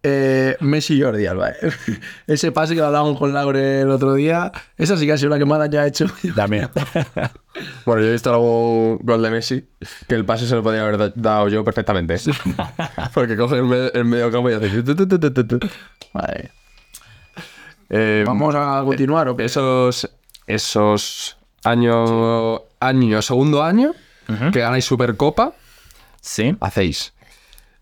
eh, 0.09 0.57
Messi 0.61 0.95
y 0.97 1.01
Jordi 1.01 1.25
Alba. 1.25 1.49
¿eh? 1.49 1.71
Ese 2.27 2.51
pase 2.51 2.75
que 2.75 2.81
hablábamos 2.81 3.17
con 3.19 3.33
Laure 3.33 3.81
el 3.81 3.89
otro 3.91 4.13
día, 4.13 4.51
esa 4.77 4.95
sí 4.95 5.05
que 5.05 5.11
ha 5.13 5.17
sido 5.17 5.29
la 5.31 5.37
que 5.37 5.45
más 5.45 5.59
daño 5.59 5.79
ha 5.81 5.87
hecho. 5.87 6.05
También. 6.35 6.69
Bueno, 7.87 8.03
yo 8.03 8.09
he 8.09 8.11
visto 8.11 8.31
algún 8.31 8.99
gol 9.01 9.23
de 9.23 9.31
Messi 9.31 9.67
que 10.07 10.13
el 10.13 10.25
pase 10.25 10.45
se 10.45 10.53
lo 10.53 10.61
podía 10.61 10.83
haber 10.83 10.99
da- 10.99 11.11
dado 11.15 11.47
yo 11.49 11.63
perfectamente. 11.63 12.15
Porque 13.15 13.35
coge 13.35 13.55
el, 13.55 13.63
me- 13.63 13.87
el 13.87 14.05
medio 14.05 14.29
campo 14.31 14.51
y 14.51 14.53
hace. 14.53 14.83
Vale. 16.13 16.51
Eh, 17.89 18.23
Vamos 18.27 18.53
a 18.55 18.83
continuar. 18.85 19.27
¿o 19.29 19.35
qué? 19.37 19.45
esos 19.45 20.07
esos 20.45 21.37
año 21.63 22.61
año 22.79 23.21
segundo 23.23 23.63
año 23.63 23.93
que 24.53 24.59
ganáis 24.59 24.85
Supercopa 24.85 25.53
Sí. 26.21 26.55
hacéis 26.59 27.13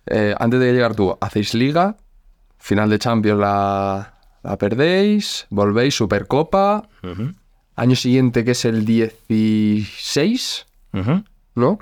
eh, 0.05 0.33
antes 0.39 0.59
de 0.61 0.71
llegar 0.71 0.95
tú 0.95 1.17
hacéis 1.19 1.53
Liga 1.53 1.97
final 2.65 2.89
de 2.89 2.97
Champions 2.97 3.39
la, 3.39 4.13
la 4.43 4.57
perdéis 4.57 5.45
volvéis 5.51 5.93
Supercopa 5.95 6.87
año 7.75 7.95
siguiente 7.95 8.43
que 8.43 8.51
es 8.51 8.65
el 8.65 8.85
16 8.85 10.65
Ujú. 10.93 11.23
¿no? 11.55 11.77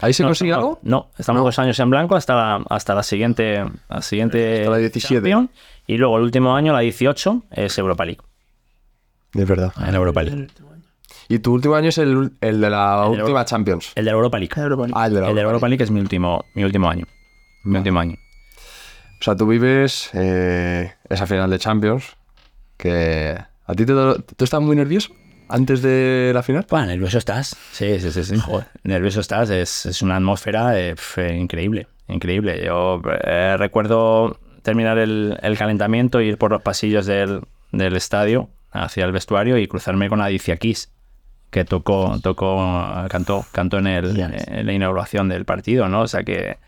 Ahí 0.00 0.12
se 0.12 0.22
No, 0.24 0.28
consigue 0.28 0.50
no, 0.50 0.56
algo 0.56 0.78
No, 0.82 1.08
estamos 1.18 1.42
dos 1.42 1.58
años 1.58 1.78
en 1.80 1.88
blanco 1.88 2.16
hasta 2.16 2.34
la, 2.34 2.64
hasta 2.68 2.94
la 2.94 3.02
siguiente, 3.02 3.64
la 3.88 4.02
siguiente 4.02 4.58
Hasta 4.60 4.70
la 4.70 4.76
17. 4.78 5.14
Champions. 5.14 5.50
Y 5.86 5.96
luego 5.96 6.18
el 6.18 6.24
último 6.24 6.54
año, 6.54 6.72
la 6.74 6.80
18, 6.80 7.44
es 7.52 7.78
Europa 7.78 8.04
League. 8.04 8.20
es 9.32 9.46
verdad 9.48 9.72
En 9.86 9.94
Europa 9.94 10.22
League. 10.22 10.48
y 11.28 11.38
tu 11.38 11.54
último 11.54 11.76
año 11.76 11.88
es 11.88 11.96
el, 11.98 12.32
el 12.42 12.60
de 12.60 12.68
la 12.70 13.04
El 13.06 13.16
de 13.16 13.22
última 13.22 13.44
Champions 13.46 13.92
El 13.94 14.04
de 14.04 14.10
la 14.10 14.16
Europa 14.16 14.38
League. 14.38 14.52
ah 14.94 15.06
el 15.06 15.14
de 15.14 15.20
la 15.22 15.28
El 15.30 15.34
de 15.34 15.42
la 15.42 15.48
Europa 15.48 15.50
Europa 15.52 15.68
League 15.68 15.84
es 15.84 15.90
mi 15.90 16.00
último, 16.00 16.44
mi 16.54 16.64
último 16.64 16.90
año. 16.90 17.06
Mi 17.64 17.78
último 17.78 17.98
año. 18.00 18.16
O 19.26 19.28
sea, 19.28 19.34
tú 19.34 19.48
vives 19.48 20.10
eh, 20.14 20.94
esa 21.08 21.26
final 21.26 21.50
de 21.50 21.58
Champions 21.58 22.16
que... 22.76 23.36
¿A 23.64 23.74
ti 23.74 23.84
te, 23.84 23.92
tú 23.92 24.44
estás 24.44 24.60
muy 24.60 24.76
nervioso 24.76 25.12
antes 25.48 25.82
de 25.82 26.30
la 26.32 26.44
final? 26.44 26.64
Buah, 26.70 26.86
nervioso 26.86 27.18
estás. 27.18 27.56
Sí, 27.72 27.98
sí, 27.98 28.12
sí. 28.12 28.22
sí. 28.22 28.40
Nervioso 28.84 29.18
estás. 29.18 29.50
Es, 29.50 29.84
es 29.84 30.00
una 30.00 30.14
atmósfera 30.14 30.78
eh, 30.78 30.94
pf, 30.94 31.34
increíble. 31.34 31.88
Increíble. 32.06 32.64
Yo 32.64 33.02
eh, 33.24 33.56
recuerdo 33.58 34.38
terminar 34.62 34.96
el, 34.98 35.36
el 35.42 35.58
calentamiento, 35.58 36.20
ir 36.20 36.38
por 36.38 36.52
los 36.52 36.62
pasillos 36.62 37.04
del, 37.06 37.40
del 37.72 37.96
estadio 37.96 38.48
hacia 38.70 39.06
el 39.06 39.10
vestuario 39.10 39.58
y 39.58 39.66
cruzarme 39.66 40.08
con 40.08 40.20
Alicia 40.20 40.56
Keys, 40.56 40.92
que 41.50 41.64
tocó, 41.64 42.20
tocó, 42.22 42.58
cantó, 43.10 43.44
cantó 43.50 43.78
en, 43.78 43.88
el, 43.88 44.20
en 44.20 44.66
la 44.66 44.72
inauguración 44.72 45.28
del 45.28 45.44
partido, 45.44 45.88
¿no? 45.88 46.02
O 46.02 46.06
sea 46.06 46.22
que 46.22 46.58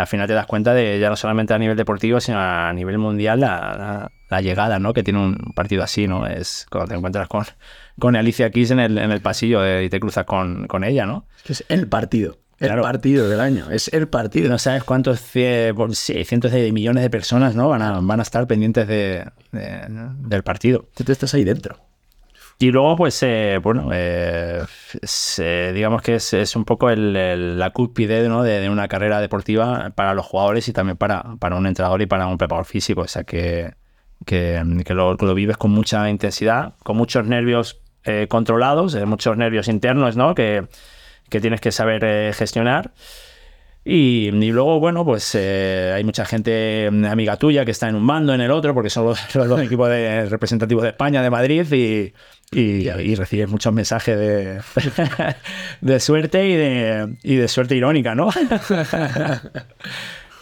al 0.00 0.06
final 0.06 0.26
te 0.26 0.32
das 0.34 0.46
cuenta 0.46 0.72
de 0.74 0.98
ya 0.98 1.10
no 1.10 1.16
solamente 1.16 1.52
a 1.54 1.58
nivel 1.58 1.76
deportivo, 1.76 2.20
sino 2.20 2.38
a 2.40 2.72
nivel 2.72 2.98
mundial 2.98 3.40
la, 3.40 3.56
la- 3.76 4.12
la 4.30 4.40
llegada, 4.42 4.78
¿no? 4.78 4.92
Que 4.92 5.02
tiene 5.02 5.20
un 5.20 5.36
partido 5.54 5.82
así, 5.82 6.06
¿no? 6.06 6.26
Es 6.26 6.66
cuando 6.70 6.88
te 6.88 6.94
encuentras 6.96 7.28
con, 7.28 7.44
con 7.98 8.14
Alicia 8.16 8.50
Keys 8.50 8.70
en 8.72 8.80
el, 8.80 8.98
en 8.98 9.10
el 9.10 9.20
pasillo 9.20 9.64
eh, 9.64 9.84
y 9.84 9.88
te 9.88 10.00
cruzas 10.00 10.24
con, 10.26 10.66
con 10.66 10.84
ella, 10.84 11.06
¿no? 11.06 11.26
Que 11.44 11.52
es 11.54 11.64
el 11.68 11.88
partido. 11.88 12.38
El 12.58 12.66
Claro. 12.68 12.82
partido 12.82 13.28
del 13.28 13.38
año. 13.40 13.70
Es 13.70 13.86
el 13.92 14.08
partido. 14.08 14.48
No 14.50 14.58
sabes 14.58 14.82
cuántos 14.84 15.20
cie- 15.34 15.72
por- 15.74 15.94
sí, 15.94 16.24
cientos 16.24 16.50
de 16.50 16.72
millones 16.72 17.04
de 17.04 17.08
personas, 17.10 17.54
¿no? 17.54 17.68
Van 17.68 17.80
a, 17.82 18.00
van 18.00 18.18
a 18.18 18.22
estar 18.22 18.46
pendientes 18.48 18.86
de, 18.88 19.24
de- 19.52 19.86
del 20.26 20.42
partido. 20.42 20.86
Tú 20.94 21.04
te 21.04 21.12
estás 21.12 21.32
ahí 21.34 21.44
dentro. 21.44 21.76
Y 22.60 22.72
luego, 22.72 22.96
pues, 22.96 23.22
eh, 23.22 23.60
bueno, 23.62 23.90
eh, 23.92 24.60
eh, 25.38 25.72
digamos 25.72 26.02
que 26.02 26.16
es, 26.16 26.34
es 26.34 26.56
un 26.56 26.64
poco 26.64 26.90
el- 26.90 27.56
la 27.56 27.70
cúspide 27.70 28.28
¿no? 28.28 28.42
de, 28.42 28.68
una 28.68 28.88
carrera 28.88 29.20
deportiva 29.20 29.90
para 29.94 30.12
los 30.14 30.26
jugadores 30.26 30.66
y 30.66 30.72
también 30.72 30.96
para, 30.96 31.36
para 31.38 31.54
un 31.54 31.66
entrenador 31.68 32.02
y 32.02 32.06
para 32.06 32.26
un 32.26 32.36
preparador 32.36 32.66
físico. 32.66 33.02
O 33.02 33.06
sea, 33.06 33.22
que, 33.22 33.74
que, 34.26 34.60
lo, 34.88 35.14
lo 35.14 35.34
vives 35.34 35.56
con 35.56 35.70
mucha 35.70 36.10
intensidad, 36.10 36.74
con 36.82 36.96
muchos 36.96 37.24
nervios 37.26 37.80
eh, 38.02 38.26
controlados, 38.28 38.96
muchos 39.06 39.36
nervios 39.36 39.68
internos, 39.68 40.16
¿no? 40.16 40.34
Que, 40.34 40.66
que 41.30 41.40
tienes 41.40 41.60
que 41.60 41.70
saber 41.70 42.34
gestionar. 42.34 42.92
Y, 43.84 44.30
y 44.30 44.50
luego, 44.50 44.80
bueno, 44.80 45.04
pues 45.04 45.34
hay 45.36 46.02
mucha 46.02 46.24
gente 46.24 46.90
mm, 46.90 47.04
amiga 47.04 47.36
tuya 47.36 47.64
que 47.64 47.70
está 47.70 47.88
en 47.88 47.94
un 47.94 48.06
bando, 48.06 48.34
en 48.34 48.40
el 48.40 48.50
otro, 48.50 48.74
porque 48.74 48.90
son 48.90 49.04
los, 49.06 49.34
los 49.36 49.48
dos 49.48 49.60
equipos 49.62 49.88
representativos 49.88 50.82
de 50.82 50.88
España, 50.90 51.22
de 51.22 51.30
Madrid, 51.30 51.72
y, 51.72 52.12
y, 52.50 52.88
y 52.88 53.14
recibes 53.14 53.48
muchos 53.48 53.72
mensajes 53.72 54.18
de, 54.18 54.60
de 55.80 56.00
suerte 56.00 56.48
y 56.48 56.54
de, 56.54 57.16
y 57.22 57.36
de 57.36 57.48
suerte 57.48 57.76
irónica, 57.76 58.14
¿no? 58.14 58.30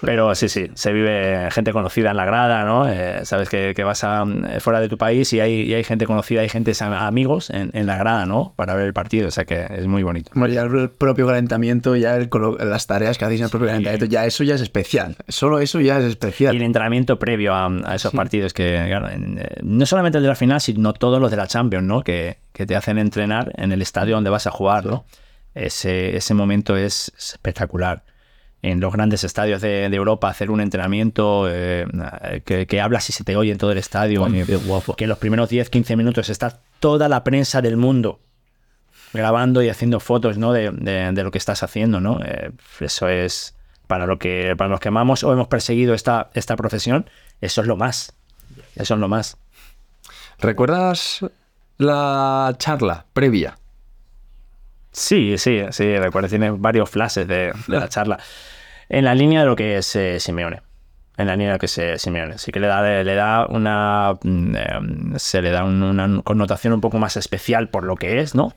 Pero 0.03 0.35
sí, 0.35 0.49
sí, 0.49 0.71
se 0.75 0.93
vive 0.93 1.49
gente 1.51 1.73
conocida 1.73 2.11
en 2.11 2.17
la 2.19 2.25
grada, 2.27 2.65
¿no? 2.65 2.89
Eh, 2.89 3.25
sabes 3.25 3.49
que, 3.49 3.73
que 3.75 3.83
vas 3.85 4.05
a, 4.05 4.25
eh, 4.51 4.61
fuera 4.61 4.81
de 4.81 4.89
tu 4.89 4.99
país 4.99 5.33
y 5.33 5.41
hay, 5.41 5.63
y 5.63 5.75
hay 5.75 5.85
gente 5.85 6.07
conocida, 6.07 6.43
hay 6.43 6.49
gente, 6.49 6.73
amigos 6.81 7.51
en, 7.51 7.71
en 7.73 7.87
la 7.87 7.97
grada, 7.97 8.27
¿no? 8.27 8.53
Para 8.57 8.75
ver 8.75 8.87
el 8.87 8.93
partido, 8.93 9.29
o 9.29 9.31
sea 9.31 9.45
que 9.47 9.67
es 9.71 9.87
muy 9.87 10.03
bonito. 10.03 10.31
Bueno, 10.35 10.53
ya 10.53 10.63
el 10.63 10.91
propio 10.91 11.27
calentamiento, 11.27 11.97
ya 11.97 12.17
el 12.17 12.29
las 12.61 12.87
tareas 12.87 13.17
que 13.17 13.25
hacéis 13.25 13.41
en 13.41 13.45
el 13.45 13.51
propio 13.51 13.69
calentamiento, 13.69 14.07
ya 14.07 14.27
eso 14.27 14.45
ya 14.45 14.55
es 14.57 14.61
especial. 14.61 15.17
Solo 15.29 15.61
eso 15.61 15.81
ya 15.81 15.99
es 15.99 16.05
Y 16.05 16.09
especial. 16.09 16.57
el 16.57 16.63
entrenamiento 16.63 17.19
previo 17.19 17.55
a, 17.55 17.67
a 17.67 17.95
esos 17.95 18.13
partidos, 18.13 18.53
que 18.53 18.85
claro, 18.87 19.09
en- 19.09 19.39
eh, 19.39 19.49
no 19.63 19.87
solamente 19.87 20.19
el 20.19 20.23
de 20.25 20.29
la 20.29 20.37
final, 20.37 20.61
sino 20.61 20.93
todos 20.93 21.21
los 21.21 21.31
de 21.31 21.37
la 21.39 21.47
Champions, 21.47 21.87
¿no? 21.87 22.03
Que, 22.03 22.39
que 22.53 22.67
te 22.67 22.77
hacen 22.77 22.99
entrenar 22.99 23.53
en 23.57 23.73
el 23.73 23.81
estadio 23.83 24.15
donde 24.17 24.31
vas 24.31 24.47
a 24.47 24.51
jugar, 24.51 24.85
¿no? 24.85 25.07
Ese, 25.55 26.17
ese 26.17 26.35
momento 26.35 26.77
es 26.77 27.13
espectacular. 27.19 28.03
En 28.63 28.81
los 28.81 28.93
grandes 28.93 29.23
estadios 29.23 29.61
de, 29.61 29.89
de 29.89 29.97
Europa, 29.97 30.29
hacer 30.29 30.51
un 30.51 30.61
entrenamiento 30.61 31.47
eh, 31.49 31.87
que, 32.45 32.67
que 32.67 32.81
hablas 32.81 33.09
y 33.11 33.13
se 33.13 33.23
te 33.23 33.37
oye 33.37 33.53
en 33.53 33.59
todo 33.59 33.71
el 33.71 33.79
estadio. 33.79 34.23
eh, 34.27 34.45
Que 34.97 35.05
en 35.05 35.11
los 35.11 35.19
primeros 35.19 35.49
10, 35.49 35.71
15 35.71 35.95
minutos 35.97 36.29
está 36.31 36.61
toda 36.81 37.09
la 37.09 37.23
prensa 37.23 37.61
del 37.63 37.77
mundo 37.77 38.19
grabando 39.13 39.63
y 39.63 39.69
haciendo 39.69 40.01
fotos 40.01 40.37
¿no? 40.39 40.53
de, 40.53 40.71
de- 40.73 41.13
de 41.13 41.23
lo 41.23 41.31
que 41.31 41.39
estás 41.39 41.63
haciendo, 41.63 42.01
¿no? 42.01 42.21
Eh, 42.25 42.51
eso 42.81 43.09
es 43.09 43.55
para 43.87 44.07
lo 44.07 44.19
que 44.19 44.55
para 44.59 44.69
los 44.69 44.81
que 44.81 44.89
amamos 44.89 45.23
o 45.23 45.33
hemos 45.33 45.47
perseguido 45.49 45.95
esta, 45.95 46.31
esta 46.35 46.57
profesión, 46.57 47.09
eso 47.41 47.61
es 47.61 47.67
lo 47.69 47.77
más. 47.77 48.15
Eso 48.75 48.95
es 48.95 49.01
lo 49.01 49.09
más. 49.09 49.37
¿Recuerdas 50.39 51.21
la 51.79 52.55
charla 52.59 53.07
previa? 53.13 53.59
Sí, 54.99 55.37
sí, 55.37 55.61
sí, 55.73 55.99
recuerdo, 55.99 56.29
tiene 56.31 56.51
varios 56.51 56.89
flashes 56.89 57.29
de, 57.29 57.53
de 57.69 57.79
la 57.81 57.89
charla. 57.89 58.19
En 58.89 59.05
la 59.05 59.15
línea 59.15 59.41
de 59.41 59.47
lo 59.47 59.55
que 59.55 59.77
es 59.77 59.95
eh, 59.95 60.19
Simeone. 60.21 60.63
En 61.19 61.27
la 61.27 61.33
línea 61.35 61.49
de 61.49 61.53
lo 61.55 61.59
que 61.59 61.67
es 61.67 61.77
eh, 61.77 61.99
Simeone. 61.99 62.39
Sí 62.39 62.51
que 62.51 62.61
le 62.61 62.67
da, 62.67 62.81
le, 63.03 63.15
da 63.15 63.47
una. 63.47 64.19
eh, 64.25 65.17
se 65.17 65.43
le 65.43 65.51
da 65.51 65.65
un- 65.65 65.83
una 65.83 66.23
connotación 66.23 66.73
un 66.73 66.81
poco 66.81 66.99
más 66.99 67.19
especial 67.19 67.69
por 67.69 67.85
lo 67.85 67.97
que 67.97 68.21
es, 68.21 68.35
¿no? 68.35 68.55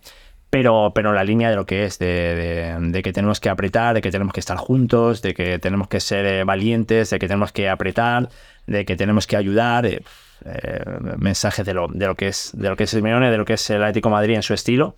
Pero, 0.50 0.94
pero 0.96 1.12
la 1.14 1.26
línea 1.26 1.50
de 1.50 1.58
lo 1.58 1.66
que 1.66 1.84
es, 1.84 2.00
de, 2.00 2.06
de- 2.08 2.76
de 2.90 3.02
que 3.04 3.12
tenemos 3.12 3.40
que 3.42 3.50
apretar, 3.50 3.94
de 3.96 4.02
que 4.02 4.10
tenemos 4.12 4.34
que 4.34 4.40
estar 4.40 4.58
juntos, 4.58 5.22
de 5.22 5.34
que 5.34 5.60
tenemos 5.60 5.90
que 5.90 6.00
ser 6.00 6.26
eh, 6.26 6.44
valientes, 6.46 7.10
de 7.10 7.20
que 7.20 7.28
tenemos 7.28 7.52
que 7.52 7.68
apretar, 7.70 8.30
de 8.66 8.86
que 8.86 8.96
tenemos 8.96 9.28
que 9.28 9.36
ayudar. 9.36 9.86
eh, 9.86 10.02
eh, 10.46 10.80
mensajes 11.18 11.66
de 11.66 11.74
lo, 11.74 11.90
de 11.90 12.08
lo 12.08 12.16
que 12.16 12.30
es 12.30 12.52
de 12.54 12.70
lo 12.70 12.78
que 12.78 12.86
es 12.86 12.90
Simeone, 12.92 13.30
de 13.30 13.38
lo 13.38 13.44
que 13.44 13.54
es 13.56 13.70
el 13.72 13.84
Atlético 13.84 14.10
Madrid 14.10 14.36
en 14.36 14.42
su 14.44 14.54
estilo 14.54 14.96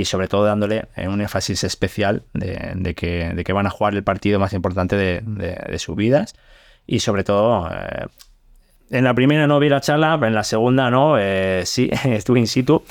y 0.00 0.04
sobre 0.04 0.28
todo 0.28 0.44
dándole 0.44 0.84
eh, 0.96 1.08
un 1.08 1.20
énfasis 1.20 1.64
especial 1.64 2.22
de, 2.34 2.72
de 2.74 2.94
que, 2.94 3.30
de 3.34 3.44
que 3.44 3.52
van 3.52 3.66
a 3.66 3.70
jugar 3.70 3.94
el 3.94 4.02
partido 4.02 4.38
más 4.38 4.52
importante 4.52 4.96
de, 4.96 5.22
de- 5.24 5.78
sus 5.78 5.96
vidas. 5.96 6.34
Y 6.86 7.00
sobre 7.00 7.24
todo 7.24 7.68
eh, 7.70 8.06
en 8.90 9.04
la 9.04 9.14
primera 9.14 9.46
no 9.46 9.58
vi 9.58 9.68
la 9.68 9.80
charla, 9.80 10.18
en 10.22 10.34
la 10.34 10.44
segunda 10.44 10.90
no, 10.90 11.16
eh, 11.18 11.62
sí, 11.64 11.90
estuve 12.04 12.40
in 12.40 12.46
situ. 12.46 12.82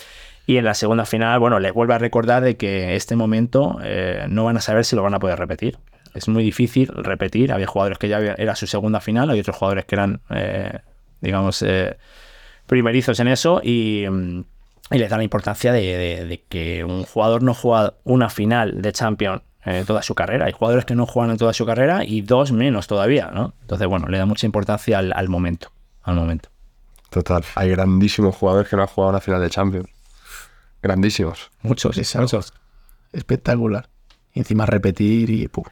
Y 0.48 0.58
en 0.58 0.66
la 0.66 0.74
segunda 0.74 1.06
final, 1.06 1.40
bueno, 1.40 1.60
les 1.60 1.74
vuelvo 1.74 1.94
a 1.94 1.98
recordar 1.98 2.44
de 2.44 2.56
que 2.56 2.96
este 2.96 3.16
momento 3.16 3.80
eh, 3.84 4.26
no 4.30 4.44
van 4.46 4.58
a 4.58 4.62
saber 4.62 4.86
si 4.86 4.96
lo 4.96 5.02
van 5.04 5.14
a 5.16 5.20
poder 5.20 5.40
repetir. 5.40 5.78
Es 6.14 6.28
muy 6.28 6.44
difícil 6.44 6.88
repetir, 6.88 7.52
había 7.52 7.68
jugadores 7.68 7.98
que 7.98 8.08
ya 8.08 8.20
era 8.20 8.56
su 8.56 8.68
segunda 8.68 9.00
final, 9.02 9.30
hay 9.30 9.40
otros 9.40 9.58
jugadores 9.58 9.86
que 9.86 9.96
eran, 9.96 10.22
eh, 10.30 10.80
digamos, 11.20 11.62
eh, 11.62 11.98
primerizos 12.68 13.20
en 13.20 13.28
eso. 13.28 13.60
Y, 13.64 14.06
mm, 14.10 14.44
y 14.92 14.98
les 14.98 15.10
da 15.10 15.18
la 15.18 15.24
importancia 15.24 15.72
de, 15.74 15.82
de- 15.98 16.26
de 16.26 16.44
que 16.44 16.84
un 16.84 17.04
jugador 17.04 17.42
no 17.44 17.54
juega 17.54 17.96
una 18.04 18.30
final 18.30 18.82
de 18.82 18.92
Champions 18.92 19.42
en 19.64 19.86
toda 19.86 20.04
su 20.04 20.14
carrera. 20.14 20.46
Hay 20.46 20.52
jugadores 20.52 20.86
que 20.86 20.94
no 20.96 21.06
juegan 21.08 21.32
en 21.32 21.38
toda 21.38 21.54
su 21.54 21.66
carrera 21.66 22.04
y 22.06 22.22
dos 22.22 22.52
menos 22.52 22.86
todavía, 22.88 23.32
¿no? 23.34 23.54
Entonces, 23.62 23.88
bueno, 23.88 24.08
le 24.08 24.18
da 24.20 24.26
mucha 24.28 24.46
importancia 24.46 25.00
al, 25.00 25.12
al 25.14 25.28
momento, 25.28 25.72
al 26.04 26.16
momento. 26.16 26.50
Total. 27.10 27.44
Hay 27.56 27.70
grandísimos 27.70 28.36
jugadores 28.36 28.70
que 28.70 28.76
no 28.76 28.84
han 28.84 28.88
jugado 28.90 29.10
una 29.12 29.22
final 29.22 29.42
de 29.42 29.50
Champions. 29.50 29.90
Grandísimos. 30.84 31.50
Muchos, 31.64 31.98
Es 31.98 32.16
algo 32.16 32.40
espectacular. 33.12 33.90
Y 34.34 34.40
encima 34.40 34.66
repetir 34.66 35.30
y 35.32 35.48
pum, 35.48 35.64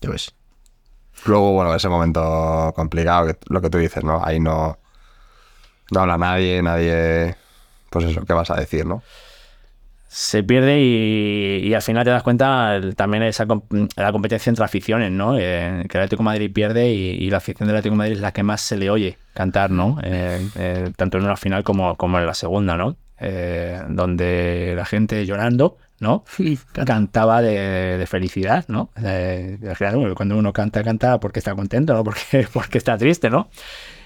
ya 0.00 0.10
ves. 0.10 0.34
Luego, 1.24 1.52
bueno, 1.52 1.74
ese 1.74 1.88
momento 1.88 2.72
complicado, 2.74 3.28
que- 3.28 3.38
lo 3.46 3.60
que 3.62 3.70
tú 3.70 3.78
dices, 3.78 4.02
¿no? 4.04 4.22
Ahí 4.24 4.40
no, 4.40 4.78
no 5.90 6.00
habla 6.00 6.18
nadie, 6.18 6.60
nadie... 6.62 7.36
Pues 7.92 8.06
eso, 8.06 8.24
¿qué 8.24 8.32
vas 8.32 8.50
a 8.50 8.56
decir, 8.56 8.86
no? 8.86 9.02
se 10.08 10.42
pierde 10.42 10.78
y, 10.82 11.66
y 11.68 11.74
al 11.74 11.80
final 11.80 12.04
te 12.04 12.10
das 12.10 12.22
cuenta 12.22 12.76
el- 12.76 12.94
también 12.96 13.22
esa 13.22 13.46
la 13.96 14.12
competencia 14.12 14.50
entre 14.50 14.64
aficiones, 14.64 15.10
¿no? 15.10 15.38
Eh, 15.38 15.86
que 15.88 15.96
el 15.98 16.02
Atlético 16.04 16.22
de 16.22 16.24
Madrid 16.24 16.52
pierde 16.52 16.92
y, 16.92 17.10
y 17.12 17.30
la 17.30 17.38
afición 17.38 17.66
del 17.66 17.76
Atlético 17.76 17.94
de 17.94 17.98
Madrid 17.98 18.12
es 18.16 18.20
la 18.20 18.32
que 18.32 18.42
más 18.42 18.60
se 18.60 18.76
le 18.76 18.90
oye 18.90 19.16
cantar, 19.32 19.70
¿no? 19.70 19.98
Eh, 20.02 20.46
eh, 20.56 20.92
tanto 20.96 21.16
en 21.16 21.24
una 21.24 21.36
final 21.36 21.64
como, 21.64 21.96
como 21.96 22.18
en 22.18 22.26
la 22.26 22.34
segunda, 22.34 22.76
¿no? 22.76 22.96
Eh, 23.20 23.80
donde 23.88 24.74
la 24.76 24.84
gente 24.84 25.24
llorando, 25.24 25.78
¿no? 26.00 26.24
Cantaba 26.84 27.40
de, 27.40 27.96
de 27.96 28.06
felicidad, 28.06 28.66
¿no? 28.68 28.90
Eh, 29.02 29.58
cuando 30.14 30.36
uno 30.36 30.52
canta, 30.52 30.82
canta 30.84 31.20
porque 31.20 31.38
está 31.38 31.54
contento, 31.54 31.94
¿no? 31.94 32.04
Porque, 32.04 32.46
porque 32.52 32.76
está 32.78 32.98
triste, 32.98 33.30
¿no? 33.30 33.48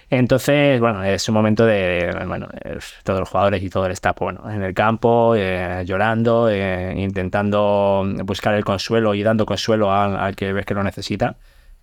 Entonces, 0.09 0.79
bueno, 0.81 1.03
es 1.03 1.29
un 1.29 1.35
momento 1.35 1.67
de, 1.67 2.15
bueno, 2.29 2.49
eh, 2.65 2.79
todos 3.03 3.19
los 3.19 3.29
jugadores 3.29 3.61
y 3.63 3.69
todo 3.71 3.87
el 3.87 3.93
staff, 3.93 4.17
bueno, 4.21 4.49
en 4.49 4.63
el 4.63 4.73
campo, 4.73 5.35
eh, 5.37 5.83
llorando, 5.85 6.49
eh, 6.49 6.95
intentando 6.97 8.05
buscar 8.25 8.55
el 8.55 8.65
consuelo 8.65 9.15
y 9.15 9.25
dando 9.25 9.47
consuelo 9.47 9.93
al, 9.93 10.17
al 10.17 10.37
que 10.37 10.53
ves 10.53 10.65
que 10.65 10.75
lo 10.75 10.85
necesita, 10.85 11.37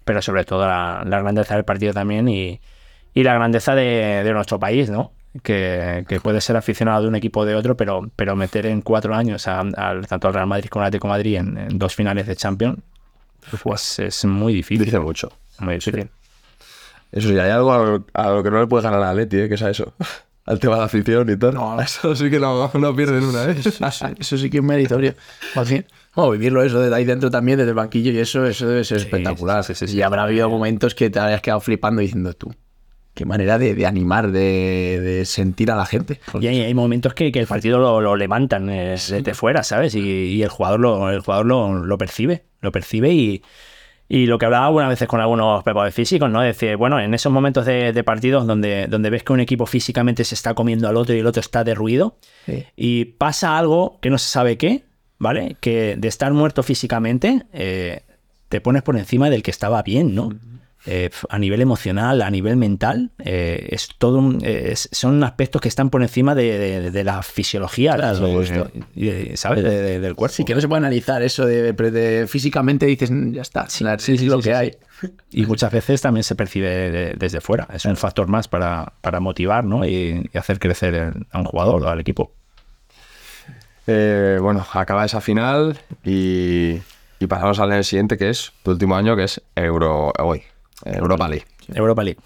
pero 0.05 0.21
sobre 0.21 0.45
todo 0.45 0.65
la, 0.65 1.03
la 1.05 1.19
grandeza 1.21 1.55
del 1.55 1.65
partido 1.65 1.91
también 1.91 2.29
y, 2.29 2.61
y 3.13 3.23
la 3.23 3.33
grandeza 3.33 3.75
de, 3.75 4.23
de 4.23 4.33
nuestro 4.33 4.57
país, 4.57 4.89
¿no? 4.89 5.11
Que, 5.41 6.05
que 6.07 6.21
puede 6.21 6.39
ser 6.41 6.55
aficionado 6.55 7.01
de 7.01 7.07
un 7.09 7.15
equipo 7.15 7.41
o 7.41 7.45
de 7.45 7.55
otro, 7.55 7.75
pero, 7.75 8.09
pero 8.15 8.35
meter 8.37 8.67
en 8.67 8.81
cuatro 8.81 9.15
años 9.15 9.47
a, 9.49 9.59
al- 9.61 10.07
tanto 10.07 10.27
al 10.29 10.33
Real 10.35 10.47
Madrid 10.47 10.69
como 10.69 10.83
al 10.83 10.87
Atlético 10.87 11.07
Madrid 11.09 11.35
en, 11.37 11.57
en 11.57 11.77
dos 11.79 11.93
finales 11.95 12.27
de 12.27 12.35
Champions, 12.37 12.77
pues 13.63 13.99
es 13.99 14.23
muy 14.25 14.53
difícil. 14.53 14.85
Dice 14.85 14.99
mucho. 14.99 15.29
Muy 15.59 15.75
difícil. 15.75 16.09
Eso 17.13 17.29
sí, 17.29 17.37
hay 17.39 17.51
algo 17.51 17.71
a 17.71 17.77
lo, 17.85 18.05
a 18.13 18.29
lo 18.31 18.43
que 18.43 18.51
no 18.51 18.59
le 18.59 18.67
puede 18.67 18.83
ganar 18.83 19.01
a 19.01 19.11
Atleti, 19.11 19.37
¿eh? 19.39 19.47
que 19.47 19.55
es 19.55 19.61
a 19.61 19.69
eso. 19.69 19.93
Al 20.45 20.59
tema 20.59 20.75
de 20.75 20.83
afición 20.83 21.29
y 21.29 21.37
tal. 21.37 21.53
No. 21.53 21.79
eso 21.79 22.13
sí 22.17 22.29
que 22.29 22.37
no, 22.37 22.69
no 22.73 22.95
pierden 22.95 23.23
una, 23.23 23.45
¿eh? 23.45 23.55
Eso, 23.57 23.71
sí- 23.71 24.05
eso 24.19 24.37
sí 24.37 24.49
que 24.49 24.57
es 24.57 24.63
meritorio. 24.63 25.13
Más 25.55 25.69
bien, 25.69 25.85
bueno, 26.15 26.31
vivirlo 26.31 26.61
eso 26.63 26.81
de 26.81 26.93
ahí 26.93 27.05
dentro 27.05 27.31
también, 27.31 27.57
desde 27.59 27.69
el 27.69 27.75
banquillo, 27.75 28.11
y 28.11 28.17
eso, 28.19 28.45
eso 28.45 28.67
debe 28.67 28.83
ser 28.83 28.97
espectacular. 28.97 29.63
sí, 29.63 29.73
sí, 29.73 29.87
sí, 29.87 29.95
y 29.97 30.01
habrá 30.01 30.23
habido 30.23 30.49
momentos 30.49 30.95
que 30.95 31.09
te 31.09 31.17
hayas 31.19 31.39
quedado 31.39 31.61
flipando 31.61 32.01
diciendo 32.01 32.33
tú, 32.33 32.53
qué 33.13 33.23
manera 33.25 33.57
de, 33.57 33.73
de 33.73 33.85
animar, 33.85 34.33
de, 34.33 34.99
de 35.01 35.25
sentir 35.25 35.71
a 35.71 35.75
la 35.77 35.85
gente. 35.85 36.19
Y 36.41 36.47
hay, 36.47 36.59
hay 36.59 36.73
momentos 36.73 37.13
que, 37.13 37.31
que 37.31 37.39
el 37.39 37.47
partido 37.47 37.77
lo, 37.79 38.01
lo 38.01 38.17
levantan 38.17 38.69
eh, 38.69 38.89
desde 38.97 39.33
fuera, 39.35 39.63
¿sabes? 39.63 39.95
Y, 39.95 40.01
y 40.01 40.43
el 40.43 40.49
jugador, 40.49 40.81
lo, 40.81 41.09
el 41.09 41.21
jugador 41.21 41.45
lo, 41.45 41.85
lo 41.85 41.97
percibe, 41.97 42.43
lo 42.59 42.73
percibe 42.73 43.13
y, 43.13 43.41
y 44.15 44.27
lo 44.27 44.37
que 44.37 44.45
hablaba 44.45 44.67
algunas 44.67 44.89
veces 44.89 45.07
con 45.07 45.21
algunos 45.21 45.63
preparadores 45.63 45.95
físicos, 45.95 46.29
¿no? 46.29 46.41
Decir, 46.41 46.77
bueno, 46.77 46.99
en 46.99 47.15
esos 47.15 47.31
momentos 47.31 47.65
de, 47.65 47.93
de 47.93 48.03
partidos 48.03 48.45
donde, 48.45 48.85
donde 48.87 49.09
ves 49.09 49.23
que 49.23 49.33
un 49.33 49.39
equipo 49.39 49.65
físicamente 49.65 50.23
se 50.23 50.35
está 50.35 50.53
comiendo 50.53 50.87
al 50.87 50.97
otro 50.97 51.15
y 51.15 51.19
el 51.19 51.25
otro 51.25 51.39
está 51.39 51.63
derruido 51.63 52.15
Sí. 52.45 52.63
y 52.75 53.05
pasa 53.05 53.57
algo 53.57 53.97
que 54.01 54.11
no 54.11 54.19
se 54.19 54.29
sabe 54.29 54.55
qué, 54.57 54.83
¿vale? 55.17 55.57
Que 55.61 55.95
de 55.97 56.07
estar 56.07 56.31
muerto 56.31 56.61
físicamente 56.61 57.43
eh, 57.53 58.01
te 58.49 58.61
pones 58.61 58.83
por 58.83 58.97
encima 58.97 59.31
del 59.31 59.41
que 59.41 59.49
estaba 59.49 59.81
bien, 59.81 60.13
¿no? 60.13 60.29
Eh, 60.85 61.09
a 61.29 61.39
nivel 61.39 61.61
emocional, 61.61 62.21
a 62.21 62.29
nivel 62.29 62.57
mental, 62.57 63.11
eh, 63.23 63.69
es 63.71 63.87
todo 63.97 64.17
un- 64.17 64.39
eh, 64.43 64.71
es- 64.73 64.89
son 64.91 65.23
aspectos 65.23 65.61
que 65.61 65.69
están 65.69 65.89
por 65.89 66.01
encima 66.01 66.35
de, 66.35 66.57
de- 66.59 66.91
de 66.91 67.03
la 67.05 67.23
fisiología, 67.23 67.95
Claro, 67.95 68.27
eh, 68.27 68.33
justo. 68.35 68.69
y 68.93 69.05
de- 69.05 69.37
¿sabes? 69.37 69.63
De- 69.63 69.69
de- 69.81 69.99
del 70.01 70.13
cuerpo. 70.13 70.35
Sí, 70.35 70.43
que 70.43 70.53
no 70.53 70.59
se 70.59 70.67
puede 70.67 70.79
analizar 70.79 71.21
eso 71.21 71.45
de, 71.45 72.25
físicamente 72.27 72.85
dices, 72.85 73.11
"Mm, 73.11 73.31
ya 73.31 73.41
está, 73.43 73.69
sí, 73.69 73.85
sí, 73.99 74.17
sí, 74.17 74.25
lo 74.25 74.39
que 74.41 74.53
hay. 74.53 74.71
Y 75.31 75.45
muchas 75.45 75.71
veces 75.71 76.01
también 76.01 76.25
se 76.25 76.35
percibe 76.35 76.67
de- 76.91 77.13
desde 77.17 77.39
fuera. 77.39 77.65
Es 77.73 77.85
un 77.85 77.95
factor 77.95 78.27
más 78.27 78.49
para, 78.49 78.91
para 78.99 79.21
motivar 79.21 79.63
¿no? 79.63 79.85
y, 79.85 80.29
y 80.33 80.37
hacer 80.37 80.59
crecer 80.59 80.93
el- 80.95 81.27
a 81.31 81.39
un 81.39 81.45
jugador 81.45 81.81
o 81.83 81.87
al 81.89 82.01
equipo. 82.01 82.33
Eh, 83.87 84.37
bueno, 84.41 84.65
acaba 84.73 85.05
esa 85.05 85.19
final 85.21 85.77
y, 86.05 86.75
y 87.19 87.27
pasamos 87.27 87.59
al 87.59 87.83
siguiente, 87.83 88.17
que 88.17 88.29
es 88.29 88.51
tu 88.63 88.71
último 88.71 88.95
año, 88.95 89.15
que 89.15 89.23
es 89.25 89.41
Euro, 89.55 90.11
hoy, 90.19 90.43
Europa 90.85 91.27
League. 91.27 91.45
Europa 91.73 92.03
League. 92.03 92.19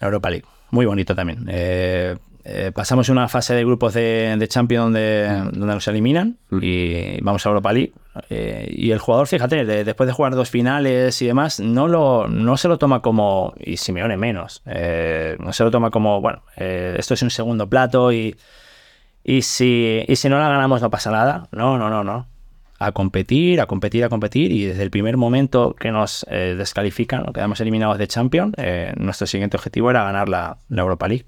Europa 0.00 0.30
League. 0.30 0.44
Muy 0.70 0.86
bonito 0.86 1.14
también. 1.14 1.46
Eh, 1.48 2.16
eh, 2.44 2.72
pasamos 2.74 3.08
una 3.10 3.28
fase 3.28 3.54
de 3.54 3.64
grupos 3.64 3.92
de, 3.92 4.34
de 4.38 4.48
Champions 4.48 4.84
donde, 4.86 5.26
donde 5.52 5.74
nos 5.74 5.86
eliminan 5.88 6.38
y 6.50 7.20
vamos 7.20 7.44
a 7.44 7.50
Europa 7.50 7.72
League. 7.72 7.92
Eh, 8.30 8.66
y 8.70 8.90
el 8.92 8.98
jugador, 8.98 9.26
fíjate, 9.26 9.64
de- 9.64 9.84
después 9.84 10.06
de 10.06 10.12
jugar 10.14 10.34
dos 10.34 10.48
finales 10.48 11.20
y 11.20 11.26
demás, 11.26 11.60
no, 11.60 11.86
lo, 11.86 12.28
no 12.28 12.56
se 12.56 12.68
lo 12.68 12.78
toma 12.78 13.02
como, 13.02 13.52
y 13.58 13.76
Simeone 13.76 14.16
menos, 14.16 14.62
no 14.64 15.52
se 15.52 15.64
lo 15.64 15.70
toma 15.70 15.90
como, 15.90 16.20
bueno, 16.20 16.42
esto 16.56 17.14
es 17.14 17.22
un 17.22 17.30
segundo 17.30 17.68
plato 17.68 18.10
y, 18.12 18.36
y, 19.22 19.42
si, 19.42 20.04
y 20.08 20.16
si 20.16 20.28
no 20.28 20.38
la 20.38 20.48
ganamos 20.48 20.80
no 20.80 20.90
pasa 20.90 21.10
nada. 21.10 21.46
No, 21.52 21.76
no, 21.78 21.90
no, 21.90 22.02
no. 22.04 22.26
A 22.82 22.92
competir, 22.92 23.60
a 23.60 23.66
competir, 23.66 24.04
a 24.04 24.08
competir. 24.08 24.50
Y 24.52 24.64
desde 24.64 24.82
el 24.82 24.90
primer 24.90 25.18
momento 25.18 25.76
que 25.78 25.92
nos 25.92 26.24
eh, 26.30 26.54
descalifican, 26.56 27.30
quedamos 27.34 27.60
eliminados 27.60 27.98
de 27.98 28.08
Champions, 28.08 28.54
eh, 28.56 28.94
nuestro 28.96 29.26
siguiente 29.26 29.58
objetivo 29.58 29.90
era 29.90 30.02
ganar 30.02 30.30
la, 30.30 30.56
la 30.70 30.80
Europa 30.80 31.06
League. 31.06 31.26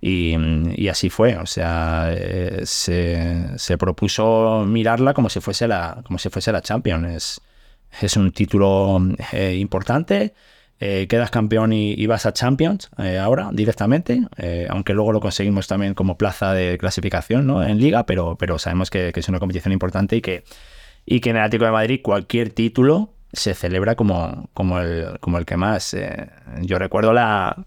Y, 0.00 0.36
y 0.76 0.86
así 0.86 1.10
fue, 1.10 1.36
o 1.36 1.46
sea, 1.46 2.10
eh, 2.12 2.60
se, 2.62 3.58
se 3.58 3.76
propuso 3.76 4.64
mirarla 4.68 5.14
como 5.14 5.28
si 5.30 5.40
fuese 5.40 5.66
la, 5.66 6.00
como 6.04 6.18
si 6.18 6.28
fuese 6.28 6.52
la 6.52 6.62
Champions. 6.62 7.08
Es, 7.08 7.40
es 8.00 8.16
un 8.16 8.30
título 8.30 9.00
importante, 9.52 10.34
quedas 10.78 11.30
campeón 11.30 11.72
y, 11.72 12.06
vas 12.06 12.26
a 12.26 12.32
Champions 12.32 12.90
ahora 13.20 13.50
directamente, 13.52 14.20
aunque 14.68 14.94
luego 14.94 15.12
lo 15.12 15.20
conseguimos 15.20 15.68
también 15.68 15.94
como 15.94 16.18
plaza 16.18 16.52
de 16.52 16.76
clasificación 16.76 17.46
¿no? 17.46 17.62
en 17.62 17.78
liga, 17.78 18.04
pero, 18.04 18.36
pero 18.36 18.58
sabemos 18.58 18.90
que 18.90 19.12
es 19.14 19.28
una 19.28 19.38
competición 19.38 19.72
importante 19.72 20.16
y 20.16 20.20
que, 20.20 20.42
y 21.06 21.20
que 21.20 21.30
en 21.30 21.36
el 21.36 21.42
Atlético 21.42 21.64
de 21.66 21.70
Madrid 21.72 22.00
cualquier 22.02 22.50
título 22.50 23.10
se 23.32 23.54
celebra 23.54 23.94
como, 23.96 24.48
como, 24.54 24.78
el, 24.80 25.18
como 25.20 25.38
el 25.38 25.44
que 25.46 25.56
más. 25.56 25.92
eh, 25.94 26.28
yo 26.62 26.78
recuerdo 26.78 27.12
la, 27.12 27.64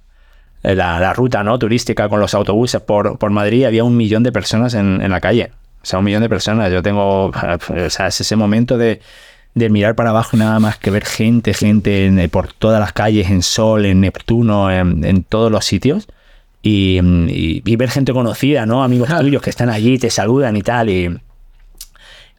la, 0.63 0.99
la 0.99 1.13
ruta 1.13 1.43
¿no? 1.43 1.59
turística 1.59 2.09
con 2.09 2.19
los 2.19 2.33
autobuses 2.33 2.81
por, 2.81 3.17
por 3.17 3.31
Madrid, 3.31 3.65
había 3.65 3.83
un 3.83 3.95
millón 3.97 4.23
de 4.23 4.31
personas 4.31 4.73
en, 4.73 5.01
en 5.01 5.11
la 5.11 5.19
calle. 5.21 5.51
O 5.81 5.85
sea, 5.85 5.99
un 5.99 6.05
millón 6.05 6.21
de 6.21 6.29
personas. 6.29 6.71
Yo 6.71 6.81
tengo, 6.81 7.25
o 7.27 7.89
sea, 7.89 8.07
es 8.07 8.21
ese 8.21 8.35
momento 8.35 8.77
de, 8.77 9.01
de 9.55 9.69
mirar 9.69 9.95
para 9.95 10.09
abajo 10.09 10.35
y 10.35 10.39
nada 10.39 10.59
más 10.59 10.77
que 10.77 10.89
ver 10.91 11.05
gente, 11.05 11.53
gente 11.53 12.05
en- 12.05 12.29
por 12.29 12.51
todas 12.53 12.79
las 12.79 12.93
calles, 12.93 13.29
en 13.29 13.41
Sol, 13.43 13.85
en 13.85 14.01
Neptuno, 14.01 14.71
en, 14.71 15.03
en 15.05 15.23
todos 15.23 15.51
los 15.51 15.65
sitios. 15.65 16.07
Y, 16.63 16.99
y- 17.29 17.61
y 17.65 17.75
ver 17.75 17.89
gente 17.89 18.11
conocida, 18.13 18.65
¿no? 18.65 18.83
Amigos 18.83 19.09
tuyos 19.19 19.41
que 19.41 19.49
están 19.49 19.69
allí, 19.69 19.97
te 19.99 20.09
saludan 20.09 20.55
y 20.57 20.61
tal. 20.63 20.89
Y, 20.89 21.17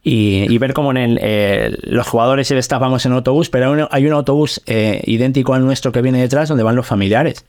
y, 0.09 0.51
y 0.53 0.57
ver 0.57 0.73
cómo 0.73 0.91
en 0.91 0.97
el, 0.97 1.19
eh, 1.21 1.75
los 1.83 2.07
jugadores 2.07 2.49
y 2.49 2.53
el 2.53 2.59
staff 2.59 2.79
vamos 2.81 3.05
en 3.05 3.11
autobús, 3.13 3.49
pero 3.49 3.67
hay 3.73 3.81
un, 3.81 3.87
hay 3.91 4.05
un 4.07 4.13
autobús 4.13 4.61
eh, 4.65 5.01
idéntico 5.05 5.53
al 5.53 5.63
nuestro 5.65 5.91
que 5.91 6.01
viene 6.01 6.19
detrás 6.21 6.49
donde 6.49 6.63
van 6.63 6.75
los 6.75 6.87
familiares. 6.87 7.45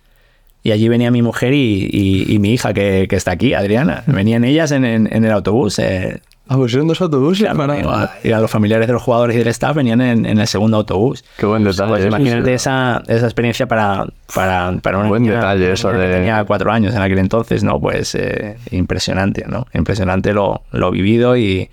Y 0.63 0.73
allí 0.73 0.89
venía 0.89 1.11
mi 1.11 1.23
mujer 1.23 1.55
y, 1.55 1.89
y- 1.91 2.27
y 2.35 2.39
mi 2.39 2.53
hija 2.53 2.75
que, 2.75 3.07
que 3.09 3.17
está 3.17 3.31
aquí, 3.31 3.55
Adriana. 3.55 4.03
Venían 4.07 4.45
ellas 4.45 4.73
en, 4.73 4.85
en- 4.85 5.09
en 5.11 5.25
el 5.25 5.33
autobús. 5.33 5.79
eh, 5.79 6.21
Ah, 6.53 6.57
pusieron 6.57 6.89
dos 6.89 7.01
autobuses 7.01 7.49
para... 7.55 7.79
Y 8.25 8.33
a 8.33 8.41
los 8.41 8.51
familiares 8.51 8.89
de 8.89 8.93
los 8.93 9.01
jugadores 9.03 9.37
y 9.37 9.39
del 9.39 9.47
staff 9.49 9.77
venían 9.77 10.01
en, 10.01 10.27
en 10.27 10.39
el 10.41 10.47
segundo 10.49 10.79
autobús. 10.79 11.25
Qué 11.39 11.47
buen 11.47 11.63
detalle. 11.63 11.89
Pues 11.89 12.01
eso, 12.01 12.09
imagínate 12.09 12.53
esa, 12.55 13.03
esa 13.07 13.25
experiencia 13.25 13.67
para, 13.69 14.05
para, 14.35 14.73
para 14.83 14.99
una 14.99 15.09
Buen 15.09 15.23
niña- 15.23 15.37
detalle 15.37 15.71
eso 15.73 15.93
niña 15.93 16.01
que 16.03 16.09
de- 16.09 16.15
Tenía 16.17 16.45
cuatro 16.45 16.73
años 16.73 16.93
en 16.95 17.01
aquel 17.03 17.19
entonces, 17.21 17.63
¿no? 17.63 17.79
Pues 17.81 18.17
eh, 18.17 18.57
impresionante, 18.73 19.45
¿no? 19.49 19.67
Impresionante 19.75 20.33
lo, 20.35 20.63
lo 20.73 20.91
vivido 20.91 21.37
y 21.37 21.71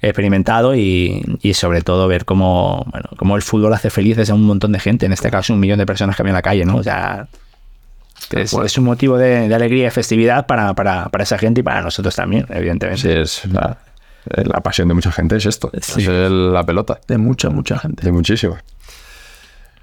experimentado 0.00 0.74
y, 0.74 1.22
y 1.42 1.54
sobre 1.54 1.82
todo 1.82 2.06
ver 2.08 2.24
cómo, 2.24 2.86
bueno, 2.90 3.08
cómo 3.16 3.36
el 3.36 3.42
fútbol 3.42 3.72
hace 3.72 3.90
felices 3.90 4.30
a 4.30 4.34
un 4.34 4.44
montón 4.44 4.72
de 4.72 4.78
gente, 4.78 5.06
en 5.06 5.12
este 5.12 5.30
caso 5.30 5.52
un 5.52 5.60
millón 5.60 5.78
de 5.78 5.86
personas 5.86 6.14
que 6.14 6.22
había 6.22 6.30
en 6.30 6.36
la 6.36 6.42
calle, 6.42 6.64
¿no? 6.64 6.76
O 6.76 6.82
sea, 6.82 7.26
es, 8.30 8.52
es 8.52 8.78
un 8.78 8.84
motivo 8.84 9.18
de, 9.18 9.48
de 9.48 9.54
alegría 9.54 9.88
y 9.88 9.90
festividad 9.90 10.46
para, 10.46 10.74
para, 10.74 11.08
para 11.08 11.24
esa 11.24 11.38
gente 11.38 11.60
y 11.60 11.64
para 11.64 11.82
nosotros 11.82 12.14
también, 12.14 12.46
evidentemente. 12.50 13.02
Sí, 13.02 13.08
es 13.08 13.52
la, 13.52 13.78
la 14.24 14.60
pasión 14.60 14.88
de 14.88 14.94
mucha 14.94 15.10
gente, 15.10 15.36
es 15.36 15.46
esto. 15.46 15.70
Sí. 15.80 16.02
Es 16.02 16.08
la 16.08 16.62
pelota. 16.64 17.00
De 17.08 17.18
mucha, 17.18 17.50
mucha 17.50 17.78
gente. 17.78 18.04
De 18.04 18.12
muchísimo. 18.12 18.56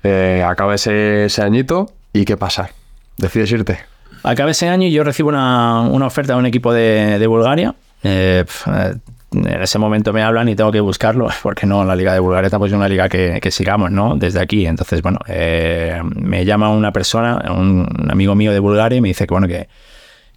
Eh, 0.03 0.45
acaba 0.47 0.76
ese, 0.76 1.26
ese 1.26 1.41
añito 1.41 1.91
y 2.13 2.26
¿qué 2.26 2.38
pasa? 2.38 2.70
¿Decides 3.18 3.51
irte? 3.51 3.80
Acaba 4.24 4.51
ese 4.51 4.70
año 4.70 4.88
y 4.88 4.91
yo 4.91 5.03
recibo 5.03 5.30
una, 5.30 5.82
una 5.82 6.05
oferta 6.05 6.34
de 6.34 6.39
un 6.39 6.45
equipo 6.45 6.74
de, 6.74 7.18
de 7.18 7.28
Bulgaria. 7.28 7.74
Eh, 8.03 8.43
pf, 8.45 8.72
eh, 8.72 8.95
en 9.36 9.62
ese 9.62 9.80
momento 9.80 10.14
me 10.14 10.24
hablan 10.24 10.50
y 10.50 10.56
tengo 10.56 10.72
que 10.72 10.80
buscarlo, 10.80 11.28
porque 11.44 11.66
no, 11.66 11.84
la 11.84 11.96
Liga 11.96 12.14
de 12.14 12.20
Bulgaria 12.20 12.50
tampoco 12.50 12.68
es 12.68 12.74
una 12.74 12.88
liga 12.88 13.10
que, 13.10 13.40
que 13.42 13.52
sigamos, 13.52 13.92
¿no? 13.92 14.16
Desde 14.16 14.40
aquí. 14.40 14.66
Entonces, 14.66 15.02
bueno, 15.02 15.20
eh, 15.28 16.02
me 16.16 16.46
llama 16.46 16.70
una 16.70 16.92
persona, 16.92 17.52
un, 17.52 17.88
un 18.02 18.12
amigo 18.12 18.36
mío 18.36 18.52
de 18.52 18.60
Bulgaria, 18.60 18.98
y 18.98 19.02
me 19.02 19.10
dice 19.10 19.28
que, 19.28 19.34
bueno, 19.34 19.48
que, 19.48 19.68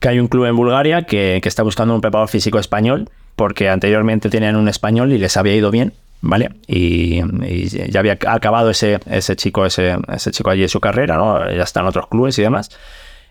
que 0.01 0.09
hay 0.09 0.19
un 0.19 0.29
club 0.29 0.47
en 0.47 0.57
Bulgaria 0.57 1.03
que, 1.03 1.41
que 1.43 1.49
está 1.49 1.63
buscando 1.63 1.95
un 1.95 2.01
preparador 2.01 2.29
físico 2.29 2.59
español, 2.59 3.09
porque 3.37 3.69
anteriormente 3.69 4.31
tenían 4.31 4.57
un 4.57 4.69
español 4.69 5.13
y 5.13 5.19
les 5.19 5.37
había 5.37 5.55
ido 5.55 5.71
bien, 5.71 5.93
¿vale? 6.21 6.51
Y, 6.67 7.21
y 7.45 7.69
ya 7.69 8.01
había 8.01 8.19
acabado 8.27 8.71
ese, 8.71 8.99
ese 9.11 9.37
chico, 9.37 9.65
ese, 9.65 9.97
ese 10.13 10.31
chico 10.33 10.51
allí 10.51 10.67
su 10.69 10.81
carrera, 10.81 11.17
¿no? 11.17 11.49
Ya 11.51 11.63
están 11.63 11.87
otros 11.87 12.09
clubes 12.09 12.39
y 12.39 12.43
demás. 12.43 12.71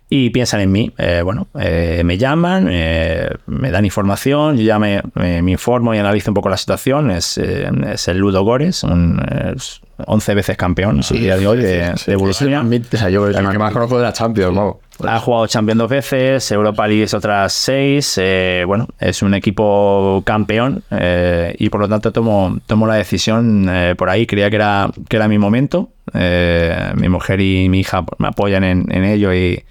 Y 0.09 0.29
piensan 0.29 0.61
en 0.61 0.71
mí. 0.71 0.91
Eh, 0.97 1.21
bueno, 1.21 1.47
eh, 1.59 2.01
me 2.05 2.17
llaman, 2.17 2.67
eh, 2.71 3.29
me 3.45 3.71
dan 3.71 3.83
información, 3.83 4.55
yo 4.55 4.63
ya 4.63 4.79
me, 4.79 5.01
me- 5.15 5.41
me 5.41 5.51
informo 5.51 5.93
y 5.93 5.97
analizo 5.97 6.31
un 6.31 6.35
poco 6.35 6.47
la 6.49 6.55
situación. 6.55 7.11
Es, 7.11 7.37
eh, 7.37 7.69
es 7.91 8.07
el 8.07 8.17
Ludo 8.17 8.41
Gores, 8.43 8.83
un, 8.85 9.21
es 9.57 9.81
11 10.05 10.33
veces 10.35 10.55
campeón 10.55 11.01
a 11.01 11.13
día 11.19 11.35
de 11.37 11.45
hoy 11.47 11.57
de, 11.57 11.93
de 12.05 12.15
Bulgaria. 12.15 12.61
O 12.95 12.97
sea, 12.97 13.09
yo 13.09 13.27
el 13.27 13.33
que 13.51 13.57
más 13.59 13.73
conozco 13.73 13.97
de 13.97 14.03
la 14.03 14.13
Champions, 14.13 14.55
vamos. 14.55 14.75
Ha 15.03 15.19
jugado 15.19 15.45
Champions 15.45 15.77
dos 15.77 15.89
veces, 15.89 16.51
Europa 16.51 16.87
League 16.87 17.05
otras 17.13 17.51
seis. 17.53 18.15
eh, 18.17 18.63
bueno, 18.65 18.87
es 18.99 19.21
un 19.21 19.33
equipo 19.33 20.23
campeón 20.25 20.83
eh, 20.89 21.53
y 21.59 21.69
por 21.69 21.81
lo 21.81 21.89
tanto 21.89 22.11
tomo, 22.13 22.57
tomo 22.65 22.87
la 22.87 22.95
decisión 22.95 23.67
eh, 23.69 23.93
por 23.97 24.09
ahí. 24.09 24.25
Creía 24.25 24.49
que 24.49 24.55
era, 24.55 24.89
que 25.09 25.17
era 25.17 25.27
mi 25.27 25.37
momento. 25.37 25.89
Eh, 26.13 26.91
mi 26.95 27.09
mujer 27.09 27.41
y 27.41 27.67
mi 27.69 27.81
hija 27.81 28.05
me 28.17 28.29
apoyan 28.29 28.63
en, 28.63 28.85
en 28.89 29.03
ello 29.03 29.33
y, 29.33 29.63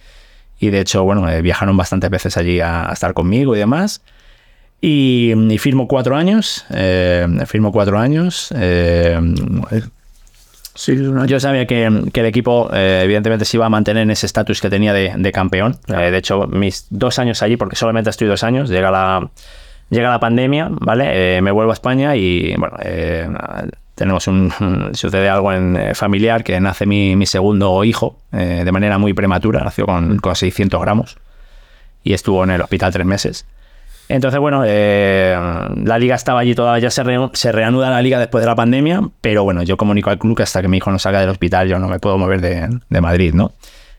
y 0.59 0.70
de 0.70 0.80
hecho, 0.80 1.04
bueno, 1.04 1.28
eh, 1.28 1.42
viajaron 1.42 1.76
bastantes 1.76 2.11
veces 2.11 2.36
allí 2.36 2.61
a, 2.61 2.88
a 2.90 2.92
estar 2.92 3.12
conmigo 3.14 3.54
y 3.54 3.59
demás. 3.59 4.02
Y, 4.80 5.32
y 5.50 5.59
firmo 5.59 5.88
cuatro 5.88 6.16
años. 6.16 6.64
eh, 6.70 7.26
firmo 7.46 7.72
cuatro 7.72 7.98
años. 7.98 8.52
eh, 8.57 9.18
Sí, 10.74 10.92
una- 10.92 11.24
yo 11.24 11.40
sabía 11.40 11.66
que, 11.66 11.90
que 12.12 12.20
el 12.20 12.26
equipo, 12.26 12.68
eh, 12.72 13.00
evidentemente, 13.04 13.46
se 13.46 13.57
iba 13.57 13.64
a 13.64 13.70
mantener 13.70 14.02
en 14.02 14.11
ese 14.11 14.26
estatus 14.26 14.61
que 14.61 14.68
tenía 14.68 14.92
de, 14.92 15.14
de 15.16 15.32
campeón. 15.32 15.78
Eh, 15.88 16.11
de 16.11 16.18
hecho, 16.18 16.46
mis 16.48 16.86
dos 16.90 17.18
años 17.18 17.42
allí, 17.42 17.57
porque 17.57 17.76
solamente 17.76 18.11
estoy 18.11 18.28
dos 18.28 18.42
años, 18.44 18.68
llega 18.68 18.90
la, 18.90 19.30
llega 19.88 20.11
la 20.11 20.20
pandemia, 20.20 20.68
¿vale? 20.70 21.36
Eh, 21.38 21.40
me 21.40 21.50
vuelvo 21.50 21.70
a 21.70 21.74
España 21.74 22.14
y, 22.14 22.54
bueno, 22.59 22.76
tenemos 23.97 24.28
un. 24.28 24.53
sucede 24.94 25.28
algo 25.28 25.53
en, 25.53 25.76
eh, 25.76 25.94
familiar 25.97 26.44
que 26.44 26.61
nace 26.61 26.86
mi, 26.86 27.16
mi 27.16 27.26
segundo 27.26 27.82
hijo 27.82 28.18
eh, 28.32 28.62
de 28.64 28.70
manera 28.72 28.99
muy 28.99 29.12
prematura, 29.14 29.61
nació 29.64 29.86
con, 29.86 30.18
con 30.18 30.36
600 30.36 30.80
gramos 30.80 31.16
y 32.05 32.12
estuvo 32.12 32.44
en 32.44 32.51
el 32.51 32.61
hospital 32.61 32.92
tres 32.92 33.05
meses. 33.07 33.47
Entonces, 34.09 34.38
bueno, 34.38 34.62
eh, 34.64 35.36
la 35.82 35.99
liga 35.99 36.14
estaba 36.14 36.38
allí 36.38 36.55
todavía, 36.55 36.80
ya 36.80 36.90
se, 36.90 37.03
re- 37.03 37.28
se 37.32 37.51
reanuda 37.51 37.90
la 37.90 38.01
liga 38.01 38.20
después 38.20 38.40
de 38.42 38.47
la 38.47 38.55
pandemia, 38.55 39.01
pero 39.20 39.42
bueno, 39.42 39.64
yo 39.64 39.76
comunico 39.76 40.11
al 40.11 40.18
club 40.20 40.36
que 40.36 40.44
hasta 40.44 40.62
que 40.62 40.68
mi 40.68 40.76
hijo 40.76 40.92
no 40.92 41.01
salga 41.01 41.18
del 41.18 41.30
hospital 41.30 41.66
yo 41.66 41.80
no 41.80 41.88
me 41.88 41.99
puedo 41.99 42.16
mover 42.16 42.40
de, 42.40 42.68
de 42.88 43.01
Madrid, 43.01 43.34
¿no? 43.34 43.51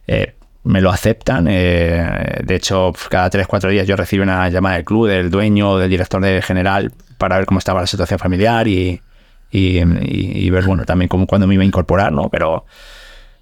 Eh, 0.08 0.36
me 0.64 0.80
lo 0.80 0.91
aceptan, 0.91 1.48
eh, 1.50 2.39
de 2.43 2.56
hecho, 2.56 2.93
cada 3.10 3.30
3-4 3.30 3.70
días 3.70 3.86
yo 3.88 3.95
recibo 3.98 4.24
una 4.24 4.48
llamada 4.50 4.76
del 4.76 4.86
club, 4.86 5.08
del 5.08 5.30
dueño, 5.30 5.78
del 5.78 5.89
director 5.89 6.22
de 6.22 6.41
general, 6.41 6.93
para 7.18 7.36
ver 7.38 7.45
cómo 7.45 7.60
estaba 7.60 7.82
la 7.82 7.88
situación 7.88 8.20
familiar 8.20 8.66
y, 8.68 9.02
y, 9.52 9.80
y- 9.80 9.84
y 10.45 10.50
ver, 10.50 10.66
bueno, 10.66 10.86
también 10.86 11.08
cómo, 11.10 11.28
cuándo 11.28 11.48
me 11.48 11.54
iba 11.54 11.64
a 11.64 11.66
incorporar, 11.66 12.12
¿no? 12.12 12.30
Pero 12.30 12.66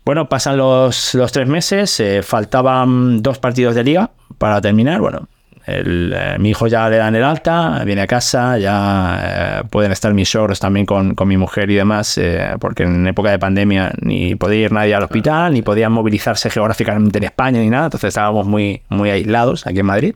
bueno, 0.05 0.29
pasan 0.29 0.57
los, 0.57 1.15
los 1.15 1.31
tres 1.31 1.47
meses, 1.47 1.99
eh, 1.99 2.21
faltaban 2.21 3.21
dos 3.23 3.39
partidos 3.39 3.73
de 3.75 3.83
liga 3.83 4.11
para 4.37 4.61
terminar. 4.61 5.01
Bueno, 5.01 5.27
el, 5.65 6.13
eh, 6.15 6.35
mi 6.37 6.49
hijo 6.51 6.67
ya 6.67 6.87
le 6.89 6.97
dan 6.97 7.15
el 7.15 7.23
alta, 7.23 7.81
viene 7.85 8.01
a 8.01 8.07
casa, 8.07 8.59
ya 8.59 9.19
eh, 9.63 9.63
pueden 9.71 9.91
estar 9.91 10.13
mis 10.13 10.29
shorts 10.29 10.59
también 10.59 10.85
con, 10.85 11.15
con 11.15 11.27
mi 11.27 11.37
mujer 11.37 11.71
y 11.71 11.75
demás, 11.75 12.19
eh, 12.19 12.49
porque 12.59 12.83
en 12.83 13.07
época 13.07 13.31
de 13.31 13.39
pandemia 13.39 13.91
ni 14.01 14.35
podía 14.35 14.65
ir 14.65 14.71
nadie 14.71 14.93
al 14.93 15.01
hospital, 15.03 15.53
ni 15.53 15.63
podían 15.63 15.91
movilizarse 15.91 16.51
geográficamente 16.51 17.17
en 17.17 17.23
España 17.23 17.59
ni 17.61 17.69
nada, 17.71 17.85
entonces 17.85 18.09
estábamos 18.09 18.45
muy, 18.45 18.83
muy 18.89 19.09
aislados 19.09 19.65
aquí 19.65 19.79
en 19.79 19.85
Madrid. 19.87 20.15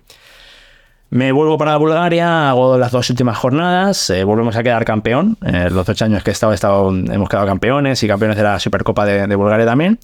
Me 1.11 1.31
vuelvo 1.31 1.57
para 1.57 1.75
Bulgaria, 1.77 2.49
hago 2.51 2.77
las 2.77 2.91
dos 2.91 3.09
últimas 3.09 3.35
jornadas, 3.35 4.11
eh, 4.11 4.23
volvemos 4.23 4.55
a 4.55 4.61
quedar 4.61 4.85
campeón. 4.85 5.37
Eh, 5.43 5.69
los 5.71 5.89
ocho 5.89 6.05
años 6.05 6.23
que 6.23 6.29
he 6.29 6.33
estado, 6.33 6.51
he 6.51 6.55
estado- 6.55 6.89
hemos 6.91 7.27
quedado 7.27 7.47
campeones 7.47 8.03
y 8.03 8.07
campeones 8.07 8.37
de 8.37 8.43
la 8.43 8.59
Supercopa 8.59 9.05
de, 9.05 9.25
de 9.25 9.35
Bulgaria 9.35 9.65
también. 9.65 9.97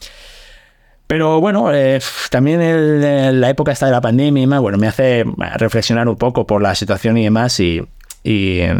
Pero 1.06 1.40
bueno, 1.40 1.72
eh, 1.72 2.00
también 2.32 2.60
el- 2.62 3.40
la 3.40 3.50
época 3.52 3.72
esta 3.72 3.86
de 3.86 3.92
la 3.92 4.02
pandemia 4.02 4.42
y 4.42 4.46
demás, 4.46 4.62
bueno, 4.62 4.80
me 4.80 4.88
hace 4.88 5.24
reflexionar 5.58 6.08
un 6.10 6.16
poco 6.16 6.48
por 6.48 6.64
la 6.64 6.74
situación 6.74 7.18
y 7.20 7.24
demás 7.26 7.60
y, 7.60 7.84
eh, 8.24 8.76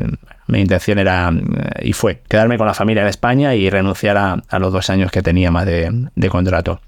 mi 0.48 0.62
intención 0.62 0.98
era, 0.98 1.30
eh, 1.30 1.88
y 1.88 1.94
fue, 1.94 2.24
quedarme 2.28 2.58
con 2.58 2.66
la 2.66 2.74
familia 2.74 3.04
en 3.04 3.10
España 3.10 3.54
y 3.54 3.70
renunciar 3.70 4.18
a, 4.18 4.60
los 4.60 4.74
dos 4.74 4.90
años 4.90 5.12
que 5.12 5.22
tenía 5.22 5.52
más 5.52 5.68
de 5.68 6.30
contrato. 6.32 6.80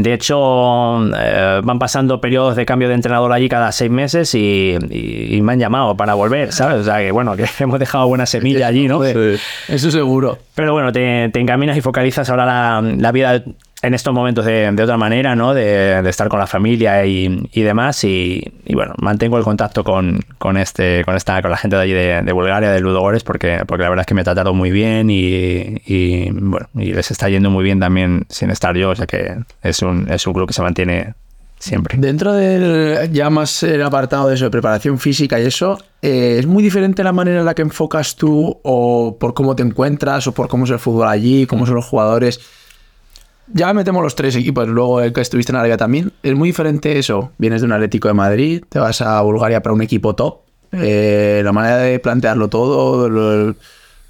De 0.00 0.12
hecho, 0.14 1.04
eh, 1.18 1.60
van 1.64 1.78
pasando 1.80 2.20
periodos 2.20 2.54
de 2.54 2.64
cambio 2.64 2.86
de 2.88 2.94
entrenador 2.94 3.32
allí 3.32 3.48
cada 3.48 3.72
seis 3.72 3.90
meses 3.90 4.32
y, 4.34 4.76
y- 4.90 5.34
y 5.36 5.42
me 5.42 5.54
han 5.54 5.58
llamado 5.58 5.96
para 5.96 6.14
volver, 6.14 6.52
¿sabes? 6.52 6.76
O 6.82 6.84
sea 6.84 6.98
que 6.98 7.10
bueno, 7.10 7.34
que 7.36 7.46
hemos 7.58 7.80
dejado 7.80 8.06
buena 8.06 8.24
semilla 8.24 8.68
allí, 8.68 8.86
¿no? 8.86 9.00
De- 9.00 9.38
Eso 9.68 9.90
seguro. 9.90 10.38
pero 10.54 10.72
bueno, 10.72 10.92
te, 10.92 11.28
te 11.32 11.40
encaminas 11.40 11.76
y 11.76 11.80
focalizas 11.80 12.30
ahora 12.30 12.46
la, 12.46 12.80
la 12.80 13.10
vida 13.12 13.42
en 13.80 13.94
estos 13.94 14.12
momentos 14.12 14.44
de, 14.44 14.70
de 14.72 14.82
otra 14.82 14.96
manera, 14.96 15.36
¿no? 15.36 15.54
De, 15.54 16.02
de 16.02 16.10
estar 16.10 16.28
con 16.28 16.40
la 16.40 16.46
familia 16.46 17.06
y, 17.06 17.48
y 17.52 17.62
demás. 17.62 18.02
Y, 18.04 18.42
y 18.64 18.74
bueno, 18.74 18.94
mantengo 18.98 19.38
el 19.38 19.44
contacto 19.44 19.84
con, 19.84 20.20
con, 20.38 20.56
este, 20.56 21.04
con, 21.04 21.14
esta, 21.14 21.40
con 21.42 21.50
la 21.50 21.56
gente 21.56 21.76
de 21.76 21.82
allí 21.82 21.92
de, 21.92 22.22
de 22.22 22.32
Bulgaria, 22.32 22.70
de 22.70 22.80
Ludogorets, 22.80 23.22
porque, 23.24 23.62
porque 23.66 23.84
la 23.84 23.90
verdad 23.90 24.02
es 24.02 24.06
que 24.06 24.14
me 24.14 24.24
trataron 24.24 24.56
muy 24.56 24.70
bien 24.70 25.10
y, 25.10 25.80
y, 25.86 26.30
bueno, 26.30 26.68
y 26.74 26.92
les 26.92 27.10
está 27.10 27.28
yendo 27.28 27.50
muy 27.50 27.62
bien 27.62 27.78
también 27.78 28.26
sin 28.28 28.50
estar 28.50 28.76
yo. 28.76 28.90
O 28.90 28.96
sea 28.96 29.06
que 29.06 29.36
es 29.62 29.82
un, 29.82 30.10
es 30.10 30.26
un 30.26 30.32
club 30.32 30.48
que 30.48 30.54
se 30.54 30.62
mantiene 30.62 31.14
siempre. 31.60 31.98
Dentro 31.98 32.32
del 32.32 33.12
ya 33.12 33.30
más 33.30 33.62
el 33.62 33.82
apartado 33.82 34.28
de 34.28 34.34
eso, 34.34 34.44
de 34.46 34.50
preparación 34.50 34.98
física 34.98 35.40
y 35.40 35.46
eso, 35.46 35.78
eh, 36.02 36.36
¿es 36.38 36.46
muy 36.46 36.62
diferente 36.62 37.02
la 37.04 37.12
manera 37.12 37.40
en 37.40 37.44
la 37.44 37.54
que 37.54 37.62
enfocas 37.62 38.16
tú 38.16 38.58
o 38.62 39.16
por 39.18 39.34
cómo 39.34 39.54
te 39.56 39.62
encuentras 39.62 40.26
o 40.26 40.32
por 40.32 40.48
cómo 40.48 40.64
es 40.64 40.70
el 40.70 40.78
fútbol 40.78 41.08
allí, 41.08 41.46
cómo 41.46 41.66
son 41.66 41.76
los 41.76 41.86
jugadores? 41.86 42.40
Ya 43.52 43.72
metemos 43.72 44.02
los 44.02 44.14
tres 44.14 44.36
equipos, 44.36 44.68
luego 44.68 45.00
el 45.00 45.12
que 45.12 45.20
estuviste 45.22 45.52
en 45.52 45.56
Arabia 45.56 45.76
también. 45.76 46.12
¿Es 46.22 46.34
muy 46.34 46.50
diferente 46.50 46.98
eso? 46.98 47.32
Vienes 47.38 47.60
de 47.62 47.66
un 47.66 47.72
Atlético 47.72 48.08
de 48.08 48.14
Madrid, 48.14 48.62
te 48.68 48.78
vas 48.78 49.00
a 49.00 49.20
Bulgaria 49.22 49.62
para 49.62 49.74
un 49.74 49.82
equipo 49.82 50.14
top. 50.14 50.40
eh, 50.70 51.40
la 51.42 51.50
manera 51.52 51.78
de 51.78 51.98
plantearlo 51.98 52.48
todo, 52.48 53.08
lo- 53.08 53.54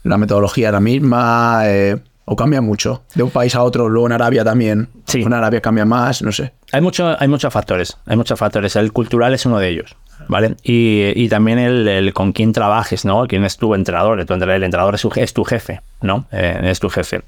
la 0.03 0.18
metodología 0.18 0.68
es 0.68 0.72
la 0.72 0.80
misma, 0.80 1.61
eh, 1.66 1.99
o 2.24 2.34
cambia 2.34 2.61
mucho 2.61 3.05
de 3.14 3.22
un 3.22 3.30
país 3.30 3.55
a 3.55 3.62
otro, 3.62 3.89
luego 3.89 4.09
en 4.09 4.12
Arabia 4.14 4.43
también. 4.43 4.89
Sí. 5.07 5.22
En 5.22 5.32
Arabia 5.32 5.61
cambia 5.61 5.84
más, 5.84 6.20
no 6.22 6.32
sé. 6.32 6.53
Hay, 6.72 6.80
mucho, 6.80 7.14
hay 7.16 7.28
muchos 7.28 7.53
factores, 7.53 7.97
hay 8.07 8.16
muchos 8.16 8.36
factores. 8.39 8.74
El 8.74 8.93
cultural 8.93 9.32
es 9.34 9.47
uno 9.47 9.61
de 9.61 9.68
ellos, 9.68 9.95
¿vale? 10.26 10.57
Y, 10.64 11.12
y 11.14 11.28
también 11.28 11.61
el, 11.61 11.86
el 11.86 12.12
con 12.12 12.32
quién 12.32 12.53
trabajes, 12.53 13.05
¿no? 13.05 13.26
Quién 13.28 13.45
es 13.45 13.57
tu 13.57 13.72
entrenador. 13.76 14.18
El 14.18 14.62
entrenador 14.64 14.97
es, 14.97 15.01
su 15.01 15.11
je- 15.11 15.22
es 15.22 15.32
tu 15.32 15.45
jefe, 15.45 15.80
¿no? 16.03 16.26
Eh, 16.32 16.59
es 16.64 16.80
tu 16.80 16.89
jefe. 16.91 17.22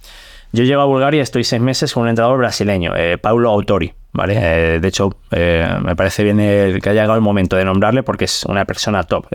Yo 0.52 0.64
llego 0.64 0.80
a 0.82 0.84
Bulgaria, 0.86 1.22
estoy 1.22 1.44
seis 1.44 1.62
meses 1.62 1.92
con 1.94 2.02
un 2.04 2.08
entrenador 2.08 2.38
brasileño, 2.38 2.92
eh, 2.96 3.18
Paulo 3.18 3.50
Autori, 3.50 3.92
¿vale? 4.12 4.34
Eh, 4.36 4.80
de 4.80 4.88
hecho, 4.88 5.14
eh, 5.30 5.64
me 5.82 5.94
parece 5.94 6.24
bien 6.24 6.38
que 6.38 6.88
haya 6.90 7.02
llegado 7.02 7.14
el 7.14 7.20
momento 7.20 7.54
de 7.56 7.64
nombrarle 7.64 8.02
porque 8.02 8.24
es 8.24 8.44
una 8.46 8.64
persona 8.64 9.04
top. 9.04 9.26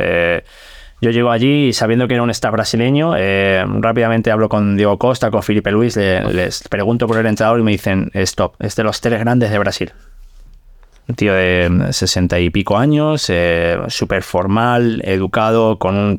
Yo 1.02 1.12
llego 1.12 1.30
allí 1.32 1.68
y 1.68 1.74
sabiendo 1.74 2.08
que 2.08 2.16
era 2.16 2.24
un 2.24 2.30
staff 2.32 2.52
brasileño, 2.54 3.14
rápidamente 3.82 4.32
hablo 4.32 4.50
con 4.50 4.76
Diego 4.76 4.98
Costa, 4.98 5.30
con 5.32 5.44
Felipe 5.44 5.72
Luis, 5.72 5.96
le- 5.96 6.22
les 6.34 6.68
pregunto 6.68 7.08
por 7.08 7.18
el 7.18 7.26
entrenador 7.26 7.60
y 7.60 7.64
me 7.64 7.72
dicen, 7.72 8.10
stop, 8.14 8.56
es 8.60 8.76
de 8.76 8.84
los 8.84 9.00
tres 9.02 9.20
grandes 9.20 9.52
de 9.52 9.60
Brasil. 9.60 9.94
Un 11.08 11.16
tío 11.16 11.34
de 11.34 11.88
sesenta 11.92 12.40
y 12.40 12.50
pico 12.50 12.78
años, 12.78 13.32
súper 13.90 14.24
formal, 14.24 15.02
educado, 15.06 15.78
con 15.80 15.96
un 15.96 16.18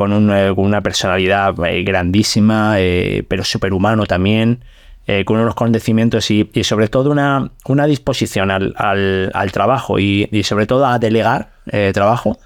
con 0.00 0.14
un, 0.14 0.30
una 0.56 0.80
personalidad 0.80 1.54
eh, 1.66 1.82
grandísima, 1.82 2.76
eh, 2.78 3.22
pero 3.28 3.44
superhumano 3.44 4.06
también, 4.06 4.64
eh, 5.06 5.26
con 5.26 5.36
unos 5.38 5.54
conocimientos 5.54 6.30
y, 6.30 6.48
y 6.54 6.64
sobre 6.64 6.88
todo 6.88 7.10
una, 7.10 7.50
una 7.66 7.84
disposición 7.84 8.50
al, 8.50 8.72
al- 8.78 9.30
al 9.34 9.52
trabajo 9.52 9.98
y, 9.98 10.26
y 10.32 10.42
sobre 10.44 10.64
todo 10.66 10.86
a 10.86 10.98
delegar 10.98 11.50
eh, 11.70 11.90
trabajo. 11.92 12.38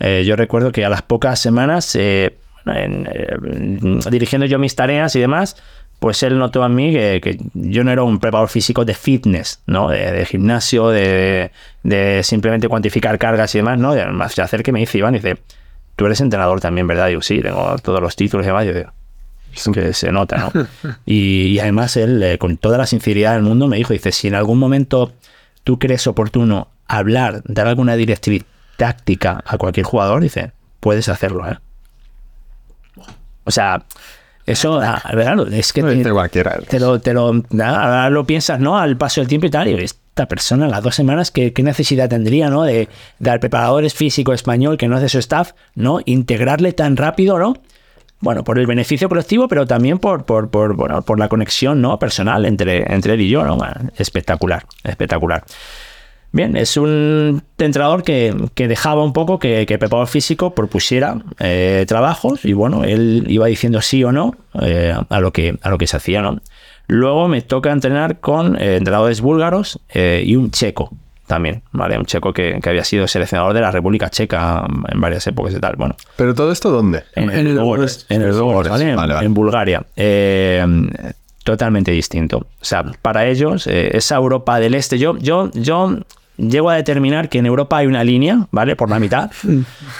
Eh, 0.00 0.24
yo 0.26 0.36
recuerdo 0.36 0.70
que 0.70 0.84
a 0.84 0.90
las 0.90 1.00
pocas 1.00 1.38
semanas, 1.40 1.96
eh, 1.96 2.36
en, 2.66 3.08
dirigiendo 4.10 4.44
yo 4.44 4.58
mis 4.58 4.74
tareas 4.76 5.16
y 5.16 5.20
demás, 5.20 5.56
pues 6.00 6.22
él 6.22 6.38
notó 6.38 6.62
a 6.62 6.68
mí 6.68 6.92
que, 6.92 7.20
que 7.22 7.38
yo 7.54 7.84
no 7.84 7.90
era 7.90 8.02
un 8.02 8.18
preparador 8.18 8.50
físico 8.50 8.84
de 8.84 8.92
fitness, 8.92 9.62
¿no? 9.66 9.88
De, 9.88 10.12
de 10.12 10.26
gimnasio, 10.26 10.88
de, 10.90 11.52
de 11.84 12.22
simplemente 12.22 12.68
cuantificar 12.68 13.18
cargas 13.18 13.54
y 13.54 13.60
demás, 13.60 13.78
¿no? 13.78 13.96
Y 13.96 13.98
además 13.98 14.34
se 14.34 14.42
acerca 14.42 14.70
y 14.70 14.74
me 14.74 14.80
dice, 14.80 14.98
Iván, 14.98 15.14
dice, 15.14 15.38
tú 15.98 16.06
eres 16.06 16.20
entrenador 16.20 16.60
también, 16.60 16.86
¿verdad? 16.86 17.08
Digo, 17.08 17.20
sí, 17.22 17.40
tengo 17.42 17.76
todos 17.82 18.00
los 18.00 18.14
títulos 18.14 18.44
y 18.44 18.46
demás. 18.46 18.64
Yo 18.64 18.72
digo, 18.72 18.92
es 19.52 19.68
que 19.74 19.92
se 19.92 20.12
nota, 20.12 20.50
¿no? 20.54 20.66
y, 21.06 21.46
y 21.48 21.58
además 21.58 21.96
él, 21.96 22.22
eh, 22.22 22.38
con 22.38 22.56
toda 22.56 22.78
la 22.78 22.86
sinceridad 22.86 23.34
del 23.34 23.42
mundo, 23.42 23.66
me 23.66 23.76
dijo, 23.78 23.92
dice, 23.92 24.12
si 24.12 24.28
en 24.28 24.36
algún 24.36 24.60
momento 24.60 25.12
tú 25.64 25.80
crees 25.80 26.06
oportuno 26.06 26.68
hablar, 26.86 27.42
dar 27.46 27.66
alguna 27.66 27.96
directriz 27.96 28.44
táctica 28.76 29.42
a 29.44 29.58
cualquier 29.58 29.84
jugador, 29.84 30.22
dice, 30.22 30.52
puedes 30.78 31.08
hacerlo, 31.08 31.48
¿eh? 31.50 31.58
O 33.44 33.50
sea, 33.50 33.82
eso, 34.46 34.80
ah, 34.80 35.02
claro, 35.10 35.46
es 35.48 35.72
que 35.72 35.82
te- 35.82 36.10
cualquiera. 36.10 36.58
te 36.68 36.78
lo, 36.78 37.00
te 37.00 37.12
lo, 37.12 37.32
ahora 37.60 38.08
lo 38.10 38.24
piensas, 38.24 38.60
¿no? 38.60 38.78
Al 38.78 38.96
paso 38.96 39.20
del 39.20 39.28
tiempo 39.28 39.46
y 39.46 39.50
tal, 39.50 39.66
y 39.68 39.74
esta 40.18 40.26
persona, 40.26 40.66
las 40.66 40.82
dos 40.82 40.96
semanas, 40.96 41.30
¿qué, 41.30 41.52
necesidad 41.62 42.08
tendría, 42.08 42.50
¿no? 42.50 42.64
De, 42.64 42.88
de 43.20 43.30
al 43.30 43.38
preparador 43.38 43.88
físico 43.88 44.32
español 44.32 44.76
que 44.76 44.88
no 44.88 44.98
de 44.98 45.08
su 45.08 45.20
staff, 45.20 45.52
¿no? 45.76 46.00
Integrarle 46.06 46.72
tan 46.72 46.96
rápido, 46.96 47.38
¿no? 47.38 47.54
Bueno, 48.18 48.42
por 48.42 48.58
el 48.58 48.66
beneficio 48.66 49.08
colectivo, 49.08 49.46
pero 49.46 49.64
también 49.64 50.00
por, 50.00 50.24
por, 50.24 50.50
por, 50.50 50.74
bueno, 50.74 51.02
por 51.02 51.20
la 51.20 51.28
conexión, 51.28 51.80
¿no? 51.80 52.00
Personal 52.00 52.46
entre, 52.46 52.92
entre 52.92 53.14
él 53.14 53.20
y 53.20 53.28
yo, 53.28 53.44
¿no? 53.44 53.58
Espectacular, 53.96 54.64
espectacular. 54.82 55.44
Bien, 56.32 56.56
es 56.56 56.76
un 56.76 57.40
entrenador 57.56 58.02
que, 58.02 58.34
que 58.56 58.66
dejaba 58.66 59.04
un 59.04 59.12
poco 59.12 59.38
que, 59.38 59.66
que 59.66 59.74
el 59.74 59.78
preparador 59.78 60.08
físico 60.08 60.52
propusiera 60.52 61.22
eh, 61.38 61.84
trabajos 61.86 62.44
y 62.44 62.54
bueno, 62.54 62.82
él 62.82 63.24
iba 63.28 63.46
diciendo 63.46 63.80
sí 63.80 64.02
o 64.02 64.10
no 64.10 64.34
eh, 64.60 64.94
a, 65.08 65.20
lo 65.20 65.32
que, 65.32 65.56
a 65.62 65.70
lo 65.70 65.78
que 65.78 65.86
se 65.86 65.96
hacía, 65.96 66.22
¿no? 66.22 66.40
Luego 66.88 67.28
me 67.28 67.42
toca 67.42 67.70
entrenar 67.70 68.18
con 68.20 68.56
eh, 68.60 68.76
entrenadores 68.76 69.20
búlgaros 69.20 69.78
eh, 69.94 70.22
y 70.26 70.36
un 70.36 70.50
checo 70.50 70.90
también, 71.26 71.62
¿vale? 71.72 71.98
Un 71.98 72.06
checo 72.06 72.32
que, 72.32 72.58
que 72.62 72.68
había 72.70 72.82
sido 72.84 73.06
seleccionador 73.06 73.52
de 73.52 73.60
la 73.60 73.70
República 73.70 74.08
Checa 74.08 74.66
en 74.90 74.98
varias 75.00 75.26
épocas 75.26 75.54
y 75.54 75.60
tal, 75.60 75.76
bueno. 75.76 75.94
¿Pero 76.16 76.34
todo 76.34 76.50
esto 76.50 76.70
dónde? 76.70 77.04
En, 77.14 77.24
En 77.24 77.30
el 77.46 77.54
Ludogorets, 77.54 78.06
en 78.08 78.22
el 78.22 78.28
Ludogorets, 78.30 78.70
¿vale? 78.70 78.90
En- 78.90 78.96
Vale, 78.96 79.12
vale. 79.14 79.26
en 79.26 79.34
Bulgaria. 79.34 79.84
Eh, 79.94 80.64
totalmente 81.44 81.90
distinto. 81.92 82.38
O 82.38 82.64
sea, 82.64 82.82
para 83.02 83.26
ellos, 83.26 83.66
eh, 83.66 83.90
esa 83.96 84.16
Europa 84.16 84.58
del 84.58 84.74
Este, 84.74 84.98
yo, 84.98 85.18
yo, 85.18 85.50
yo 85.52 85.98
llego 86.38 86.70
a 86.70 86.76
determinar 86.76 87.28
que 87.28 87.38
en 87.38 87.46
Europa 87.46 87.76
hay 87.76 87.86
una 87.86 88.04
línea, 88.04 88.46
¿vale? 88.50 88.76
Por 88.76 88.88
la 88.88 88.98
mitad. 89.00 89.30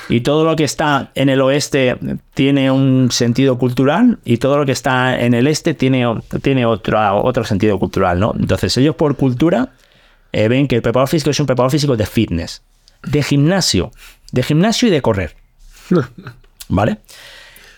y 0.08 0.20
todo 0.20 0.44
lo 0.44 0.56
que 0.56 0.64
está 0.64 1.10
en 1.14 1.28
el 1.28 1.40
oeste 1.40 1.96
tiene 2.34 2.70
un 2.70 3.10
sentido 3.10 3.58
cultural 3.58 4.18
y 4.24 4.38
todo 4.38 4.56
lo 4.56 4.64
que 4.64 4.72
está 4.72 5.20
en 5.20 5.34
el 5.34 5.46
este 5.46 5.74
tiene, 5.74 6.06
tiene 6.42 6.64
otro, 6.64 7.22
otro 7.22 7.44
sentido 7.44 7.78
cultural, 7.78 8.18
¿no? 8.20 8.34
Entonces 8.38 8.76
ellos 8.78 8.94
por 8.94 9.16
cultura 9.16 9.70
eh, 10.32 10.48
ven 10.48 10.68
que 10.68 10.76
el 10.76 10.82
preparador 10.82 11.08
físico 11.08 11.30
es 11.30 11.40
un 11.40 11.46
preparador 11.46 11.72
físico 11.72 11.96
de 11.96 12.06
fitness, 12.06 12.62
de 13.02 13.22
gimnasio, 13.22 13.90
de 14.32 14.42
gimnasio 14.42 14.88
y 14.88 14.90
de 14.90 15.02
correr. 15.02 15.34
¿Vale? 16.68 16.98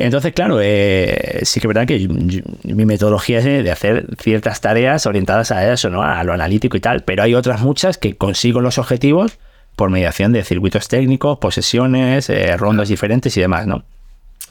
Entonces, 0.03 0.33
claro, 0.33 0.59
eh, 0.63 1.41
sí 1.43 1.61
que 1.61 1.67
es 1.67 1.69
verdad 1.69 1.87
que 1.87 2.01
yo- 2.01 2.09
yo- 2.13 2.43
mi 2.65 2.85
metodología 2.87 3.39
es 3.39 3.45
de 3.45 3.63
de 3.63 3.71
hacer 3.71 4.07
ciertas 4.19 4.61
tareas 4.61 5.05
orientadas 5.07 5.53
a 5.53 5.71
eso, 5.73 5.91
¿no? 5.91 6.03
A 6.03 6.25
lo 6.25 6.33
analítico 6.33 6.77
y 6.77 6.81
tal, 6.81 7.03
pero 7.05 7.23
hay 7.23 7.35
otras 7.35 7.61
muchas 7.61 7.99
que 7.99 8.17
consigo 8.17 8.61
los 8.61 8.79
objetivos 8.79 9.39
por 9.77 9.91
mediación 9.91 10.33
de 10.33 10.43
circuitos 10.43 10.89
técnicos, 10.89 11.39
posesiones, 11.39 12.31
eh, 12.31 12.57
rondas 12.57 12.89
diferentes 12.89 13.37
y 13.37 13.41
demás, 13.41 13.67
¿no? 13.67 13.85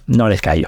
No 0.10 0.28
les 0.28 0.41
callo. 0.41 0.66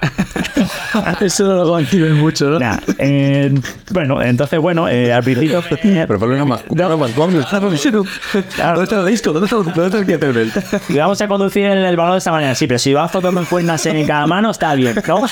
Eso 1.20 1.44
no 1.44 1.56
lo 1.56 1.68
conciben 1.68 2.14
mucho, 2.14 2.48
¿no? 2.48 2.60
Nah, 2.60 2.78
eh, 2.98 3.52
bueno, 3.90 4.22
entonces, 4.22 4.60
bueno, 4.60 4.88
eh, 4.88 5.12
al 5.12 5.24
principio... 5.24 5.60
Pero 5.82 6.18
ponle 6.18 6.36
una 6.36 6.44
más. 6.44 6.62
¿Dónde 6.68 7.40
está 7.40 9.00
el 9.00 9.06
disco? 9.06 9.32
¿Dónde 9.32 9.46
está, 9.46 9.56
dónde 9.56 9.98
está 9.98 10.26
el 10.28 10.52
Y 10.88 10.96
vamos 10.96 11.20
a 11.20 11.26
conducir 11.26 11.64
el, 11.64 11.84
el 11.84 11.96
balón 11.96 12.12
de 12.12 12.18
esta 12.18 12.30
manera. 12.30 12.54
Sí, 12.54 12.68
pero 12.68 12.78
si 12.78 12.94
vas 12.94 13.10
fotos 13.10 13.34
cuernas 13.48 13.84
en 13.86 14.06
cada 14.06 14.28
mano, 14.28 14.52
está 14.52 14.76
bien. 14.76 14.94
¿no? 15.08 15.26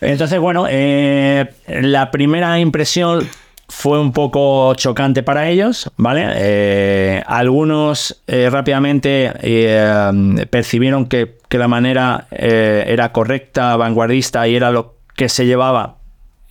Entonces, 0.00 0.38
bueno, 0.40 0.64
eh, 0.70 1.52
la 1.68 2.10
primera 2.10 2.58
impresión 2.58 3.28
fue 3.70 4.00
un 4.00 4.12
poco 4.12 4.74
chocante 4.74 5.22
para 5.22 5.48
ellos, 5.48 5.90
¿vale? 5.96 6.26
Eh, 6.34 7.22
algunos 7.26 8.20
eh, 8.26 8.50
rápidamente 8.50 9.32
eh, 9.40 10.46
percibieron 10.50 11.06
que, 11.06 11.38
la 11.50 11.66
manera 11.66 12.28
era 12.30 13.10
correcta, 13.10 13.74
vanguardista 13.76 14.46
y 14.46 14.54
era 14.54 14.70
lo 14.70 14.94
que 15.16 15.28
se 15.28 15.46
llevaba 15.46 15.96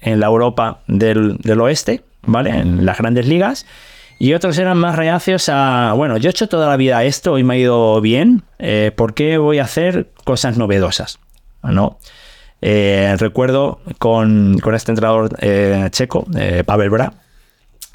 en 0.01 0.19
la 0.19 0.27
Europa 0.27 0.81
del, 0.87 1.37
del 1.37 1.61
oeste, 1.61 2.03
¿vale? 2.23 2.49
En 2.49 2.85
las 2.85 2.97
grandes 2.97 3.25
ligas. 3.25 3.65
Y 4.17 4.33
otros 4.33 4.57
eran 4.57 4.77
más 4.77 4.97
reacios 4.97 5.47
a, 5.47 5.93
bueno, 5.95 6.17
yo 6.17 6.27
he 6.29 6.31
hecho 6.31 6.49
toda 6.49 6.67
la 6.67 6.75
vida 6.75 7.05
esto 7.05 7.37
y 7.37 7.43
me 7.43 7.53
ha 7.53 7.57
ido 7.57 8.01
bien, 8.01 8.43
¿por 8.97 9.13
qué 9.13 9.37
voy 9.37 9.59
a 9.59 9.63
hacer 9.63 10.09
cosas 10.25 10.57
novedosas? 10.57 11.19
¿No? 11.63 11.97
Eh, 12.61 13.15
recuerdo 13.17 13.79
con, 13.99 14.59
con 14.59 14.75
este 14.75 14.91
entrenador 14.91 15.35
eh, 15.39 15.87
checo, 15.91 16.25
eh, 16.37 16.63
Pavel 16.65 16.89
Bra, 16.89 17.13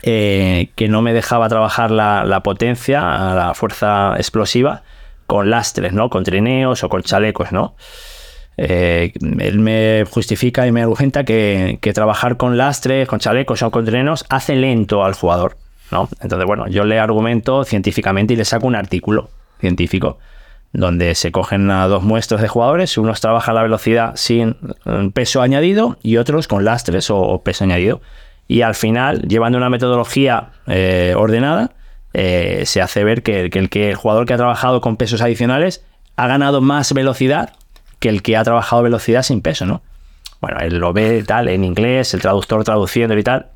que 0.02 0.86
no 0.88 1.02
me 1.02 1.12
dejaba 1.12 1.48
trabajar 1.48 1.90
la, 1.90 2.40
potencia, 2.42 3.00
la 3.00 3.52
fuerza 3.54 4.14
explosiva, 4.16 4.82
con 5.26 5.48
lastres, 5.48 5.94
¿no? 5.94 6.10
Con 6.10 6.24
trineos 6.24 6.84
o 6.84 6.88
con 6.90 7.02
chalecos, 7.02 7.52
¿no? 7.52 7.74
Él 8.56 9.58
me 9.58 10.04
justifica 10.10 10.66
y 10.66 10.72
me 10.72 10.82
argumenta 10.82 11.24
que, 11.24 11.78
que 11.80 11.92
trabajar 11.94 12.36
con 12.36 12.58
lastres, 12.58 13.08
con 13.08 13.18
chalecos 13.18 13.62
o 13.62 13.70
con 13.70 13.86
trineos 13.86 14.26
hace 14.28 14.56
lento 14.56 15.04
al 15.04 15.14
jugador, 15.14 15.56
¿no? 15.90 16.08
Entonces, 16.20 16.46
bueno, 16.46 16.68
yo 16.68 16.84
le 16.84 16.98
argumento 16.98 17.64
científicamente 17.64 18.34
y 18.34 18.36
le 18.36 18.44
saco 18.44 18.66
un 18.66 18.76
artículo 18.76 19.30
científico 19.58 20.18
donde 20.74 21.14
se 21.14 21.30
cogen 21.30 21.70
a 21.70 21.86
dos 21.86 22.02
muestras 22.02 22.42
de 22.42 22.48
jugadores, 22.48 22.98
unos 22.98 23.20
trabajan 23.20 23.54
la 23.54 23.62
velocidad 23.62 24.12
sin 24.16 24.56
eh, 24.84 25.10
peso 25.14 25.40
añadido 25.40 25.96
y 26.02 26.16
otros 26.16 26.48
con 26.48 26.64
lastres 26.64 27.10
o, 27.10 27.18
o 27.18 27.42
peso 27.42 27.64
añadido. 27.64 28.02
Y 28.48 28.62
al 28.62 28.74
final, 28.74 29.22
llevando 29.22 29.56
una 29.56 29.70
metodología 29.70 30.50
eh, 30.66 31.14
ordenada, 31.16 31.70
eh, 32.12 32.64
se 32.66 32.82
hace 32.82 33.04
ver 33.04 33.22
que, 33.22 33.46
el 33.46 33.70
que 33.70 33.90
el 33.90 33.94
jugador 33.94 34.26
que 34.26 34.34
ha 34.34 34.36
trabajado 34.36 34.80
con 34.80 34.96
pesos 34.96 35.22
adicionales 35.22 35.84
ha 36.16 36.26
ganado 36.26 36.60
más 36.60 36.92
velocidad 36.92 37.54
que 38.00 38.08
el 38.08 38.22
que 38.22 38.36
ha 38.36 38.44
trabajado 38.44 38.82
velocidad 38.82 39.22
sin 39.22 39.40
peso, 39.40 39.66
¿no? 39.66 39.80
Bueno, 40.40 40.58
él 40.60 40.76
lo 40.78 40.92
ve 40.92 41.22
tal 41.22 41.48
en 41.48 41.64
inglés, 41.64 42.12
el 42.14 42.20
traductor 42.20 42.64
traduciendo 42.64 43.16
y 43.16 43.22
tal. 43.22 43.46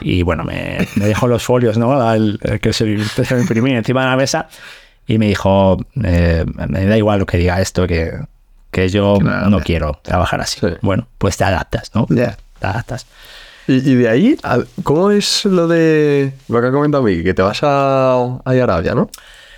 Y 0.00 0.22
bueno, 0.22 0.42
me, 0.42 0.86
dejó 0.96 1.28
los 1.28 1.42
folios, 1.42 1.78
¿no? 1.78 2.12
El 2.12 2.38
que 2.60 2.72
se, 2.72 2.98
se 3.04 3.38
imprimía 3.38 3.78
encima 3.78 4.02
de 4.02 4.10
la 4.10 4.16
mesa 4.16 4.48
y 5.06 5.18
me 5.18 5.26
dijo, 5.28 5.78
eh, 6.02 6.44
me 6.68 6.86
da 6.86 6.96
igual 6.96 7.18
lo 7.20 7.26
que 7.26 7.36
diga 7.38 7.60
esto, 7.60 7.86
que, 7.86 8.12
que 8.70 8.88
yo 8.88 9.18
Claro. 9.20 9.50
no 9.50 9.60
quiero 9.60 9.98
trabajar 10.02 10.40
así. 10.40 10.60
Sí. 10.60 10.68
Bueno, 10.82 11.06
pues 11.18 11.36
te 11.36 11.44
adaptas, 11.44 11.90
¿no? 11.94 12.06
Ya. 12.08 12.36
Te 12.58 12.66
adaptas. 12.66 13.06
Y, 13.68 13.74
y 13.74 13.94
de 13.94 14.08
ahí, 14.08 14.36
¿cómo 14.82 15.10
es 15.10 15.44
lo 15.44 15.68
de 15.68 16.32
lo 16.48 16.60
que 16.60 16.66
ha 16.66 16.72
comentado 16.72 17.02
Miki? 17.04 17.22
Que 17.22 17.34
te 17.34 17.42
vas 17.42 17.60
a, 17.62 18.14
a 18.14 18.40
Arabia, 18.44 18.94
¿no? 18.94 19.08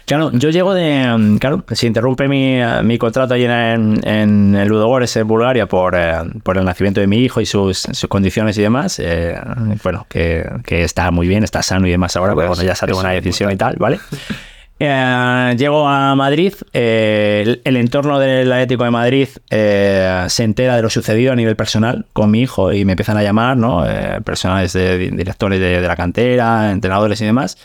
Claro, 0.07 0.31
yo 0.35 0.51
llego 0.51 0.75
de. 0.75 1.07
mm, 1.17 1.37
Claro, 1.39 1.65
se 1.73 1.87
interrumpe 1.87 2.29
mi, 2.29 2.61
eh, 2.61 2.83
mi 2.83 2.99
contrato 2.99 3.33
allí 3.33 3.45
en, 3.45 4.07
en 4.07 4.55
el 4.55 4.69
Ludogorets 4.69 5.17
en 5.17 5.27
Bulgaria 5.27 5.65
por, 5.67 5.95
eh, 5.97 6.17
por 6.43 6.59
el 6.59 6.65
nacimiento 6.67 7.01
de 7.01 7.07
mi 7.07 7.19
hijo 7.21 7.41
y 7.41 7.47
sus, 7.47 7.79
sus 7.93 8.07
condiciones 8.11 8.59
y 8.59 8.63
demás. 8.63 8.99
eh, 8.99 9.35
bueno, 9.83 10.05
que, 10.11 10.47
que 10.67 10.83
está 10.85 11.11
muy 11.11 11.27
bien, 11.27 11.43
está 11.43 11.63
sano 11.63 11.87
y 11.87 11.91
demás 11.91 12.15
ahora, 12.17 12.35
pero 12.35 12.49
bueno, 12.49 12.63
ya 12.63 12.75
se 12.75 12.85
ha 12.85 12.89
tomado 12.89 13.07
una 13.09 13.15
decisión 13.15 13.51
y 13.53 13.57
tal, 13.57 13.77
¿vale? 13.79 13.99
Eh, 14.81 15.55
llego 15.57 15.87
a 15.87 16.15
Madrid, 16.17 16.53
eh, 16.73 17.43
el, 17.47 17.63
el 17.65 17.77
entorno 17.77 18.19
del 18.19 18.51
Atlético 18.53 18.83
de 18.85 18.91
Madrid 18.91 19.29
eh, 19.49 20.25
se 20.29 20.43
entera 20.43 20.75
de 20.77 20.83
lo 20.83 20.91
sucedido 20.91 21.33
a 21.33 21.37
nivel 21.37 21.55
personal 21.55 22.07
con 22.13 22.31
mi 22.31 22.41
hijo 22.41 22.73
y 22.73 22.85
me 22.85 22.93
empiezan 22.93 23.17
a 23.17 23.23
llamar, 23.23 23.57
¿no? 23.57 23.89
Eh, 23.89 24.21
personales 24.25 24.73
de 24.73 24.99
di- 24.99 25.11
directores 25.11 25.61
de, 25.61 25.81
de 25.81 25.87
la 25.89 25.95
cantera, 25.97 26.73
entrenadores 26.73 27.21
y 27.21 27.25
demás. 27.25 27.57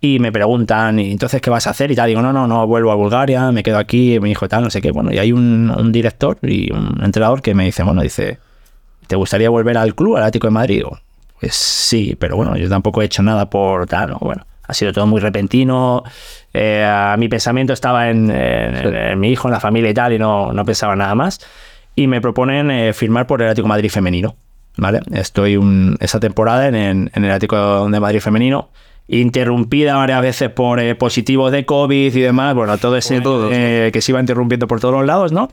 Y 0.00 0.18
me 0.18 0.32
preguntan, 0.32 0.98
¿y 0.98 1.12
entonces 1.12 1.40
qué 1.40 1.50
vas 1.50 1.66
a 1.68 1.70
hacer? 1.70 1.90
Y 1.92 1.94
tal, 1.94 2.08
digo, 2.08 2.20
no, 2.20 2.32
no, 2.32 2.46
no, 2.48 2.66
vuelvo 2.66 2.90
a 2.90 2.96
Bulgaria, 2.96 3.50
me 3.52 3.62
quedo 3.62 3.78
aquí, 3.78 4.18
mi 4.20 4.32
hijo 4.32 4.48
tal, 4.48 4.64
no 4.64 4.70
sé 4.70 4.82
qué. 4.82 4.90
Bueno, 4.90 5.12
y 5.12 5.18
hay 5.18 5.32
un, 5.32 5.70
un 5.70 5.92
director 5.92 6.36
y 6.42 6.70
un 6.72 7.00
entrenador 7.02 7.42
que 7.42 7.54
me 7.54 7.64
dice, 7.64 7.84
bueno, 7.84 8.02
dice, 8.02 8.38
¿te 9.06 9.16
gustaría 9.16 9.48
volver 9.50 9.78
al 9.78 9.94
club, 9.94 10.16
al 10.16 10.24
Atlético 10.24 10.48
de 10.48 10.50
Madrid? 10.50 10.76
Digo, 10.78 10.98
pues 11.40 11.54
sí, 11.54 12.16
pero 12.18 12.36
bueno, 12.36 12.56
yo 12.56 12.68
tampoco 12.68 13.02
he 13.02 13.04
hecho 13.06 13.22
nada 13.22 13.48
por 13.48 13.86
tal, 13.86 14.10
¿no? 14.10 14.18
Bueno, 14.20 14.46
ha 14.68 14.74
sido 14.74 14.92
todo 14.92 15.06
muy 15.06 15.20
repentino. 15.20 16.02
Eh, 16.56 17.14
mi 17.18 17.28
pensamiento 17.28 17.72
estaba 17.72 18.08
en, 18.10 18.30
en- 18.30 18.76
en- 18.76 18.94
en 18.96 19.20
mi 19.20 19.30
hijo, 19.30 19.48
en 19.48 19.52
la 19.52 19.60
familia 19.60 19.90
y 19.90 19.94
tal, 19.94 20.12
y 20.12 20.18
no, 20.18 20.52
no 20.52 20.64
pensaba 20.64 20.96
nada 20.96 21.14
más. 21.14 21.40
Y 21.94 22.06
me 22.06 22.20
proponen 22.20 22.70
eh, 22.70 22.92
firmar 22.92 23.26
por 23.26 23.40
el 23.42 23.48
Atlético 23.48 23.66
de 23.66 23.70
Madrid 23.70 23.90
femenino. 23.90 24.36
¿Vale? 24.78 25.00
Estoy 25.14 25.56
un- 25.56 25.96
esa 26.00 26.20
temporada 26.20 26.68
en, 26.68 27.10
el 27.14 27.24
Atlético 27.30 27.88
de 27.88 27.98
Madrid 28.00 28.20
femenino, 28.20 28.68
interrumpida 29.08 29.96
varias 29.96 30.20
veces 30.22 30.50
por 30.50 30.80
eh, 30.80 30.94
positivos 30.94 31.50
de 31.52 31.64
COVID 31.64 32.14
y 32.14 32.20
demás. 32.20 32.54
Bueno, 32.54 32.76
todo 32.78 32.96
ese 32.96 33.20
todos, 33.20 33.50
eh, 33.54 33.90
que 33.92 34.00
se 34.00 34.12
iba 34.12 34.20
interrumpiendo 34.20 34.66
por 34.66 34.80
todos 34.80 34.94
los 34.94 35.06
lados, 35.06 35.32
¿no? 35.32 35.50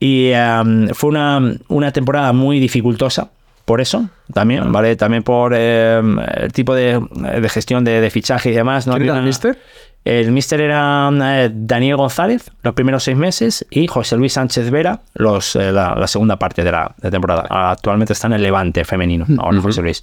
Y 0.00 0.30
em, 0.32 0.88
fue 0.88 1.10
una, 1.10 1.40
una 1.68 1.92
temporada 1.92 2.32
muy 2.32 2.58
dificultosa, 2.60 3.30
por 3.64 3.80
eso 3.80 4.08
también, 4.32 4.72
¿vale? 4.72 4.96
También 4.96 5.22
por 5.22 5.54
em, 5.54 6.18
el 6.18 6.52
tipo 6.52 6.74
de, 6.74 7.00
de 7.40 7.48
gestión 7.48 7.84
de, 7.84 8.00
de 8.00 8.10
fichaje 8.10 8.50
y 8.50 8.54
demás. 8.54 8.86
¿no? 8.86 8.94
¿Quién 8.94 9.08
era 9.10 9.18
el 9.18 9.24
míster? 9.24 9.58
El 10.04 10.32
míster 10.32 10.60
era 10.60 11.10
eh, 11.22 11.50
Daniel 11.52 11.96
González 11.96 12.50
los 12.62 12.74
primeros 12.74 13.04
seis 13.04 13.16
meses 13.16 13.66
y 13.70 13.86
José 13.86 14.16
Luis 14.16 14.32
Sánchez 14.32 14.70
Vera 14.70 15.00
los, 15.14 15.54
eh, 15.56 15.70
la, 15.70 15.94
la 15.94 16.06
segunda 16.06 16.38
parte 16.38 16.64
de 16.64 16.72
la 16.72 16.94
de 16.96 17.10
temporada. 17.10 17.46
Actualmente 17.50 18.14
está 18.14 18.28
en 18.28 18.34
el 18.34 18.42
Levante 18.42 18.84
femenino, 18.84 19.26
ahora 19.38 19.60
José 19.60 19.82
Luis. 19.82 20.02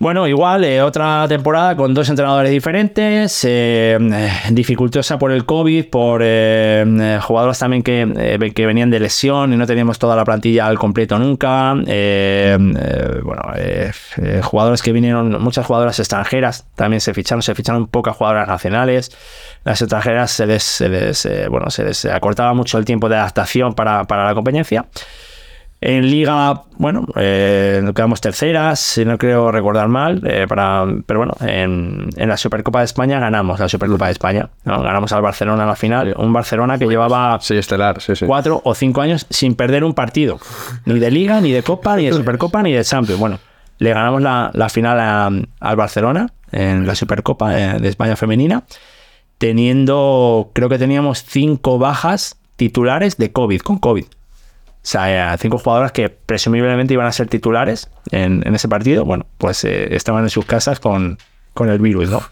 Bueno, 0.00 0.28
igual, 0.28 0.62
eh, 0.62 0.80
otra 0.80 1.26
temporada 1.26 1.74
con 1.74 1.92
dos 1.92 2.08
entrenadores 2.08 2.52
diferentes, 2.52 3.42
eh, 3.44 3.98
eh, 4.00 4.30
dificultosa 4.52 5.18
por 5.18 5.32
el 5.32 5.44
COVID, 5.44 5.86
por 5.90 6.20
eh, 6.22 7.18
jugadores 7.20 7.58
también 7.58 7.82
que, 7.82 8.52
que 8.54 8.66
venían 8.66 8.90
de 8.90 9.00
lesión 9.00 9.52
y 9.52 9.56
no 9.56 9.66
teníamos 9.66 9.98
toda 9.98 10.14
la 10.14 10.24
plantilla 10.24 10.68
al 10.68 10.78
completo 10.78 11.18
nunca. 11.18 11.74
bueno, 11.74 13.42
jugadores 14.42 14.82
que 14.82 14.92
vinieron, 14.92 15.42
muchas 15.42 15.66
jugadoras 15.66 15.98
extranjeras 15.98 16.68
también 16.76 17.00
se 17.00 17.12
ficharon, 17.12 17.42
se 17.42 17.56
ficharon 17.56 17.88
pocas 17.88 18.14
jugadoras 18.14 18.46
nacionales. 18.46 19.10
Las 19.64 19.82
extranjeras 19.82 20.30
se 20.30 20.46
les, 20.46 20.62
se 20.62 20.88
les, 20.88 21.28
bueno, 21.50 21.70
se 21.70 21.82
les 21.82 22.04
acortaba 22.04 22.54
mucho 22.54 22.78
el 22.78 22.84
tiempo 22.84 23.08
de 23.08 23.16
adaptación 23.16 23.74
para, 23.74 24.04
para 24.04 24.26
la 24.26 24.34
competencia. 24.34 24.86
En 25.80 26.10
Liga, 26.10 26.62
bueno, 26.76 27.06
eh, 27.14 27.88
quedamos 27.94 28.20
terceras, 28.20 28.80
si 28.80 29.04
no 29.04 29.16
creo 29.16 29.52
recordar 29.52 29.86
mal, 29.86 30.20
eh, 30.26 30.46
para, 30.48 30.84
pero 31.06 31.20
bueno, 31.20 31.34
en, 31.40 32.08
en 32.16 32.28
la 32.28 32.36
Supercopa 32.36 32.80
de 32.80 32.86
España 32.86 33.20
ganamos 33.20 33.60
la 33.60 33.68
Supercopa 33.68 34.06
de 34.06 34.12
España, 34.12 34.50
¿no? 34.64 34.82
ganamos 34.82 35.12
al 35.12 35.22
Barcelona 35.22 35.62
en 35.62 35.68
la 35.68 35.76
final, 35.76 36.14
un 36.18 36.32
Barcelona 36.32 36.78
que 36.78 36.86
llevaba 36.86 37.38
Sí, 37.40 37.56
estelar, 37.56 38.00
sí, 38.00 38.16
sí. 38.16 38.26
cuatro 38.26 38.60
o 38.64 38.74
cinco 38.74 39.02
años 39.02 39.24
sin 39.30 39.54
perder 39.54 39.84
un 39.84 39.94
partido, 39.94 40.40
ni 40.84 40.98
de 40.98 41.12
Liga, 41.12 41.40
ni 41.40 41.52
de 41.52 41.62
Copa, 41.62 41.96
ni 41.96 42.06
de 42.06 42.12
Supercopa, 42.12 42.60
ni 42.60 42.72
de 42.72 42.82
Champions. 42.82 43.20
Bueno, 43.20 43.38
le 43.78 43.90
ganamos 43.94 44.20
la, 44.20 44.50
la 44.54 44.68
final 44.68 45.46
al 45.60 45.76
Barcelona 45.76 46.32
en 46.50 46.88
la 46.88 46.96
Supercopa 46.96 47.56
eh, 47.56 47.78
de 47.78 47.88
España 47.88 48.16
femenina, 48.16 48.64
teniendo, 49.38 50.50
creo 50.54 50.68
que 50.68 50.78
teníamos 50.78 51.22
cinco 51.24 51.78
bajas 51.78 52.36
titulares 52.56 53.16
de 53.16 53.30
COVID, 53.30 53.60
con 53.60 53.78
COVID. 53.78 54.06
O 54.88 54.90
sea, 54.90 55.34
eh, 55.34 55.36
cinco 55.38 55.58
jugadoras 55.58 55.92
que 55.92 56.08
presumiblemente 56.08 56.94
iban 56.94 57.04
a 57.06 57.12
ser 57.12 57.26
titulares 57.26 57.90
en, 58.10 58.42
en 58.46 58.54
ese 58.54 58.68
partido, 58.68 59.04
bueno, 59.04 59.26
pues 59.36 59.62
eh, 59.64 59.94
estaban 59.94 60.24
en 60.24 60.30
sus 60.30 60.46
casas 60.46 60.80
con, 60.80 61.18
con 61.52 61.68
el 61.68 61.78
virus, 61.78 62.08
¿no? 62.08 62.22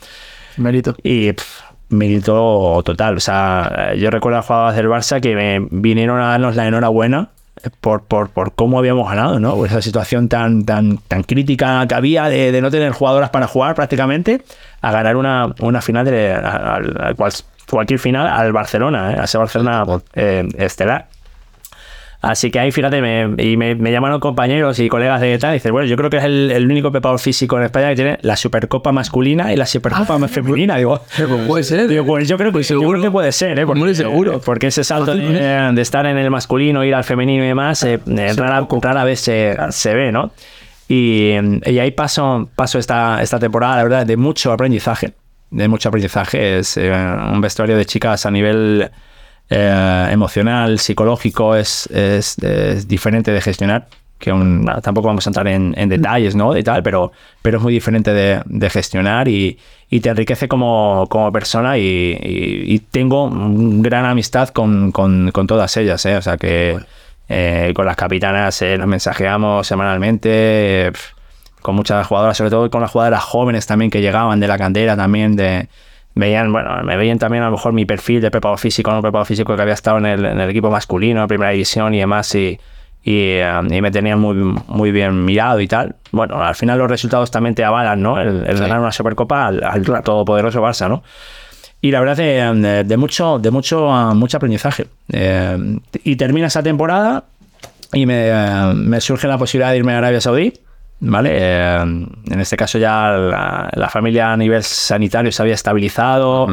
Mérito. 0.57 0.97
Y 1.03 1.35
pff, 1.35 1.61
mérito 1.91 2.81
total. 2.83 3.19
O 3.19 3.21
sea, 3.21 3.91
eh, 3.93 3.99
yo 3.99 4.11
recuerdo 4.11 4.39
a 4.39 4.43
jugadoras 4.43 4.75
del 4.77 4.87
Barça 4.89 5.21
que 5.21 5.35
me 5.35 5.69
vinieron 5.71 6.19
a 6.19 6.29
darnos 6.29 6.57
la 6.57 6.67
enhorabuena 6.67 7.29
eh, 7.63 7.69
por, 7.79 8.05
por, 8.05 8.31
por 8.31 8.55
cómo 8.55 8.79
habíamos 8.79 9.07
ganado, 9.07 9.39
¿no? 9.39 9.55
Por 9.55 9.67
esa 9.69 9.83
situación 9.83 10.31
tan, 10.31 10.65
tan, 10.65 10.97
tan 10.97 11.25
crítica 11.25 11.87
que 11.87 11.95
había 11.95 12.25
de, 12.31 12.53
de 12.53 12.61
no 12.63 12.71
tener 12.71 12.93
jugadoras 12.93 13.29
para 13.29 13.47
jugar 13.49 13.75
prácticamente, 13.75 14.43
a 14.81 14.93
ganar 14.93 15.17
una, 15.17 15.55
una 15.61 15.83
final 15.83 16.07
de 16.07 16.33
a- 16.33 16.39
a- 16.39 17.09
a 17.11 17.15
cual- 17.15 17.33
cualquier 17.69 17.99
final 18.01 18.27
al 18.29 18.53
Barcelona, 18.53 19.13
¿eh? 19.13 19.17
a 19.21 19.25
ese 19.25 19.37
Barcelona 19.37 19.85
eh, 20.15 20.49
estelar. 20.57 21.09
Así 22.27 22.51
que 22.51 22.59
ahí, 22.59 22.73
fíjate, 22.73 23.01
me, 23.01 23.41
y 23.41 23.57
me, 23.57 23.77
me 23.77 23.93
llamaron 23.93 24.19
compañeros 24.19 24.81
y 24.81 24.89
colegas 24.89 25.21
de 25.21 25.39
tal, 25.39 25.53
y 25.53 25.55
dices, 25.55 25.71
bueno, 25.71 25.87
yo 25.87 25.97
creo 25.97 26.11
que 26.11 26.17
es 26.17 26.25
el, 26.25 26.51
el 26.51 26.69
único 26.69 26.91
preparador 26.91 27.21
físico 27.21 27.57
en 27.57 27.63
España 27.63 27.91
que 27.91 27.95
tiene 27.95 28.19
la 28.23 28.37
Supercopa 28.37 28.91
masculina 28.91 29.53
y 29.53 29.57
la 29.57 29.65
Supercopa 29.65 30.19
femenina. 30.27 30.77
Digo, 30.77 31.01
Puede 31.47 31.63
ser. 31.63 31.87
digo, 31.87 32.05
pues 32.05 32.29
yo 32.29 32.37
creo 32.37 32.53
que, 32.53 32.65
yo 32.65 32.81
creo 32.81 33.01
que 33.01 33.11
puede 33.13 33.31
ser, 33.31 33.57
¿eh? 33.61 33.65
Porque, 33.65 33.79
Muy 33.79 33.95
seguro. 33.95 34.41
Porque 34.45 34.67
ese 34.67 34.83
salto 34.83 35.15
de, 35.15 35.23
de 35.73 35.83
estar 35.83 36.05
en 36.05 36.19
el 36.19 36.29
masculino, 36.29 36.85
ir 36.85 36.97
al 36.97 37.05
femenino 37.05 37.45
y 37.45 37.47
demás, 37.47 37.85
eh, 37.85 38.01
eh, 38.05 38.33
rara, 38.37 38.67
rara 38.83 39.05
vez 39.05 39.21
se, 39.21 39.57
se 39.71 39.95
ve, 39.95 40.11
¿no? 40.11 40.33
Y, 40.89 41.31
y 41.65 41.79
ahí 41.79 41.93
paso, 41.93 42.49
paso 42.57 42.81
esta, 42.81 43.23
esta 43.23 43.39
temporada, 43.39 43.77
la 43.77 43.83
verdad, 43.85 44.07
de 44.07 44.17
mucho 44.17 44.51
aprendizaje. 44.51 45.13
De 45.53 45.69
mucho 45.69 45.91
aprendizaje. 45.91 46.59
Es 46.59 46.77
eh, 46.77 46.91
un 46.93 47.41
vestuario 47.41 47.77
de 47.77 47.85
chicas 47.85 48.27
a 48.27 48.33
nivel 48.33 48.91
eh, 49.51 50.09
emocional, 50.11 50.79
psicológico, 50.79 51.55
es, 51.57 51.87
es, 51.89 52.39
es 52.39 52.89
diferente 52.89 53.31
de 53.33 53.41
gestionar. 53.41 53.87
Que 54.19 54.33
un- 54.33 54.65
tampoco 54.83 55.09
vamos 55.09 55.27
a 55.27 55.31
entrar 55.31 55.47
en, 55.47 55.75
en 55.77 55.91
detalles, 55.91 56.35
¿no? 56.35 56.57
Y 56.57 56.63
tal, 56.63 56.83
pero, 56.83 57.13
pero 57.43 57.59
es 57.59 57.63
muy 57.63 57.73
diferente 57.75 58.15
de, 58.15 58.41
de 58.47 58.71
gestionar 58.71 59.29
y, 59.29 59.59
y 59.91 60.01
te 60.01 60.09
enriquece 60.09 60.49
como, 60.49 61.07
como 61.11 61.31
persona. 61.33 61.77
Y, 61.77 61.83
y- 62.23 62.75
y 62.75 62.79
tengo 62.79 63.29
gran 63.31 64.07
amistad 64.07 64.49
con, 64.49 64.91
con, 64.91 65.31
con 65.33 65.47
todas 65.47 65.77
ellas, 65.77 66.05
¿eh? 66.07 66.17
O 66.17 66.23
sea 66.23 66.39
que 66.39 66.79
eh, 67.29 67.73
con 67.75 67.85
las 67.85 67.97
capitanas 67.97 68.63
eh, 68.63 68.79
nos 68.79 68.87
mensajeamos 68.87 69.67
semanalmente. 69.67 70.93
pf, 70.93 71.15
con 71.61 71.75
muchas 71.75 72.07
jugadoras, 72.07 72.37
sobre 72.37 72.51
todo 72.51 72.71
con 72.71 72.81
las 72.81 72.91
jugadoras 72.93 73.23
jóvenes 73.23 73.67
también 73.67 73.91
que 73.91 74.01
llegaban 74.01 74.41
de 74.41 74.47
la 74.49 74.57
cantera 74.57 74.97
también, 74.97 75.37
de 75.37 75.69
veían, 76.17 76.51
bueno, 76.53 76.83
me 76.83 76.97
veían 76.97 77.19
también 77.19 77.45
a 77.45 77.47
lo 77.47 77.53
mejor 77.53 77.73
mi 77.73 77.85
perfil 77.87 78.21
de 78.21 78.31
preparador 78.33 78.59
físico, 78.59 78.91
no 78.91 79.01
preparador 79.03 79.27
físico 79.29 79.55
que 79.55 79.63
había 79.63 79.75
estado 79.75 79.99
en 79.99 80.07
el, 80.07 80.25
en 80.25 80.41
el 80.41 80.51
equipo 80.51 80.71
masculino, 80.71 81.23
en 81.23 81.29
primera 81.29 81.53
división 81.53 81.95
y 81.95 81.99
demás, 82.01 82.35
y, 82.35 82.59
y, 83.05 83.15
eh, 83.39 83.61
y 83.71 83.81
me 83.81 83.91
tenían 83.93 84.19
muy, 84.19 84.35
muy 84.35 84.91
bien 84.91 85.25
mirado 85.25 85.61
y 85.61 85.69
tal. 85.69 85.95
Bueno, 86.11 86.43
al 86.43 86.57
final 86.57 86.79
los 86.79 86.91
resultados 86.91 87.31
también 87.31 87.55
te 87.55 87.63
avalan, 87.65 88.03
¿no? 88.03 88.21
El, 88.21 88.45
el 88.49 88.59
ganar 88.59 88.81
una 88.81 88.91
Supercopa 88.91 89.47
al, 89.47 89.63
al 89.63 89.85
todopoderoso 90.03 90.61
Barça, 90.61 90.89
¿no? 90.89 91.05
Y 91.83 91.91
la 91.93 92.01
verdad 92.01 92.17
de, 92.17 92.53
de- 92.67 92.85
de 92.85 92.97
mucho, 92.97 93.39
de 93.39 93.51
mucho, 93.51 93.93
ah, 93.93 94.15
mucho 94.15 94.39
aprendizaje. 94.39 94.87
Eh, 95.13 95.79
y 96.03 96.17
termina 96.17 96.47
esa 96.49 96.63
temporada 96.63 97.25
y 97.93 98.07
me, 98.07 98.29
eh, 98.31 98.73
me 98.75 99.01
surge 99.01 99.29
la 99.29 99.39
posibilidad 99.39 99.71
de 99.71 99.77
irme 99.77 99.93
a 99.93 99.99
Arabia 99.99 100.21
Saudí. 100.21 100.53
¿Vale? 100.99 101.31
Eh, 101.33 101.77
en 101.83 102.41
este 102.41 102.57
caso 102.57 102.79
ya 102.79 103.11
la, 103.11 103.71
la 103.75 103.89
familia 103.91 104.33
a 104.33 104.37
nivel 104.37 104.63
sanitario 104.63 105.31
se 105.31 105.43
había 105.43 105.53
estabilizado, 105.55 106.49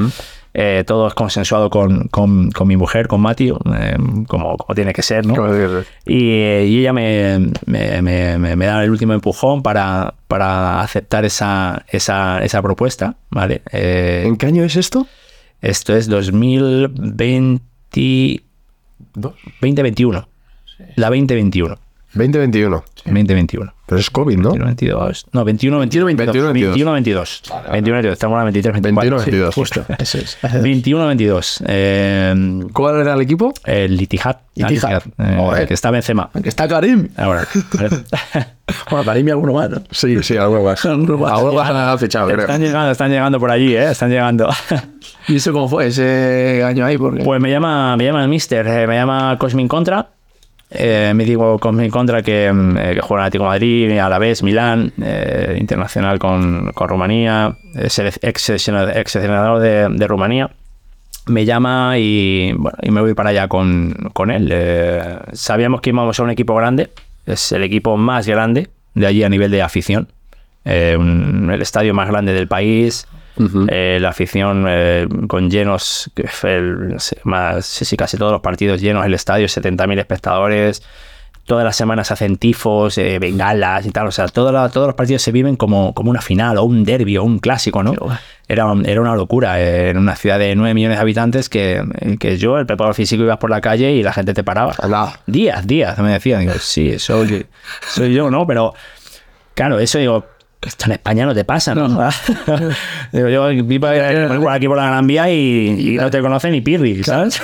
eh, 0.53 0.84
todo 0.86 1.07
es 1.07 1.14
consensuado 1.14 1.70
con, 1.70 2.07
con- 2.10 2.52
con 2.52 2.68
mi 2.68 2.76
mujer, 2.78 3.07
con 3.07 3.22
Mati, 3.22 3.49
eh, 3.49 3.95
como, 4.28 4.57
como 4.57 4.76
tiene 4.76 4.91
que 4.94 5.02
ser, 5.02 5.26
¿no? 5.26 5.34
Y, 6.06 6.34
y 6.36 6.80
ella 6.82 6.91
me, 6.94 7.52
me- 7.65 8.02
me- 8.02 8.65
da 8.65 8.84
el 8.84 8.91
último 8.91 9.14
empujón 9.14 9.64
para, 9.64 10.14
para 10.28 10.82
aceptar 10.82 11.24
esa, 11.26 11.86
esa, 11.88 12.44
esa 12.44 12.61
propuesta, 12.61 13.15
¿vale? 13.32 13.61
¿En 13.72 14.36
qué 14.38 14.45
año 14.48 14.64
es 14.65 14.76
esto? 14.76 15.07
esto 15.61 15.95
es 15.95 16.10
2020, 16.10 18.44
2021. 19.14 20.28
La 20.95 21.07
2021. 21.10 21.78
2021. 22.14 22.84
2021. 23.06 23.73
Pero 23.85 23.99
es 23.99 24.10
COVID, 24.10 24.38
¿no? 24.38 24.52
22. 24.53 25.26
No, 25.34 25.44
21, 25.44 25.80
21, 25.80 26.06
22. 26.06 26.34
21, 26.34 26.53
21, 26.53 26.91
22. 26.94 27.44
21, 27.72 27.95
22. 27.95 28.14
Estamos 28.14 28.35
en 28.35 28.38
la 28.40 28.44
23, 28.45 28.81
24. 28.81 29.18
21, 29.18 29.26
22. 29.26 29.56
Justo, 29.56 29.85
eso 29.99 30.18
es. 30.19 30.38
21, 30.64 31.07
22. 31.07 31.64
Eh, 31.68 32.60
¿Cuál 32.72 33.02
era 33.02 33.14
el 33.14 33.22
equipo? 33.22 33.53
el 33.65 33.98
Litijat. 33.98 34.40
Ittihad. 34.56 35.02
eh, 35.18 35.65
que 35.68 35.73
está 35.73 35.91
Benzema. 35.91 36.30
Aunque 36.34 36.49
está 36.49 36.68
Karim. 36.68 37.10
Ahora. 37.18 37.48
Bueno, 38.90 39.03
Karim 39.03 39.27
y 39.27 39.31
alguno 39.31 39.53
más, 39.53 39.69
¿no? 39.69 39.84
Sí, 39.91 40.23
sí, 40.23 40.38
algo 40.38 40.64
más. 40.64 40.85
Algo 40.85 41.18
más. 41.18 41.34
Algo 41.34 41.53
más 41.53 41.69
han 41.69 41.99
fichado, 41.99 42.27
creo. 42.27 42.40
Están 42.40 42.61
llegando, 42.61 42.91
están 42.91 43.11
llegando 43.11 43.38
por 43.38 43.52
allí, 43.52 43.76
¿eh? 43.76 43.91
Están 43.91 44.10
llegando. 44.10 44.49
¿Y 45.27 45.35
eso 45.35 45.52
cómo 45.52 45.68
fue 45.68 45.88
ese 45.88 46.64
año 46.65 46.85
ahí? 46.85 46.98
Porque... 46.98 47.23
Pues 47.23 47.41
me 47.41 47.52
llama, 47.52 47.98
me 47.98 48.06
llama 48.06 48.23
el 48.23 48.30
Mister, 48.30 48.65
eh, 48.65 48.88
me 48.88 48.95
llama 48.95 49.38
Cosmin 49.38 49.68
Contra. 49.68 50.07
Eh, 50.75 51.13
me 51.15 51.23
digo 51.25 51.59
Cosmin 51.59 51.89
Contra 51.91 52.21
que, 52.23 52.51
mm, 52.51 52.77
eh, 52.77 52.91
que 52.95 53.01
juega 53.01 53.23
en 53.23 53.27
Atlético 53.27 53.45
Madrid, 53.45 53.97
a 53.99 54.09
la 54.09 54.17
vez 54.19 54.41
Milán, 54.43 54.91
eh, 55.01 55.57
internacional 55.59 56.17
con, 56.19 56.71
con 56.73 56.89
Rumanía, 56.89 57.55
es 57.75 57.99
el 57.99 58.07
ex 58.21 58.41
seleccionador 58.41 58.97
ex 58.97 59.11
seleccionador 59.11 59.59
de, 59.59 59.87
de 59.89 60.07
Rumanía. 60.07 60.49
Me 61.27 61.45
llama 61.45 61.97
y, 61.99 62.51
bueno, 62.57 62.77
y 62.81 62.91
me 62.91 62.99
voy 63.01 63.13
para 63.13 63.29
allá 63.29 63.47
con, 63.47 63.93
con 64.13 64.29
él. 64.31 64.49
Eh, 64.51 65.15
sabíamos 65.31 65.79
que 65.81 65.91
íbamos 65.91 66.19
a 66.19 66.23
un 66.23 66.31
equipo 66.31 66.53
grande, 66.55 66.89
es 67.25 67.51
el 67.53 67.63
equipo 67.63 67.95
más 67.95 68.27
grande 68.27 68.69
de 68.93 69.07
allí 69.07 69.23
a 69.23 69.29
nivel 69.29 69.49
de 69.51 69.61
afición. 69.61 70.09
Eh, 70.65 70.95
un- 70.99 71.49
el 71.53 71.61
estadio 71.61 71.93
más 71.93 72.09
grande 72.09 72.33
del 72.33 72.47
país, 72.47 73.07
eh, 73.69 73.97
la 74.01 74.10
afición 74.10 74.65
eh, 74.68 75.07
con 75.27 75.49
llenos, 75.49 76.11
el- 76.43 76.89
no 76.89 76.99
sé, 76.99 77.18
más, 77.23 77.65
sí, 77.65 77.85
sí, 77.85 77.97
casi 77.97 78.18
todos 78.18 78.31
los 78.31 78.41
partidos 78.41 78.81
llenos, 78.81 79.05
el 79.05 79.14
estadio, 79.14 79.47
70.000 79.47 79.99
espectadores. 79.99 80.84
Todas 81.45 81.65
las 81.65 81.76
semanas 81.76 82.10
hacen 82.10 82.38
tifos, 82.38 82.97
eh, 82.97 83.19
bengalas 83.19 83.85
y 83.85 83.91
tal. 83.91 84.07
O 84.07 84.11
sea, 84.11 84.30
todos 84.30 84.53
los- 84.53 84.72
todos 84.72 84.88
los 84.88 84.95
partidos 84.95 85.22
se 85.22 85.34
viven 85.34 85.57
como, 85.57 85.93
como 85.93 86.10
una 86.10 86.22
final 86.22 86.57
o 86.57 86.64
un 86.64 86.85
derbi 86.85 87.18
o 87.18 87.23
un 87.23 87.39
clásico, 87.39 87.84
¿no? 87.84 87.91
Era, 88.47 88.65
era 88.85 89.01
una 89.01 89.14
locura. 89.15 89.60
eh, 89.60 89.89
en 89.89 89.97
una 89.97 90.15
ciudad 90.15 90.39
de 90.39 90.55
9 90.55 90.73
millones 90.73 90.97
de 90.97 91.01
habitantes 91.01 91.49
que, 91.49 91.84
que 92.18 92.38
yo, 92.38 92.57
el 92.60 92.65
preparador 92.65 92.95
físico, 92.95 93.23
ibas 93.23 93.39
por 93.39 93.49
la 93.49 93.60
calle 93.60 93.91
y 93.91 94.03
la 94.03 94.14
gente 94.14 94.34
te 94.34 94.43
paraba. 94.45 94.73
Anda. 94.80 95.19
Días, 95.27 95.68
días, 95.68 95.97
me 95.99 96.11
decían. 96.14 96.39
Digo, 96.41 96.53
sí, 96.60 96.97
soy, 96.97 97.45
soy 97.89 98.14
yo, 98.14 98.31
¿no? 98.31 98.47
Pero, 98.47 98.73
claro, 99.53 99.80
eso 99.80 99.97
digo, 99.99 100.26
esto 100.65 100.85
en 100.85 100.94
España 100.94 101.26
no 101.26 101.34
te 101.34 101.45
pasa, 101.45 101.76
¿no? 101.76 101.88
digo, 103.11 103.30
yo 103.30 103.48
vi 103.65 103.80
por 103.80 103.90
aquí 103.90 104.68
por 104.68 104.77
la 104.77 104.88
Gran 104.88 105.07
Vía 105.07 105.30
y, 105.30 105.94
y 105.94 105.95
no 105.95 106.10
te 106.10 106.22
conocen 106.22 106.52
ni 106.52 106.61
Pirri, 106.61 107.03
¿sabes? 107.03 107.41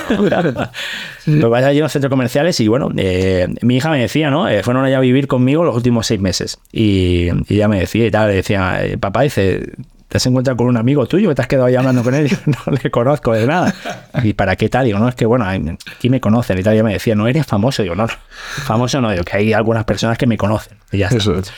Lo 1.26 1.50
vas 1.50 1.64
allí 1.64 1.78
en 1.78 1.84
los 1.84 1.92
centros 1.92 2.10
comerciales 2.10 2.60
y 2.60 2.68
bueno, 2.68 2.90
eh, 2.98 3.48
mi 3.62 3.78
hija 3.78 3.90
me 3.90 4.00
decía, 4.00 4.30
¿no? 4.30 4.48
Eh, 4.48 4.64
fueron 4.64 4.86
allá 4.86 4.98
a 4.98 5.02
vivir 5.02 5.28
conmigo 5.28 5.64
los 5.64 5.76
últimos 5.76 6.08
seis 6.08 6.20
meses. 6.20 6.60
Y, 6.72 7.30
y 7.48 7.56
ella 7.56 7.68
me 7.68 7.80
decía 7.80 8.06
y 8.06 8.12
tal, 8.12 8.30
le 8.30 8.36
decía, 8.36 8.84
eh, 8.84 8.98
papá 8.98 9.22
dice, 9.22 9.74
te 10.10 10.18
has 10.18 10.26
encontrado 10.26 10.58
con 10.58 10.68
un 10.68 10.76
amigo 10.76 11.06
tuyo 11.06 11.34
te 11.36 11.42
has 11.44 11.48
quedado 11.48 11.68
ahí 11.68 11.76
hablando 11.76 12.04
con 12.04 12.16
él 12.16 12.28
yo 12.30 12.38
no 12.48 12.78
le 12.82 12.92
conozco 12.92 13.32
de 13.32 13.46
nada. 13.46 13.74
¿Y 14.24 14.34
para 14.34 14.56
qué 14.56 14.68
tal? 14.68 14.86
Digo, 14.86 15.00
no, 15.00 15.08
es 15.08 15.16
que 15.16 15.26
bueno, 15.26 15.46
aquí 15.46 16.10
me 16.10 16.20
conocen 16.20 16.58
y 16.58 16.64
tal. 16.64 16.74
Y 16.74 16.78
ella 16.78 16.84
me 16.84 16.94
decía, 16.94 17.16
no 17.16 17.28
eres 17.28 17.46
famoso. 17.46 17.84
Digo, 17.84 17.96
no, 17.96 18.08
no, 18.08 18.14
famoso 18.64 19.00
no, 19.00 19.12
digo, 19.12 19.24
que 19.24 19.38
hay 19.38 19.54
algunas 19.54 19.86
personas 19.86 20.18
que 20.18 20.26
me 20.26 20.38
conocen. 20.38 20.78
Y 20.92 20.98
ya 20.98 21.06
está. 21.06 21.18
Eso 21.18 21.36
es. 21.36 21.54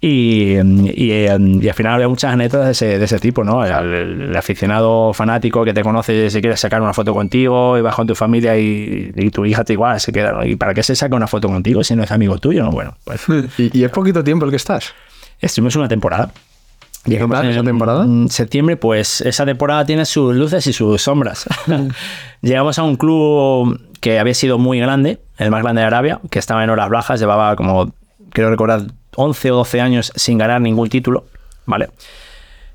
Y, 0.00 0.56
y, 0.58 1.10
eh, 1.12 1.38
y 1.38 1.68
al 1.68 1.74
final 1.74 1.94
había 1.94 2.08
muchas 2.08 2.32
anécdotas 2.32 2.66
de 2.66 2.72
ese, 2.72 2.98
de 2.98 3.04
ese 3.04 3.18
tipo, 3.18 3.42
¿no? 3.42 3.64
El, 3.64 4.22
el 4.22 4.36
aficionado 4.36 5.14
fanático 5.14 5.64
que 5.64 5.72
te 5.72 5.82
conoce 5.82 6.28
se 6.28 6.40
quiere 6.42 6.56
sacar 6.58 6.82
una 6.82 6.92
foto 6.92 7.14
contigo 7.14 7.78
y 7.78 7.80
vas 7.80 7.94
con 7.94 8.06
tu 8.06 8.14
familia 8.14 8.58
y, 8.58 9.12
y 9.16 9.30
tu 9.30 9.46
hija 9.46 9.64
te 9.64 9.72
igual 9.72 10.00
se 10.00 10.12
queda. 10.12 10.32
¿no? 10.32 10.44
¿Y 10.44 10.56
para 10.56 10.74
qué 10.74 10.82
se 10.82 10.94
saca 10.94 11.16
una 11.16 11.26
foto 11.26 11.48
contigo 11.48 11.82
si 11.82 11.96
no 11.96 12.02
es 12.02 12.10
amigo 12.10 12.38
tuyo? 12.38 12.64
No, 12.64 12.70
bueno, 12.70 12.96
pues 13.04 13.24
¿Y, 13.58 13.82
es 13.82 13.90
poquito 13.90 14.22
tiempo 14.22 14.44
el 14.44 14.50
que 14.50 14.56
estás? 14.56 14.92
estuvimos 15.40 15.76
una 15.76 15.88
temporada. 15.88 16.30
¿Y 17.06 17.18
qué 17.18 17.26
tal 17.26 17.50
esa 17.50 17.62
temporada? 17.62 18.04
En 18.04 18.30
septiembre, 18.30 18.76
pues 18.78 19.20
esa 19.20 19.44
temporada 19.44 19.84
tiene 19.84 20.06
sus 20.06 20.34
luces 20.34 20.66
y 20.66 20.72
sus 20.72 21.02
sombras. 21.02 21.46
Llegamos 22.40 22.78
a 22.78 22.82
un 22.82 22.96
club 22.96 23.78
que 24.00 24.18
había 24.18 24.34
sido 24.34 24.58
muy 24.58 24.80
grande, 24.80 25.20
el 25.38 25.50
más 25.50 25.62
grande 25.62 25.80
de 25.80 25.86
Arabia, 25.86 26.20
que 26.30 26.38
estaba 26.38 26.64
en 26.64 26.70
horas 26.70 26.88
bajas, 26.88 27.20
llevaba 27.20 27.56
como, 27.56 27.92
creo 28.30 28.50
recordar, 28.50 28.82
11 29.16 29.50
o 29.52 29.56
12 29.56 29.80
años 29.80 30.12
sin 30.16 30.38
ganar 30.38 30.60
ningún 30.60 30.88
título, 30.88 31.24
¿vale? 31.66 31.88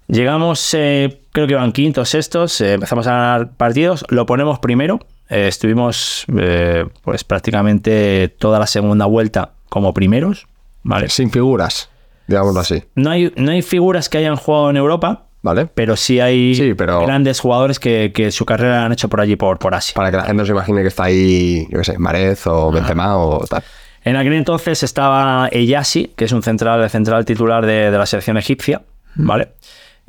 Llegamos, 0.07 0.73
eh, 0.73 1.21
creo 1.31 1.45
que 1.45 1.53
iban 1.53 1.71
quintos, 1.71 2.09
sextos, 2.09 2.59
eh, 2.61 2.73
empezamos 2.73 3.05
a 3.05 3.11
ganar 3.11 3.51
partidos, 3.57 4.03
lo 4.09 4.25
ponemos 4.25 4.57
primero, 4.59 4.99
eh, 5.29 5.47
estuvimos 5.47 6.25
eh, 6.35 6.85
pues 7.03 7.23
prácticamente 7.23 8.27
toda 8.39 8.57
la 8.57 8.65
segunda 8.65 9.05
vuelta 9.05 9.51
como 9.69 9.93
primeros, 9.93 10.47
¿vale? 10.81 11.09
Sin 11.09 11.29
figuras, 11.29 11.89
digámoslo 12.27 12.59
así. 12.61 12.83
No 12.95 13.11
hay, 13.11 13.31
no 13.35 13.51
hay 13.51 13.61
figuras 13.61 14.09
que 14.09 14.17
hayan 14.17 14.35
jugado 14.35 14.71
en 14.71 14.77
Europa, 14.77 15.25
¿Vale? 15.43 15.67
pero 15.67 15.95
sí 15.95 16.19
hay 16.19 16.55
Sí, 16.55 16.73
pero- 16.73 17.05
grandes 17.05 17.39
jugadores 17.39 17.79
que, 17.79 18.11
que 18.13 18.31
su 18.31 18.45
carrera 18.45 18.83
han 18.85 18.91
hecho 18.91 19.09
por 19.09 19.21
allí, 19.21 19.35
por, 19.35 19.59
por 19.59 19.75
Asia. 19.75 19.93
Para 19.93 20.09
que 20.09 20.17
la 20.17 20.23
gente 20.23 20.41
no 20.41 20.45
se 20.45 20.51
imagine 20.53 20.81
que 20.81 20.87
está 20.87 21.03
ahí, 21.03 21.67
yo 21.69 21.77
qué 21.77 21.83
sé, 21.83 21.97
Marez 21.99 22.47
o 22.47 22.71
Benzema 22.71 23.15
o 23.17 23.45
tal. 23.45 23.63
En 24.03 24.15
aquel 24.15 24.33
entonces 24.33 24.83
estaba 24.83 25.49
Eyasi, 25.51 26.11
que 26.15 26.25
es 26.25 26.31
un 26.31 26.43
central, 26.43 26.81
el 26.81 26.89
central 26.89 27.25
titular 27.25 27.65
de, 27.65 27.91
de 27.91 27.97
la 27.97 28.05
selección 28.05 28.37
egipcia, 28.37 28.81
¿vale? 29.15 29.49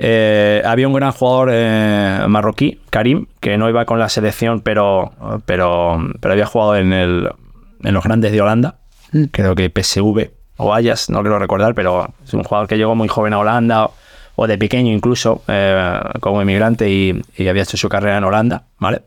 Eh, 0.02 0.62
había 0.64 0.88
un 0.88 0.94
gran 0.94 1.12
jugador 1.12 1.50
eh, 1.52 2.24
marroquí, 2.26 2.80
Karim, 2.88 3.26
que 3.38 3.58
no 3.58 3.68
iba 3.68 3.84
con 3.84 3.98
la 3.98 4.08
selección, 4.08 4.62
pero, 4.62 5.12
pero, 5.44 5.98
pero 6.20 6.32
había 6.32 6.46
jugado 6.46 6.76
en, 6.76 6.94
el, 6.94 7.28
en 7.82 7.94
los 7.94 8.02
grandes 8.02 8.32
de 8.32 8.40
Holanda, 8.40 8.76
creo 9.30 9.54
que 9.54 9.68
PSV 9.68 10.30
o 10.56 10.72
Ajax, 10.72 11.10
no 11.10 11.20
quiero 11.20 11.38
recordar, 11.38 11.74
pero 11.74 12.14
es 12.24 12.32
un 12.32 12.44
jugador 12.44 12.66
que 12.66 12.78
llegó 12.78 12.94
muy 12.94 13.08
joven 13.08 13.34
a 13.34 13.38
Holanda 13.40 13.90
o 14.36 14.46
de 14.46 14.56
pequeño 14.56 14.90
incluso, 14.90 15.42
eh, 15.48 16.00
como 16.20 16.40
inmigrante 16.40 16.88
y, 16.88 17.20
y 17.36 17.48
había 17.48 17.64
hecho 17.64 17.76
su 17.76 17.90
carrera 17.90 18.16
en 18.16 18.24
Holanda, 18.24 18.64
¿vale? 18.78 19.02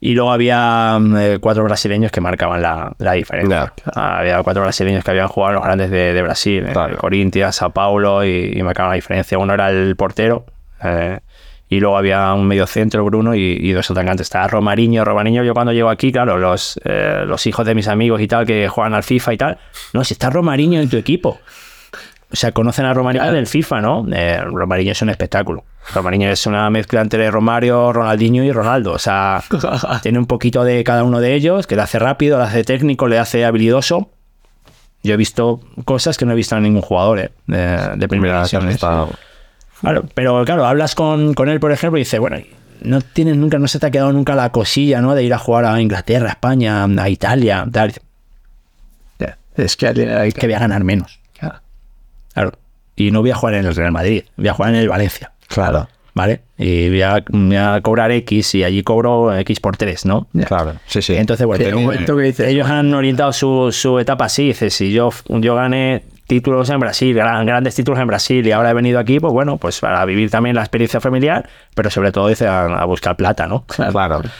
Y 0.00 0.14
luego 0.14 0.30
había 0.30 0.96
mm, 1.00 1.16
eh, 1.16 1.38
cuatro 1.40 1.64
brasileños 1.64 2.12
que 2.12 2.20
marcaban 2.20 2.62
la, 2.62 2.92
la 2.98 3.12
diferencia. 3.12 3.72
Había 3.94 4.42
cuatro 4.42 4.62
brasileños 4.62 5.02
que 5.02 5.10
habían 5.10 5.26
jugado 5.28 5.50
en 5.50 5.54
los 5.56 5.64
grandes 5.64 5.90
de, 5.90 6.12
de 6.14 6.22
Brasil, 6.22 6.64
eh, 6.68 6.72
Claro. 6.72 6.96
Corinthians, 6.98 7.56
Sao 7.56 7.70
Paulo, 7.70 8.24
y, 8.24 8.52
y 8.54 8.62
marcaban 8.62 8.90
la 8.90 8.94
diferencia. 8.96 9.38
Uno 9.38 9.54
era 9.54 9.70
el 9.70 9.96
portero, 9.96 10.46
eh, 10.84 11.18
y 11.68 11.80
luego 11.80 11.98
había 11.98 12.32
un 12.32 12.46
medio 12.46 12.66
centro, 12.66 13.04
Bruno, 13.04 13.34
y, 13.34 13.40
y 13.60 13.72
dos 13.72 13.90
atacantes. 13.90 14.28
Estaba 14.28 14.46
Romariño. 14.46 15.04
Romariño, 15.04 15.42
yo 15.42 15.52
cuando 15.52 15.72
llego 15.72 15.90
aquí, 15.90 16.12
claro, 16.12 16.38
los, 16.38 16.80
eh, 16.84 17.24
los 17.26 17.46
hijos 17.46 17.66
de 17.66 17.74
mis 17.74 17.88
amigos 17.88 18.20
y 18.20 18.28
tal, 18.28 18.46
que 18.46 18.68
juegan 18.68 18.94
al 18.94 19.02
FIFA 19.02 19.32
y 19.32 19.36
tal. 19.36 19.58
No, 19.92 20.04
si 20.04 20.14
está 20.14 20.30
Romariño 20.30 20.80
en 20.80 20.88
tu 20.88 20.96
equipo. 20.96 21.38
O 22.30 22.36
sea, 22.36 22.52
conocen 22.52 22.84
a 22.84 22.94
Romario 22.94 23.22
del 23.32 23.46
FIFA, 23.46 23.80
¿no? 23.80 24.06
Eh, 24.12 24.40
Romarinho 24.44 24.92
es 24.92 25.02
un 25.02 25.08
espectáculo. 25.10 25.64
Romarinho 25.94 26.30
es 26.30 26.46
una 26.46 26.68
mezcla 26.70 27.00
entre 27.00 27.30
Romario, 27.30 27.92
Ronaldinho 27.92 28.44
y 28.44 28.52
Ronaldo. 28.52 28.92
O 28.92 28.98
sea, 28.98 29.42
tiene 30.02 30.18
un 30.18 30.26
poquito 30.26 30.64
de 30.64 30.84
cada 30.84 31.04
uno 31.04 31.20
de 31.20 31.34
ellos, 31.34 31.66
que 31.66 31.76
le 31.76 31.82
hace 31.82 31.98
rápido, 31.98 32.38
le 32.38 32.44
hace 32.44 32.64
técnico, 32.64 33.08
le 33.08 33.18
hace 33.18 33.44
habilidoso. 33.44 34.10
Yo 35.02 35.14
he 35.14 35.16
visto 35.16 35.60
cosas 35.84 36.18
que 36.18 36.24
no 36.24 36.32
he 36.32 36.36
visto 36.36 36.56
en 36.56 36.64
ningún 36.64 36.82
jugador 36.82 37.20
eh, 37.20 37.30
de, 37.46 37.96
de 37.96 38.08
primera 38.08 38.38
división. 38.38 38.68
¿eh? 38.68 38.76
Claro, 39.80 40.04
pero 40.14 40.44
claro, 40.44 40.66
hablas 40.66 40.94
con, 40.94 41.34
con 41.34 41.48
él, 41.48 41.60
por 41.60 41.70
ejemplo, 41.70 41.98
y 41.98 42.02
dice, 42.02 42.18
bueno, 42.18 42.38
no 42.80 43.00
tienes 43.00 43.36
nunca, 43.36 43.58
no 43.58 43.68
se 43.68 43.78
te 43.78 43.86
ha 43.86 43.90
quedado 43.90 44.12
nunca 44.12 44.34
la 44.34 44.50
cosilla, 44.50 45.00
¿no? 45.00 45.14
De 45.14 45.22
ir 45.22 45.32
a 45.32 45.38
jugar 45.38 45.64
a 45.64 45.80
Inglaterra, 45.80 46.28
a 46.28 46.32
España, 46.32 46.84
a 46.84 47.08
Italia, 47.08 47.66
tal. 47.70 47.94
Es 49.56 49.76
que 49.76 49.88
hay 49.88 50.32
Que 50.32 50.46
voy 50.46 50.54
a 50.54 50.60
ganar 50.60 50.84
menos. 50.84 51.18
Claro. 52.32 52.52
Y 52.94 53.10
no 53.10 53.20
voy 53.20 53.32
a 53.32 53.34
jugar 53.34 53.54
en 53.54 53.66
el 53.66 53.74
Real 53.74 53.92
Madrid, 53.92 54.24
voy 54.36 54.48
a 54.48 54.54
jugar 54.54 54.72
en 54.74 54.80
el 54.80 54.88
Valencia. 54.88 55.32
Claro, 55.48 55.88
¿Vale? 56.14 56.40
Y 56.56 56.88
voy 56.88 57.02
a, 57.02 57.22
voy 57.28 57.56
a 57.56 57.80
cobrar 57.80 58.10
X 58.10 58.54
y 58.56 58.64
allí 58.64 58.82
cobro 58.82 59.36
X 59.36 59.60
por 59.60 59.76
3, 59.76 60.04
¿no? 60.06 60.26
claro. 60.46 60.74
Sí, 60.86 61.00
sí. 61.00 61.14
Entonces, 61.14 61.46
bueno, 61.46 61.64
Sí, 61.64 61.70
un 61.72 61.84
momento 61.84 62.16
que 62.16 62.22
dices, 62.22 62.48
ellos 62.48 62.68
han 62.68 62.92
orientado 62.92 63.32
su, 63.32 63.70
su 63.70 63.98
etapa 64.00 64.24
así. 64.24 64.48
Dice, 64.48 64.70
si 64.70 64.92
yo, 64.92 65.10
yo 65.28 65.54
gané 65.54 66.02
títulos 66.26 66.68
en 66.70 66.80
Brasil, 66.80 67.14
gran- 67.14 67.46
grandes 67.46 67.74
títulos 67.76 68.00
en 68.00 68.06
Brasil 68.08 68.44
y 68.46 68.50
ahora 68.52 68.70
he 68.72 68.74
venido 68.74 68.98
aquí, 68.98 69.20
pues 69.20 69.32
bueno, 69.32 69.56
pues 69.58 69.78
para 69.80 70.04
vivir 70.04 70.28
también 70.30 70.56
la 70.56 70.62
experiencia 70.62 71.00
familiar, 71.00 71.48
pero 71.74 71.88
sobre 71.88 72.10
todo 72.12 72.26
dice 72.28 72.46
a, 72.48 72.64
a 72.64 72.84
buscar 72.84 73.16
plata, 73.16 73.46
¿no? 73.46 73.64
Claro. 73.66 74.22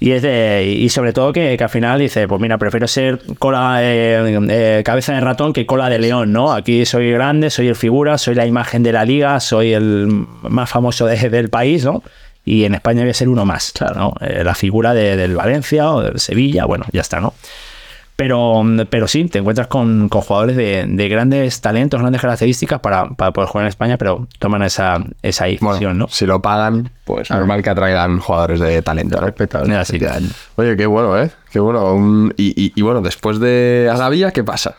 Y, 0.00 0.12
es 0.12 0.22
de- 0.22 0.64
y 0.78 0.88
sobre 0.90 1.12
todo 1.12 1.32
que, 1.32 1.56
que 1.56 1.64
al 1.64 1.70
final 1.70 1.98
dice, 1.98 2.28
pues 2.28 2.40
mira, 2.40 2.56
prefiero 2.56 2.86
ser 2.86 3.20
cola, 3.38 3.78
eh, 3.82 4.38
eh, 4.48 4.82
cabeza 4.84 5.12
de 5.14 5.20
ratón 5.20 5.52
que 5.52 5.66
cola 5.66 5.88
de 5.90 5.98
león, 5.98 6.32
¿no? 6.32 6.52
Aquí 6.52 6.84
soy 6.86 7.10
grande, 7.10 7.50
soy 7.50 7.66
el 7.68 7.74
figura, 7.74 8.16
soy 8.16 8.34
la 8.36 8.46
imagen 8.46 8.82
de 8.84 8.92
la 8.92 9.04
liga, 9.04 9.40
soy 9.40 9.72
el 9.72 10.06
más 10.42 10.70
famoso 10.70 11.06
de- 11.06 11.28
del 11.30 11.48
país, 11.50 11.84
¿no? 11.84 12.02
Y 12.44 12.64
en 12.64 12.74
España 12.74 13.04
a 13.08 13.12
ser 13.12 13.28
uno 13.28 13.44
más, 13.44 13.74
¿no? 13.96 14.14
Eh, 14.20 14.42
la 14.44 14.54
figura 14.54 14.94
de- 14.94 15.16
del 15.16 15.34
Valencia 15.34 15.90
o 15.90 16.00
del 16.02 16.18
Sevilla, 16.20 16.64
bueno, 16.64 16.84
ya 16.92 17.00
está, 17.00 17.20
¿no? 17.20 17.34
Pero, 18.20 18.64
pero 18.90 19.06
sí, 19.06 19.26
te 19.26 19.38
encuentras 19.38 19.68
con, 19.68 20.08
con 20.08 20.22
jugadores 20.22 20.56
de, 20.56 20.84
de 20.88 21.08
grandes 21.08 21.60
talentos, 21.60 22.00
grandes 22.00 22.20
características 22.20 22.80
para, 22.80 23.10
para 23.10 23.30
poder 23.32 23.48
jugar 23.48 23.66
en 23.66 23.68
España, 23.68 23.96
pero 23.96 24.26
toman 24.40 24.62
esa, 24.64 24.98
esa 25.22 25.44
decisión, 25.44 25.68
Bueno, 25.78 25.94
¿no? 25.94 26.08
si 26.08 26.26
lo 26.26 26.42
pagan, 26.42 26.90
pues 27.04 27.30
normal 27.30 27.62
que 27.62 27.70
atraigan 27.70 28.18
jugadores 28.18 28.58
de 28.58 28.82
talento. 28.82 29.20
¿no? 29.20 29.26
Respetable. 29.26 29.76
Así. 29.76 30.00
Oye, 30.56 30.76
qué 30.76 30.86
bueno, 30.86 31.16
¿eh? 31.16 31.30
Qué 31.52 31.60
bueno. 31.60 31.94
Un- 31.94 32.34
y, 32.36 32.60
y- 32.60 32.72
y 32.74 32.82
bueno, 32.82 33.02
después 33.02 33.38
de 33.38 33.88
Arabia, 33.88 34.32
¿qué 34.32 34.42
pasa? 34.42 34.74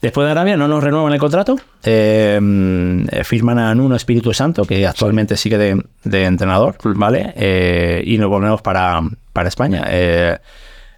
Después 0.00 0.24
de 0.24 0.30
Arabia 0.30 0.56
no 0.56 0.66
nos 0.66 0.82
renuevan 0.82 1.12
el 1.12 1.18
contrato, 1.18 1.56
eh, 1.84 2.38
mm, 2.40 3.00
eh, 3.10 3.24
firman 3.24 3.58
a 3.58 3.74
Nuno 3.74 3.96
Espíritu 3.96 4.32
Santo, 4.32 4.64
que 4.64 4.86
actualmente 4.86 5.36
sigue 5.36 5.58
de, 5.58 5.82
de 6.04 6.24
entrenador, 6.24 6.76
¿vale? 6.84 7.34
Eh, 7.36 8.02
y 8.06 8.16
nos 8.16 8.30
volvemos 8.30 8.62
para, 8.62 9.02
para 9.34 9.48
España. 9.50 9.84
Eh, 9.90 10.38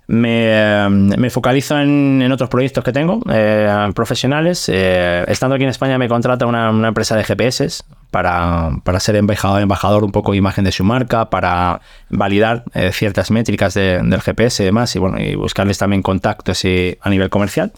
me, 0.09 0.87
eh, 0.87 0.89
me 0.89 1.31
focalizo 1.31 1.79
en, 1.79 2.31
otros 2.33 2.49
proyectos 2.49 2.83
que 2.83 2.93
tengo, 2.93 3.21
eh, 3.31 3.91
profesionales. 3.95 4.69
Eh, 4.73 5.25
estando 5.29 5.55
aquí 5.55 5.65
en 5.65 5.71
España 5.71 5.99
me 5.99 6.09
contrata 6.09 6.47
una, 6.47 6.71
empresa 6.89 7.15
de 7.15 7.25
GPS 7.25 7.85
para, 8.11 8.71
para 8.85 9.01
ser 9.01 9.17
embajador, 9.17 9.61
embajador 9.61 10.05
un 10.05 10.11
poco 10.11 10.33
de 10.33 10.39
imagen 10.39 10.65
de 10.65 10.73
su 10.73 10.83
marca, 10.83 11.29
para 11.29 11.83
validar 12.09 12.65
eh, 12.73 12.91
ciertas 12.93 13.31
métricas 13.31 13.75
de- 13.75 14.01
del 14.03 14.23
GPS 14.23 14.63
y 14.63 14.67
demás, 14.67 14.97
y, 14.97 14.99
bueno, 14.99 15.21
y 15.21 15.35
buscarles 15.35 15.77
también 15.77 16.03
contactos 16.03 16.65
a 16.65 17.11
nivel 17.11 17.29
comercial. 17.29 17.73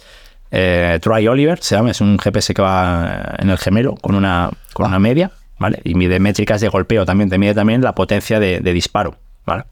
Troy 1.00 1.28
Oliver 1.28 1.60
se 1.60 1.74
llama, 1.76 1.90
es 1.90 2.00
un 2.00 2.16
GPS 2.18 2.54
que 2.54 2.62
va 2.62 3.34
en 3.38 3.50
el 3.50 3.58
gemelo 3.58 3.96
con 3.96 4.14
una, 4.14 4.50
con 4.72 4.86
una 4.86 4.98
media, 4.98 5.32
¿vale? 5.58 5.80
Y 5.84 5.94
mide 5.94 6.20
métricas 6.20 6.60
de 6.60 6.68
golpeo 6.68 7.04
también, 7.04 7.28
te 7.28 7.38
mide 7.38 7.54
también 7.54 7.82
la 7.82 7.94
potencia 7.94 8.38
de, 8.40 8.60
de 8.60 8.72
disparo, 8.72 9.16
¿vale? 9.46 9.64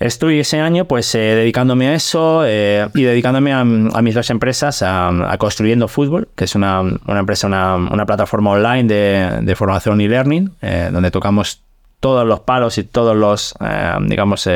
Estoy 0.00 0.40
ese 0.40 0.58
año 0.60 0.86
pues 0.86 1.14
eh, 1.14 1.18
dedicándome 1.18 1.88
a 1.88 1.94
eso 1.94 2.42
eh, 2.46 2.88
y 2.94 3.02
dedicándome 3.02 3.52
a, 3.52 3.60
a 3.60 3.64
mis 4.02 4.14
dos 4.14 4.30
empresas, 4.30 4.82
a, 4.82 5.08
a 5.30 5.36
Construyendo 5.36 5.88
Fútbol, 5.88 6.30
que 6.34 6.44
es 6.44 6.54
una, 6.54 6.80
una 6.80 7.18
empresa, 7.18 7.46
una, 7.46 7.76
una 7.76 8.06
plataforma 8.06 8.52
online 8.52 8.84
de, 8.84 9.40
de 9.42 9.56
formación 9.56 10.00
y 10.00 10.08
learning, 10.08 10.52
eh, 10.62 10.88
donde 10.90 11.10
tocamos 11.10 11.60
todos 12.00 12.26
los 12.26 12.40
palos 12.40 12.78
y 12.78 12.84
todos 12.84 13.14
los, 13.14 13.54
eh, 13.60 13.94
digamos, 14.06 14.48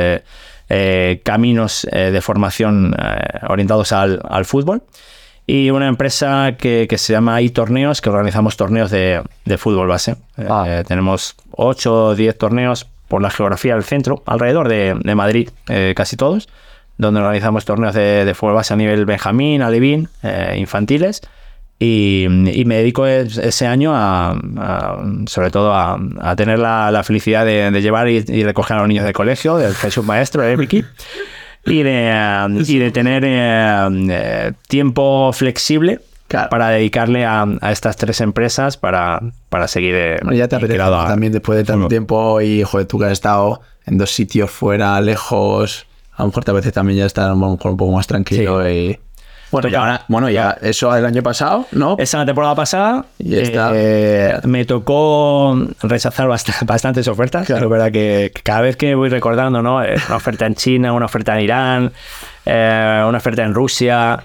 caminos 1.23 1.87
de 1.93 2.21
formación 2.23 2.97
orientados 3.47 3.93
al, 3.93 4.23
al 4.27 4.47
fútbol. 4.47 4.83
Y 5.47 5.69
una 5.69 5.89
empresa 5.89 6.57
que, 6.59 6.87
que 6.89 6.97
se 6.97 7.12
llama 7.12 7.43
iTorneos, 7.43 8.01
que 8.01 8.09
organizamos 8.09 8.57
torneos 8.57 8.91
de, 8.91 9.23
de 9.45 9.59
fútbol 9.59 9.89
base. 9.89 10.16
Ah. 10.39 10.83
tenemos 10.89 11.37
8 11.51 11.95
o 11.95 12.15
10 12.15 12.39
torneos 12.39 12.87
por 13.15 13.23
la 13.23 13.31
geografía 13.31 13.74
del 13.74 13.85
centro, 13.85 14.24
alrededor 14.27 14.66
de, 14.69 15.15
Madrid, 15.15 15.49
eh, 15.69 15.93
casi 15.95 16.16
todos, 16.16 16.49
donde 16.99 17.20
organizamos 17.20 17.65
torneos 17.65 17.95
de, 17.95 18.24
de 18.24 18.35
fútbol 18.35 18.55
base 18.55 18.74
a 18.74 18.77
nivel 18.77 19.07
Benjamín, 19.07 19.62
Alevín, 19.62 20.09
eh, 20.24 20.57
infantiles. 20.59 21.20
Y, 21.78 22.24
y 22.24 22.65
me 22.65 22.78
dedico 22.78 23.07
es- 23.07 23.39
ese 23.39 23.69
año 23.69 23.93
a, 23.95 24.36
sobre 25.27 25.53
todo 25.53 25.73
a, 25.73 25.97
tener 26.36 26.59
la, 26.59 27.03
felicidad 27.05 27.47
de, 27.47 27.70
llevar 27.81 28.09
y, 28.09 28.43
recoger 28.43 28.78
a 28.78 28.81
los 28.81 28.89
niños 28.89 29.05
del 29.05 29.15
colegio, 29.15 29.59
del 29.59 29.77
Jesús 29.77 30.05
Maestro, 30.05 30.43
de 30.43 30.57
Vicky, 30.57 30.85
y 31.66 31.85
de, 31.85 32.65
y 32.66 32.78
de 32.78 32.91
tener 32.91 33.23
eh, 33.24 34.09
eh, 34.11 34.53
tiempo 34.66 35.31
flexible 35.32 36.01
Claro. 36.35 36.51
para 36.51 36.69
dedicarle 36.70 37.24
a, 37.24 37.47
a 37.61 37.73
estas 37.73 37.97
tres 37.97 38.20
empresas 38.20 38.77
para, 38.77 39.20
para 39.48 39.69
seguir 39.69 39.94
eh, 39.94 40.19
Bueno, 40.23 40.36
ya 40.36 40.48
te 40.48 40.56
apetece 40.56 40.81
a- 40.82 41.06
también 41.06 41.32
después 41.32 41.56
de 41.59 41.65
tanto 41.65 41.89
tiempo 41.89 42.40
y, 42.40 42.62
joder, 42.62 42.86
tú 42.86 42.98
que 42.98 43.06
has 43.06 43.12
estado 43.12 43.61
en 43.86 43.98
dos 43.98 44.11
sitios 44.11 44.51
fuera, 44.51 45.01
lejos, 45.01 45.86
a 46.16 46.23
lo 46.23 46.28
mejor 46.28 46.44
te 46.44 46.51
apetece 46.51 46.73
también 46.73 46.98
ya 47.01 47.06
estar 47.06 47.27
a 47.27 47.28
lo 47.28 47.36
mejor 47.36 47.70
un 47.73 47.77
poco 47.77 47.93
más 47.93 48.06
tranquilo 48.06 48.69
y... 48.69 48.98
Bueno, 49.51 49.69
ya, 49.69 49.78
ahora- 49.78 50.05
bueno, 50.09 50.28
ya 50.31 50.56
eso 50.62 50.97
el 50.97 51.05
año 51.06 51.23
pasado, 51.23 51.66
¿no? 51.70 51.94
Esa 52.01 52.19
la 52.19 52.27
temporada 52.27 52.56
pasada 52.56 53.05
Y 53.20 53.36
está. 53.36 53.70
eh, 53.73 54.40
me 54.44 54.65
tocó 54.65 55.56
rechazar 55.81 56.27
bast- 56.27 56.65
bastantes 56.66 57.06
ofertas. 57.06 57.48
Es 57.48 57.69
verdad 57.69 57.93
que 57.93 58.32
que 58.35 58.43
cada 58.43 58.62
vez 58.62 58.77
que 58.77 58.97
voy 58.97 59.11
recordando, 59.11 59.62
¿no? 59.62 59.85
Eh, 59.85 59.94
Una 60.09 60.16
oferta 60.16 60.47
en 60.47 60.56
China, 60.56 60.93
una 60.93 61.06
oferta 61.06 61.39
en 61.39 61.44
Irán, 61.44 61.93
eh, 62.47 63.05
una 63.06 63.19
oferta 63.19 63.44
en 63.44 63.55
Rusia. 63.55 64.19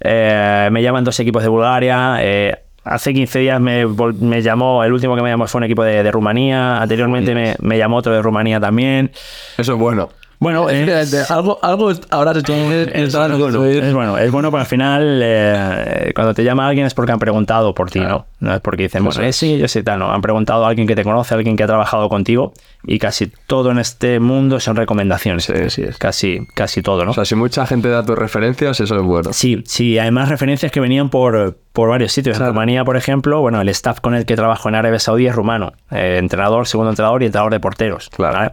Eh, 0.00 0.68
me 0.70 0.82
llaman 0.82 1.04
dos 1.04 1.18
equipos 1.20 1.42
de 1.42 1.48
Bulgaria. 1.48 2.16
eh, 2.20 2.56
hace 2.84 3.14
15 3.14 3.38
días 3.38 3.60
me, 3.60 4.42
llamó, 4.42 4.84
el 4.84 4.92
último 4.92 5.16
que 5.16 5.22
me 5.22 5.30
llamó 5.30 5.46
fue 5.46 5.58
un 5.58 5.64
equipo 5.64 5.82
de, 5.84 6.02
de 6.02 6.10
Rumanía. 6.10 6.80
Anteriormente 6.80 7.34
me, 7.34 7.56
me 7.60 7.78
llamó 7.78 7.96
otro 7.96 8.12
de 8.12 8.22
Rumanía 8.22 8.60
también. 8.60 9.10
Eso 9.56 9.72
es 9.72 9.78
bueno. 9.78 10.10
Bueno, 10.38 10.68
eh, 10.68 11.06
algo, 11.28 11.58
algo 11.62 11.92
ahora 12.10 12.34
se 12.34 12.42
tiene 12.42 12.82
es, 12.92 13.14
bueno, 13.14 13.36
es 13.36 13.94
bueno, 13.94 14.18
es 14.18 14.30
bueno, 14.30 14.50
pero 14.50 14.60
al 14.60 14.66
final, 14.66 15.20
eh, 15.22 16.12
cuando 16.14 16.34
te 16.34 16.44
llama 16.44 16.68
alguien 16.68 16.86
es 16.86 16.94
porque 16.94 17.12
han 17.12 17.18
preguntado 17.18 17.74
por 17.74 17.90
ti, 17.90 18.00
¿no? 18.00 18.26
No 18.40 18.54
es 18.54 18.60
porque 18.60 18.84
dicen, 18.84 19.04
bueno, 19.04 19.22
eh, 19.22 19.32
sí, 19.32 19.58
yo 19.58 19.68
sé 19.68 19.82
tal, 19.82 19.98
no. 19.98 20.10
Han 20.12 20.20
preguntado 20.20 20.64
a 20.64 20.68
alguien 20.68 20.86
que 20.86 20.94
te 20.94 21.04
conoce, 21.04 21.34
a 21.34 21.36
alguien 21.38 21.56
que 21.56 21.62
ha 21.62 21.66
trabajado 21.66 22.08
contigo, 22.08 22.52
y 22.84 22.98
casi 22.98 23.32
todo 23.46 23.70
en 23.70 23.78
este 23.78 24.20
mundo 24.20 24.60
son 24.60 24.76
recomendaciones. 24.76 25.52
Casi, 25.98 26.46
casi 26.54 26.82
todo, 26.82 27.04
¿no? 27.04 27.12
O 27.12 27.14
sea, 27.14 27.24
si 27.24 27.34
mucha 27.34 27.66
gente 27.66 27.88
da 27.88 28.04
tus 28.04 28.18
referencias, 28.18 28.80
eso 28.80 28.96
es 28.96 29.02
bueno. 29.02 29.32
Sí, 29.32 29.62
sí, 29.66 29.98
además 29.98 30.28
referencias 30.28 30.70
que 30.70 30.80
venían 30.80 31.10
por, 31.10 31.56
por 31.72 31.88
varios 31.88 32.12
sitios. 32.12 32.38
En 32.38 32.46
Rumanía, 32.46 32.84
por 32.84 32.96
ejemplo, 32.96 33.40
bueno, 33.40 33.60
el 33.60 33.68
staff 33.70 34.00
con 34.00 34.14
el 34.14 34.26
que 34.26 34.36
trabajo 34.36 34.68
en 34.68 34.74
Arabia 34.74 34.98
Saudí 34.98 35.26
es 35.26 35.34
rumano. 35.34 35.72
Eh, 35.90 36.16
entrenador, 36.18 36.66
segundo 36.66 36.90
entrenador 36.90 37.22
y 37.22 37.26
entrenador 37.26 37.52
de 37.52 37.60
porteros. 37.60 38.10
¿vale? 38.18 38.52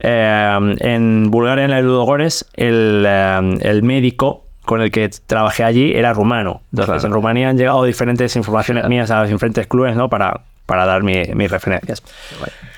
Eh, 0.00 0.74
en 0.80 1.30
Bulgaria, 1.30 1.64
en 1.64 1.70
el 1.70 1.84
Ludogores, 1.86 2.46
el, 2.54 3.04
eh, 3.06 3.58
el 3.62 3.82
médico 3.82 4.44
con 4.64 4.80
el 4.80 4.90
que 4.90 5.10
trabajé 5.26 5.62
allí 5.64 5.92
era 5.94 6.12
rumano. 6.14 6.62
Entonces, 6.72 7.04
en 7.04 7.12
Rumanía 7.12 7.50
han 7.50 7.58
llegado 7.58 7.84
diferentes 7.84 8.34
informaciones 8.36 8.88
mías 8.88 9.10
a 9.10 9.20
los 9.20 9.28
diferentes 9.30 9.66
clubes, 9.66 9.94
¿no? 9.94 10.08
Para, 10.08 10.40
para 10.64 10.86
dar 10.86 11.02
mi- 11.02 11.24
mis 11.34 11.50
referencias. 11.50 12.02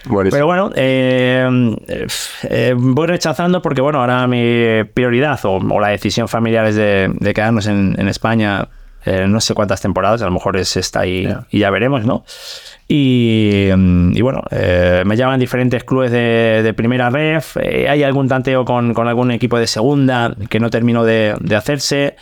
Buenísimo. 0.04 0.36
Pero 0.36 0.46
bueno, 0.46 0.70
eh, 0.74 1.48
eh, 2.50 2.74
voy 2.76 3.06
rechazando 3.06 3.62
porque, 3.62 3.80
bueno, 3.80 4.00
ahora 4.00 4.26
mi 4.26 4.82
prioridad 4.94 5.38
o, 5.44 5.56
o 5.58 5.80
la 5.80 5.88
decisión 5.88 6.26
familiar 6.28 6.66
es 6.66 6.74
de, 6.76 7.10
de 7.12 7.34
quedarnos 7.34 7.66
en, 7.66 7.94
en 7.98 8.08
España 8.08 8.66
eh, 9.06 9.26
no 9.28 9.40
sé 9.40 9.54
cuántas 9.54 9.80
temporadas, 9.80 10.20
a 10.20 10.24
lo 10.24 10.32
mejor 10.32 10.56
es 10.56 10.76
esta 10.76 11.06
y, 11.06 11.32
y 11.50 11.60
ya 11.60 11.70
veremos, 11.70 12.04
¿no? 12.04 12.24
Y, 12.88 13.68
y 13.70 14.20
bueno, 14.20 14.42
eh, 14.50 15.04
me 15.06 15.16
llaman 15.16 15.38
diferentes 15.38 15.84
clubes 15.84 16.10
de, 16.10 16.62
de 16.64 16.74
primera 16.74 17.08
ref, 17.08 17.56
eh, 17.56 17.88
hay 17.88 18.02
algún 18.02 18.26
tanteo 18.26 18.64
con, 18.64 18.94
con 18.94 19.06
algún 19.06 19.30
equipo 19.30 19.60
de 19.60 19.68
segunda 19.68 20.34
que 20.50 20.58
no 20.58 20.70
termino 20.70 21.04
de, 21.04 21.36
de 21.40 21.54
hacerse. 21.54 22.16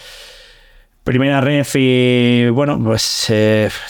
Primera 1.05 1.41
ref 1.41 1.75
y 1.77 2.49
bueno, 2.49 2.79
pues 2.83 3.33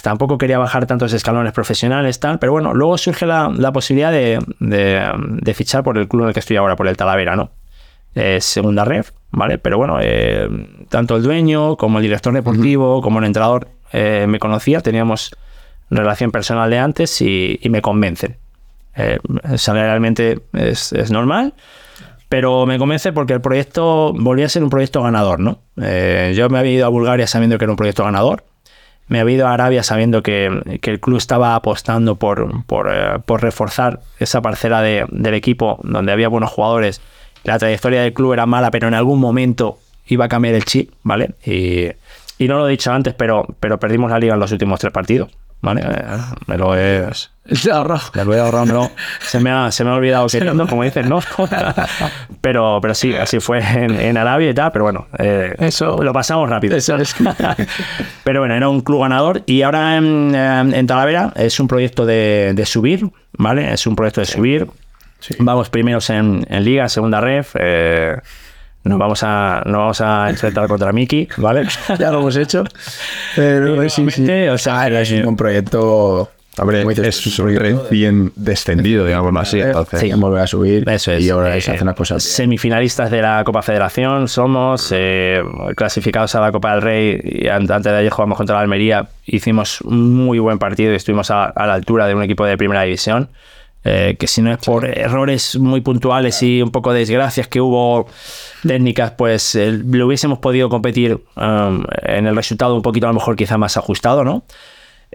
tampoco 0.03 0.39
quería 0.39 0.59
bajar 0.59 0.87
tantos 0.87 1.13
escalones 1.13 1.53
profesionales, 1.53 2.19
tal, 2.21 2.39
pero 2.39 2.53
bueno, 2.53 2.75
luego 2.75 2.97
surge 2.99 3.27
la, 3.27 3.53
la 3.57 3.73
posibilidad 3.73 4.11
de, 4.11 4.39
de, 4.61 5.55
fichar 5.55 5.85
por 5.85 5.99
el 5.99 6.09
club 6.09 6.23
en 6.23 6.29
el 6.29 6.35
que 6.35 6.41
estoy 6.41 6.57
ahora, 6.57 6.75
por 6.75 6.89
el 6.89 6.97
Talavera, 6.97 7.37
¿no? 7.37 7.51
Segunda 8.41 8.85
ref, 8.85 9.11
¿vale? 9.35 9.59
Pero 9.59 9.79
bueno, 9.79 9.99
eh, 10.01 10.49
tanto 10.89 11.17
el 11.17 11.23
dueño 11.23 11.77
como 11.77 11.99
el 11.99 12.03
director 12.03 12.33
deportivo, 12.33 13.01
como 13.03 13.19
el 13.19 13.27
entrenador 13.27 13.69
eh, 13.93 14.27
me 14.29 14.39
conocía, 14.39 14.81
teníamos 14.81 15.35
relación 15.91 16.31
personal 16.31 16.71
de 16.71 16.79
antes 16.79 17.21
y, 17.21 17.59
y 17.63 17.69
me 17.69 17.83
convencen. 17.83 18.37
Eh, 18.97 19.19
salarialmente 19.57 20.41
es, 20.53 20.93
es 20.93 21.11
normal, 21.11 21.55
pero 22.29 22.65
me 22.67 22.79
convence 22.79 23.13
porque 23.13 23.33
el 23.33 23.41
proyecto 23.41 24.13
volvía 24.15 24.47
a 24.47 24.49
ser 24.49 24.63
un 24.65 24.71
proyecto 24.71 25.03
ganador, 25.03 25.41
¿no? 25.41 25.59
Eh, 25.81 26.33
yo 26.37 26.49
me 26.49 26.59
había 26.59 26.73
ido 26.73 26.87
a 26.87 26.89
Bulgaria 26.89 27.27
sabiendo 27.27 27.59
que 27.59 27.65
era 27.65 27.73
un 27.73 27.77
proyecto 27.77 28.05
ganador. 28.05 28.45
Me 29.07 29.21
había 29.21 29.37
ido 29.37 29.47
a 29.49 29.53
Arabia 29.53 29.83
sabiendo 29.83 30.23
que, 30.23 30.79
que 30.81 30.91
el 30.91 30.99
club 31.01 31.19
estaba 31.19 31.55
apostando 31.57 32.15
por, 32.17 32.65
por, 32.65 32.91
eh, 32.91 33.19
por 33.27 33.43
reforzar 33.43 34.01
esa 34.19 34.41
parcela 34.41 34.81
de- 34.81 35.05
del 35.11 35.35
equipo 35.35 35.79
donde 35.83 36.11
había 36.11 36.29
buenos 36.29 36.51
jugadores. 36.51 37.03
La 37.45 37.59
trayectoria 37.59 38.03
del 38.03 38.13
club 38.13 38.33
era 38.33 38.47
mala, 38.47 38.71
pero 38.71 38.89
en 38.89 38.95
algún 38.95 39.21
momento 39.21 39.79
iba 40.07 40.25
a 40.27 40.29
cambiar 40.29 40.55
el 40.55 40.65
chip, 40.65 40.91
¿vale? 41.03 41.31
Y, 41.45 41.87
y 42.39 42.49
no 42.49 42.59
lo 42.59 42.69
he 42.69 42.73
dicho 42.73 42.93
antes, 42.93 43.15
pero, 43.15 43.47
pero 43.61 43.79
perdimos 43.79 44.11
la 44.11 44.19
liga 44.19 44.35
en 44.35 44.41
los 44.41 44.51
últimos 44.53 44.81
tres 44.81 44.93
partidos, 44.93 45.31
¿vale? 45.61 45.83
Eh, 45.85 46.03
me 46.47 46.59
lo 46.59 46.77
he, 46.77 47.07
ahorrado. 47.73 48.01
me 48.15 48.25
lo 48.25 48.35
he 48.35 48.41
ahorrado, 48.41 48.67
no. 48.67 48.91
Se 49.21 49.39
me 49.41 49.51
ha, 49.51 49.71
se 49.71 49.85
me 49.85 49.91
ha 49.91 49.95
olvidado 49.95 50.27
queriendo, 50.29 50.67
como 50.67 50.83
dices, 50.85 51.07
¿no? 51.07 51.21
pero, 52.41 52.79
pero 52.83 52.95
sí, 52.95 53.15
así 53.15 53.41
fue 53.41 53.61
en, 53.61 53.99
en 54.01 54.17
Arabia 54.17 54.51
y 54.51 54.55
tal, 54.55 54.73
pero 54.73 54.85
bueno, 54.85 55.07
eh, 55.19 55.55
Eso- 55.59 56.03
lo 56.03 56.13
pasamos 56.13 56.49
rápido. 56.49 56.77
Eso 56.77 56.97
es. 56.97 57.15
Pero 58.25 58.41
bueno, 58.41 58.55
era 58.55 58.69
un 58.69 58.81
club 58.81 59.03
ganador 59.03 59.43
y 59.47 59.63
ahora 59.63 59.97
en, 59.97 60.33
eh, 60.35 60.61
en 60.79 60.87
Talavera 60.87 61.33
es 61.37 61.61
un 61.61 61.69
proyecto 61.69 62.07
de, 62.07 62.53
de 62.55 62.67
subir, 62.67 63.11
¿vale? 63.37 63.73
Es 63.73 63.87
un 63.87 63.95
proyecto 63.97 64.21
de 64.23 64.27
subir. 64.27 64.67
Vamos 65.39 65.71
primeros 65.71 66.09
en, 66.11 66.47
en 66.49 66.65
Liga, 66.65 66.89
segunda 66.89 67.21
ref. 67.21 67.55
eh, 67.59 68.17
nos 68.85 68.99
vamos 68.99 69.23
a, 69.23 69.63
nos 69.65 69.77
vamos 69.79 70.01
a 70.03 70.29
enfrentar 70.29 70.69
contra 70.69 70.93
Miki, 70.93 71.27
¿vale? 71.39 71.67
ya 71.99 72.11
lo 72.11 72.19
hemos 72.21 72.37
hecho. 72.37 72.65
Pero 73.35 73.83
sí, 73.89 73.89
sí. 73.91 74.03
nuevamente, 74.23 74.51
o 74.51 74.59
sea, 74.59 74.81
Ah, 74.83 74.89
eh, 75.03 75.25
un 75.27 75.37
proyecto. 75.37 76.31
Hombre, 76.57 76.83
es 77.03 77.37
recién 77.49 78.31
descendido, 78.37 79.05
digamos 79.07 79.35
así. 79.43 79.61
Entonces, 79.61 79.99
sí. 80.01 80.13
volver 80.13 80.43
a 80.43 80.47
subir. 80.47 80.89
Eso 80.89 81.11
es. 81.11 81.25
Y 81.25 81.31
ahora 81.31 81.57
eh, 81.57 81.61
se 81.61 81.73
hacen 81.73 81.87
las 81.87 81.97
cosas. 81.97 82.23
Semifinalistas 82.23 83.11
de 83.11 83.23
la 83.23 83.43
Copa 83.45 83.61
Federación 83.63 84.29
somos, 84.29 84.93
eh, 84.95 85.43
clasificados 85.77 86.33
a 86.37 86.41
la 86.41 86.53
Copa 86.53 86.73
del 86.75 86.83
Rey 86.83 87.21
y 87.25 87.49
an- 87.49 87.69
antes 87.73 87.91
de 87.91 87.99
ayer 87.99 88.11
jugamos 88.13 88.37
contra 88.39 88.55
la 88.55 88.61
Almería. 88.63 89.09
Hicimos 89.27 89.81
un 89.81 90.15
muy 90.15 90.39
buen 90.39 90.61
partido 90.61 90.93
y 90.93 90.97
estuvimos 90.97 91.31
a, 91.33 91.47
a 91.47 91.67
la 91.67 91.75
altura 91.75 92.07
de 92.07 92.15
un 92.15 92.23
equipo 92.23 92.45
de 92.47 92.57
primera 92.57 92.83
división. 92.83 93.31
Eh, 93.85 94.17
que 94.19 94.27
si 94.27 94.41
no 94.41 94.51
es 94.51 94.59
por 94.59 94.87
errores 94.87 95.59
muy 95.59 95.83
puntuales 95.83 96.43
y 96.43 96.63
un 96.63 96.71
poco 96.71 96.93
de 96.93 97.01
desgracias 97.01 97.49
que 97.49 97.61
hubo 97.61 98.07
técnicas, 98.67 99.13
pues 99.13 99.55
eh, 99.55 99.73
lo 99.73 100.07
hubiésemos 100.07 100.39
podido 100.39 100.71
competir 100.71 101.23
um, 101.37 101.85
en 102.03 102.27
el 102.27 102.35
resultado 102.35 102.75
un 102.75 102.83
poquito 102.83 103.07
a 103.07 103.11
lo 103.11 103.15
mejor 103.15 103.37
quizá 103.37 103.59
más 103.59 103.77
ajustado, 103.77 104.25
¿no? 104.25 104.45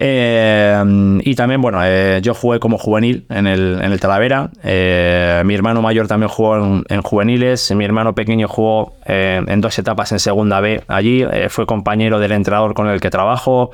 Eh, 0.01 1.19
y 1.23 1.35
también, 1.35 1.61
bueno, 1.61 1.79
yo 2.19 2.33
jugué 2.33 2.59
como 2.59 2.77
juvenil 2.77 3.25
en 3.29 3.47
el, 3.47 3.81
en 3.81 3.91
el 3.91 3.99
Talavera. 3.99 4.49
Mi 4.63 5.53
hermano 5.53 5.81
mayor 5.81 6.07
también 6.07 6.29
jugó 6.29 6.55
en, 6.55 6.83
en 6.87 7.01
juveniles. 7.01 7.69
Mi 7.75 7.83
hermano 7.83 8.15
pequeño 8.15 8.47
jugó 8.47 8.93
en 9.05 9.59
dos 9.59 9.77
etapas 9.77 10.13
en 10.13 10.19
segunda 10.19 10.61
B 10.61 10.83
allí. 10.87 11.25
Fue 11.49 11.65
compañero 11.65 12.19
del 12.19 12.31
entrenador 12.31 12.75
con 12.75 12.87
el 12.87 13.01
que 13.01 13.09
trabajo. 13.09 13.71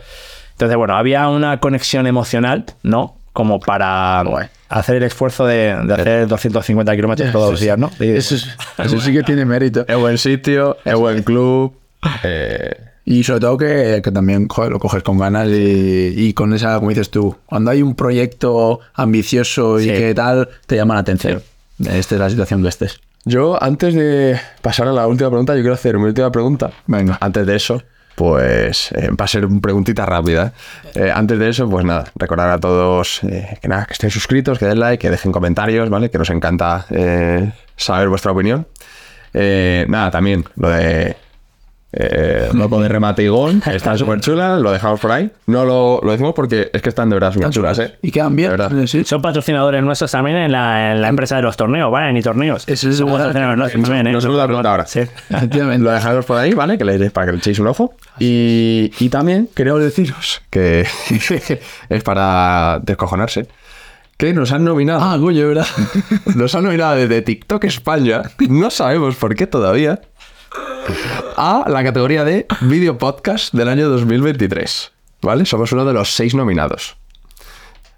Entonces, 0.54 0.76
bueno, 0.78 0.96
había 0.96 1.28
una 1.28 1.60
conexión 1.60 2.08
emocional, 2.08 2.66
¿no? 2.82 3.18
Como 3.36 3.60
para 3.60 4.24
hacer 4.70 4.96
el 4.96 5.04
esfuerzo 5.04 5.46
de, 5.46 5.76
de 5.86 5.94
hacer 5.94 6.28
250 6.28 6.96
kilómetros 6.96 7.32
todos 7.32 7.52
los 7.52 7.60
días, 7.60 7.78
¿no? 7.78 7.92
Eso, 8.00 8.36
es- 8.36 8.48
eso 8.78 9.00
sí 9.02 9.12
que 9.14 9.22
tiene 9.24 9.46
mérito. 9.46 9.86
es 9.88 9.98
buen 9.98 10.18
sitio, 10.18 10.78
es 10.86 10.96
buen 10.96 11.22
club. 11.22 11.76
eh, 12.24 12.72
Y 13.04 13.24
sobre 13.24 13.40
todo 13.42 13.58
que, 13.58 14.02
que 14.04 14.12
también 14.12 14.48
joder, 14.48 14.72
lo 14.72 14.80
coges 14.80 15.04
con 15.04 15.18
ganas 15.20 15.48
y, 15.50 16.14
y 16.16 16.34
con 16.34 16.54
esa, 16.54 16.76
como 16.78 16.90
dices 16.90 17.12
tú, 17.12 17.36
cuando 17.46 17.70
hay 17.72 17.82
un 17.84 17.94
proyecto 17.96 18.80
ambicioso 18.94 19.80
y 19.80 19.84
Sí. 19.84 19.90
que 19.90 20.14
tal, 20.16 20.50
te 20.66 20.76
llama 20.78 20.96
la 20.96 21.02
atención. 21.02 21.44
Esta 21.80 22.16
es 22.16 22.22
la 22.22 22.30
situación 22.30 22.64
que 22.64 22.70
estés. 22.70 23.00
Yo, 23.26 23.62
antes 23.62 23.94
de 23.96 24.40
pasar 24.62 24.88
a 24.88 24.92
la 24.94 25.08
última 25.08 25.30
pregunta, 25.30 25.54
yo 25.56 25.62
quiero 25.62 25.74
hacer 25.74 25.98
mi 25.98 26.06
última 26.06 26.32
pregunta. 26.32 26.72
Venga. 26.88 27.18
Antes 27.20 27.46
de 27.46 27.56
eso, 27.56 27.82
pues 28.16 28.92
eh, 28.94 29.10
va 29.10 29.26
a 29.26 29.28
ser 29.28 29.46
una 29.46 29.62
preguntita 29.62 30.06
rápida. 30.06 30.54
Eh, 30.96 31.12
antes 31.14 31.38
de 31.38 31.50
eso, 31.50 31.70
pues 31.70 31.86
nada, 31.86 32.06
recordar 32.16 32.50
a 32.50 32.60
todos 32.60 33.22
eh, 33.24 33.58
que 33.62 33.68
nada, 33.68 33.86
que 33.86 33.94
estén 33.94 34.10
suscritos, 34.10 34.58
que 34.58 34.66
den 34.66 34.80
like, 34.80 35.02
que 35.02 35.12
dejen 35.12 35.32
comentarios, 35.32 35.90
¿vale? 35.90 36.10
Que 36.10 36.18
nos 36.18 36.30
encanta 36.30 36.86
saber 37.76 38.10
vuestra 38.10 38.32
opinión. 38.32 38.68
Nada, 39.34 40.12
también 40.12 40.46
lo 40.56 40.70
de 40.70 41.18
eh, 41.98 42.50
loco 42.54 42.82
de 42.82 42.90
remate 42.90 43.24
y 43.24 43.28
gol, 43.30 43.62
están 43.72 43.98
súper 43.98 44.20
chulas, 44.20 44.60
lo 44.62 44.72
dejamos 44.72 45.00
por 45.00 45.12
ahí. 45.12 45.32
No 45.48 45.64
lo, 45.64 46.02
lo 46.04 46.12
decimos 46.12 46.34
porque 46.36 46.70
es 46.74 46.82
que 46.82 46.90
están 46.90 47.10
de 47.10 47.16
verdad 47.16 47.32
súper 47.32 47.50
chulas, 47.52 47.80
¿eh? 47.80 47.96
Y 48.02 48.12
quedan 48.12 48.36
bien. 48.36 48.52
De 48.52 48.58
verdad. 48.58 48.80
eh, 48.80 48.88
sí. 48.88 49.06
Son 49.06 49.22
patrocinadores 49.22 49.82
nuestros 49.82 50.12
también 50.12 50.36
en 50.38 50.52
la, 50.52 50.92
en 50.92 51.02
la 51.02 51.08
empresa 51.08 51.38
de 51.38 51.42
los 51.44 51.56
torneos, 51.56 51.90
¿vale? 51.92 52.12
Ni 52.12 52.22
torneos. 52.22 52.68
Eso 52.68 52.90
es 52.90 53.02
bueno. 53.02 53.30
¿eh? 53.32 53.56
Nos 53.56 53.74
hemos 54.26 54.38
dado 54.38 54.50
cuenta 54.50 54.72
ahora. 54.72 54.86
Sí. 54.86 55.00
Efectivamente. 55.30 55.84
Lo 55.86 55.92
dejamos 55.92 56.26
por 56.26 56.38
ahí, 56.38 56.54
¿vale? 56.54 56.78
Que 56.78 56.84
le, 56.84 57.10
para 57.12 57.28
que 57.28 57.32
le 57.32 57.38
echéis 57.38 57.60
un 57.60 57.68
ojo. 57.68 57.94
Y, 58.20 58.92
y 59.00 59.10
también 59.10 59.48
queremos 59.56 59.82
deciros 59.82 60.42
que 60.50 60.86
es 61.90 62.04
para 62.04 62.80
descojonarse. 62.84 63.48
Que 64.18 64.34
nos 64.34 64.52
han 64.54 64.64
nominado. 64.64 65.02
Ah, 65.04 65.18
coño, 65.20 65.46
¿verdad? 65.48 65.68
Nos 66.36 66.56
han 66.56 66.64
nominado 66.64 66.96
desde 66.96 67.22
TikTok 67.22 67.66
España. 67.66 68.22
No 68.48 68.70
sabemos 68.70 69.16
por 69.16 69.36
qué 69.36 69.46
todavía. 69.46 70.00
A 71.38 71.66
la 71.68 71.84
categoría 71.84 72.24
de 72.24 72.46
Video 72.62 72.98
Podcast 72.98 73.54
del 73.54 73.68
año 73.70 73.90
2023. 73.90 74.92
¿Vale? 75.22 75.46
Somos 75.46 75.72
uno 75.72 75.86
de 75.86 75.94
los 75.94 76.14
seis 76.14 76.36
nominados. 76.36 76.98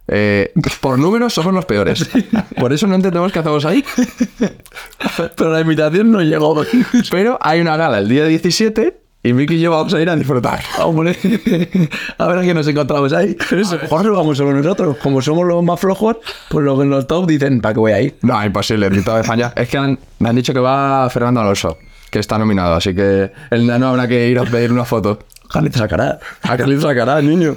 Eh, 0.07 0.53
por 0.79 0.97
números 0.97 1.33
somos 1.33 1.53
los 1.53 1.65
peores. 1.65 2.09
Por 2.57 2.71
eso 2.71 2.87
no 2.87 2.95
entendemos 2.95 3.31
qué 3.33 3.39
hacemos 3.39 3.65
ahí. 3.65 3.83
Pero 5.35 5.51
la 5.51 5.59
invitación 5.61 6.11
no 6.11 6.21
llegó. 6.21 6.63
Pero 7.11 7.37
hay 7.41 7.59
una 7.59 7.75
gala 7.75 7.97
el 7.99 8.07
día 8.07 8.25
17 8.25 8.97
y 9.23 9.33
Miki 9.33 9.55
y 9.55 9.59
yo 9.59 9.71
vamos 9.71 9.93
a 9.93 10.01
ir 10.01 10.09
a 10.09 10.15
disfrutar. 10.15 10.61
Hombre, 10.81 11.17
a 12.17 12.27
ver 12.27 12.37
a 12.37 12.41
qué 12.43 12.53
nos 12.53 12.65
encontramos 12.67 13.11
ahí. 13.11 13.35
Pero 13.49 13.61
eso, 13.61 13.73
a 13.73 13.77
lo 13.77 13.81
mejor 13.83 14.05
lo 14.05 14.15
vamos 14.15 14.37
solo 14.37 14.53
nosotros. 14.53 14.95
Como 15.03 15.21
somos 15.21 15.45
los 15.45 15.61
más 15.61 15.77
flojos, 15.79 16.15
pues 16.49 16.63
los 16.63 16.85
los 16.85 17.05
top 17.07 17.27
dicen, 17.27 17.59
¿para 17.59 17.73
qué 17.73 17.79
voy 17.81 17.91
ahí? 17.91 18.15
No, 18.21 18.41
imposible, 18.45 18.89
ni 18.89 19.01
toda 19.03 19.19
España. 19.21 19.51
Es 19.57 19.67
que 19.67 19.77
han- 19.77 19.99
me 20.19 20.29
han 20.29 20.35
dicho 20.37 20.53
que 20.53 20.59
va 20.61 21.09
Fernando 21.09 21.41
Alonso, 21.41 21.77
que 22.09 22.19
está 22.19 22.37
nominado, 22.37 22.75
así 22.75 22.93
que 22.95 23.31
el 23.51 23.67
nano 23.67 23.87
habrá 23.89 24.07
que 24.07 24.27
ir 24.27 24.39
a 24.39 24.43
pedir 24.43 24.71
una 24.71 24.85
foto. 24.85 25.19
Carlitos 25.49 25.79
sacará. 25.79 26.19
¿A 26.41 26.55
le 26.57 26.79
sacará, 26.81 27.21
niño? 27.21 27.55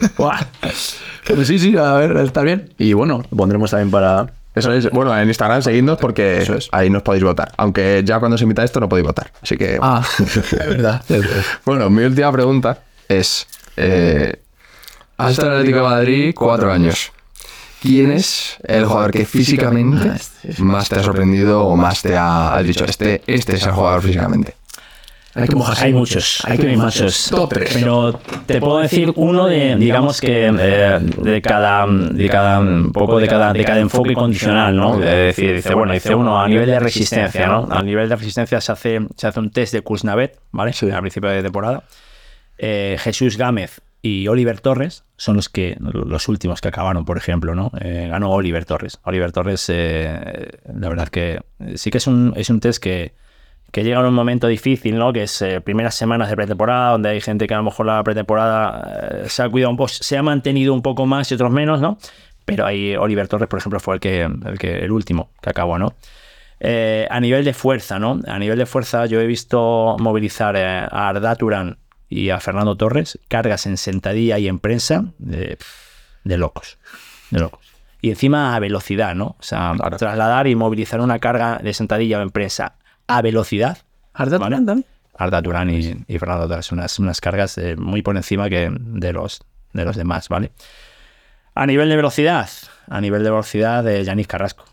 Pero 1.26 1.44
sí, 1.44 1.58
sí, 1.58 1.76
a 1.76 1.94
ver, 1.94 2.16
está 2.18 2.42
bien. 2.42 2.72
Y 2.78 2.92
bueno, 2.92 3.22
lo 3.30 3.36
pondremos 3.36 3.70
también 3.70 3.90
para. 3.90 4.32
Eso 4.54 4.72
es. 4.72 4.90
Bueno, 4.90 5.16
en 5.16 5.28
Instagram 5.28 5.62
seguidnos 5.62 5.98
porque 5.98 6.42
Eso 6.42 6.54
es. 6.54 6.68
ahí 6.72 6.90
nos 6.90 7.02
podéis 7.02 7.24
votar. 7.24 7.52
Aunque 7.56 8.02
ya 8.04 8.18
cuando 8.18 8.36
se 8.36 8.44
invita 8.44 8.64
esto 8.64 8.80
no 8.80 8.88
podéis 8.88 9.06
votar. 9.06 9.32
Así 9.42 9.56
que. 9.56 9.78
Ah, 9.80 10.04
es 10.18 10.50
verdad. 10.50 11.02
Bueno, 11.64 11.90
mi 11.90 12.04
última 12.04 12.30
pregunta 12.32 12.78
es: 13.08 13.46
eh, 13.76 14.40
Has 15.16 15.32
estado 15.32 15.48
en 15.48 15.54
el 15.54 15.60
Atlético 15.60 15.84
de 15.84 15.90
Madrid 15.90 16.34
cuatro 16.36 16.72
años. 16.72 17.12
¿Quién 17.80 18.12
es 18.12 18.58
el 18.64 18.84
jugador 18.84 19.10
que 19.10 19.24
físicamente 19.24 20.12
más 20.58 20.88
te 20.88 20.96
ha 20.96 21.02
sorprendido 21.02 21.64
o 21.64 21.76
más 21.76 22.02
te 22.02 22.14
ha 22.14 22.54
has 22.54 22.64
dicho 22.64 22.84
este, 22.84 23.22
este 23.26 23.54
es 23.54 23.66
el 23.66 23.72
jugador 23.72 24.02
físicamente? 24.02 24.54
Hay 25.32 25.46
que 25.46 25.54
mojarse. 25.54 25.84
Hay 25.84 25.92
muchos, 25.92 26.42
hay 26.44 26.58
que 26.58 26.76
muchos. 26.76 27.28
Top 27.30 27.50
tres. 27.50 27.70
Pero 27.72 28.20
te 28.46 28.60
puedo 28.60 28.80
decir 28.80 29.12
uno 29.14 29.46
de, 29.46 29.76
digamos 29.76 30.20
que 30.20 30.48
eh, 30.48 30.98
de 31.00 31.40
cada, 31.40 31.86
de 31.86 32.28
cada 32.28 32.58
un 32.58 32.92
poco 32.92 33.18
de 33.18 33.28
cada, 33.28 33.52
de 33.52 33.64
cada 33.64 33.78
enfoque 33.78 34.12
condicional, 34.12 34.76
¿no? 34.76 34.96
Es 34.96 35.36
decir, 35.36 35.54
dice, 35.54 35.72
bueno, 35.72 35.92
dice 35.92 36.14
uno 36.14 36.40
a 36.40 36.48
nivel 36.48 36.66
de 36.66 36.80
resistencia, 36.80 37.46
¿no? 37.46 37.68
A 37.70 37.82
nivel 37.82 38.08
de 38.08 38.16
resistencia 38.16 38.60
se 38.60 38.72
hace, 38.72 39.00
se 39.16 39.26
hace 39.28 39.40
un 39.40 39.50
test 39.50 39.72
de 39.72 39.82
Kuznavet, 39.82 40.38
¿vale? 40.50 40.72
Al 40.92 41.00
principio 41.00 41.30
de 41.30 41.42
temporada. 41.42 41.84
Eh, 42.58 42.98
Jesús 43.00 43.38
Gámez 43.38 43.80
y 44.02 44.28
Oliver 44.28 44.60
Torres 44.60 45.04
son 45.16 45.36
los 45.36 45.48
que 45.48 45.76
los 45.80 46.28
últimos 46.28 46.60
que 46.60 46.68
acabaron, 46.68 47.04
por 47.04 47.18
ejemplo, 47.18 47.54
¿no? 47.54 47.70
Eh, 47.80 48.06
ganó 48.08 48.30
Oliver 48.30 48.64
Torres. 48.64 48.98
Oliver 49.04 49.32
Torres, 49.32 49.66
eh, 49.68 50.48
la 50.74 50.88
verdad 50.88 51.08
que 51.08 51.40
sí 51.74 51.90
que 51.90 51.98
es 51.98 52.06
un, 52.06 52.32
es 52.36 52.48
un 52.48 52.60
test 52.60 52.82
que, 52.82 53.12
que 53.72 53.84
llega 53.84 54.00
en 54.00 54.06
un 54.06 54.14
momento 54.14 54.46
difícil, 54.46 54.96
¿no? 54.96 55.12
Que 55.12 55.24
es 55.24 55.42
eh, 55.42 55.60
primeras 55.60 55.94
semanas 55.94 56.30
de 56.30 56.36
pretemporada, 56.36 56.92
donde 56.92 57.10
hay 57.10 57.20
gente 57.20 57.46
que 57.46 57.54
a 57.54 57.58
lo 57.58 57.64
mejor 57.64 57.86
la 57.86 58.02
pretemporada 58.02 59.22
eh, 59.24 59.28
se 59.28 59.42
ha 59.42 59.48
cuidado 59.48 59.70
un 59.70 59.76
poco, 59.76 59.88
se 59.88 60.16
ha 60.16 60.22
mantenido 60.22 60.72
un 60.72 60.82
poco 60.82 61.06
más 61.06 61.30
y 61.30 61.34
otros 61.34 61.50
menos, 61.50 61.80
¿no? 61.80 61.98
Pero 62.46 62.66
ahí 62.66 62.96
Oliver 62.96 63.28
Torres, 63.28 63.48
por 63.48 63.58
ejemplo, 63.58 63.80
fue 63.80 63.94
el 63.94 64.00
que 64.00 64.22
el, 64.22 64.58
que, 64.58 64.78
el 64.78 64.90
último 64.90 65.30
que 65.42 65.50
acabó, 65.50 65.78
¿no? 65.78 65.94
Eh, 66.62 67.06
a 67.10 67.20
nivel 67.20 67.44
de 67.44 67.54
fuerza, 67.54 67.98
¿no? 67.98 68.20
A 68.26 68.38
nivel 68.38 68.58
de 68.58 68.66
fuerza, 68.66 69.06
yo 69.06 69.20
he 69.20 69.26
visto 69.26 69.96
movilizar 69.98 70.56
eh, 70.56 70.66
a 70.66 71.08
Arda 71.08 71.34
Turán 71.36 71.78
y 72.10 72.28
a 72.30 72.40
Fernando 72.40 72.76
Torres 72.76 73.18
cargas 73.28 73.64
en 73.66 73.78
sentadilla 73.78 74.38
y 74.38 74.48
en 74.48 74.58
prensa 74.58 75.04
de, 75.18 75.56
de 76.24 76.36
locos, 76.36 76.76
de 77.30 77.40
locos. 77.40 77.60
Y 78.02 78.10
encima 78.10 78.54
a 78.54 78.58
velocidad, 78.58 79.14
¿no? 79.14 79.36
O 79.38 79.42
sea, 79.42 79.74
trasladar 79.96 80.46
y 80.46 80.54
movilizar 80.56 81.00
una 81.00 81.18
carga 81.18 81.58
de 81.62 81.72
sentadilla 81.72 82.18
o 82.18 82.22
en 82.22 82.30
prensa 82.30 82.74
a 83.06 83.22
velocidad. 83.22 83.78
Arda 84.12 84.38
¿vale? 84.38 84.50
Turán 84.56 84.66
también. 84.66 84.86
Arda 85.16 85.40
Turán 85.42 85.70
y, 85.70 86.04
y 86.08 86.18
Fernando 86.18 86.48
Torres, 86.48 86.72
unas, 86.72 86.98
unas 86.98 87.20
cargas 87.20 87.56
eh, 87.58 87.76
muy 87.76 88.02
por 88.02 88.16
encima 88.16 88.48
que 88.50 88.70
de 88.74 89.12
los, 89.12 89.42
de 89.72 89.84
los 89.84 89.96
demás, 89.96 90.28
¿vale? 90.28 90.50
A 91.54 91.66
nivel 91.66 91.88
de 91.90 91.96
velocidad, 91.96 92.48
a 92.88 93.00
nivel 93.00 93.22
de 93.22 93.30
velocidad 93.30 93.84
de 93.84 94.02
Yanis 94.04 94.26
Carrasco. 94.26 94.64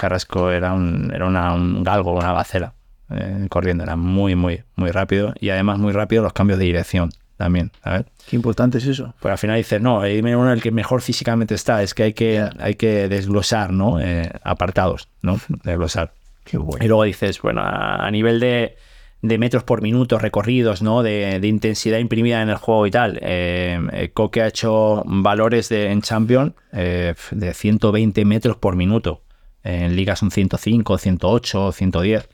Carrasco 0.00 0.50
era 0.50 0.72
un, 0.72 1.12
era 1.14 1.26
una- 1.26 1.52
un 1.52 1.82
galgo, 1.84 2.12
una 2.12 2.32
bacela 2.32 2.72
eh, 3.14 3.46
corriendo, 3.48 3.84
era 3.84 3.96
muy, 3.96 4.34
muy, 4.34 4.62
muy 4.76 4.90
rápido 4.90 5.34
y 5.40 5.50
además 5.50 5.78
muy 5.78 5.92
rápido 5.92 6.22
los 6.22 6.32
cambios 6.32 6.58
de 6.58 6.66
dirección 6.66 7.10
también, 7.36 7.72
¿sabes? 7.82 8.06
Qué 8.28 8.36
importante 8.36 8.78
es 8.78 8.86
eso. 8.86 9.14
Pues 9.20 9.32
al 9.32 9.38
final 9.38 9.56
dices, 9.56 9.80
no, 9.80 10.04
eh, 10.04 10.14
dime 10.14 10.36
uno 10.36 10.52
el 10.52 10.62
que 10.62 10.70
mejor 10.70 11.02
físicamente 11.02 11.54
está, 11.54 11.82
es 11.82 11.94
que 11.94 12.04
hay 12.04 12.12
que, 12.12 12.48
hay 12.58 12.74
que 12.74 13.08
desglosar, 13.08 13.72
¿no? 13.72 14.00
Eh, 14.00 14.30
apartados, 14.44 15.08
¿no? 15.22 15.40
Desglosar. 15.64 16.12
Qué 16.44 16.58
bueno. 16.58 16.84
Y 16.84 16.88
luego 16.88 17.04
dices, 17.04 17.40
bueno, 17.40 17.60
a, 17.62 18.06
a 18.06 18.10
nivel 18.10 18.38
de, 18.40 18.76
de 19.22 19.38
metros 19.38 19.62
por 19.62 19.82
minuto 19.82 20.18
recorridos, 20.18 20.82
¿no? 20.82 21.02
De, 21.02 21.38
de 21.40 21.48
intensidad 21.48 21.98
imprimida 21.98 22.42
en 22.42 22.50
el 22.50 22.56
juego 22.56 22.86
y 22.86 22.90
tal. 22.90 23.18
Eh, 23.22 23.80
eh, 23.92 24.10
Coque 24.12 24.42
ha 24.42 24.48
hecho 24.48 25.02
valores 25.06 25.68
de, 25.68 25.90
en 25.90 26.02
Champion 26.02 26.54
eh, 26.72 27.14
de 27.30 27.54
120 27.54 28.24
metros 28.24 28.56
por 28.56 28.74
minuto. 28.74 29.22
En 29.62 29.94
Liga 29.94 30.16
son 30.16 30.32
105, 30.32 30.98
108, 30.98 31.72
110. 31.72 32.28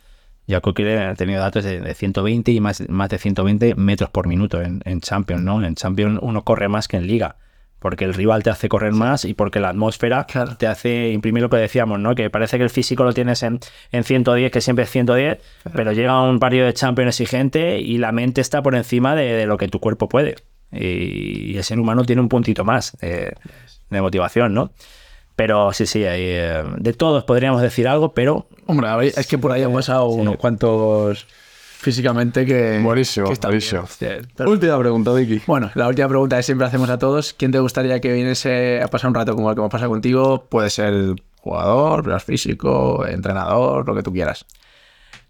Ya 0.49 0.61
Coque 0.61 0.99
ha 0.99 1.15
tenido 1.15 1.41
datos 1.41 1.63
de, 1.63 1.81
de 1.81 1.95
120 1.95 2.51
y 2.51 2.61
más, 2.61 2.83
más 2.89 3.09
de 3.11 3.19
120 3.19 3.75
metros 3.77 4.11
por 4.11 4.27
minuto 4.27 4.61
en, 4.63 4.81
en 4.85 5.01
Champions, 5.01 5.43
¿no? 5.43 5.63
En 5.63 5.75
Champions 5.77 6.19
uno 6.23 6.43
corre 6.43 6.69
más 6.69 6.89
que 6.89 6.97
en 6.97 7.07
Liga, 7.07 7.37
porque 7.79 8.07
el 8.07 8.15
rival 8.15 8.43
te 8.43 8.51
hace 8.51 8.69
correr 8.69 8.93
más 8.93 9.25
y 9.27 9.35
porque 9.35 9.61
la 9.61 9.69
atmósfera 9.69 10.25
Claro. 10.25 10.57
te 10.57 10.67
hace 10.67 11.11
imprimir 11.11 11.43
lo 11.43 11.51
que 11.51 11.59
decíamos, 11.59 12.01
¿no? 12.01 12.15
Que 12.15 12.31
parece 12.31 12.57
que 12.57 12.65
el 12.65 12.71
físico 12.71 13.05
lo 13.05 13.13
tienes 13.13 13.43
en, 13.43 13.61
en 13.93 14.05
110, 14.05 14.51
que 14.51 14.61
siempre 14.63 14.85
es 14.85 14.91
110, 14.91 15.39
pero 15.75 15.93
llega 15.93 16.23
un 16.23 16.39
partido 16.41 16.65
de 16.67 16.73
Champions 16.73 17.21
exigente 17.21 17.79
y 17.81 17.99
la 17.99 18.11
mente 18.13 18.41
está 18.41 18.63
por 18.63 18.75
encima 18.75 19.15
de, 19.15 19.35
de 19.35 19.47
lo 19.47 19.59
que 19.59 19.69
tu 19.69 19.81
cuerpo 19.81 20.09
puede. 20.09 20.37
Y, 20.73 21.53
y 21.53 21.57
el 21.59 21.63
ser 21.65 21.79
humano 21.79 22.05
tiene 22.05 22.21
un 22.23 22.29
puntito 22.29 22.65
más 22.65 22.97
de, 23.01 23.35
de 23.91 24.01
motivación, 24.01 24.55
¿no? 24.55 24.73
Pero 25.39 25.73
sí, 25.73 25.87
sí, 25.87 26.03
hay, 26.05 26.23
eh, 26.25 26.65
de 26.79 26.93
todos 26.95 27.23
podríamos 27.23 27.63
decir 27.63 27.87
algo, 27.87 28.13
pero 28.13 28.49
Hombre, 28.67 28.89
es 29.07 29.25
que 29.29 29.39
por 29.39 29.53
ahí 29.53 29.63
han 29.63 29.73
pasado 29.73 30.07
unos 30.09 30.37
cuantos 30.37 31.29
físicamente 31.79 32.45
que. 32.45 32.81
Buenísimo, 32.83 33.29
que 33.29 33.35
está 33.35 33.47
buenísimo. 33.47 33.87
Sí, 33.87 34.07
pero- 34.37 34.51
Última 34.51 34.77
pregunta, 34.81 35.13
Vicky. 35.13 35.41
Bueno, 35.47 35.71
la 35.77 35.87
última 35.87 36.09
pregunta 36.09 36.37
que 36.37 36.43
siempre 36.43 36.67
hacemos 36.67 36.91
a 36.91 36.99
todos: 36.99 37.35
¿quién 37.35 37.53
te 37.53 37.61
gustaría 37.61 38.01
que 38.01 38.13
viniese 38.13 38.83
a 38.83 38.89
pasar 38.89 39.11
un 39.11 39.15
rato 39.15 39.37
como 39.37 39.49
el 39.49 39.55
que 39.55 39.61
hemos 39.61 39.71
pasado 39.71 39.91
contigo? 39.93 40.45
Puede 40.49 40.71
ser 40.71 41.15
jugador, 41.41 42.21
físico, 42.21 43.07
entrenador, 43.07 43.87
lo 43.87 43.95
que 43.95 44.03
tú 44.03 44.13
quieras. 44.13 44.45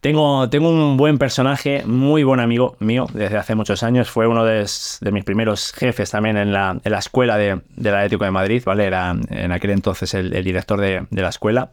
Tengo, 0.01 0.49
tengo 0.49 0.71
un 0.71 0.97
buen 0.97 1.19
personaje, 1.19 1.83
muy 1.85 2.23
buen 2.23 2.39
amigo 2.39 2.77
mío 2.79 3.07
desde 3.13 3.37
hace 3.37 3.57
muchos 3.57 3.83
años. 3.83 4.09
Fue 4.09 4.29
uno 4.29 4.45
de, 4.45 4.65
mis 5.11 5.25
primeros 5.25 5.73
jefes 5.73 6.13
también 6.13 6.37
en 6.37 6.53
la, 6.53 6.81
escuela 6.85 7.37
de, 7.37 7.61
del 7.75 7.95
Atlético 7.97 8.25
de 8.25 8.31
Madrid, 8.31 8.63
¿vale? 8.65 8.85
Era 8.85 9.17
en 9.31 9.51
aquel 9.51 9.71
entonces 9.71 10.15
el, 10.15 10.31
director 10.45 10.81
de, 10.81 11.05
la 11.11 11.29
escuela. 11.29 11.73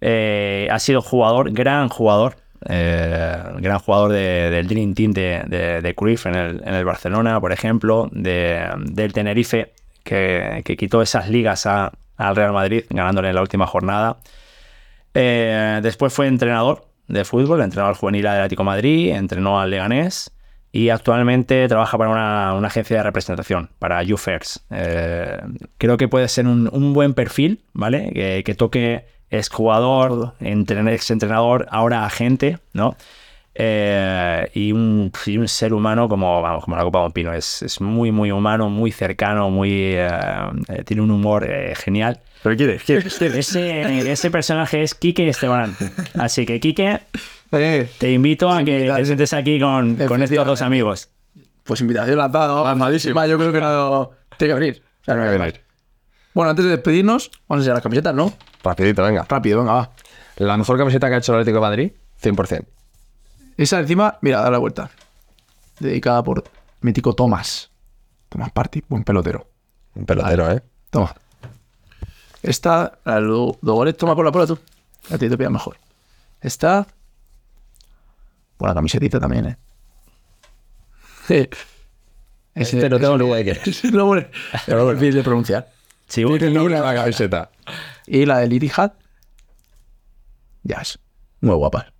Eh, 0.00 0.68
ha 0.70 0.78
sido 0.78 1.02
jugador, 1.02 1.52
gran 1.52 1.90
jugador, 1.90 2.36
eh, 2.66 3.36
gran 3.58 3.78
jugador 3.78 4.12
de- 4.12 4.48
del 4.50 4.66
Dream 4.66 4.94
Team 4.94 5.12
de, 5.12 5.80
de, 5.82 5.94
Cruyff 5.94 6.24
en 6.24 6.34
el, 6.34 6.84
Barcelona, 6.86 7.38
por 7.40 7.52
ejemplo, 7.52 8.08
de, 8.10 8.70
del 8.86 9.12
Tenerife, 9.12 9.74
que, 10.02 10.62
quitó 10.78 11.02
esas 11.02 11.28
ligas 11.28 11.66
al 11.66 11.92
Real 12.36 12.54
Madrid, 12.54 12.84
ganándole 12.88 13.28
en 13.28 13.34
la 13.34 13.42
última 13.42 13.66
jornada. 13.66 14.16
Eh, 15.12 15.80
después 15.82 16.14
fue 16.14 16.26
entrenador 16.26 16.89
de 17.10 17.24
fútbol, 17.24 17.60
entrenó 17.60 17.88
al 17.88 17.94
juvenil 17.94 18.22
del 18.22 18.32
Atlético 18.32 18.64
Madrid, 18.64 19.10
entrenó 19.10 19.60
al 19.60 19.70
Leganés 19.70 20.32
y 20.72 20.88
actualmente 20.90 21.66
trabaja 21.66 21.98
para 21.98 22.10
una, 22.10 22.54
una 22.54 22.68
agencia 22.68 22.98
de 22.98 23.02
representación, 23.02 23.70
para 23.78 24.02
YouFirst. 24.02 24.58
Eh, 24.70 25.38
creo 25.78 25.96
que 25.96 26.08
puede 26.08 26.28
ser 26.28 26.46
un, 26.46 26.68
un 26.72 26.92
buen 26.92 27.14
perfil, 27.14 27.64
¿vale? 27.72 28.10
Que, 28.14 28.42
que 28.44 28.54
toque 28.54 29.04
es 29.30 29.48
jugador, 29.48 30.34
ex 30.40 31.10
entrenador, 31.10 31.66
ahora 31.70 32.04
agente, 32.04 32.58
¿no? 32.72 32.96
Eh, 33.54 34.48
y, 34.54 34.72
un, 34.72 35.10
y 35.26 35.38
un 35.38 35.48
ser 35.48 35.74
humano 35.74 36.08
como, 36.08 36.40
vamos, 36.40 36.64
como 36.64 36.76
la 36.76 36.84
Copa 36.84 37.00
de 37.00 37.06
un 37.06 37.12
Pino. 37.12 37.32
Es, 37.32 37.62
es 37.62 37.80
muy, 37.80 38.12
muy 38.12 38.30
humano, 38.30 38.70
muy 38.70 38.92
cercano, 38.92 39.50
muy, 39.50 39.92
eh, 39.94 40.08
tiene 40.84 41.02
un 41.02 41.10
humor 41.10 41.48
genial. 41.74 42.20
¿Pero 42.42 42.56
quién 42.56 42.70
es? 42.70 42.82
¿Quién 42.84 42.98
es? 42.98 43.20
Ese, 43.20 44.10
ese 44.12 44.30
personaje 44.30 44.82
es 44.82 44.94
Quique 44.94 45.28
Esteban. 45.28 45.76
Así 46.18 46.46
que, 46.46 46.58
Quique, 46.60 47.00
Eh, 47.52 47.90
te 47.98 48.12
invito 48.12 48.50
a 48.50 48.62
que 48.64 48.90
te 48.94 49.04
sientes 49.04 49.32
aquí 49.34 49.60
con, 49.60 49.96
con 49.96 50.22
estos 50.22 50.46
dos 50.46 50.62
amigos. 50.62 51.10
pues 51.64 51.80
invitación 51.80 52.16
lanzada. 52.18 52.62
Lanzadísima. 52.64 53.26
Yo 53.26 53.36
creo 53.38 53.52
que 53.52 53.60
no. 53.60 54.10
Tiene 54.38 54.54
que 54.54 54.60
venir. 54.60 54.82
O 55.02 55.04
sea, 55.04 55.14
no 55.16 55.22
hay 55.22 55.30
que 55.32 55.38
venir. 55.38 55.60
Bueno, 56.32 56.50
antes 56.50 56.64
de 56.64 56.70
despedirnos, 56.70 57.30
vamos 57.48 57.60
a 57.60 57.62
enseñar 57.62 57.74
las 57.76 57.82
camisetas, 57.82 58.14
¿no? 58.14 58.32
Rapidito, 58.62 59.02
venga. 59.02 59.26
Rápido, 59.28 59.58
venga, 59.58 59.72
va. 59.72 59.90
La 60.36 60.56
mejor 60.56 60.78
camiseta 60.78 61.08
que 61.08 61.16
ha 61.16 61.18
hecho 61.18 61.32
el 61.34 61.40
Atlético 61.40 61.56
de 61.56 61.68
Madrid, 61.68 61.92
100%. 62.22 62.64
Esa 63.56 63.80
encima, 63.80 64.16
mira, 64.22 64.40
da 64.40 64.50
la 64.50 64.58
vuelta. 64.58 64.90
Dedicada 65.80 66.22
por 66.22 66.44
mítico 66.80 67.14
Tomás. 67.14 67.70
Tomás 68.28 68.50
Party, 68.52 68.82
buen 68.88 69.02
pelotero. 69.04 69.50
Un 69.94 70.06
pelotero, 70.06 70.50
¿eh? 70.52 70.62
Toma. 70.90 71.14
Esta, 72.42 72.98
la 73.04 73.16
de 73.20 73.26
Do- 73.26 73.58
Dogoret, 73.60 73.96
toma 73.96 74.14
por 74.16 74.24
la 74.24 74.32
pola 74.32 74.46
tú. 74.46 74.58
A 75.10 75.18
ti 75.18 75.28
te 75.28 75.36
pilla 75.36 75.50
mejor. 75.50 75.76
Esta. 76.40 76.86
Buena 78.58 78.74
camisetita 78.74 79.18
también, 79.20 79.46
¿eh? 79.46 79.56
Sí. 81.26 81.48
Ese, 82.54 82.76
Este 82.78 82.88
no 82.90 82.98
tengo 82.98 83.16
ni 83.18 83.24
idea 83.26 83.36
de 83.36 83.44
qué 83.44 83.50
es. 83.52 83.82
Pero 84.66 84.90
es 84.92 84.98
difícil 84.98 85.14
de 85.16 85.22
pronunciar. 85.22 85.68
Sí, 86.08 86.24
Tiene 86.24 86.46
el 86.46 86.54
nombre 86.54 86.74
de 86.74 86.80
la 86.80 86.94
camiseta. 86.94 87.50
Y 88.06 88.26
la 88.26 88.38
del 88.38 88.52
Itihad. 88.52 88.92
Ya 90.64 90.78
es. 90.78 90.98
Muy 91.40 91.54
guapa. 91.54 91.92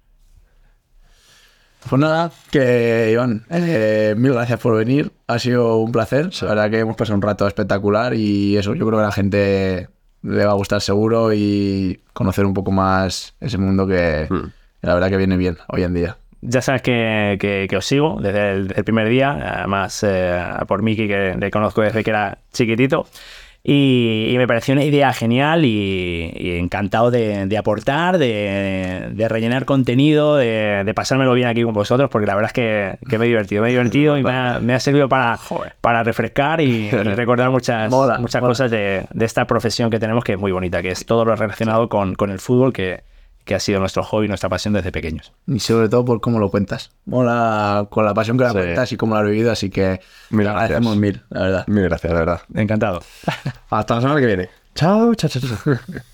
Pues 1.89 1.99
nada, 2.01 2.31
que 2.51 3.11
Iván, 3.13 3.47
eh, 3.49 4.15
mil 4.17 4.33
gracias 4.35 4.61
por 4.61 4.77
venir. 4.77 5.13
Ha 5.29 5.39
sido 5.39 5.77
un 5.79 5.93
placer. 5.93 6.31
La 6.43 6.49
verdad 6.49 6.71
que 6.71 6.79
hemos 6.81 6.97
pasado 6.97 7.17
un 7.17 7.23
rato 7.23 7.47
espectacular 7.47 8.15
y 8.15 8.57
eso, 8.59 8.75
yo 8.75 8.87
creo 8.87 8.99
que 8.99 9.05
la 9.05 9.13
gente 9.13 9.89
le 10.23 10.45
va 10.45 10.53
a 10.53 10.55
gustar 10.55 10.81
seguro 10.81 11.33
y 11.33 12.01
conocer 12.13 12.45
un 12.45 12.55
poco 12.55 12.71
más 12.73 13.35
ese 13.41 13.59
mundo 13.59 13.87
que 13.87 14.29
la 14.83 14.95
verdad 14.95 15.09
que 15.11 15.17
viene 15.17 15.37
bien 15.37 15.57
hoy 15.69 15.83
en 15.83 15.95
día. 15.95 16.17
ya 16.43 16.63
sabes 16.63 16.83
que, 16.83 17.37
que- 17.41 17.67
que 17.69 17.77
os 17.77 17.85
sigo 17.85 18.19
desde 18.21 18.53
el, 18.53 18.73
el 18.75 18.85
primer 18.85 19.09
día, 19.09 19.31
además 19.59 20.03
eh, 20.07 20.43
por 20.67 20.83
Miki 20.83 21.07
que 21.07 21.35
le 21.39 21.51
conozco 21.51 21.83
desde 21.83 22.03
que 22.05 22.11
era 22.11 22.39
chiquitito. 22.53 23.07
Y, 23.63 24.31
y 24.31 24.39
me 24.39 24.47
pareció 24.47 24.73
una 24.73 24.85
idea 24.85 25.13
genial 25.13 25.67
y, 25.67 26.33
y 26.35 26.53
encantado 26.53 27.11
de, 27.11 27.45
de 27.45 27.59
aportar, 27.59 28.17
de, 28.17 29.11
de 29.13 29.29
rellenar 29.29 29.67
contenido, 29.67 30.37
de, 30.37 30.83
de 30.83 30.95
pasármelo 30.95 31.35
bien 31.35 31.47
aquí 31.47 31.63
con 31.63 31.75
vosotros, 31.75 32.09
porque 32.09 32.27
la 32.27 32.35
verdad 32.35 32.49
es 32.49 32.55
que, 32.55 32.99
que 33.09 33.19
me 33.19 33.27
he 33.27 33.29
divertido, 33.29 33.63
me 33.63 33.69
he 33.69 33.73
divertido 33.73 34.17
y 34.17 34.23
me 34.23 34.31
ha, 34.31 34.61
me 34.61 34.73
ha 34.73 34.81
servido 34.81 35.11
para, 35.11 35.39
para 35.83 36.03
refrescar 36.03 36.63
y, 36.63 36.87
y 36.87 36.91
recordar 36.91 37.51
muchas, 37.51 37.91
muchas 37.91 38.41
cosas 38.41 38.71
de, 38.71 39.05
de 39.13 39.25
esta 39.27 39.45
profesión 39.47 39.91
que 39.91 39.99
tenemos 39.99 40.25
que 40.25 40.33
es 40.33 40.39
muy 40.39 40.53
bonita, 40.53 40.81
que 40.81 40.89
es 40.89 41.05
todo 41.05 41.27
lo 41.27 41.37
relacionado 41.37 41.91
con, 41.91 42.15
con 42.15 42.31
el 42.31 42.39
fútbol, 42.39 42.73
que, 42.73 43.03
que 43.45 43.55
ha 43.55 43.61
sido 43.61 43.81
nuestro 43.81 44.03
hobby, 44.05 44.29
nuestra 44.29 44.49
pasión 44.49 44.75
desde 44.75 44.93
pequeños. 44.93 45.33
Y 45.47 45.59
sobre 45.61 45.89
todo 45.89 46.05
por 46.05 46.21
cómo 46.21 46.39
lo 46.39 46.51
cuentas. 46.51 46.93
Mola 47.07 47.87
con 47.91 48.05
la 48.05 48.15
pasión 48.15 48.37
que 48.39 48.45
la 48.45 48.51
Sí. 48.51 48.57
cuentas 48.59 48.93
y 48.93 48.97
cómo 48.97 49.15
la 49.15 49.21
has 49.23 49.27
vivido, 49.27 49.51
así 49.51 49.71
que 49.71 50.01
Mil 50.31 50.45
te 50.45 50.51
agradecemos 50.51 50.97
gracias. 50.99 51.01
mil, 51.01 51.23
la 51.31 51.41
verdad. 51.43 51.67
Mil 51.67 51.85
gracias, 51.85 52.13
de 52.13 52.19
verdad. 52.19 52.41
Encantado. 52.55 53.03
Hasta 53.71 53.95
la 53.97 54.01
semana 54.01 54.21
que 54.21 54.27
viene. 54.27 54.49
Chao, 54.75 55.15
chao, 55.15 55.31
chao. 55.31 55.41
chao. 55.65 55.75